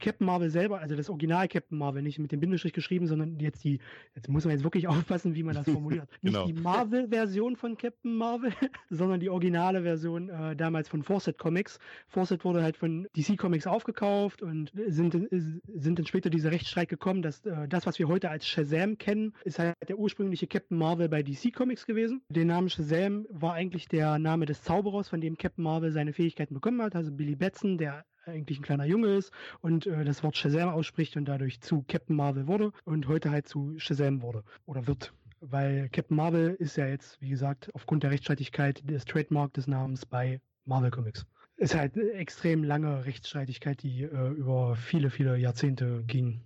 Captain 0.00 0.26
Marvel 0.26 0.50
selber, 0.50 0.80
also 0.80 0.96
das 0.96 1.08
Original 1.08 1.46
Captain 1.46 1.78
Marvel, 1.78 2.02
nicht 2.02 2.18
mit 2.18 2.32
dem 2.32 2.40
Bindestrich 2.40 2.72
geschrieben, 2.72 3.06
sondern 3.06 3.38
jetzt 3.38 3.62
die, 3.62 3.78
jetzt 4.16 4.28
muss 4.28 4.44
man 4.44 4.54
jetzt 4.54 4.64
wirklich 4.64 4.88
aufpassen, 4.88 5.36
wie 5.36 5.44
man 5.44 5.54
das 5.54 5.70
formuliert. 5.70 6.08
genau. 6.22 6.46
Nicht 6.46 6.58
die 6.58 6.60
Marvel-Version 6.60 7.54
von 7.54 7.76
Captain 7.76 8.16
Marvel, 8.16 8.52
sondern 8.90 9.20
die 9.20 9.30
originale 9.30 9.82
Version 9.82 10.30
äh, 10.30 10.56
damals 10.56 10.88
von 10.88 11.04
Fawcett 11.04 11.38
Comics. 11.38 11.78
Fawcett 12.08 12.44
wurde 12.44 12.60
halt 12.60 12.76
von 12.76 13.06
DC 13.16 13.38
Comics 13.38 13.68
aufgekauft 13.68 14.42
und 14.42 14.72
sind, 14.88 15.16
sind 15.30 15.98
dann 16.00 16.06
später 16.06 16.28
diese 16.28 16.50
Rechtsstreit 16.50 16.88
gekommen, 16.88 17.22
dass 17.22 17.40
äh, 17.53 17.68
das, 17.68 17.86
was 17.86 17.98
wir 17.98 18.09
heute 18.09 18.30
als 18.30 18.46
Shazam 18.46 18.98
kennen, 18.98 19.34
ist 19.44 19.59
halt 19.59 19.76
der 19.88 19.98
ursprüngliche 19.98 20.46
Captain 20.46 20.78
Marvel 20.78 21.09
bei 21.09 21.22
DC 21.22 21.53
Comics 21.55 21.86
gewesen. 21.86 22.22
Der 22.28 22.44
Name 22.44 22.70
Shazam 22.70 23.26
war 23.30 23.55
eigentlich 23.55 23.88
der 23.88 24.18
Name 24.18 24.46
des 24.46 24.62
Zauberers, 24.62 25.09
von 25.09 25.20
dem 25.20 25.36
Captain 25.36 25.62
Marvel 25.62 25.92
seine 25.92 26.12
Fähigkeiten 26.12 26.55
bekommen 26.55 26.80
hat. 26.82 26.96
Also 26.96 27.12
Billy 27.12 27.36
Batson, 27.36 27.78
der 27.78 28.05
eigentlich 28.24 28.61
ein 28.61 28.62
kleiner 28.62 28.84
Junge 28.84 29.16
ist 29.16 29.32
und 29.61 29.86
äh, 29.86 30.05
das 30.05 30.22
Wort 30.22 30.36
Shazam 30.36 30.68
ausspricht 30.68 31.16
und 31.16 31.26
dadurch 31.26 31.61
zu 31.61 31.84
Captain 31.86 32.16
Marvel 32.16 32.46
wurde 32.46 32.72
und 32.84 33.09
heute 33.09 33.30
halt 33.30 33.48
zu 33.48 33.78
Shazam 33.78 34.22
wurde 34.22 34.44
oder 34.64 34.86
wird. 34.86 35.12
Weil 35.40 35.88
Captain 35.90 36.16
Marvel 36.16 36.55
ist 36.59 36.76
ja 36.76 36.86
jetzt, 36.86 37.20
wie 37.20 37.28
gesagt, 37.28 37.70
aufgrund 37.74 38.05
der 38.05 38.12
Rechtsstreitigkeit 38.12 38.88
des 38.88 39.05
Trademark 39.05 39.53
des 39.55 39.66
Namens 39.66 40.07
bei 40.07 40.40
Marvel 40.64 40.90
Comics 40.90 41.26
ist 41.57 41.76
halt 41.76 41.96
eine 41.96 42.11
extrem 42.12 42.64
lange 42.64 43.05
Rechtsstreitigkeit, 43.05 43.82
die 43.84 44.03
äh, 44.03 44.30
über 44.30 44.74
viele, 44.74 45.11
viele 45.11 45.36
Jahrzehnte 45.36 46.03
ging. 46.09 46.40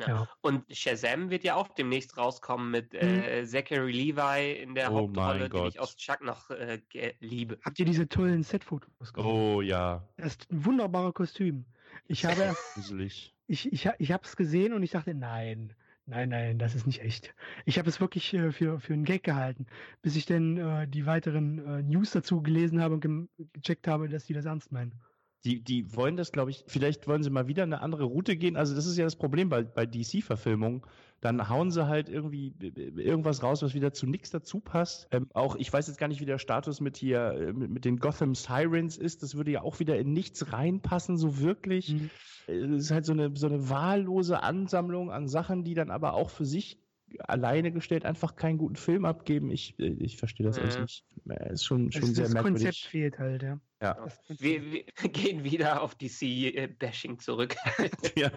Ja. 0.00 0.08
ja. 0.08 0.28
Und 0.40 0.64
Shazam 0.74 1.30
wird 1.30 1.44
ja 1.44 1.54
auch 1.54 1.68
demnächst 1.68 2.16
rauskommen 2.16 2.70
mit 2.70 2.94
äh, 2.94 3.42
mhm. 3.42 3.46
Zachary 3.46 3.92
Levi 3.92 4.52
in 4.62 4.74
der 4.74 4.92
oh 4.92 4.96
Hauptrolle, 4.96 5.48
den 5.48 5.66
ich 5.66 5.80
aus 5.80 5.96
Chuck 5.96 6.22
noch 6.22 6.50
äh, 6.50 6.80
liebe. 7.20 7.58
Habt 7.64 7.78
ihr 7.78 7.84
diese 7.84 8.08
tollen 8.08 8.42
Set-Fotos 8.42 9.12
gesehen? 9.12 9.30
Oh 9.30 9.60
ja. 9.60 10.06
Das 10.16 10.32
ist 10.32 10.50
ein 10.50 10.64
wunderbares 10.64 11.14
Kostüm. 11.14 11.64
Ich 12.06 12.24
habe 12.24 12.54
ich, 13.46 13.72
ich, 13.72 13.90
ich 13.98 14.12
habe 14.12 14.24
es 14.24 14.36
gesehen 14.36 14.72
und 14.72 14.82
ich 14.82 14.90
dachte, 14.92 15.14
nein, 15.14 15.74
Nein, 16.10 16.30
nein, 16.30 16.58
das 16.58 16.74
ist 16.74 16.88
nicht 16.88 17.02
echt. 17.02 17.32
Ich 17.66 17.78
habe 17.78 17.88
es 17.88 18.00
wirklich 18.00 18.34
äh, 18.34 18.50
für, 18.50 18.80
für 18.80 18.94
einen 18.94 19.04
Gag 19.04 19.22
gehalten, 19.22 19.66
bis 20.02 20.16
ich 20.16 20.26
dann 20.26 20.56
äh, 20.56 20.88
die 20.88 21.06
weiteren 21.06 21.64
äh, 21.64 21.82
News 21.82 22.10
dazu 22.10 22.42
gelesen 22.42 22.80
habe 22.80 22.94
und 22.94 23.00
ge 23.00 23.28
gecheckt 23.52 23.86
habe, 23.86 24.08
dass 24.08 24.24
die 24.24 24.32
das 24.32 24.44
ernst 24.44 24.72
meinen. 24.72 25.00
Die, 25.44 25.64
die 25.64 25.96
wollen 25.96 26.16
das, 26.16 26.32
glaube 26.32 26.50
ich, 26.50 26.64
vielleicht 26.66 27.08
wollen 27.08 27.22
sie 27.22 27.30
mal 27.30 27.48
wieder 27.48 27.62
eine 27.62 27.80
andere 27.80 28.04
Route 28.04 28.36
gehen. 28.36 28.56
Also 28.56 28.74
das 28.74 28.86
ist 28.86 28.98
ja 28.98 29.04
das 29.04 29.16
Problem 29.16 29.48
bei, 29.48 29.62
bei 29.62 29.86
DC-Verfilmungen. 29.86 30.82
Dann 31.22 31.48
hauen 31.48 31.70
sie 31.70 31.86
halt 31.86 32.08
irgendwie 32.08 32.54
irgendwas 32.96 33.42
raus, 33.42 33.62
was 33.62 33.74
wieder 33.74 33.92
zu 33.92 34.06
nichts 34.06 34.30
dazu 34.30 34.60
passt. 34.60 35.08
Ähm, 35.10 35.28
auch, 35.34 35.56
ich 35.56 35.72
weiß 35.72 35.86
jetzt 35.86 35.98
gar 35.98 36.08
nicht, 36.08 36.20
wie 36.20 36.26
der 36.26 36.38
Status 36.38 36.80
mit 36.80 36.96
hier, 36.96 37.32
äh, 37.32 37.52
mit, 37.52 37.70
mit, 37.70 37.84
den 37.84 37.98
Gotham 37.98 38.34
Sirens 38.34 38.96
ist. 38.96 39.22
Das 39.22 39.34
würde 39.34 39.50
ja 39.50 39.62
auch 39.62 39.80
wieder 39.80 39.98
in 39.98 40.12
nichts 40.12 40.52
reinpassen, 40.52 41.16
so 41.16 41.38
wirklich. 41.40 41.94
Mhm. 41.94 42.10
Es 42.46 42.84
ist 42.84 42.90
halt 42.90 43.04
so 43.04 43.12
eine, 43.12 43.32
so 43.34 43.46
eine 43.46 43.68
wahllose 43.68 44.42
Ansammlung 44.42 45.10
an 45.10 45.28
Sachen, 45.28 45.64
die 45.64 45.74
dann 45.74 45.90
aber 45.90 46.14
auch 46.14 46.30
für 46.30 46.44
sich 46.44 46.78
alleine 47.18 47.72
gestellt 47.72 48.04
einfach 48.04 48.36
keinen 48.36 48.58
guten 48.58 48.76
Film 48.76 49.04
abgeben. 49.04 49.50
Ich, 49.50 49.78
äh, 49.78 49.88
ich 49.98 50.16
verstehe 50.16 50.46
das 50.46 50.56
mhm. 50.56 50.62
alles 50.64 50.78
nicht. 50.80 51.04
Es 51.26 51.52
ist 51.52 51.64
schon, 51.64 51.92
schon 51.92 52.02
das, 52.02 52.10
sehr 52.10 52.24
das 52.24 52.34
merkwürdig. 52.34 52.62
Das 52.62 52.74
Konzept 52.74 52.90
fehlt 52.90 53.18
halt, 53.18 53.42
ja. 53.42 53.60
Ja. 53.80 53.96
Wir, 54.28 54.72
wir, 54.72 54.84
gehen 55.12 55.42
wieder 55.42 55.80
auf 55.80 55.94
DC-Bashing 55.94 57.18
zurück. 57.18 57.56
ja, 58.14 58.30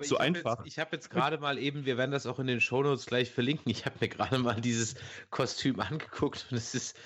so 0.00 0.16
einfach. 0.16 0.58
Jetzt, 0.58 0.68
ich 0.68 0.78
habe 0.78 0.96
jetzt 0.96 1.10
gerade 1.10 1.38
mal 1.38 1.58
eben, 1.58 1.84
wir 1.84 1.98
werden 1.98 2.12
das 2.12 2.26
auch 2.26 2.38
in 2.38 2.46
den 2.46 2.60
Shownotes 2.60 3.04
gleich 3.04 3.30
verlinken, 3.30 3.70
ich 3.70 3.84
habe 3.84 3.96
mir 4.00 4.08
gerade 4.08 4.38
mal 4.38 4.60
dieses 4.60 4.94
Kostüm 5.30 5.80
angeguckt 5.80 6.46
und 6.50 6.56
es 6.56 6.74
ist 6.74 6.96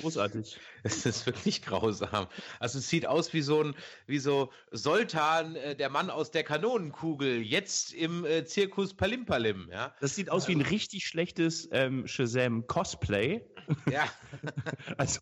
großartig. 0.00 0.58
Es 0.84 1.04
ist 1.04 1.26
wirklich 1.26 1.62
grausam. 1.62 2.28
Also 2.60 2.78
es 2.78 2.88
sieht 2.88 3.04
aus 3.04 3.32
wie 3.32 3.42
so 3.42 3.64
ein, 3.64 3.74
wie 4.06 4.20
so 4.20 4.52
Soltan, 4.70 5.56
äh, 5.56 5.74
der 5.74 5.90
Mann 5.90 6.08
aus 6.08 6.30
der 6.30 6.44
Kanonenkugel, 6.44 7.42
jetzt 7.42 7.92
im 7.92 8.24
äh, 8.24 8.44
Zirkus 8.44 8.94
Palimpalim, 8.94 9.68
ja. 9.72 9.92
Das 10.00 10.14
sieht 10.14 10.30
aus 10.30 10.46
wie 10.46 10.54
ein 10.54 10.60
richtig 10.60 11.04
schlechtes 11.04 11.68
ähm, 11.72 12.06
Shazam-Cosplay. 12.06 13.42
Ja. 13.90 14.04
also, 14.96 15.20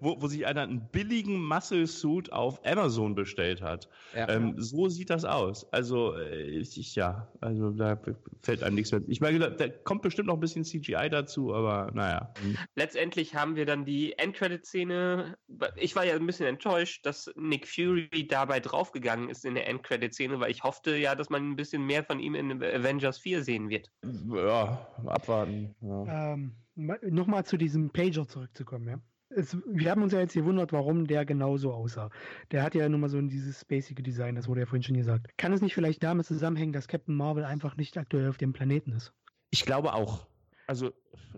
wo, 0.00 0.20
wo 0.20 0.26
sich 0.26 0.46
einer 0.46 0.62
einen 0.62 0.88
billigen 0.88 1.42
Muscle 1.42 1.86
Suit 1.86 2.32
auf 2.32 2.64
Amazon 2.64 3.14
bestellt 3.14 3.62
hat. 3.62 3.88
Ja. 4.14 4.28
Ähm, 4.28 4.54
so 4.58 4.88
sieht 4.88 5.10
das 5.10 5.24
aus. 5.24 5.70
Also, 5.72 6.16
äh, 6.16 6.44
ich, 6.44 6.94
ja, 6.94 7.28
also 7.40 7.70
da 7.70 8.00
fällt 8.42 8.62
einem 8.62 8.76
nichts 8.76 8.92
mehr. 8.92 9.02
Ich 9.06 9.20
meine, 9.20 9.50
da 9.50 9.68
kommt 9.68 10.02
bestimmt 10.02 10.28
noch 10.28 10.34
ein 10.34 10.40
bisschen 10.40 10.64
CGI 10.64 11.08
dazu, 11.10 11.54
aber 11.54 11.90
naja. 11.94 12.32
Letztendlich 12.74 13.34
haben 13.34 13.56
wir 13.56 13.66
dann 13.66 13.84
die 13.84 14.18
Endcredit-Szene. 14.18 15.36
Ich 15.76 15.96
war 15.96 16.04
ja 16.04 16.14
ein 16.14 16.26
bisschen 16.26 16.46
enttäuscht, 16.46 17.04
dass 17.06 17.30
Nick 17.36 17.66
Fury 17.66 18.26
dabei 18.28 18.60
draufgegangen 18.60 19.28
ist 19.28 19.44
in 19.44 19.54
der 19.54 19.68
Endcredit-Szene, 19.68 20.40
weil 20.40 20.50
ich 20.50 20.62
hoffte 20.62 20.96
ja, 20.96 21.14
dass 21.14 21.30
man 21.30 21.50
ein 21.50 21.56
bisschen 21.56 21.84
mehr 21.86 22.04
von 22.04 22.20
ihm 22.20 22.34
in 22.34 22.62
Avengers 22.62 23.18
4 23.18 23.42
sehen 23.42 23.68
wird. 23.68 23.90
Ja, 24.32 24.86
abwarten. 25.06 25.74
Ja. 25.80 26.32
Ähm, 26.34 26.52
Nochmal 26.76 27.44
zu 27.44 27.56
diesem 27.56 27.90
Pager 27.90 28.26
zurückzukommen, 28.26 28.88
ja. 28.88 29.00
Es, 29.30 29.56
wir 29.66 29.90
haben 29.90 30.02
uns 30.02 30.12
ja 30.12 30.20
jetzt 30.20 30.34
gewundert, 30.34 30.72
warum 30.72 31.06
der 31.06 31.24
genauso 31.24 31.72
aussah. 31.72 32.10
Der 32.52 32.62
hat 32.62 32.74
ja 32.74 32.88
nun 32.88 33.00
mal 33.00 33.08
so 33.08 33.20
dieses 33.20 33.60
spacige 33.60 34.02
Design, 34.02 34.36
das 34.36 34.48
wurde 34.48 34.60
ja 34.60 34.66
vorhin 34.66 34.82
schon 34.82 34.96
gesagt. 34.96 35.36
Kann 35.38 35.52
es 35.52 35.60
nicht 35.60 35.74
vielleicht 35.74 36.02
damit 36.02 36.26
zusammenhängen, 36.26 36.72
dass 36.72 36.86
Captain 36.86 37.16
Marvel 37.16 37.44
einfach 37.44 37.76
nicht 37.76 37.96
aktuell 37.96 38.28
auf 38.28 38.36
dem 38.36 38.52
Planeten 38.52 38.92
ist? 38.92 39.12
Ich 39.50 39.64
glaube 39.64 39.94
auch. 39.94 40.26
Also 40.66 40.92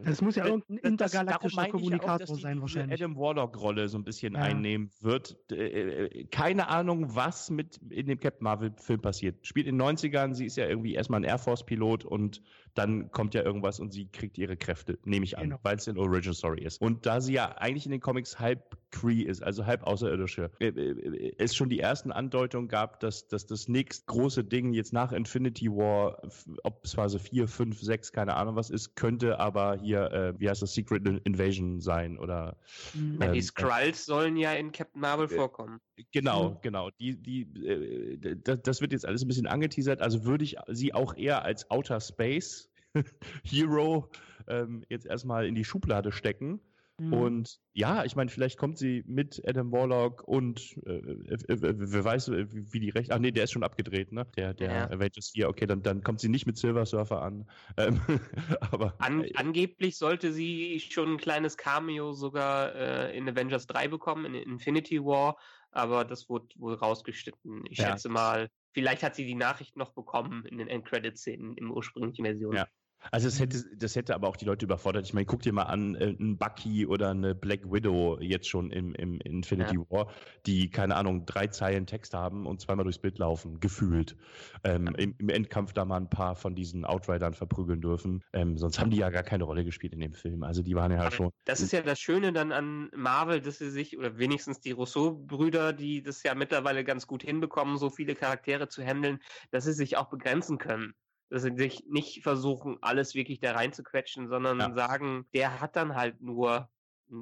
das 0.05 0.21
muss 0.21 0.37
ja 0.37 0.47
irgendein 0.47 0.79
intergalaktischer 0.79 1.69
Kommunikator 1.69 2.29
auch, 2.29 2.41
sein, 2.41 2.61
wahrscheinlich. 2.61 3.03
Adam 3.03 3.17
Warlock-Rolle 3.17 3.89
so 3.89 3.99
ein 3.99 4.05
bisschen 4.05 4.35
ja. 4.35 4.41
einnehmen 4.41 4.91
wird. 5.01 5.37
Äh, 5.51 6.05
äh, 6.05 6.25
keine 6.27 6.69
Ahnung, 6.69 7.15
was 7.15 7.51
mit 7.51 7.79
in 7.91 8.07
dem 8.07 8.21
Captain 8.21 8.45
Marvel-Film 8.45 9.01
passiert. 9.01 9.47
Spielt 9.47 9.67
in 9.67 9.79
den 9.79 9.97
90ern, 9.97 10.35
sie 10.35 10.47
ist 10.47 10.57
ja 10.57 10.67
irgendwie 10.67 10.95
erstmal 10.95 11.21
ein 11.21 11.25
Air 11.25 11.39
Force-Pilot 11.39 12.05
und 12.05 12.43
dann 12.75 13.11
kommt 13.11 13.35
ja 13.35 13.43
irgendwas 13.43 13.81
und 13.81 13.93
sie 13.93 14.07
kriegt 14.09 14.39
ihre 14.39 14.57
Kräfte, 14.57 14.99
nehme 15.05 15.25
ich 15.25 15.39
an, 15.39 15.45
genau. 15.45 15.59
weil 15.63 15.77
es 15.77 15.89
eine 15.89 15.99
Original 15.99 16.35
Story 16.35 16.63
ist. 16.63 16.81
Und 16.81 17.07
da 17.07 17.21
sie 17.21 17.33
ja 17.33 17.57
eigentlich 17.57 17.87
in 17.87 17.93
den 17.93 18.01
Comics 18.01 18.39
halb 18.39 18.77
Cree 18.91 19.23
ist, 19.23 19.43
also 19.43 19.67
halb 19.67 19.83
Außerirdische, 19.83 20.51
äh, 20.61 20.69
äh, 20.69 21.35
es 21.39 21.55
schon 21.55 21.69
die 21.69 21.81
ersten 21.81 22.13
Andeutungen 22.13 22.69
gab, 22.69 23.01
dass, 23.01 23.29
dass 23.29 23.47
das 23.47 23.69
nächste 23.69 24.07
große 24.07 24.45
Ding 24.45 24.73
jetzt 24.73 24.93
nach 24.93 25.13
Infinity 25.13 25.71
War, 25.71 26.23
ob 26.63 26.85
es 26.85 26.95
Phase 26.95 27.19
4, 27.19 27.49
5, 27.49 27.81
6, 27.81 28.13
keine 28.13 28.35
Ahnung 28.37 28.57
was 28.57 28.71
ist, 28.71 28.95
könnte 28.95 29.41
aber 29.41 29.66
hier, 29.75 30.11
äh, 30.13 30.35
wie 30.39 30.49
heißt 30.49 30.63
das, 30.63 30.75
Secret 30.75 31.07
Invasion 31.25 31.81
sein 31.81 32.19
oder. 32.19 32.57
Mhm. 32.95 33.21
Ähm, 33.21 33.33
die 33.33 33.43
Skrulls 33.43 34.07
sollen 34.07 34.37
ja 34.37 34.53
in 34.53 34.73
Captain 34.73 35.01
Marvel 35.01 35.27
äh, 35.27 35.35
vorkommen. 35.35 35.81
Genau, 36.13 36.51
mhm. 36.51 36.57
genau. 36.63 36.91
Die, 37.01 37.17
die, 37.21 37.43
äh, 37.67 38.37
das, 38.37 38.63
das 38.63 38.81
wird 38.81 38.93
jetzt 38.93 39.07
alles 39.07 39.23
ein 39.23 39.29
bisschen 39.29 39.47
angeteasert. 39.47 40.01
Also 40.03 40.25
würde 40.25 40.45
ich 40.45 40.57
sie 40.69 40.95
auch 40.95 41.17
eher 41.17 41.45
als 41.45 41.71
Outer 41.71 42.01
Space 42.01 42.71
Hero 43.45 44.11
ähm, 44.49 44.85
jetzt 44.89 45.07
erstmal 45.07 45.47
in 45.47 45.55
die 45.55 45.65
Schublade 45.65 46.13
stecken. 46.13 46.61
Mhm. 46.99 47.13
Und 47.13 47.59
ja, 47.75 48.05
ich 48.05 48.17
meine, 48.17 48.31
vielleicht 48.31 48.59
kommt 48.59 48.79
sie 48.79 49.05
mit 49.07 49.43
Adam 49.47 49.71
Warlock 49.71 50.23
und 50.27 50.77
äh, 50.87 51.03
wer 51.47 52.05
weiß, 52.05 52.31
wie 52.31 52.81
die 52.81 52.89
Rechte. 52.89 53.15
Ach 53.15 53.19
nee, 53.19 53.33
der 53.33 53.45
ist 53.45 53.53
schon 53.53 53.65
abgedreht, 53.65 54.13
ne? 54.13 54.27
Der, 54.37 54.55
der 54.55 54.73
ja. 54.73 54.91
Avengers 54.91 55.31
4, 55.31 55.49
okay, 55.49 55.67
dann, 55.67 55.83
dann 55.83 56.03
kommt 56.03 56.21
sie 56.21 56.31
nicht 56.31 56.47
mit 56.47 56.57
Silver 56.57 56.87
Surfer 56.87 57.21
an. 57.21 57.49
Ähm, 57.77 58.01
aber 58.73 58.95
an, 58.99 59.25
äh, 59.25 59.33
angeblich 59.35 59.99
sollte 59.99 60.33
sie 60.33 60.81
schon 60.81 61.15
ein 61.15 61.19
kleines 61.19 61.59
Cameo 61.59 62.13
sogar 62.13 62.75
äh, 62.75 63.17
in 63.17 63.29
Avengers 63.29 63.67
3 63.67 63.89
bekommen, 63.89 64.25
in 64.25 64.35
Infinity 64.35 65.05
War, 65.05 65.37
aber 65.71 66.07
das 66.07 66.31
wurde 66.31 66.49
wohl 66.57 66.75
rausgeschnitten. 66.75 67.65
Ich 67.69 67.79
ja. 67.79 67.91
schätze 67.91 68.09
mal, 68.09 68.49
vielleicht 68.73 69.03
hat 69.03 69.15
sie 69.15 69.27
die 69.27 69.35
Nachricht 69.35 69.77
noch 69.77 69.93
bekommen 69.93 70.47
in 70.47 70.57
den 70.57 70.69
Endcredit-Szenen 70.69 71.59
im 71.59 71.71
ursprünglichen 71.71 72.25
Version. 72.25 72.57
Ja. 72.57 72.67
Also 73.11 73.29
es 73.29 73.41
hätte, 73.41 73.65
das 73.77 73.97
hätte 73.97 74.15
aber 74.15 74.29
auch 74.29 74.37
die 74.37 74.45
Leute 74.45 74.65
überfordert. 74.65 75.07
Ich 75.07 75.15
meine, 75.15 75.27
guck 75.27 75.43
dir 75.43 75.53
mal 75.53 75.65
an, 75.65 75.95
äh, 75.95 76.17
ein 76.19 76.39
Bucky 76.39 76.87
oder 76.87 77.11
eine 77.11 77.35
Black 77.35 77.71
Widow 77.71 78.19
jetzt 78.21 78.49
schon 78.49 78.71
im, 78.71 78.95
im 78.95 79.21
Infinity 79.21 79.77
ja. 79.77 79.83
War, 79.91 80.09
die, 80.47 80.71
keine 80.71 80.97
Ahnung, 80.97 81.27
drei 81.27 81.47
Zeilen 81.49 81.87
Text 81.87 82.15
haben 82.15 82.47
und 82.47 82.61
zweimal 82.61 82.85
durchs 82.85 82.99
Bild 82.99 83.19
laufen, 83.19 83.61
gefühlt. 83.61 84.17
Ähm, 84.65 84.95
im, 84.97 85.15
im, 85.19 85.29
Endkampf 85.29 85.73
da 85.73 85.85
mal 85.85 85.99
ein 85.99 86.11
paar 86.11 86.35
von 86.35 86.55
diesen 86.55 86.85
Outridern 86.85 87.35
verprügeln 87.35 87.81
dürfen. 87.81 88.23
Ähm, 88.33 88.57
sonst 88.59 88.81
haben 88.81 88.91
die 88.91 88.99
ja 88.99 89.11
gar 89.11 89.23
keine 89.23 89.45
Rolle 89.45 89.65
gespielt 89.65 89.93
in 89.93 90.01
dem 90.01 90.13
Film. 90.13 90.43
Also 90.43 90.63
die 90.63 90.75
waren 90.75 90.93
ja 90.93 91.01
aber 91.01 91.11
schon. 91.11 91.31
Das 91.45 91.61
ist 91.61 91.73
ja 91.73 91.83
das 91.83 92.01
Schöne 92.01 92.33
dann 92.33 92.53
an 92.53 92.91
Marvel, 92.95 93.41
dass 93.41 93.59
sie 93.59 93.71
sich, 93.71 93.99
oder 93.99 94.19
wenigstens 94.19 94.61
die 94.61 94.73
Rousseau-Brüder, 94.73 95.73
die 95.73 96.03
das 96.03 96.23
ja 96.23 96.35
mittlerweile 96.35 96.85
ganz 96.85 97.07
gut 97.07 97.23
hinbekommen, 97.23 97.79
so 97.79 97.91
viele 97.91 98.15
Charaktere 98.15 98.69
zu 98.69 98.83
handeln, 98.83 99.21
dass 99.51 99.65
sie 99.65 99.73
sich 99.73 99.97
auch 99.97 100.09
begrenzen 100.09 100.59
können 100.59 100.95
dass 101.31 101.43
sie 101.43 101.57
sich 101.57 101.85
nicht 101.89 102.23
versuchen, 102.23 102.79
alles 102.81 103.15
wirklich 103.15 103.41
da 103.41 103.53
rein 103.53 103.73
zu 103.73 103.83
quetschen, 103.83 104.29
sondern 104.29 104.61
ja. 104.61 104.75
sagen, 104.75 105.27
der 105.35 105.61
hat 105.61 105.77
dann 105.77 105.95
halt 105.95 106.21
nur 106.21 106.69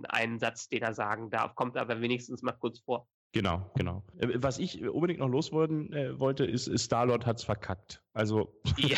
einen 0.08 0.38
Satz, 0.38 0.68
den 0.68 0.82
er 0.82 0.94
sagen 0.94 1.30
darf, 1.30 1.54
kommt 1.54 1.76
aber 1.76 2.00
wenigstens 2.00 2.42
mal 2.42 2.52
kurz 2.52 2.80
vor. 2.80 3.06
Genau, 3.32 3.68
genau. 3.74 4.04
Äh, 4.18 4.28
was 4.36 4.58
ich 4.58 4.86
unbedingt 4.88 5.18
noch 5.18 5.28
loswerden 5.28 5.92
äh, 5.92 6.18
wollte, 6.18 6.44
ist, 6.44 6.70
Star-Lord 6.78 7.26
hat's 7.26 7.42
verkackt. 7.42 8.00
Also, 8.12 8.60
ja. 8.78 8.96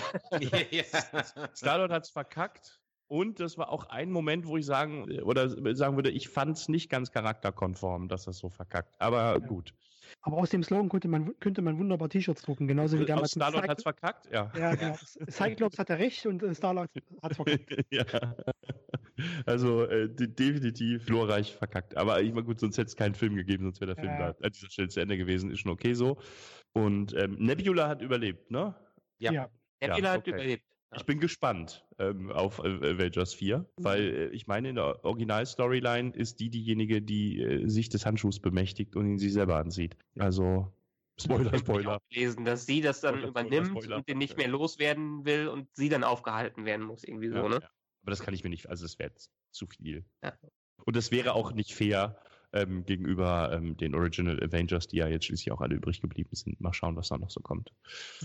Star-Lord 1.55 1.91
hat's 1.91 2.11
verkackt. 2.11 2.81
Und 3.09 3.39
das 3.39 3.57
war 3.57 3.71
auch 3.71 3.85
ein 3.87 4.11
Moment, 4.11 4.47
wo 4.47 4.57
ich 4.57 4.67
sagen 4.67 5.11
äh, 5.11 5.23
oder 5.23 5.49
sagen 5.75 5.97
würde, 5.97 6.11
ich 6.11 6.29
fand 6.29 6.59
es 6.59 6.69
nicht 6.69 6.91
ganz 6.91 7.13
charakterkonform, 7.13 8.09
dass 8.09 8.25
das 8.25 8.37
so 8.37 8.51
verkackt. 8.51 9.01
Aber 9.01 9.33
ja. 9.33 9.39
gut. 9.39 9.73
Aber 10.23 10.39
aus 10.39 10.51
dem 10.51 10.63
Slogan 10.63 10.89
könnte 10.89 11.09
man, 11.09 11.39
könnte 11.41 11.63
man 11.63 11.79
wunderbar 11.79 12.09
T-Shirts 12.09 12.43
drucken, 12.43 12.67
genauso 12.67 12.99
wie 12.99 13.05
äh, 13.05 13.07
damals. 13.07 13.33
Starlord 13.33 13.69
hat 13.69 13.79
es 13.79 13.83
verkackt, 13.83 14.29
ja. 14.33 14.51
Ja, 14.59 14.75
genau. 14.75 14.97
Cyclops 15.31 15.79
hat 15.79 15.91
er 15.91 15.99
recht 15.99 16.27
und 16.27 16.43
äh, 16.43 16.55
Starlord 16.55 16.91
hat 17.23 17.31
es 17.31 17.37
verkackt. 17.37 17.85
ja. 17.91 18.05
Also 19.47 19.85
äh, 19.85 20.09
definitiv 20.09 21.07
glorreich 21.07 21.55
verkackt. 21.55 21.97
Aber 21.97 22.21
ich 22.21 22.33
meine, 22.33 22.45
gut, 22.45 22.61
sonst 22.61 22.77
hätte 22.79 22.89
es 22.89 22.97
keinen 22.97 23.15
Film 23.15 23.37
gegeben, 23.37 23.65
sonst 23.65 23.81
wäre 23.81 23.95
der 23.95 24.03
Film 24.03 24.19
ja. 24.19 24.33
da 24.33 24.47
an 24.47 24.53
dieser 24.53 24.69
Stelle 24.69 24.89
zu 24.89 25.01
Ende 25.01 25.17
gewesen. 25.17 25.51
Ist 25.51 25.61
schon 25.61 25.73
okay 25.73 25.95
so. 25.95 26.19
Und 26.73 27.15
ähm, 27.15 27.37
Nebula 27.39 27.89
hat 27.89 28.03
überlebt, 28.03 28.51
ne? 28.51 28.75
Ja. 29.19 29.33
ja. 29.33 29.51
Nebula 29.81 29.99
ja, 29.99 29.99
okay. 29.99 30.19
hat 30.19 30.27
überlebt. 30.27 30.65
Ich 30.95 31.05
bin 31.05 31.19
gespannt 31.21 31.85
ähm, 31.99 32.31
auf 32.31 32.61
Avengers 32.61 33.35
4, 33.35 33.59
mhm. 33.59 33.65
weil 33.79 34.01
äh, 34.01 34.29
ich 34.29 34.47
meine, 34.47 34.71
in 34.71 34.77
der 34.77 35.05
Original-Storyline 35.05 36.13
ist 36.15 36.41
die 36.41 36.51
diejenige, 36.51 37.03
die 37.03 37.43
äh, 37.43 37.69
sich 37.69 37.89
des 37.89 38.07
Handschuhs 38.07 38.41
bemächtigt 38.41 38.97
und 38.97 39.07
ihn 39.07 39.19
sich 39.19 39.33
selber 39.33 39.57
ansieht. 39.57 39.97
Also, 40.19 40.73
Spoiler, 41.19 41.59
Spoiler. 41.59 42.01
Ich 42.09 42.19
lesen, 42.19 42.45
dass 42.45 42.67
sie 42.67 42.81
das 42.81 43.01
dann 43.01 43.17
Spoiler, 43.17 43.29
übernimmt 43.29 43.67
Spoiler, 43.67 43.83
Spoiler. 43.83 43.97
und 43.97 44.09
den 44.09 44.19
nicht 44.19 44.37
mehr 44.37 44.49
loswerden 44.49 45.25
will 45.25 45.49
und 45.49 45.69
sie 45.75 45.89
dann 45.89 46.05
aufgehalten 46.05 46.65
werden 46.65 46.85
muss, 46.87 47.05
irgendwie 47.05 47.29
so, 47.29 47.37
ja, 47.37 47.49
ne? 47.49 47.59
Ja. 47.63 47.71
Aber 48.03 48.11
das 48.11 48.21
kann 48.21 48.35
ich 48.35 48.45
mir 48.45 48.51
nicht, 48.51 48.69
also 48.69 48.85
es 48.85 48.99
wäre 48.99 49.13
zu 49.51 49.67
viel. 49.67 50.05
Ja. 50.23 50.35
Und 50.85 50.95
das 50.95 51.11
wäre 51.11 51.33
auch 51.35 51.53
nicht 51.53 51.75
fair, 51.75 52.23
ähm, 52.53 52.85
gegenüber 52.85 53.53
ähm, 53.53 53.77
den 53.77 53.95
Original 53.95 54.43
Avengers, 54.43 54.87
die 54.87 54.97
ja 54.97 55.09
jetzt 55.09 55.27
schließlich 55.27 55.53
auch 55.53 55.61
alle 55.61 55.75
übrig 55.75 56.01
geblieben 56.01 56.31
sind. 56.33 56.61
Mal 56.61 56.73
schauen, 56.73 56.97
was 56.97 57.09
da 57.09 57.19
noch 57.19 57.31
so 57.31 57.41
kommt. 57.41 57.73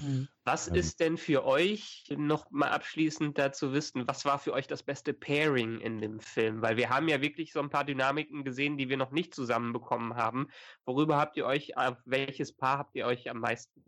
Mhm. 0.02 0.28
Was 0.44 0.68
ähm, 0.68 0.76
ist 0.76 1.00
denn 1.00 1.18
für 1.18 1.46
euch 1.46 2.06
noch 2.18 2.50
mal 2.52 2.70
abschließend 2.70 3.38
dazu 3.38 3.74
wissen, 3.74 4.08
was 4.08 4.26
war 4.26 4.40
für 4.40 4.54
euch 4.54 4.68
das 4.68 4.84
beste 4.84 5.14
Pairing 5.14 5.80
in 5.80 6.00
dem 6.00 6.20
Film? 6.20 6.62
Weil 6.62 6.78
wir 6.78 6.90
haben 6.90 7.08
ja 7.08 7.22
wirklich 7.22 7.52
so 7.52 7.60
ein 7.60 7.70
paar 7.70 7.86
Dynamiken 7.86 8.44
gesehen, 8.44 8.78
die 8.78 8.90
wir 8.90 8.98
noch 8.98 9.12
nicht 9.12 9.34
zusammenbekommen 9.34 10.16
haben. 10.16 10.48
Worüber 10.86 11.18
habt 11.18 11.38
ihr 11.38 11.46
euch, 11.46 11.78
auf 11.78 11.98
welches 12.06 12.54
Paar 12.54 12.78
habt 12.78 12.96
ihr 12.96 13.06
euch 13.06 13.30
am 13.30 13.40
meisten? 13.40 13.84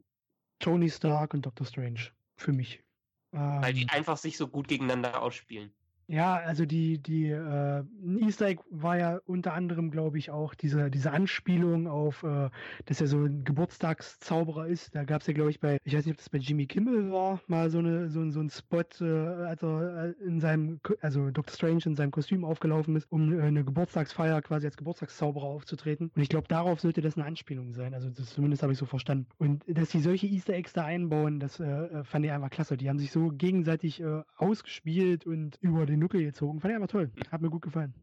Tony 0.60 0.90
Stark 0.90 1.34
und 1.34 1.46
Doctor 1.46 1.68
Strange. 1.68 2.12
Für 2.36 2.54
mich. 2.54 2.84
Weil 3.32 3.74
die 3.74 3.84
Ähm, 3.84 3.90
einfach 3.90 4.18
sich 4.18 4.38
so 4.38 4.48
gut 4.48 4.68
gegeneinander 4.68 5.22
ausspielen. 5.22 5.74
Ja, 6.08 6.36
also 6.36 6.66
die, 6.66 6.98
die 6.98 7.30
äh, 7.30 7.80
ein 7.80 8.20
Easter 8.20 8.48
Egg 8.48 8.62
war 8.70 8.98
ja 8.98 9.20
unter 9.26 9.54
anderem, 9.54 9.90
glaube 9.90 10.18
ich, 10.18 10.32
auch 10.32 10.54
diese, 10.54 10.92
diese 10.92 11.12
Anspielung 11.12 11.88
auf, 11.88 12.24
äh, 12.24 12.50
dass 12.86 13.00
er 13.00 13.08
so 13.08 13.24
ein 13.24 13.44
Geburtstagszauberer 13.46 14.68
ist. 14.68 14.94
Da 14.96 15.06
gab 15.06 15.22
es 15.22 15.28
ja, 15.28 15.34
glaube 15.34 15.50
ich, 15.52 15.60
bei, 15.60 15.78
ich 15.84 15.96
weiß 15.96 16.06
nicht, 16.06 16.14
ob 16.14 16.18
das 16.18 16.30
bei 16.30 16.40
Jimmy 16.40 16.66
Kimmel 16.66 17.12
war, 17.12 17.40
mal 17.48 17.70
so, 17.70 17.80
eine, 17.80 18.10
so, 18.10 18.30
so 18.32 18.42
ein 18.42 18.50
Spot, 18.50 18.82
äh, 19.02 19.06
als 19.06 19.64
er 19.64 20.16
äh, 20.20 20.26
in 20.26 20.40
seinem, 20.40 20.80
also 21.02 21.32
Dr. 21.32 21.54
Strange 21.54 21.84
in 21.86 21.96
seinem 21.96 22.12
Kostüm 22.12 22.44
aufgelaufen 22.44 22.96
ist, 22.96 23.10
um 23.10 23.40
äh, 23.40 23.42
eine 23.42 23.64
Geburtstagsfeier 23.64 24.42
quasi 24.42 24.66
als 24.66 24.78
Geburtstagszauberer 24.78 25.46
aufzutreten. 25.46 26.12
Und 26.16 26.22
ich 26.22 26.30
glaube, 26.30 26.48
darauf 26.50 26.82
sollte 26.82 27.02
das 27.02 27.16
eine 27.16 27.26
Anspielung 27.26 27.74
sein. 27.74 27.94
Also 27.94 28.10
das, 28.10 28.30
zumindest 28.30 28.62
habe 28.62 28.74
ich 28.74 28.80
so 28.80 28.86
verstanden. 28.86 29.28
Und 29.38 29.64
dass 29.68 29.90
die 29.90 30.02
solche 30.02 30.28
Easter 30.28 30.54
Eggs 30.54 30.74
da 30.74 30.84
einbauen, 30.86 31.40
das 31.40 31.60
äh, 31.60 31.66
äh, 31.66 32.04
fand 32.04 32.26
ich 32.26 32.32
einfach 32.32 32.50
klasse. 32.50 32.76
Die 32.76 32.90
haben 32.90 33.00
sich 33.00 33.12
so 33.12 33.30
gegenseitig 33.30 34.02
äh, 34.02 34.22
ausgespielt 34.36 35.26
und 35.26 35.58
über 35.62 35.86
den 35.86 35.93
Nuckel 35.98 36.24
gezogen. 36.24 36.60
Fand 36.60 36.72
ich 36.72 36.76
einfach 36.76 36.90
toll. 36.92 37.12
Hat 37.32 37.42
mir 37.42 37.50
gut 37.50 37.62
gefallen. 37.62 37.94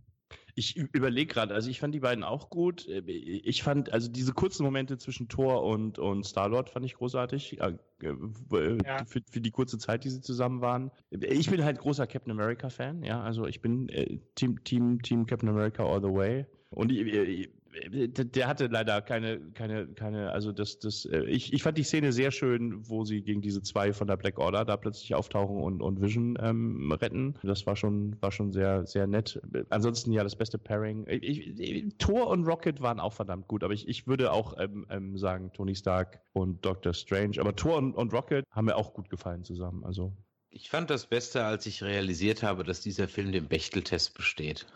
Ich 0.55 0.77
überlege 0.77 1.33
gerade, 1.33 1.55
also 1.55 1.71
ich 1.71 1.81
fand 1.81 1.93
die 1.95 2.01
beiden 2.01 2.23
auch 2.23 2.51
gut. 2.51 2.87
Äh, 2.89 3.01
Ich 3.01 3.62
fand, 3.62 3.93
also 3.93 4.09
diese 4.09 4.33
kurzen 4.33 4.62
Momente 4.62 4.97
zwischen 4.99 5.29
Thor 5.29 5.65
und, 5.65 5.99
und 5.99 6.25
Star-Lord 6.25 6.71
fand 6.71 6.85
ich 6.87 6.95
großartig. 6.95 7.61
äh, 7.61 7.75
äh, 8.03 8.79
Ja. 8.85 9.05
Für, 9.07 9.21
für 9.29 9.41
die 9.41 9.51
kurze 9.51 9.79
Zeit, 9.79 10.05
die 10.05 10.11
sie 10.11 10.21
zusammen 10.21 10.61
waren. 10.61 10.93
Ich 11.11 11.51
bin 11.51 11.65
halt 11.65 11.79
großer 11.79 12.07
Captain 12.07 12.31
America-Fan, 12.31 13.03
ja. 13.03 13.21
Also 13.23 13.47
ich 13.47 13.61
bin 13.61 13.89
äh, 13.89 14.19
Team, 14.37 14.62
Team, 14.62 15.03
Team 15.03 15.27
Captain 15.27 15.49
America 15.49 15.85
all 15.85 16.01
the 16.01 16.09
way. 16.15 16.47
Und 16.71 16.93
ich, 16.93 17.01
ich, 17.01 17.51
der 17.73 18.49
hatte 18.49 18.67
leider 18.67 19.01
keine, 19.03 19.41
keine, 19.53 19.87
keine, 19.89 20.33
also 20.33 20.53
das, 20.53 20.79
das, 20.79 21.05
äh, 21.05 21.23
ich, 21.25 21.53
ich 21.53 21.63
fand 21.63 21.79
die 21.79 21.83
Szene 21.83 22.13
sehr 22.13 22.31
schön, 22.31 22.89
wo 22.89 23.05
sie 23.05 23.23
gegen 23.23 23.41
diese 23.41 23.63
zwei 23.63 23.93
von 23.93 24.09
der 24.09 24.17
Black 24.17 24.39
Order 24.39 24.65
da 24.65 24.77
plötzlich 24.77 25.15
auftauchen 25.15 25.57
und, 25.57 25.81
und 25.81 26.01
Vision 26.01 26.37
ähm, 26.41 26.93
retten. 26.93 27.37
Das 27.43 27.67
war 27.67 27.77
schon, 27.77 28.21
war 28.21 28.33
schon 28.33 28.53
sehr, 28.53 28.87
sehr 28.87 29.07
nett. 29.07 29.41
Ansonsten 29.71 30.13
ja 30.13 30.25
das 30.25 30.37
beste 30.37 30.59
Pairing. 30.59 31.07
Ich, 31.09 31.59
ich, 31.59 31.95
Thor 31.99 32.29
und 32.29 32.45
Rocket 32.45 32.81
waren 32.81 33.01
auch 33.01 33.13
verdammt 33.13 33.47
gut, 33.49 33.63
aber 33.63 33.73
ich, 33.73 33.87
ich 33.89 34.07
würde 34.07 34.33
auch 34.33 34.59
ähm, 34.59 34.87
ähm, 34.91 35.17
sagen 35.17 35.53
Tony 35.53 35.75
Stark 35.75 36.21
und 36.33 36.65
Doctor 36.65 36.93
Strange. 36.93 37.41
Aber 37.41 37.55
Thor 37.55 37.77
und, 37.77 37.95
und 37.95 38.13
Rocket 38.13 38.45
haben 38.51 38.65
mir 38.65 38.77
auch 38.77 38.95
gut 38.95 39.11
gefallen 39.11 39.45
zusammen. 39.45 39.85
Also 39.85 40.13
Ich 40.51 40.71
fand 40.71 40.91
das 40.91 41.07
Beste, 41.07 41.45
als 41.45 41.67
ich 41.67 41.83
realisiert 41.83 42.43
habe, 42.43 42.65
dass 42.65 42.81
dieser 42.81 43.07
Film 43.09 43.33
dem 43.33 43.47
Bechteltest 43.47 44.15
besteht. 44.15 44.67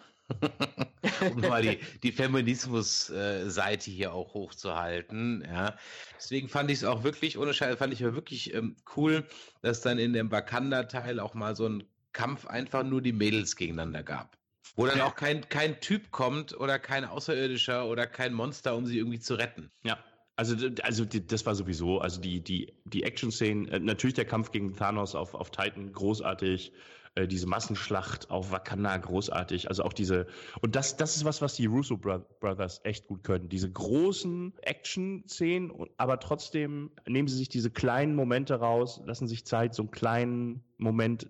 Um 1.20 1.40
mal 1.40 1.62
die, 1.62 1.78
die 2.02 2.12
Feminismus-Seite 2.12 3.90
hier 3.90 4.12
auch 4.12 4.34
hochzuhalten. 4.34 5.44
Ja. 5.46 5.76
Deswegen 6.16 6.48
fand 6.48 6.70
ich 6.70 6.78
es 6.78 6.84
auch 6.84 7.05
wirklich, 7.05 7.38
ohne 7.38 7.55
Scheiß, 7.55 7.76
fand 7.76 7.92
ich 7.92 8.02
aber 8.05 8.14
wirklich 8.14 8.55
ähm, 8.55 8.76
cool, 8.96 9.24
dass 9.62 9.80
dann 9.80 9.98
in 9.98 10.12
dem 10.12 10.30
Wakanda-Teil 10.30 11.20
auch 11.20 11.34
mal 11.34 11.55
so 11.55 11.68
ein 11.68 11.84
Kampf 12.12 12.46
einfach 12.46 12.84
nur 12.84 13.02
die 13.02 13.12
Mädels 13.12 13.56
gegeneinander 13.56 14.02
gab. 14.02 14.38
Wo 14.76 14.86
dann 14.86 15.01
auch 15.02 15.14
kein, 15.14 15.48
kein 15.48 15.80
Typ 15.80 16.10
kommt 16.10 16.59
oder 16.59 16.78
kein 16.78 17.05
Außerirdischer 17.05 17.86
oder 17.86 18.06
kein 18.06 18.32
Monster, 18.32 18.74
um 18.74 18.86
sie 18.86 18.98
irgendwie 18.98 19.20
zu 19.20 19.34
retten. 19.34 19.70
Ja. 19.84 19.98
Also, 20.36 20.56
also 20.82 21.05
das 21.05 21.46
war 21.46 21.55
sowieso, 21.55 22.01
also 22.01 22.20
die, 22.20 22.40
die, 22.40 22.72
die 22.84 23.05
Action-Szenen, 23.05 23.68
äh, 23.68 23.78
natürlich 23.78 24.14
der 24.14 24.24
Kampf 24.24 24.51
gegen 24.51 24.74
Thanos 24.74 25.14
auf, 25.14 25.34
auf 25.34 25.51
Titan, 25.51 25.92
großartig, 25.92 26.72
äh, 27.15 27.27
diese 27.28 27.47
Massenschlacht 27.47 28.31
auf 28.31 28.51
Wakanda, 28.51 28.97
großartig, 28.97 29.69
also 29.69 29.85
auch 29.85 29.93
diese, 29.93 30.27
und 30.61 30.74
das, 30.74 30.97
das 30.97 31.16
ist 31.16 31.24
was, 31.24 31.43
was 31.43 31.55
die 31.55 31.66
Russo 31.66 31.97
Bro 31.97 32.24
Brothers 32.41 32.81
echt 32.85 33.07
gut 33.07 33.23
können, 33.23 33.49
diese 33.49 33.70
großen 33.70 34.53
Action-Szenen, 34.62 35.73
aber 35.97 36.19
trotzdem 36.20 36.91
nehmen 37.07 37.28
sie 37.28 37.36
sich 37.36 37.49
diese 37.49 37.70
kleinen 37.70 38.15
Momente 38.15 38.55
raus, 38.57 39.01
lassen 39.05 39.28
sich 39.28 39.47
Zeit, 39.47 39.74
so 39.74 39.82
einen 39.82 39.91
kleinen 39.91 40.65
Moment 40.78 41.28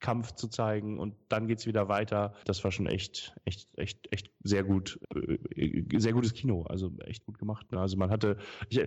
Kampf 0.00 0.32
zu 0.32 0.48
zeigen 0.48 0.98
und 0.98 1.14
dann 1.28 1.46
geht's 1.46 1.66
wieder 1.66 1.88
weiter. 1.88 2.34
Das 2.44 2.64
war 2.64 2.72
schon 2.72 2.86
echt, 2.86 3.34
echt, 3.44 3.68
echt, 3.76 4.10
echt 4.10 4.30
sehr 4.42 4.64
gut, 4.64 4.98
äh, 5.14 5.98
sehr 5.98 6.12
gutes 6.12 6.32
Kino. 6.34 6.62
Also 6.62 6.90
echt 7.04 7.24
gut 7.26 7.38
gemacht. 7.38 7.70
Ne? 7.72 7.78
Also 7.78 7.96
man 7.96 8.10
hatte, 8.10 8.38
ich, 8.68 8.80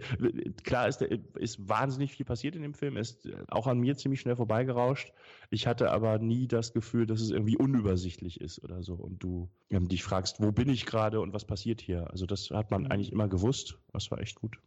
klar 0.63 0.87
ist, 0.87 1.01
ist 1.01 1.69
wahnsinnig 1.69 2.13
viel 2.13 2.25
passiert 2.25 2.55
in 2.55 2.61
dem 2.63 2.73
Film, 2.73 2.97
ist 2.97 3.27
auch 3.49 3.67
an 3.67 3.79
mir 3.79 3.95
ziemlich 3.95 4.21
schnell 4.21 4.35
vorbeigerauscht. 4.35 5.13
Ich 5.49 5.67
hatte 5.67 5.91
aber 5.91 6.17
nie 6.19 6.47
das 6.47 6.73
Gefühl, 6.73 7.05
dass 7.05 7.21
es 7.21 7.29
irgendwie 7.29 7.57
unübersichtlich 7.57 8.41
ist 8.41 8.63
oder 8.63 8.81
so. 8.81 8.95
Und 8.95 9.23
du 9.23 9.49
ähm, 9.69 9.87
dich 9.87 10.03
fragst, 10.03 10.41
wo 10.41 10.51
bin 10.51 10.69
ich 10.69 10.85
gerade 10.85 11.21
und 11.21 11.33
was 11.33 11.45
passiert 11.45 11.81
hier? 11.81 12.09
Also 12.09 12.25
das 12.25 12.49
hat 12.49 12.71
man 12.71 12.87
eigentlich 12.87 13.11
immer 13.11 13.27
gewusst. 13.27 13.77
Das 13.91 14.09
war 14.11 14.19
echt 14.19 14.35
gut. 14.35 14.57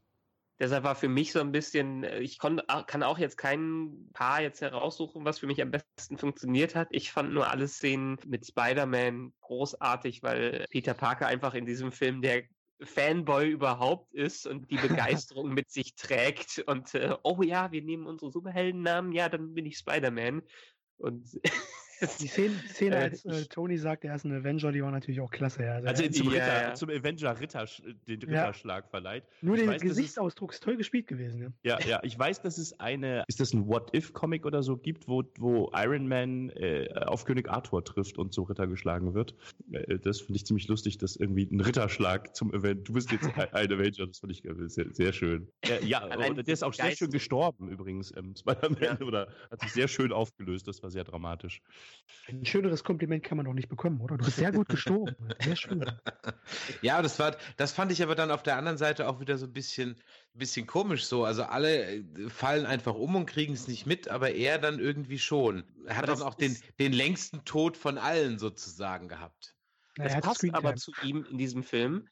Deshalb 0.58 0.84
war 0.84 0.94
für 0.94 1.08
mich 1.08 1.32
so 1.32 1.40
ein 1.40 1.52
bisschen, 1.52 2.04
äh, 2.04 2.20
ich 2.20 2.38
kon, 2.38 2.62
kann 2.86 3.02
auch 3.02 3.18
jetzt 3.18 3.36
kein 3.36 4.08
Paar 4.12 4.40
jetzt 4.40 4.62
heraussuchen, 4.62 5.24
was 5.24 5.38
für 5.38 5.46
mich 5.46 5.60
am 5.60 5.70
besten 5.70 6.16
funktioniert 6.16 6.74
hat. 6.74 6.88
Ich 6.90 7.12
fand 7.12 7.32
nur 7.32 7.50
alle 7.50 7.68
Szenen 7.68 8.18
mit 8.26 8.46
Spider-Man 8.46 9.32
großartig, 9.40 10.22
weil 10.22 10.64
Peter 10.70 10.94
Parker 10.94 11.26
einfach 11.26 11.54
in 11.54 11.66
diesem 11.66 11.92
Film 11.92 12.22
der 12.22 12.44
Fanboy 12.82 13.48
überhaupt 13.50 14.12
ist 14.14 14.46
und 14.46 14.70
die 14.70 14.76
Begeisterung 15.22 15.52
mit 15.52 15.70
sich 15.70 15.94
trägt 15.94 16.58
und 16.66 16.94
äh, 16.94 17.14
oh 17.22 17.42
ja, 17.42 17.72
wir 17.72 17.82
nehmen 17.82 18.06
unsere 18.06 18.30
Superheldennamen, 18.30 19.12
ja, 19.12 19.28
dann 19.28 19.54
bin 19.54 19.66
ich 19.66 19.78
Spider-Man. 19.78 20.42
Und 20.98 21.38
Die 22.20 22.26
Szene, 22.28 22.54
Szene 22.68 22.96
Äh, 22.96 22.98
als 23.04 23.24
äh, 23.24 23.44
Tony 23.46 23.78
sagt, 23.78 24.04
er 24.04 24.14
ist 24.14 24.24
ein 24.24 24.32
Avenger, 24.32 24.72
die 24.72 24.82
war 24.82 24.90
natürlich 24.90 25.20
auch 25.20 25.30
klasse. 25.30 25.62
Ja. 25.64 25.74
Also 25.76 26.06
zum, 26.08 26.26
Ja, 26.26 26.32
Ritter, 26.32 26.62
ja. 26.68 26.74
zum 26.74 26.90
Avenger 26.90 27.40
Ritter, 27.40 27.66
den 28.06 28.20
Ja. 28.20 28.26
Ritterschlag 28.26 28.88
verleiht. 28.90 29.24
Nur 29.40 29.56
weiß, 29.56 29.76
ist- 29.76 29.82
Gesichtsausdruck 29.82 30.52
ist 30.52 30.62
toll 30.62 30.76
gespielt 30.76 31.06
gewesen. 31.06 31.54
Ja. 31.62 31.78
Ja, 31.78 31.86
ja, 31.86 32.00
ich 32.02 32.18
weiß, 32.18 32.42
dass 32.42 32.58
es 32.58 32.78
eine, 32.80 33.24
ist 33.28 33.40
das 33.40 33.52
ein 33.52 33.66
What-If-Comic 33.66 34.44
oder 34.46 34.62
so 34.62 34.76
gibt, 34.76 35.08
wo, 35.08 35.22
wo 35.38 35.70
Iron 35.74 36.06
Man 36.08 36.50
äh, 36.50 36.88
auf 37.06 37.24
König 37.24 37.48
Arthur 37.48 37.84
trifft 37.84 38.18
und 38.18 38.32
zum 38.34 38.44
Ritter 38.44 38.66
geschlagen 38.66 39.14
wird. 39.14 39.34
Äh, 39.72 39.98
das 39.98 40.20
finde 40.20 40.36
ich 40.36 40.46
ziemlich 40.46 40.68
lustig, 40.68 40.98
dass 40.98 41.16
irgendwie 41.16 41.44
ein 41.50 41.60
Ritterschlag 41.60 42.34
zum 42.36 42.52
Event, 42.52 42.88
du 42.88 42.92
bist 42.92 43.10
jetzt 43.12 43.24
ein 43.24 43.32
ein 43.52 43.72
Avenger, 43.72 44.06
das 44.06 44.18
finde 44.18 44.34
ich 44.34 44.44
äh, 44.44 44.68
sehr, 44.68 44.86
sehr 44.92 45.12
schön. 45.12 45.48
Äh, 45.62 45.84
ja, 45.84 46.06
der 46.16 46.48
ist 46.48 46.62
auch 46.62 46.74
sehr 46.74 46.90
schön 46.92 47.10
gestorben 47.10 47.68
übrigens, 47.68 48.12
ähm, 48.16 48.34
Spider-Man, 48.36 48.76
Ja. 49.00 49.00
oder 49.06 49.28
hat 49.50 49.60
sich 49.62 49.72
sehr 49.72 49.88
schön 49.88 50.12
aufgelöst, 50.12 50.68
das 50.68 50.82
war 50.82 50.90
sehr 50.90 51.04
dramatisch. 51.04 51.62
Ein 52.28 52.44
schöneres 52.44 52.82
Kompliment 52.82 53.22
kann 53.22 53.36
man 53.36 53.46
doch 53.46 53.52
nicht 53.52 53.68
bekommen, 53.68 54.00
oder? 54.00 54.16
Du 54.16 54.24
bist 54.24 54.38
sehr 54.38 54.50
gut 54.50 54.68
gestorben. 54.68 55.14
Sehr 55.40 55.56
schön. 55.56 55.84
Ja, 56.82 57.02
das 57.02 57.18
war, 57.18 57.36
das 57.56 57.72
fand 57.72 57.90
ich 57.90 58.02
aber 58.02 58.14
dann 58.14 58.30
auf 58.30 58.42
der 58.42 58.56
anderen 58.56 58.78
Seite 58.78 59.08
auch 59.08 59.20
wieder 59.20 59.36
so 59.36 59.46
ein 59.46 59.52
bisschen, 59.52 59.96
bisschen 60.32 60.66
komisch 60.66 61.04
so. 61.04 61.24
Also 61.24 61.44
alle 61.44 61.96
äh, 61.96 62.04
fallen 62.28 62.66
einfach 62.66 62.94
um 62.94 63.16
und 63.16 63.26
kriegen 63.26 63.54
es 63.54 63.66
nicht 63.68 63.86
mit, 63.86 64.08
aber 64.08 64.32
er 64.32 64.58
dann 64.58 64.78
irgendwie 64.78 65.18
schon. 65.18 65.64
Er 65.86 65.96
hat 65.96 66.08
dann 66.08 66.22
auch 66.22 66.34
den, 66.34 66.56
den 66.78 66.92
längsten 66.92 67.44
Tod 67.44 67.76
von 67.76 67.98
allen 67.98 68.38
sozusagen 68.38 69.08
gehabt. 69.08 69.56
Das 69.96 70.20
passt 70.20 70.44
aber 70.52 70.76
zu 70.76 70.92
ihm 71.02 71.26
in 71.30 71.38
diesem 71.38 71.62
Film, 71.62 72.08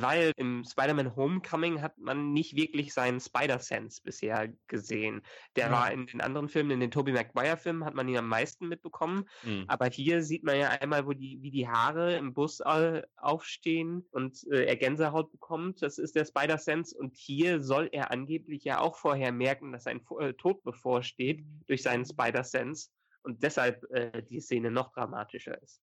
weil 0.00 0.32
im 0.36 0.64
Spider-Man 0.64 1.16
Homecoming 1.16 1.82
hat 1.82 1.98
man 1.98 2.32
nicht 2.32 2.56
wirklich 2.56 2.92
seinen 2.92 3.20
Spider-Sense 3.20 4.02
bisher 4.02 4.52
gesehen. 4.66 5.22
Der 5.56 5.66
Ja. 5.66 5.72
war 5.72 5.92
in 5.92 6.06
den 6.06 6.20
anderen 6.20 6.48
Filmen, 6.48 6.72
in 6.72 6.80
den 6.80 6.90
Tobey 6.90 7.12
Maguire-Filmen 7.12 7.84
hat 7.84 7.94
man 7.94 8.08
ihn 8.08 8.16
am 8.18 8.28
meisten 8.28 8.68
mitbekommen. 8.68 9.28
Mhm. 9.42 9.64
Aber 9.68 9.86
hier 9.86 10.22
sieht 10.22 10.44
man 10.44 10.58
ja 10.58 10.68
einmal, 10.68 11.06
wo 11.06 11.12
die, 11.12 11.38
wie 11.42 11.50
die 11.50 11.68
Haare 11.68 12.16
im 12.16 12.34
Bus 12.34 12.60
äh, 12.60 13.02
aufstehen 13.16 14.06
und 14.10 14.46
äh, 14.50 14.64
er 14.66 14.76
Gänsehaut 14.76 15.30
bekommt. 15.32 15.82
Das 15.82 15.98
ist 15.98 16.14
der 16.16 16.24
Spider-Sense. 16.24 16.96
Und 16.96 17.16
hier 17.16 17.60
soll 17.60 17.88
er 17.92 18.10
angeblich 18.10 18.64
ja 18.64 18.80
auch 18.80 18.96
vorher 18.96 19.32
merken, 19.32 19.72
dass 19.72 19.86
ein 19.86 20.00
äh, 20.20 20.32
Tod 20.34 20.62
bevorsteht 20.64 21.44
durch 21.66 21.82
seinen 21.82 22.04
Spider-Sense. 22.04 22.90
Und 23.22 23.42
deshalb 23.42 23.82
äh, 23.90 24.22
die 24.22 24.40
Szene 24.40 24.70
noch 24.70 24.92
dramatischer 24.92 25.60
ist. 25.62 25.82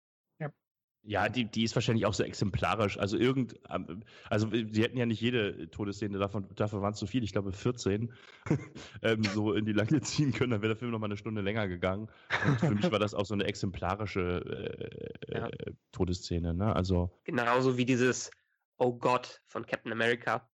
Ja, 1.03 1.29
die, 1.29 1.45
die 1.45 1.63
ist 1.63 1.73
wahrscheinlich 1.73 2.05
auch 2.05 2.13
so 2.13 2.23
exemplarisch. 2.23 2.99
Also 2.99 3.17
irgend, 3.17 3.55
ähm, 3.69 4.03
also 4.29 4.49
sie 4.51 4.83
hätten 4.83 4.97
ja 4.97 5.07
nicht 5.07 5.19
jede 5.19 5.69
Todesszene, 5.71 6.19
davon, 6.19 6.47
davon 6.55 6.81
waren 6.81 6.93
es 6.93 6.99
zu 6.99 7.07
viel, 7.07 7.23
ich 7.23 7.31
glaube 7.31 7.51
14, 7.51 8.13
ähm, 9.01 9.23
so 9.23 9.53
in 9.53 9.65
die 9.65 9.73
Länge 9.73 10.01
ziehen 10.01 10.31
können, 10.31 10.51
dann 10.51 10.61
wäre 10.61 10.73
der 10.73 10.77
Film 10.77 10.91
noch 10.91 10.99
mal 10.99 11.07
eine 11.07 11.17
Stunde 11.17 11.41
länger 11.41 11.67
gegangen. 11.67 12.07
Und 12.47 12.59
für 12.59 12.69
mich 12.75 12.91
war 12.91 12.99
das 12.99 13.15
auch 13.15 13.25
so 13.25 13.33
eine 13.33 13.45
exemplarische 13.45 14.91
äh, 15.27 15.37
Ja. 15.37 15.47
äh, 15.47 15.73
Todesszene, 15.91 16.53
ne? 16.53 16.75
Also, 16.75 17.09
Genauso 17.23 17.77
wie 17.77 17.85
dieses 17.85 18.29
Oh 18.77 18.93
Gott 18.93 19.41
von 19.47 19.65
Captain 19.65 19.91
America. 19.91 20.49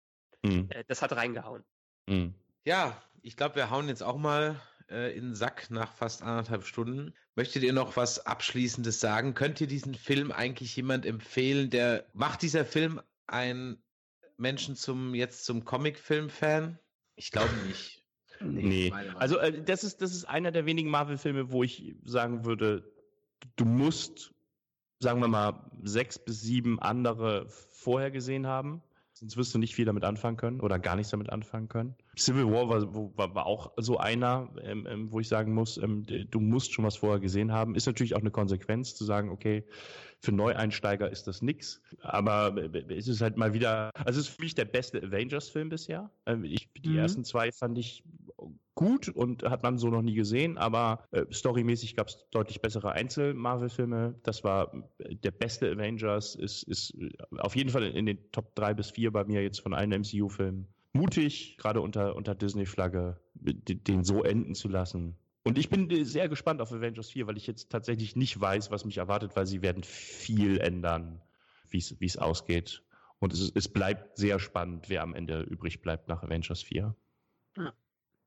mh, 0.43 0.67
Äh, 0.71 0.85
das 0.89 1.03
hat 1.03 1.13
reingehauen. 1.15 1.65
mh. 2.09 2.33
Ja, 2.65 3.01
ich 3.23 3.37
glaube, 3.37 3.55
wir 3.57 3.71
hauen 3.71 3.89
jetzt 3.89 4.03
auch 4.03 4.19
mal 4.19 4.61
äh, 4.93 5.13
in 5.17 5.29
den 5.29 5.35
Sack 5.35 5.71
nach 5.71 5.93
fast 5.93 6.23
anderthalb 6.23 6.65
Stunden. 6.65 7.15
Möchtet 7.35 7.63
ihr 7.63 7.73
noch 7.73 7.97
was 7.97 8.27
Abschließendes 8.27 9.01
sagen? 9.01 9.35
Könnt 9.35 9.61
ihr 9.61 9.67
diesen 9.67 9.95
Film 9.95 10.31
eigentlich 10.31 10.77
jemand 10.77 11.07
empfehlen, 11.07 11.71
der 11.71 12.07
macht 12.13 12.43
dieser 12.43 12.65
Film 12.65 13.01
einen 13.27 13.83
Menschen 14.37 14.77
zum 14.77 15.15
jetzt 15.15 15.45
zum 15.45 15.65
Comicfilm-Fan? 15.65 16.79
Ich 17.17 17.31
glaube 17.31 17.55
nicht. 17.67 18.03
Nee. 18.41 18.91
Meinung. 18.91 19.17
Also 19.17 19.39
äh, 19.39 19.63
das 19.63 19.85
ist 19.85 20.03
das 20.03 20.13
ist 20.13 20.25
einer 20.25 20.51
der 20.51 20.67
wenigen 20.67 20.91
Marvel-Filme, 20.91 21.53
wo 21.53 21.63
ich 21.63 21.95
sagen 22.05 22.45
würde, 22.45 22.93
du 23.57 23.65
musst, 23.65 24.33
sagen 24.99 25.21
wir 25.21 25.29
mal, 25.29 25.71
sechs 25.83 26.19
bis 26.19 26.41
sieben 26.41 26.81
andere 26.81 27.47
vorher 27.49 28.11
gesehen 28.11 28.47
haben. 28.47 28.83
Sonst 29.23 29.37
wirst 29.37 29.55
du 29.55 29.59
nicht 29.59 29.75
viel 29.75 29.85
damit 29.85 30.03
anfangen 30.03 30.37
können 30.37 30.61
oder 30.61 30.81
gar 30.81 30.97
nichts 30.97 31.11
damit 31.11 31.31
anfangen 31.31 31.69
können. 31.69 31.95
Civil 32.19 32.51
War 32.51 32.69
war, 32.69 32.93
war, 33.17 33.35
war 33.37 33.47
auch 33.47 33.71
so 33.77 33.97
einer, 33.99 34.49
ähm, 34.63 34.85
ähm, 34.91 35.13
wo 35.13 35.21
ich 35.21 35.29
sagen 35.29 35.55
muss, 35.55 35.77
ähm, 35.77 36.05
du 36.05 36.41
musst 36.41 36.73
schon 36.73 36.85
was 36.85 36.97
vorher 36.97 37.21
gesehen 37.21 37.53
haben. 37.53 37.77
Ist 37.77 37.87
natürlich 37.87 38.17
auch 38.17 38.21
eine 38.21 38.33
Konsequenz 38.33 38.97
zu 38.97 39.05
sagen, 39.05 39.31
okay, 39.31 39.65
für 40.19 40.33
Neueinsteiger 40.33 41.09
ist 41.11 41.29
das 41.29 41.41
nix. 41.41 41.81
Aber 42.01 42.57
es 42.89 43.07
ist 43.07 43.21
halt 43.21 43.37
mal 43.37 43.55
wieder, 43.55 43.91
also 43.95 44.19
es 44.19 44.29
ist 44.29 44.37
für 44.37 44.43
mich 44.43 44.55
der 44.57 44.65
beste 44.65 45.01
Avengers-Film 45.01 45.69
bisher. 45.69 46.11
Ähm, 46.27 46.45
ich, 46.45 46.69
die 46.73 46.91
mhm. 46.91 46.99
ersten 46.99 47.25
zwei 47.25 47.53
fand 47.53 47.79
ich 47.79 48.03
gut 48.75 49.09
und 49.09 49.43
hat 49.43 49.63
man 49.63 49.79
so 49.79 49.89
noch 49.89 50.03
nie 50.03 50.15
gesehen, 50.15 50.57
aber 50.59 51.05
äh, 51.11 51.25
storymäßig 51.31 51.95
gab 51.95 52.09
es 52.09 52.27
deutlich 52.31 52.61
bessere 52.61 52.93
Einzel-Marvel-Filme. 52.93 54.19
Das 54.23 54.45
war 54.45 54.73
äh, 54.99 55.15
der 55.17 55.31
beste 55.31 55.71
Avengers, 55.71 56.35
ist, 56.35 56.63
ist 56.65 56.95
äh, 56.95 57.11
auf 57.39 57.55
jeden 57.57 57.71
Fall 57.71 57.85
in 57.85 58.07
den 58.07 58.31
Top 58.33 58.55
3 58.55 58.75
bis 58.75 58.91
4 58.91 59.13
bei 59.13 59.25
mir 59.25 59.43
jetzt 59.43 59.61
von 59.61 59.75
allen 59.75 59.91
MCU-Filmen. 59.91 60.69
Mutig, 60.95 61.57
gerade 61.59 61.81
unter, 61.81 62.17
unter 62.17 62.35
Disney-Flagge, 62.35 63.19
den 63.35 64.05
so 64.05 64.23
enden 64.23 64.55
zu 64.55 64.69
lassen. 64.69 65.17
Und 65.45 65.59
ich 65.59 65.69
bin 65.69 65.91
äh, 65.91 66.05
sehr 66.05 66.29
gespannt 66.29 66.61
auf 66.61 66.73
Avengers 66.73 67.11
4, 67.11 67.27
weil 67.27 67.37
ich 67.37 67.47
jetzt 67.47 67.71
tatsächlich 67.71 68.17
nicht 68.17 68.41
weiß, 68.41 68.71
was 68.71 68.85
mich 68.85 68.99
erwartet, 68.99 69.37
weil 69.37 69.47
sie 69.47 69.63
werden 69.63 69.83
viel 69.83 70.59
ändern, 70.59 71.21
wie 71.69 71.79
es 71.79 72.17
ausgeht. 72.17 72.83
Und 73.19 73.33
es, 73.33 73.53
es 73.55 73.69
bleibt 73.69 74.17
sehr 74.17 74.39
spannend, 74.39 74.89
wer 74.89 75.03
am 75.03 75.15
Ende 75.15 75.43
übrig 75.43 75.81
bleibt 75.81 76.09
nach 76.09 76.23
Avengers 76.23 76.63
4. 76.63 76.95
Ja. 77.57 77.73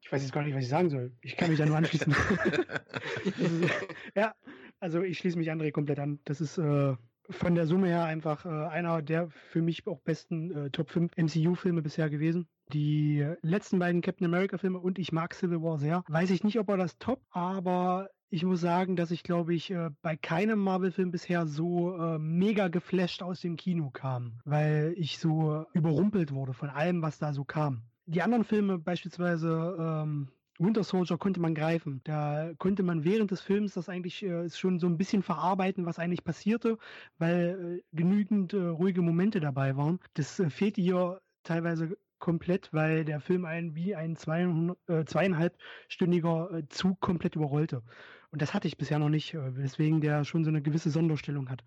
Ich 0.06 0.11
weiß 0.11 0.22
jetzt 0.22 0.34
gar 0.34 0.44
nicht, 0.44 0.53
was 0.53 0.61
ich 0.61 0.69
sagen 0.69 0.91
soll. 0.91 1.14
Ich 1.22 1.36
kann 1.36 1.49
mich 1.49 1.57
da 1.57 1.65
nur 1.65 1.77
anschließen. 1.77 2.14
ja, 4.15 4.36
also 4.80 5.02
ich 5.02 5.18
schließe 5.18 5.36
mich 5.36 5.52
André 5.52 5.72
komplett 5.72 5.98
an. 5.98 6.19
Das 6.26 6.41
ist 6.41 6.60
äh, 6.60 6.95
von 7.32 7.56
der 7.56 7.65
Summe 7.65 7.88
her 7.88 8.03
einfach 8.03 8.45
äh, 8.45 8.49
einer 8.49 9.02
der 9.02 9.30
für 9.30 9.64
mich 9.64 9.88
auch 9.88 9.99
besten 10.02 10.52
äh, 10.52 10.69
Top 10.69 10.91
5 10.91 11.18
MCU-Filme 11.18 11.82
bisher 11.82 12.11
gewesen. 12.11 12.48
Die 12.72 13.26
letzten 13.41 13.80
beiden 13.80 14.02
Captain 14.02 14.27
America-Filme 14.27 14.77
und 14.77 14.99
ich 14.99 15.11
mag 15.11 15.34
Civil 15.34 15.64
War 15.64 15.80
sehr. 15.80 16.03
Weiß 16.07 16.30
ich 16.30 16.44
nicht, 16.44 16.60
ob 16.60 16.69
er 16.69 16.77
das 16.77 16.99
top, 16.99 17.23
aber 17.32 18.10
ich 18.30 18.45
muss 18.45 18.61
sagen, 18.61 18.95
dass 18.95 19.10
ich 19.10 19.23
glaube 19.23 19.56
ich 19.56 19.72
äh, 19.72 19.90
bei 20.03 20.15
keinem 20.15 20.60
Marvel-Film 20.60 21.10
bisher 21.10 21.48
so 21.48 21.98
äh, 21.98 22.19
mega 22.19 22.68
geflasht 22.68 23.23
aus 23.23 23.41
dem 23.41 23.56
Kino 23.56 23.90
kam, 23.90 24.40
weil 24.45 24.94
ich 24.98 25.18
so 25.18 25.65
überrumpelt 25.73 26.32
wurde 26.32 26.53
von 26.53 26.69
allem, 26.69 27.02
was 27.02 27.18
da 27.18 27.34
so 27.34 27.44
kam. 27.44 27.86
Die 28.07 28.22
anderen 28.22 28.44
Filme, 28.44 28.77
beispielsweise 28.77 29.76
ähm, 29.80 30.27
Winter 30.60 30.84
Soldier 30.84 31.18
konnte 31.18 31.40
man 31.40 31.56
greifen. 31.56 32.02
Da 32.03 32.52
konnte 32.57 32.84
man 32.84 33.03
während 33.03 33.32
des 33.32 33.41
Films 33.41 33.73
das 33.73 33.90
eigentlich 33.90 34.23
äh, 34.23 34.49
schon 34.49 34.80
so 34.80 34.88
ein 34.88 34.98
bisschen 34.98 35.23
verarbeiten, 35.23 35.86
was 35.86 35.99
eigentlich 35.99 36.23
passierte, 36.23 36.77
weil 37.18 37.80
äh, 37.80 37.95
genügend 37.95 38.53
äh, 38.53 38.57
ruhige 38.57 39.02
Momente 39.02 39.40
dabei 39.40 39.76
waren. 39.76 39.99
Das 40.14 40.40
äh, 40.40 40.49
fehlt 40.49 40.76
hier 40.77 41.22
teilweise 41.44 41.98
komplett, 42.19 42.72
weil 42.73 43.06
der 43.06 43.19
Film 43.19 43.45
einen 43.45 43.76
wie 43.76 43.95
ein 43.95 44.15
200, 44.15 44.77
äh, 44.88 45.06
zweieinhalbstündiger 45.06 46.52
äh, 46.53 46.68
Zug 46.69 46.99
komplett 47.02 47.36
überrollte. 47.36 47.84
Und 48.32 48.41
das 48.41 48.53
hatte 48.53 48.68
ich 48.68 48.77
bisher 48.77 48.99
noch 48.99 49.10
nicht, 49.10 49.34
äh, 49.34 49.57
weswegen 49.57 49.99
der 49.99 50.23
schon 50.23 50.44
so 50.44 50.49
eine 50.49 50.61
gewisse 50.61 50.90
Sonderstellung 50.90 51.49
hat. 51.49 51.64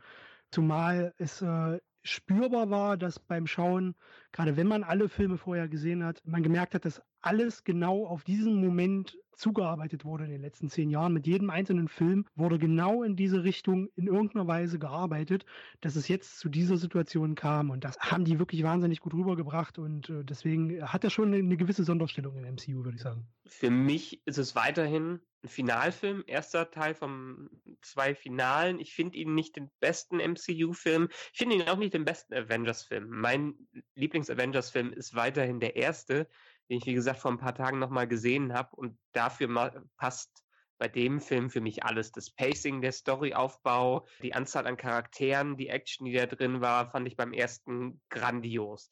Zumal 0.50 1.14
es 1.18 1.42
äh, 1.42 1.80
spürbar 2.08 2.70
war, 2.70 2.96
dass 2.96 3.18
beim 3.18 3.46
Schauen, 3.46 3.94
gerade 4.32 4.56
wenn 4.56 4.66
man 4.66 4.82
alle 4.82 5.08
Filme 5.08 5.38
vorher 5.38 5.68
gesehen 5.68 6.04
hat, 6.04 6.22
man 6.24 6.42
gemerkt 6.42 6.74
hat, 6.74 6.84
dass 6.84 7.02
alles 7.20 7.64
genau 7.64 8.06
auf 8.06 8.24
diesen 8.24 8.64
Moment 8.64 9.16
zugearbeitet 9.38 10.04
wurde 10.04 10.24
in 10.24 10.30
den 10.30 10.40
letzten 10.40 10.68
zehn 10.68 10.90
Jahren. 10.90 11.12
Mit 11.12 11.26
jedem 11.26 11.50
einzelnen 11.50 11.88
Film 11.88 12.26
wurde 12.34 12.58
genau 12.58 13.02
in 13.02 13.16
diese 13.16 13.44
Richtung 13.44 13.88
in 13.94 14.08
irgendeiner 14.08 14.46
Weise 14.46 14.78
gearbeitet, 14.78 15.46
dass 15.80 15.96
es 15.96 16.08
jetzt 16.08 16.38
zu 16.38 16.48
dieser 16.48 16.76
Situation 16.76 17.34
kam. 17.34 17.70
Und 17.70 17.84
das 17.84 17.98
haben 18.00 18.24
die 18.24 18.38
wirklich 18.38 18.62
wahnsinnig 18.64 19.00
gut 19.00 19.14
rübergebracht. 19.14 19.78
Und 19.78 20.10
äh, 20.10 20.24
deswegen 20.24 20.82
hat 20.82 21.04
er 21.04 21.10
schon 21.10 21.32
eine 21.32 21.56
gewisse 21.56 21.84
Sonderstellung 21.84 22.36
im 22.36 22.54
MCU, 22.54 22.84
würde 22.84 22.96
ich 22.96 23.02
sagen. 23.02 23.28
Für 23.46 23.70
mich 23.70 24.26
ist 24.26 24.38
es 24.38 24.56
weiterhin 24.56 25.20
ein 25.42 25.48
Finalfilm, 25.48 26.24
erster 26.26 26.70
Teil 26.70 26.94
von 26.94 27.48
zwei 27.80 28.14
Finalen. 28.14 28.80
Ich 28.80 28.94
finde 28.94 29.16
ihn 29.16 29.34
nicht 29.34 29.56
den 29.56 29.70
besten 29.80 30.18
MCU-Film. 30.18 31.08
Ich 31.32 31.38
finde 31.38 31.56
ihn 31.56 31.68
auch 31.68 31.76
nicht 31.76 31.94
den 31.94 32.04
besten 32.04 32.34
Avengers-Film. 32.34 33.08
Mein 33.08 33.54
Lieblings-Avengers-Film 33.94 34.92
ist 34.92 35.14
weiterhin 35.14 35.60
der 35.60 35.76
erste, 35.76 36.28
den 36.68 36.78
ich, 36.78 36.86
wie 36.86 36.94
gesagt, 36.94 37.20
vor 37.20 37.30
ein 37.30 37.38
paar 37.38 37.54
Tagen 37.54 37.78
nochmal 37.78 38.08
gesehen 38.08 38.52
habe. 38.52 38.74
Und 38.74 38.98
dafür 39.12 39.86
passt 39.96 40.44
bei 40.78 40.88
dem 40.88 41.20
Film 41.20 41.50
für 41.50 41.60
mich 41.60 41.84
alles. 41.84 42.12
Das 42.12 42.30
Pacing, 42.30 42.80
der 42.80 42.92
Storyaufbau, 42.92 44.06
die 44.22 44.34
Anzahl 44.34 44.66
an 44.66 44.76
Charakteren, 44.76 45.56
die 45.56 45.68
Action, 45.68 46.06
die 46.06 46.12
da 46.12 46.26
drin 46.26 46.60
war, 46.60 46.90
fand 46.90 47.06
ich 47.06 47.16
beim 47.16 47.32
ersten 47.32 48.00
grandios 48.08 48.90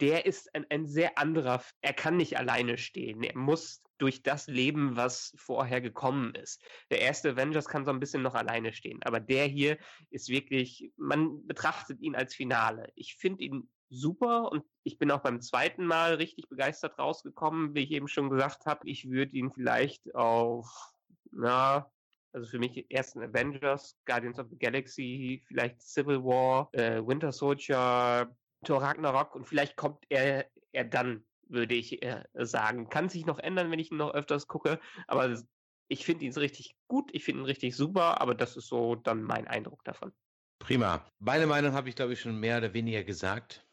der 0.00 0.26
ist 0.26 0.54
ein, 0.54 0.66
ein 0.70 0.86
sehr 0.86 1.18
anderer, 1.18 1.62
er 1.80 1.92
kann 1.92 2.16
nicht 2.16 2.38
alleine 2.38 2.78
stehen. 2.78 3.22
Er 3.22 3.36
muss 3.36 3.82
durch 3.98 4.22
das 4.22 4.46
leben, 4.46 4.96
was 4.96 5.34
vorher 5.36 5.80
gekommen 5.80 6.34
ist. 6.34 6.62
Der 6.90 7.00
erste 7.00 7.30
Avengers 7.30 7.66
kann 7.66 7.84
so 7.84 7.90
ein 7.90 8.00
bisschen 8.00 8.22
noch 8.22 8.34
alleine 8.34 8.72
stehen, 8.72 9.00
aber 9.02 9.20
der 9.20 9.46
hier 9.46 9.78
ist 10.10 10.28
wirklich, 10.28 10.90
man 10.96 11.46
betrachtet 11.46 12.00
ihn 12.00 12.16
als 12.16 12.34
Finale. 12.34 12.90
Ich 12.94 13.16
finde 13.16 13.44
ihn 13.44 13.68
super 13.90 14.50
und 14.50 14.64
ich 14.84 14.98
bin 14.98 15.10
auch 15.10 15.20
beim 15.20 15.40
zweiten 15.40 15.84
Mal 15.84 16.14
richtig 16.14 16.48
begeistert 16.48 16.98
rausgekommen, 16.98 17.74
wie 17.74 17.80
ich 17.80 17.90
eben 17.90 18.08
schon 18.08 18.30
gesagt 18.30 18.64
habe. 18.66 18.88
Ich 18.88 19.10
würde 19.10 19.36
ihn 19.36 19.52
vielleicht 19.52 20.14
auf, 20.14 20.66
na, 21.30 21.90
also 22.32 22.48
für 22.48 22.58
mich 22.58 22.86
ersten 22.90 23.22
Avengers, 23.22 23.98
Guardians 24.06 24.38
of 24.38 24.48
the 24.48 24.58
Galaxy, 24.58 25.42
vielleicht 25.46 25.82
Civil 25.82 26.22
War, 26.22 26.68
äh, 26.72 27.04
Winter 27.04 27.32
Soldier, 27.32 28.34
Thor 28.64 28.82
Ragnarok 28.82 29.34
und 29.34 29.46
vielleicht 29.46 29.76
kommt 29.76 30.04
er, 30.08 30.46
er 30.72 30.84
dann, 30.84 31.24
würde 31.48 31.74
ich 31.74 32.02
äh, 32.02 32.24
sagen. 32.34 32.88
Kann 32.88 33.08
sich 33.08 33.26
noch 33.26 33.38
ändern, 33.38 33.70
wenn 33.70 33.78
ich 33.78 33.90
ihn 33.90 33.96
noch 33.96 34.14
öfters 34.14 34.46
gucke, 34.46 34.78
aber 35.06 35.36
ich 35.88 36.04
finde 36.04 36.24
ihn 36.24 36.32
richtig 36.32 36.76
gut, 36.86 37.10
ich 37.12 37.24
finde 37.24 37.42
ihn 37.42 37.46
richtig 37.46 37.76
super, 37.76 38.20
aber 38.20 38.34
das 38.34 38.56
ist 38.56 38.68
so 38.68 38.94
dann 38.94 39.22
mein 39.22 39.48
Eindruck 39.48 39.84
davon. 39.84 40.12
Prima. 40.60 41.04
Meine 41.18 41.46
Meinung 41.46 41.72
habe 41.72 41.88
ich, 41.88 41.96
glaube 41.96 42.12
ich, 42.12 42.20
schon 42.20 42.38
mehr 42.38 42.58
oder 42.58 42.74
weniger 42.74 43.02
gesagt. 43.02 43.66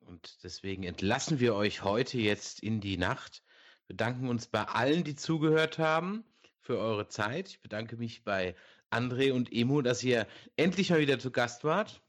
Und 0.00 0.42
deswegen 0.42 0.82
entlassen 0.82 1.40
wir 1.40 1.54
euch 1.54 1.82
heute 1.84 2.18
jetzt 2.18 2.62
in 2.62 2.80
die 2.80 2.98
Nacht. 2.98 3.42
Bedanken 3.86 4.28
uns 4.28 4.48
bei 4.48 4.64
allen, 4.64 5.04
die 5.04 5.14
zugehört 5.14 5.78
haben, 5.78 6.24
für 6.60 6.78
eure 6.78 7.08
Zeit. 7.08 7.48
Ich 7.48 7.60
bedanke 7.60 7.96
mich 7.96 8.24
bei 8.24 8.54
André 8.90 9.32
und 9.32 9.52
Emo, 9.52 9.80
dass 9.80 10.02
ihr 10.02 10.26
endlich 10.56 10.90
mal 10.90 11.00
wieder 11.00 11.18
zu 11.18 11.30
Gast 11.30 11.64
wart. 11.64 12.02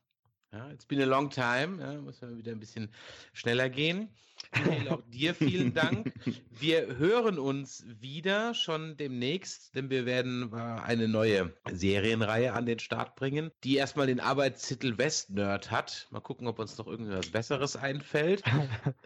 Ja, 0.53 0.69
it's 0.69 0.85
been 0.85 1.01
a 1.01 1.05
long 1.05 1.31
time. 1.31 1.81
Ja, 1.81 1.99
muss 1.99 2.21
man 2.21 2.38
wieder 2.38 2.51
ein 2.51 2.59
bisschen 2.59 2.89
schneller 3.34 3.69
gehen. 3.69 4.09
Michael, 4.53 4.89
auch 4.89 5.01
dir 5.07 5.34
vielen 5.34 5.73
Dank. 5.73 6.13
Wir 6.51 6.97
hören 6.97 7.39
uns 7.39 7.84
wieder 7.88 8.53
schon 8.53 8.95
demnächst, 8.95 9.73
denn 9.73 9.89
wir 9.89 10.05
werden 10.05 10.53
eine 10.53 11.07
neue 11.07 11.53
Serienreihe 11.71 12.53
an 12.53 12.67
den 12.67 12.77
Start 12.77 13.15
bringen, 13.15 13.49
die 13.63 13.77
erstmal 13.77 14.05
den 14.05 14.19
Arbeitstitel 14.19 14.99
West 14.99 15.31
Nerd 15.31 15.71
hat. 15.71 16.07
Mal 16.11 16.19
gucken, 16.19 16.45
ob 16.47 16.59
uns 16.59 16.77
noch 16.77 16.85
irgendwas 16.85 17.30
Besseres 17.30 17.75
einfällt. 17.75 18.43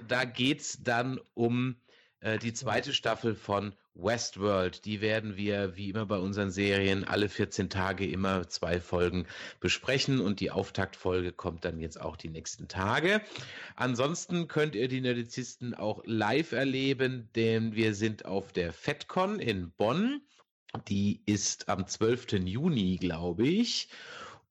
Da 0.05 0.25
geht's 0.25 0.83
dann 0.83 1.17
um 1.33 1.77
äh, 2.19 2.39
die 2.39 2.53
zweite 2.53 2.93
Staffel 2.93 3.35
von 3.35 3.73
Westworld. 3.93 4.85
Die 4.85 5.01
werden 5.01 5.37
wir, 5.37 5.75
wie 5.75 5.89
immer 5.89 6.05
bei 6.05 6.17
unseren 6.17 6.51
Serien, 6.51 7.03
alle 7.03 7.29
14 7.29 7.69
Tage 7.69 8.07
immer 8.07 8.47
zwei 8.47 8.79
Folgen 8.79 9.25
besprechen 9.59 10.19
und 10.19 10.39
die 10.39 10.51
Auftaktfolge 10.51 11.31
kommt 11.31 11.65
dann 11.65 11.79
jetzt 11.79 11.99
auch 11.99 12.15
die 12.15 12.29
nächsten 12.29 12.67
Tage. 12.67 13.21
Ansonsten 13.75 14.47
könnt 14.47 14.75
ihr 14.75 14.87
die 14.87 15.01
Nerdizisten 15.01 15.73
auch 15.73 16.01
live 16.05 16.51
erleben, 16.51 17.29
denn 17.35 17.75
wir 17.75 17.93
sind 17.95 18.25
auf 18.25 18.53
der 18.53 18.73
FedCon 18.73 19.39
in 19.39 19.71
Bonn. 19.71 20.21
Die 20.87 21.21
ist 21.25 21.69
am 21.69 21.87
12. 21.87 22.33
Juni, 22.45 22.97
glaube 22.97 23.47
ich. 23.47 23.89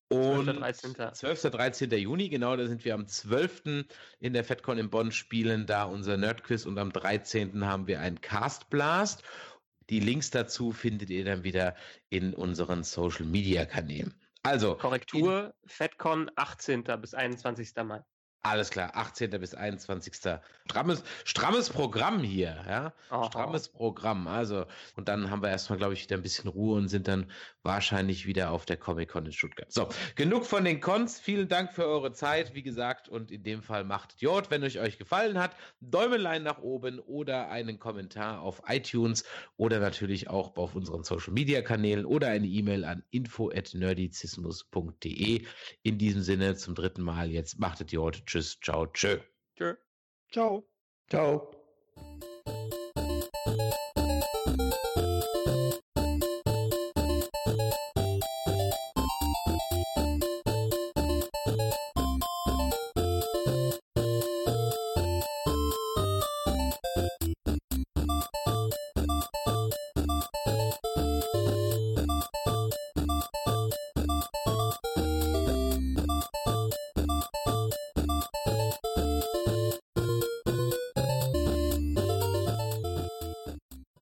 Und 0.09 0.45
12. 0.45 0.59
13. 0.59 1.15
12. 1.15 1.43
13. 1.43 1.91
Juni, 1.93 2.29
genau, 2.29 2.57
da 2.57 2.67
sind 2.67 2.85
wir 2.85 2.95
am 2.95 3.09
12. 3.09 3.87
in 4.21 4.33
der 4.33 4.45
FedCon 4.45 4.79
in 4.79 4.89
Bonn 4.89 5.11
spielen 5.11 5.67
da 5.67 5.85
unser 5.85 6.17
Nerdquiz 6.17 6.65
und 6.65 6.79
am 6.79 6.93
13. 6.93 7.65
haben 7.65 7.87
wir 7.87 8.01
einen 8.01 8.21
Cast 8.21 8.71
Blast. 8.71 9.25
Die 9.91 10.01
Links 10.01 10.31
dazu 10.31 10.73
findet 10.73 11.11
ihr 11.11 11.25
dann 11.25 11.45
wieder 11.45 11.75
in 12.09 12.35
unseren 12.35 12.85
Social 12.85 13.27
Media 13.27 13.65
Kanälen. 13.65 14.15
Also 14.43 14.77
Korrektur, 14.77 15.55
FedCon 15.67 16.31
18. 16.37 16.85
bis 17.01 17.15
21. 17.15 17.75
Mai. 17.85 18.03
Alles 18.43 18.71
klar, 18.71 18.95
18. 18.95 19.31
bis 19.31 19.55
21. 19.55 20.15
Strammes, 20.67 21.03
strammes 21.25 21.69
Programm 21.69 22.21
hier, 22.21 22.65
ja. 22.69 22.93
Aha. 23.11 23.25
Strammes 23.25 23.69
Programm. 23.69 24.29
Also, 24.29 24.67
und 24.95 25.09
dann 25.09 25.31
haben 25.31 25.43
wir 25.43 25.49
erstmal, 25.49 25.79
glaube 25.79 25.95
ich, 25.95 26.05
wieder 26.05 26.17
ein 26.17 26.23
bisschen 26.23 26.49
Ruhe 26.49 26.77
und 26.77 26.87
sind 26.89 27.09
dann 27.09 27.29
wahrscheinlich 27.65 28.27
wieder 28.27 28.53
auf 28.53 28.65
der 28.65 28.77
Comic-Con 28.77 29.27
in 29.27 29.33
Stuttgart. 29.33 29.73
So, 29.73 29.89
genug 30.15 30.47
von 30.47 30.65
den 30.65 30.81
Cons. 30.81 31.19
Vielen 31.19 31.49
Dank 31.49 31.73
für 31.73 31.87
eure 31.87 32.13
Zeit, 32.13 32.55
wie 32.55 32.63
gesagt, 32.63 33.09
und 33.09 33.33
in 33.33 33.43
dem 33.43 33.63
Fall 33.63 33.83
macht 33.83 34.21
Jod, 34.21 34.49
wenn 34.51 34.63
es 34.63 34.77
euch 34.77 34.99
gefallen 34.99 35.39
hat, 35.39 35.57
Däumelein 35.81 36.45
nach 36.45 36.59
oben 36.59 37.01
oder 37.01 37.49
einen 37.49 37.81
Kommentar 37.81 38.43
auf 38.43 38.63
iTunes 38.69 39.25
oder 39.57 39.81
natürlich 39.81 40.31
auch 40.31 40.57
auf 40.57 40.77
unseren 40.77 41.03
Social 41.03 41.33
Media 41.33 41.63
Kanälen 41.63 42.07
oder 42.07 42.29
eine 42.29 42.47
E-Mail 42.47 42.85
an 42.85 43.03
info@nerdizismus.de. 43.11 45.45
In 45.83 45.99
diesem 45.99 46.23
Sinne 46.23 46.55
zum 46.55 46.77
dritten 46.77 47.03
Mal 47.03 47.33
jetzt 47.33 47.59
machtet 47.59 47.91
Jod. 47.91 48.23
Tschüss, 48.27 48.59
ciao, 48.61 48.87
tschö. 48.87 49.21
Tschö. 49.57 49.77
Ciao. 50.33 50.69
Ciao. 51.09 51.56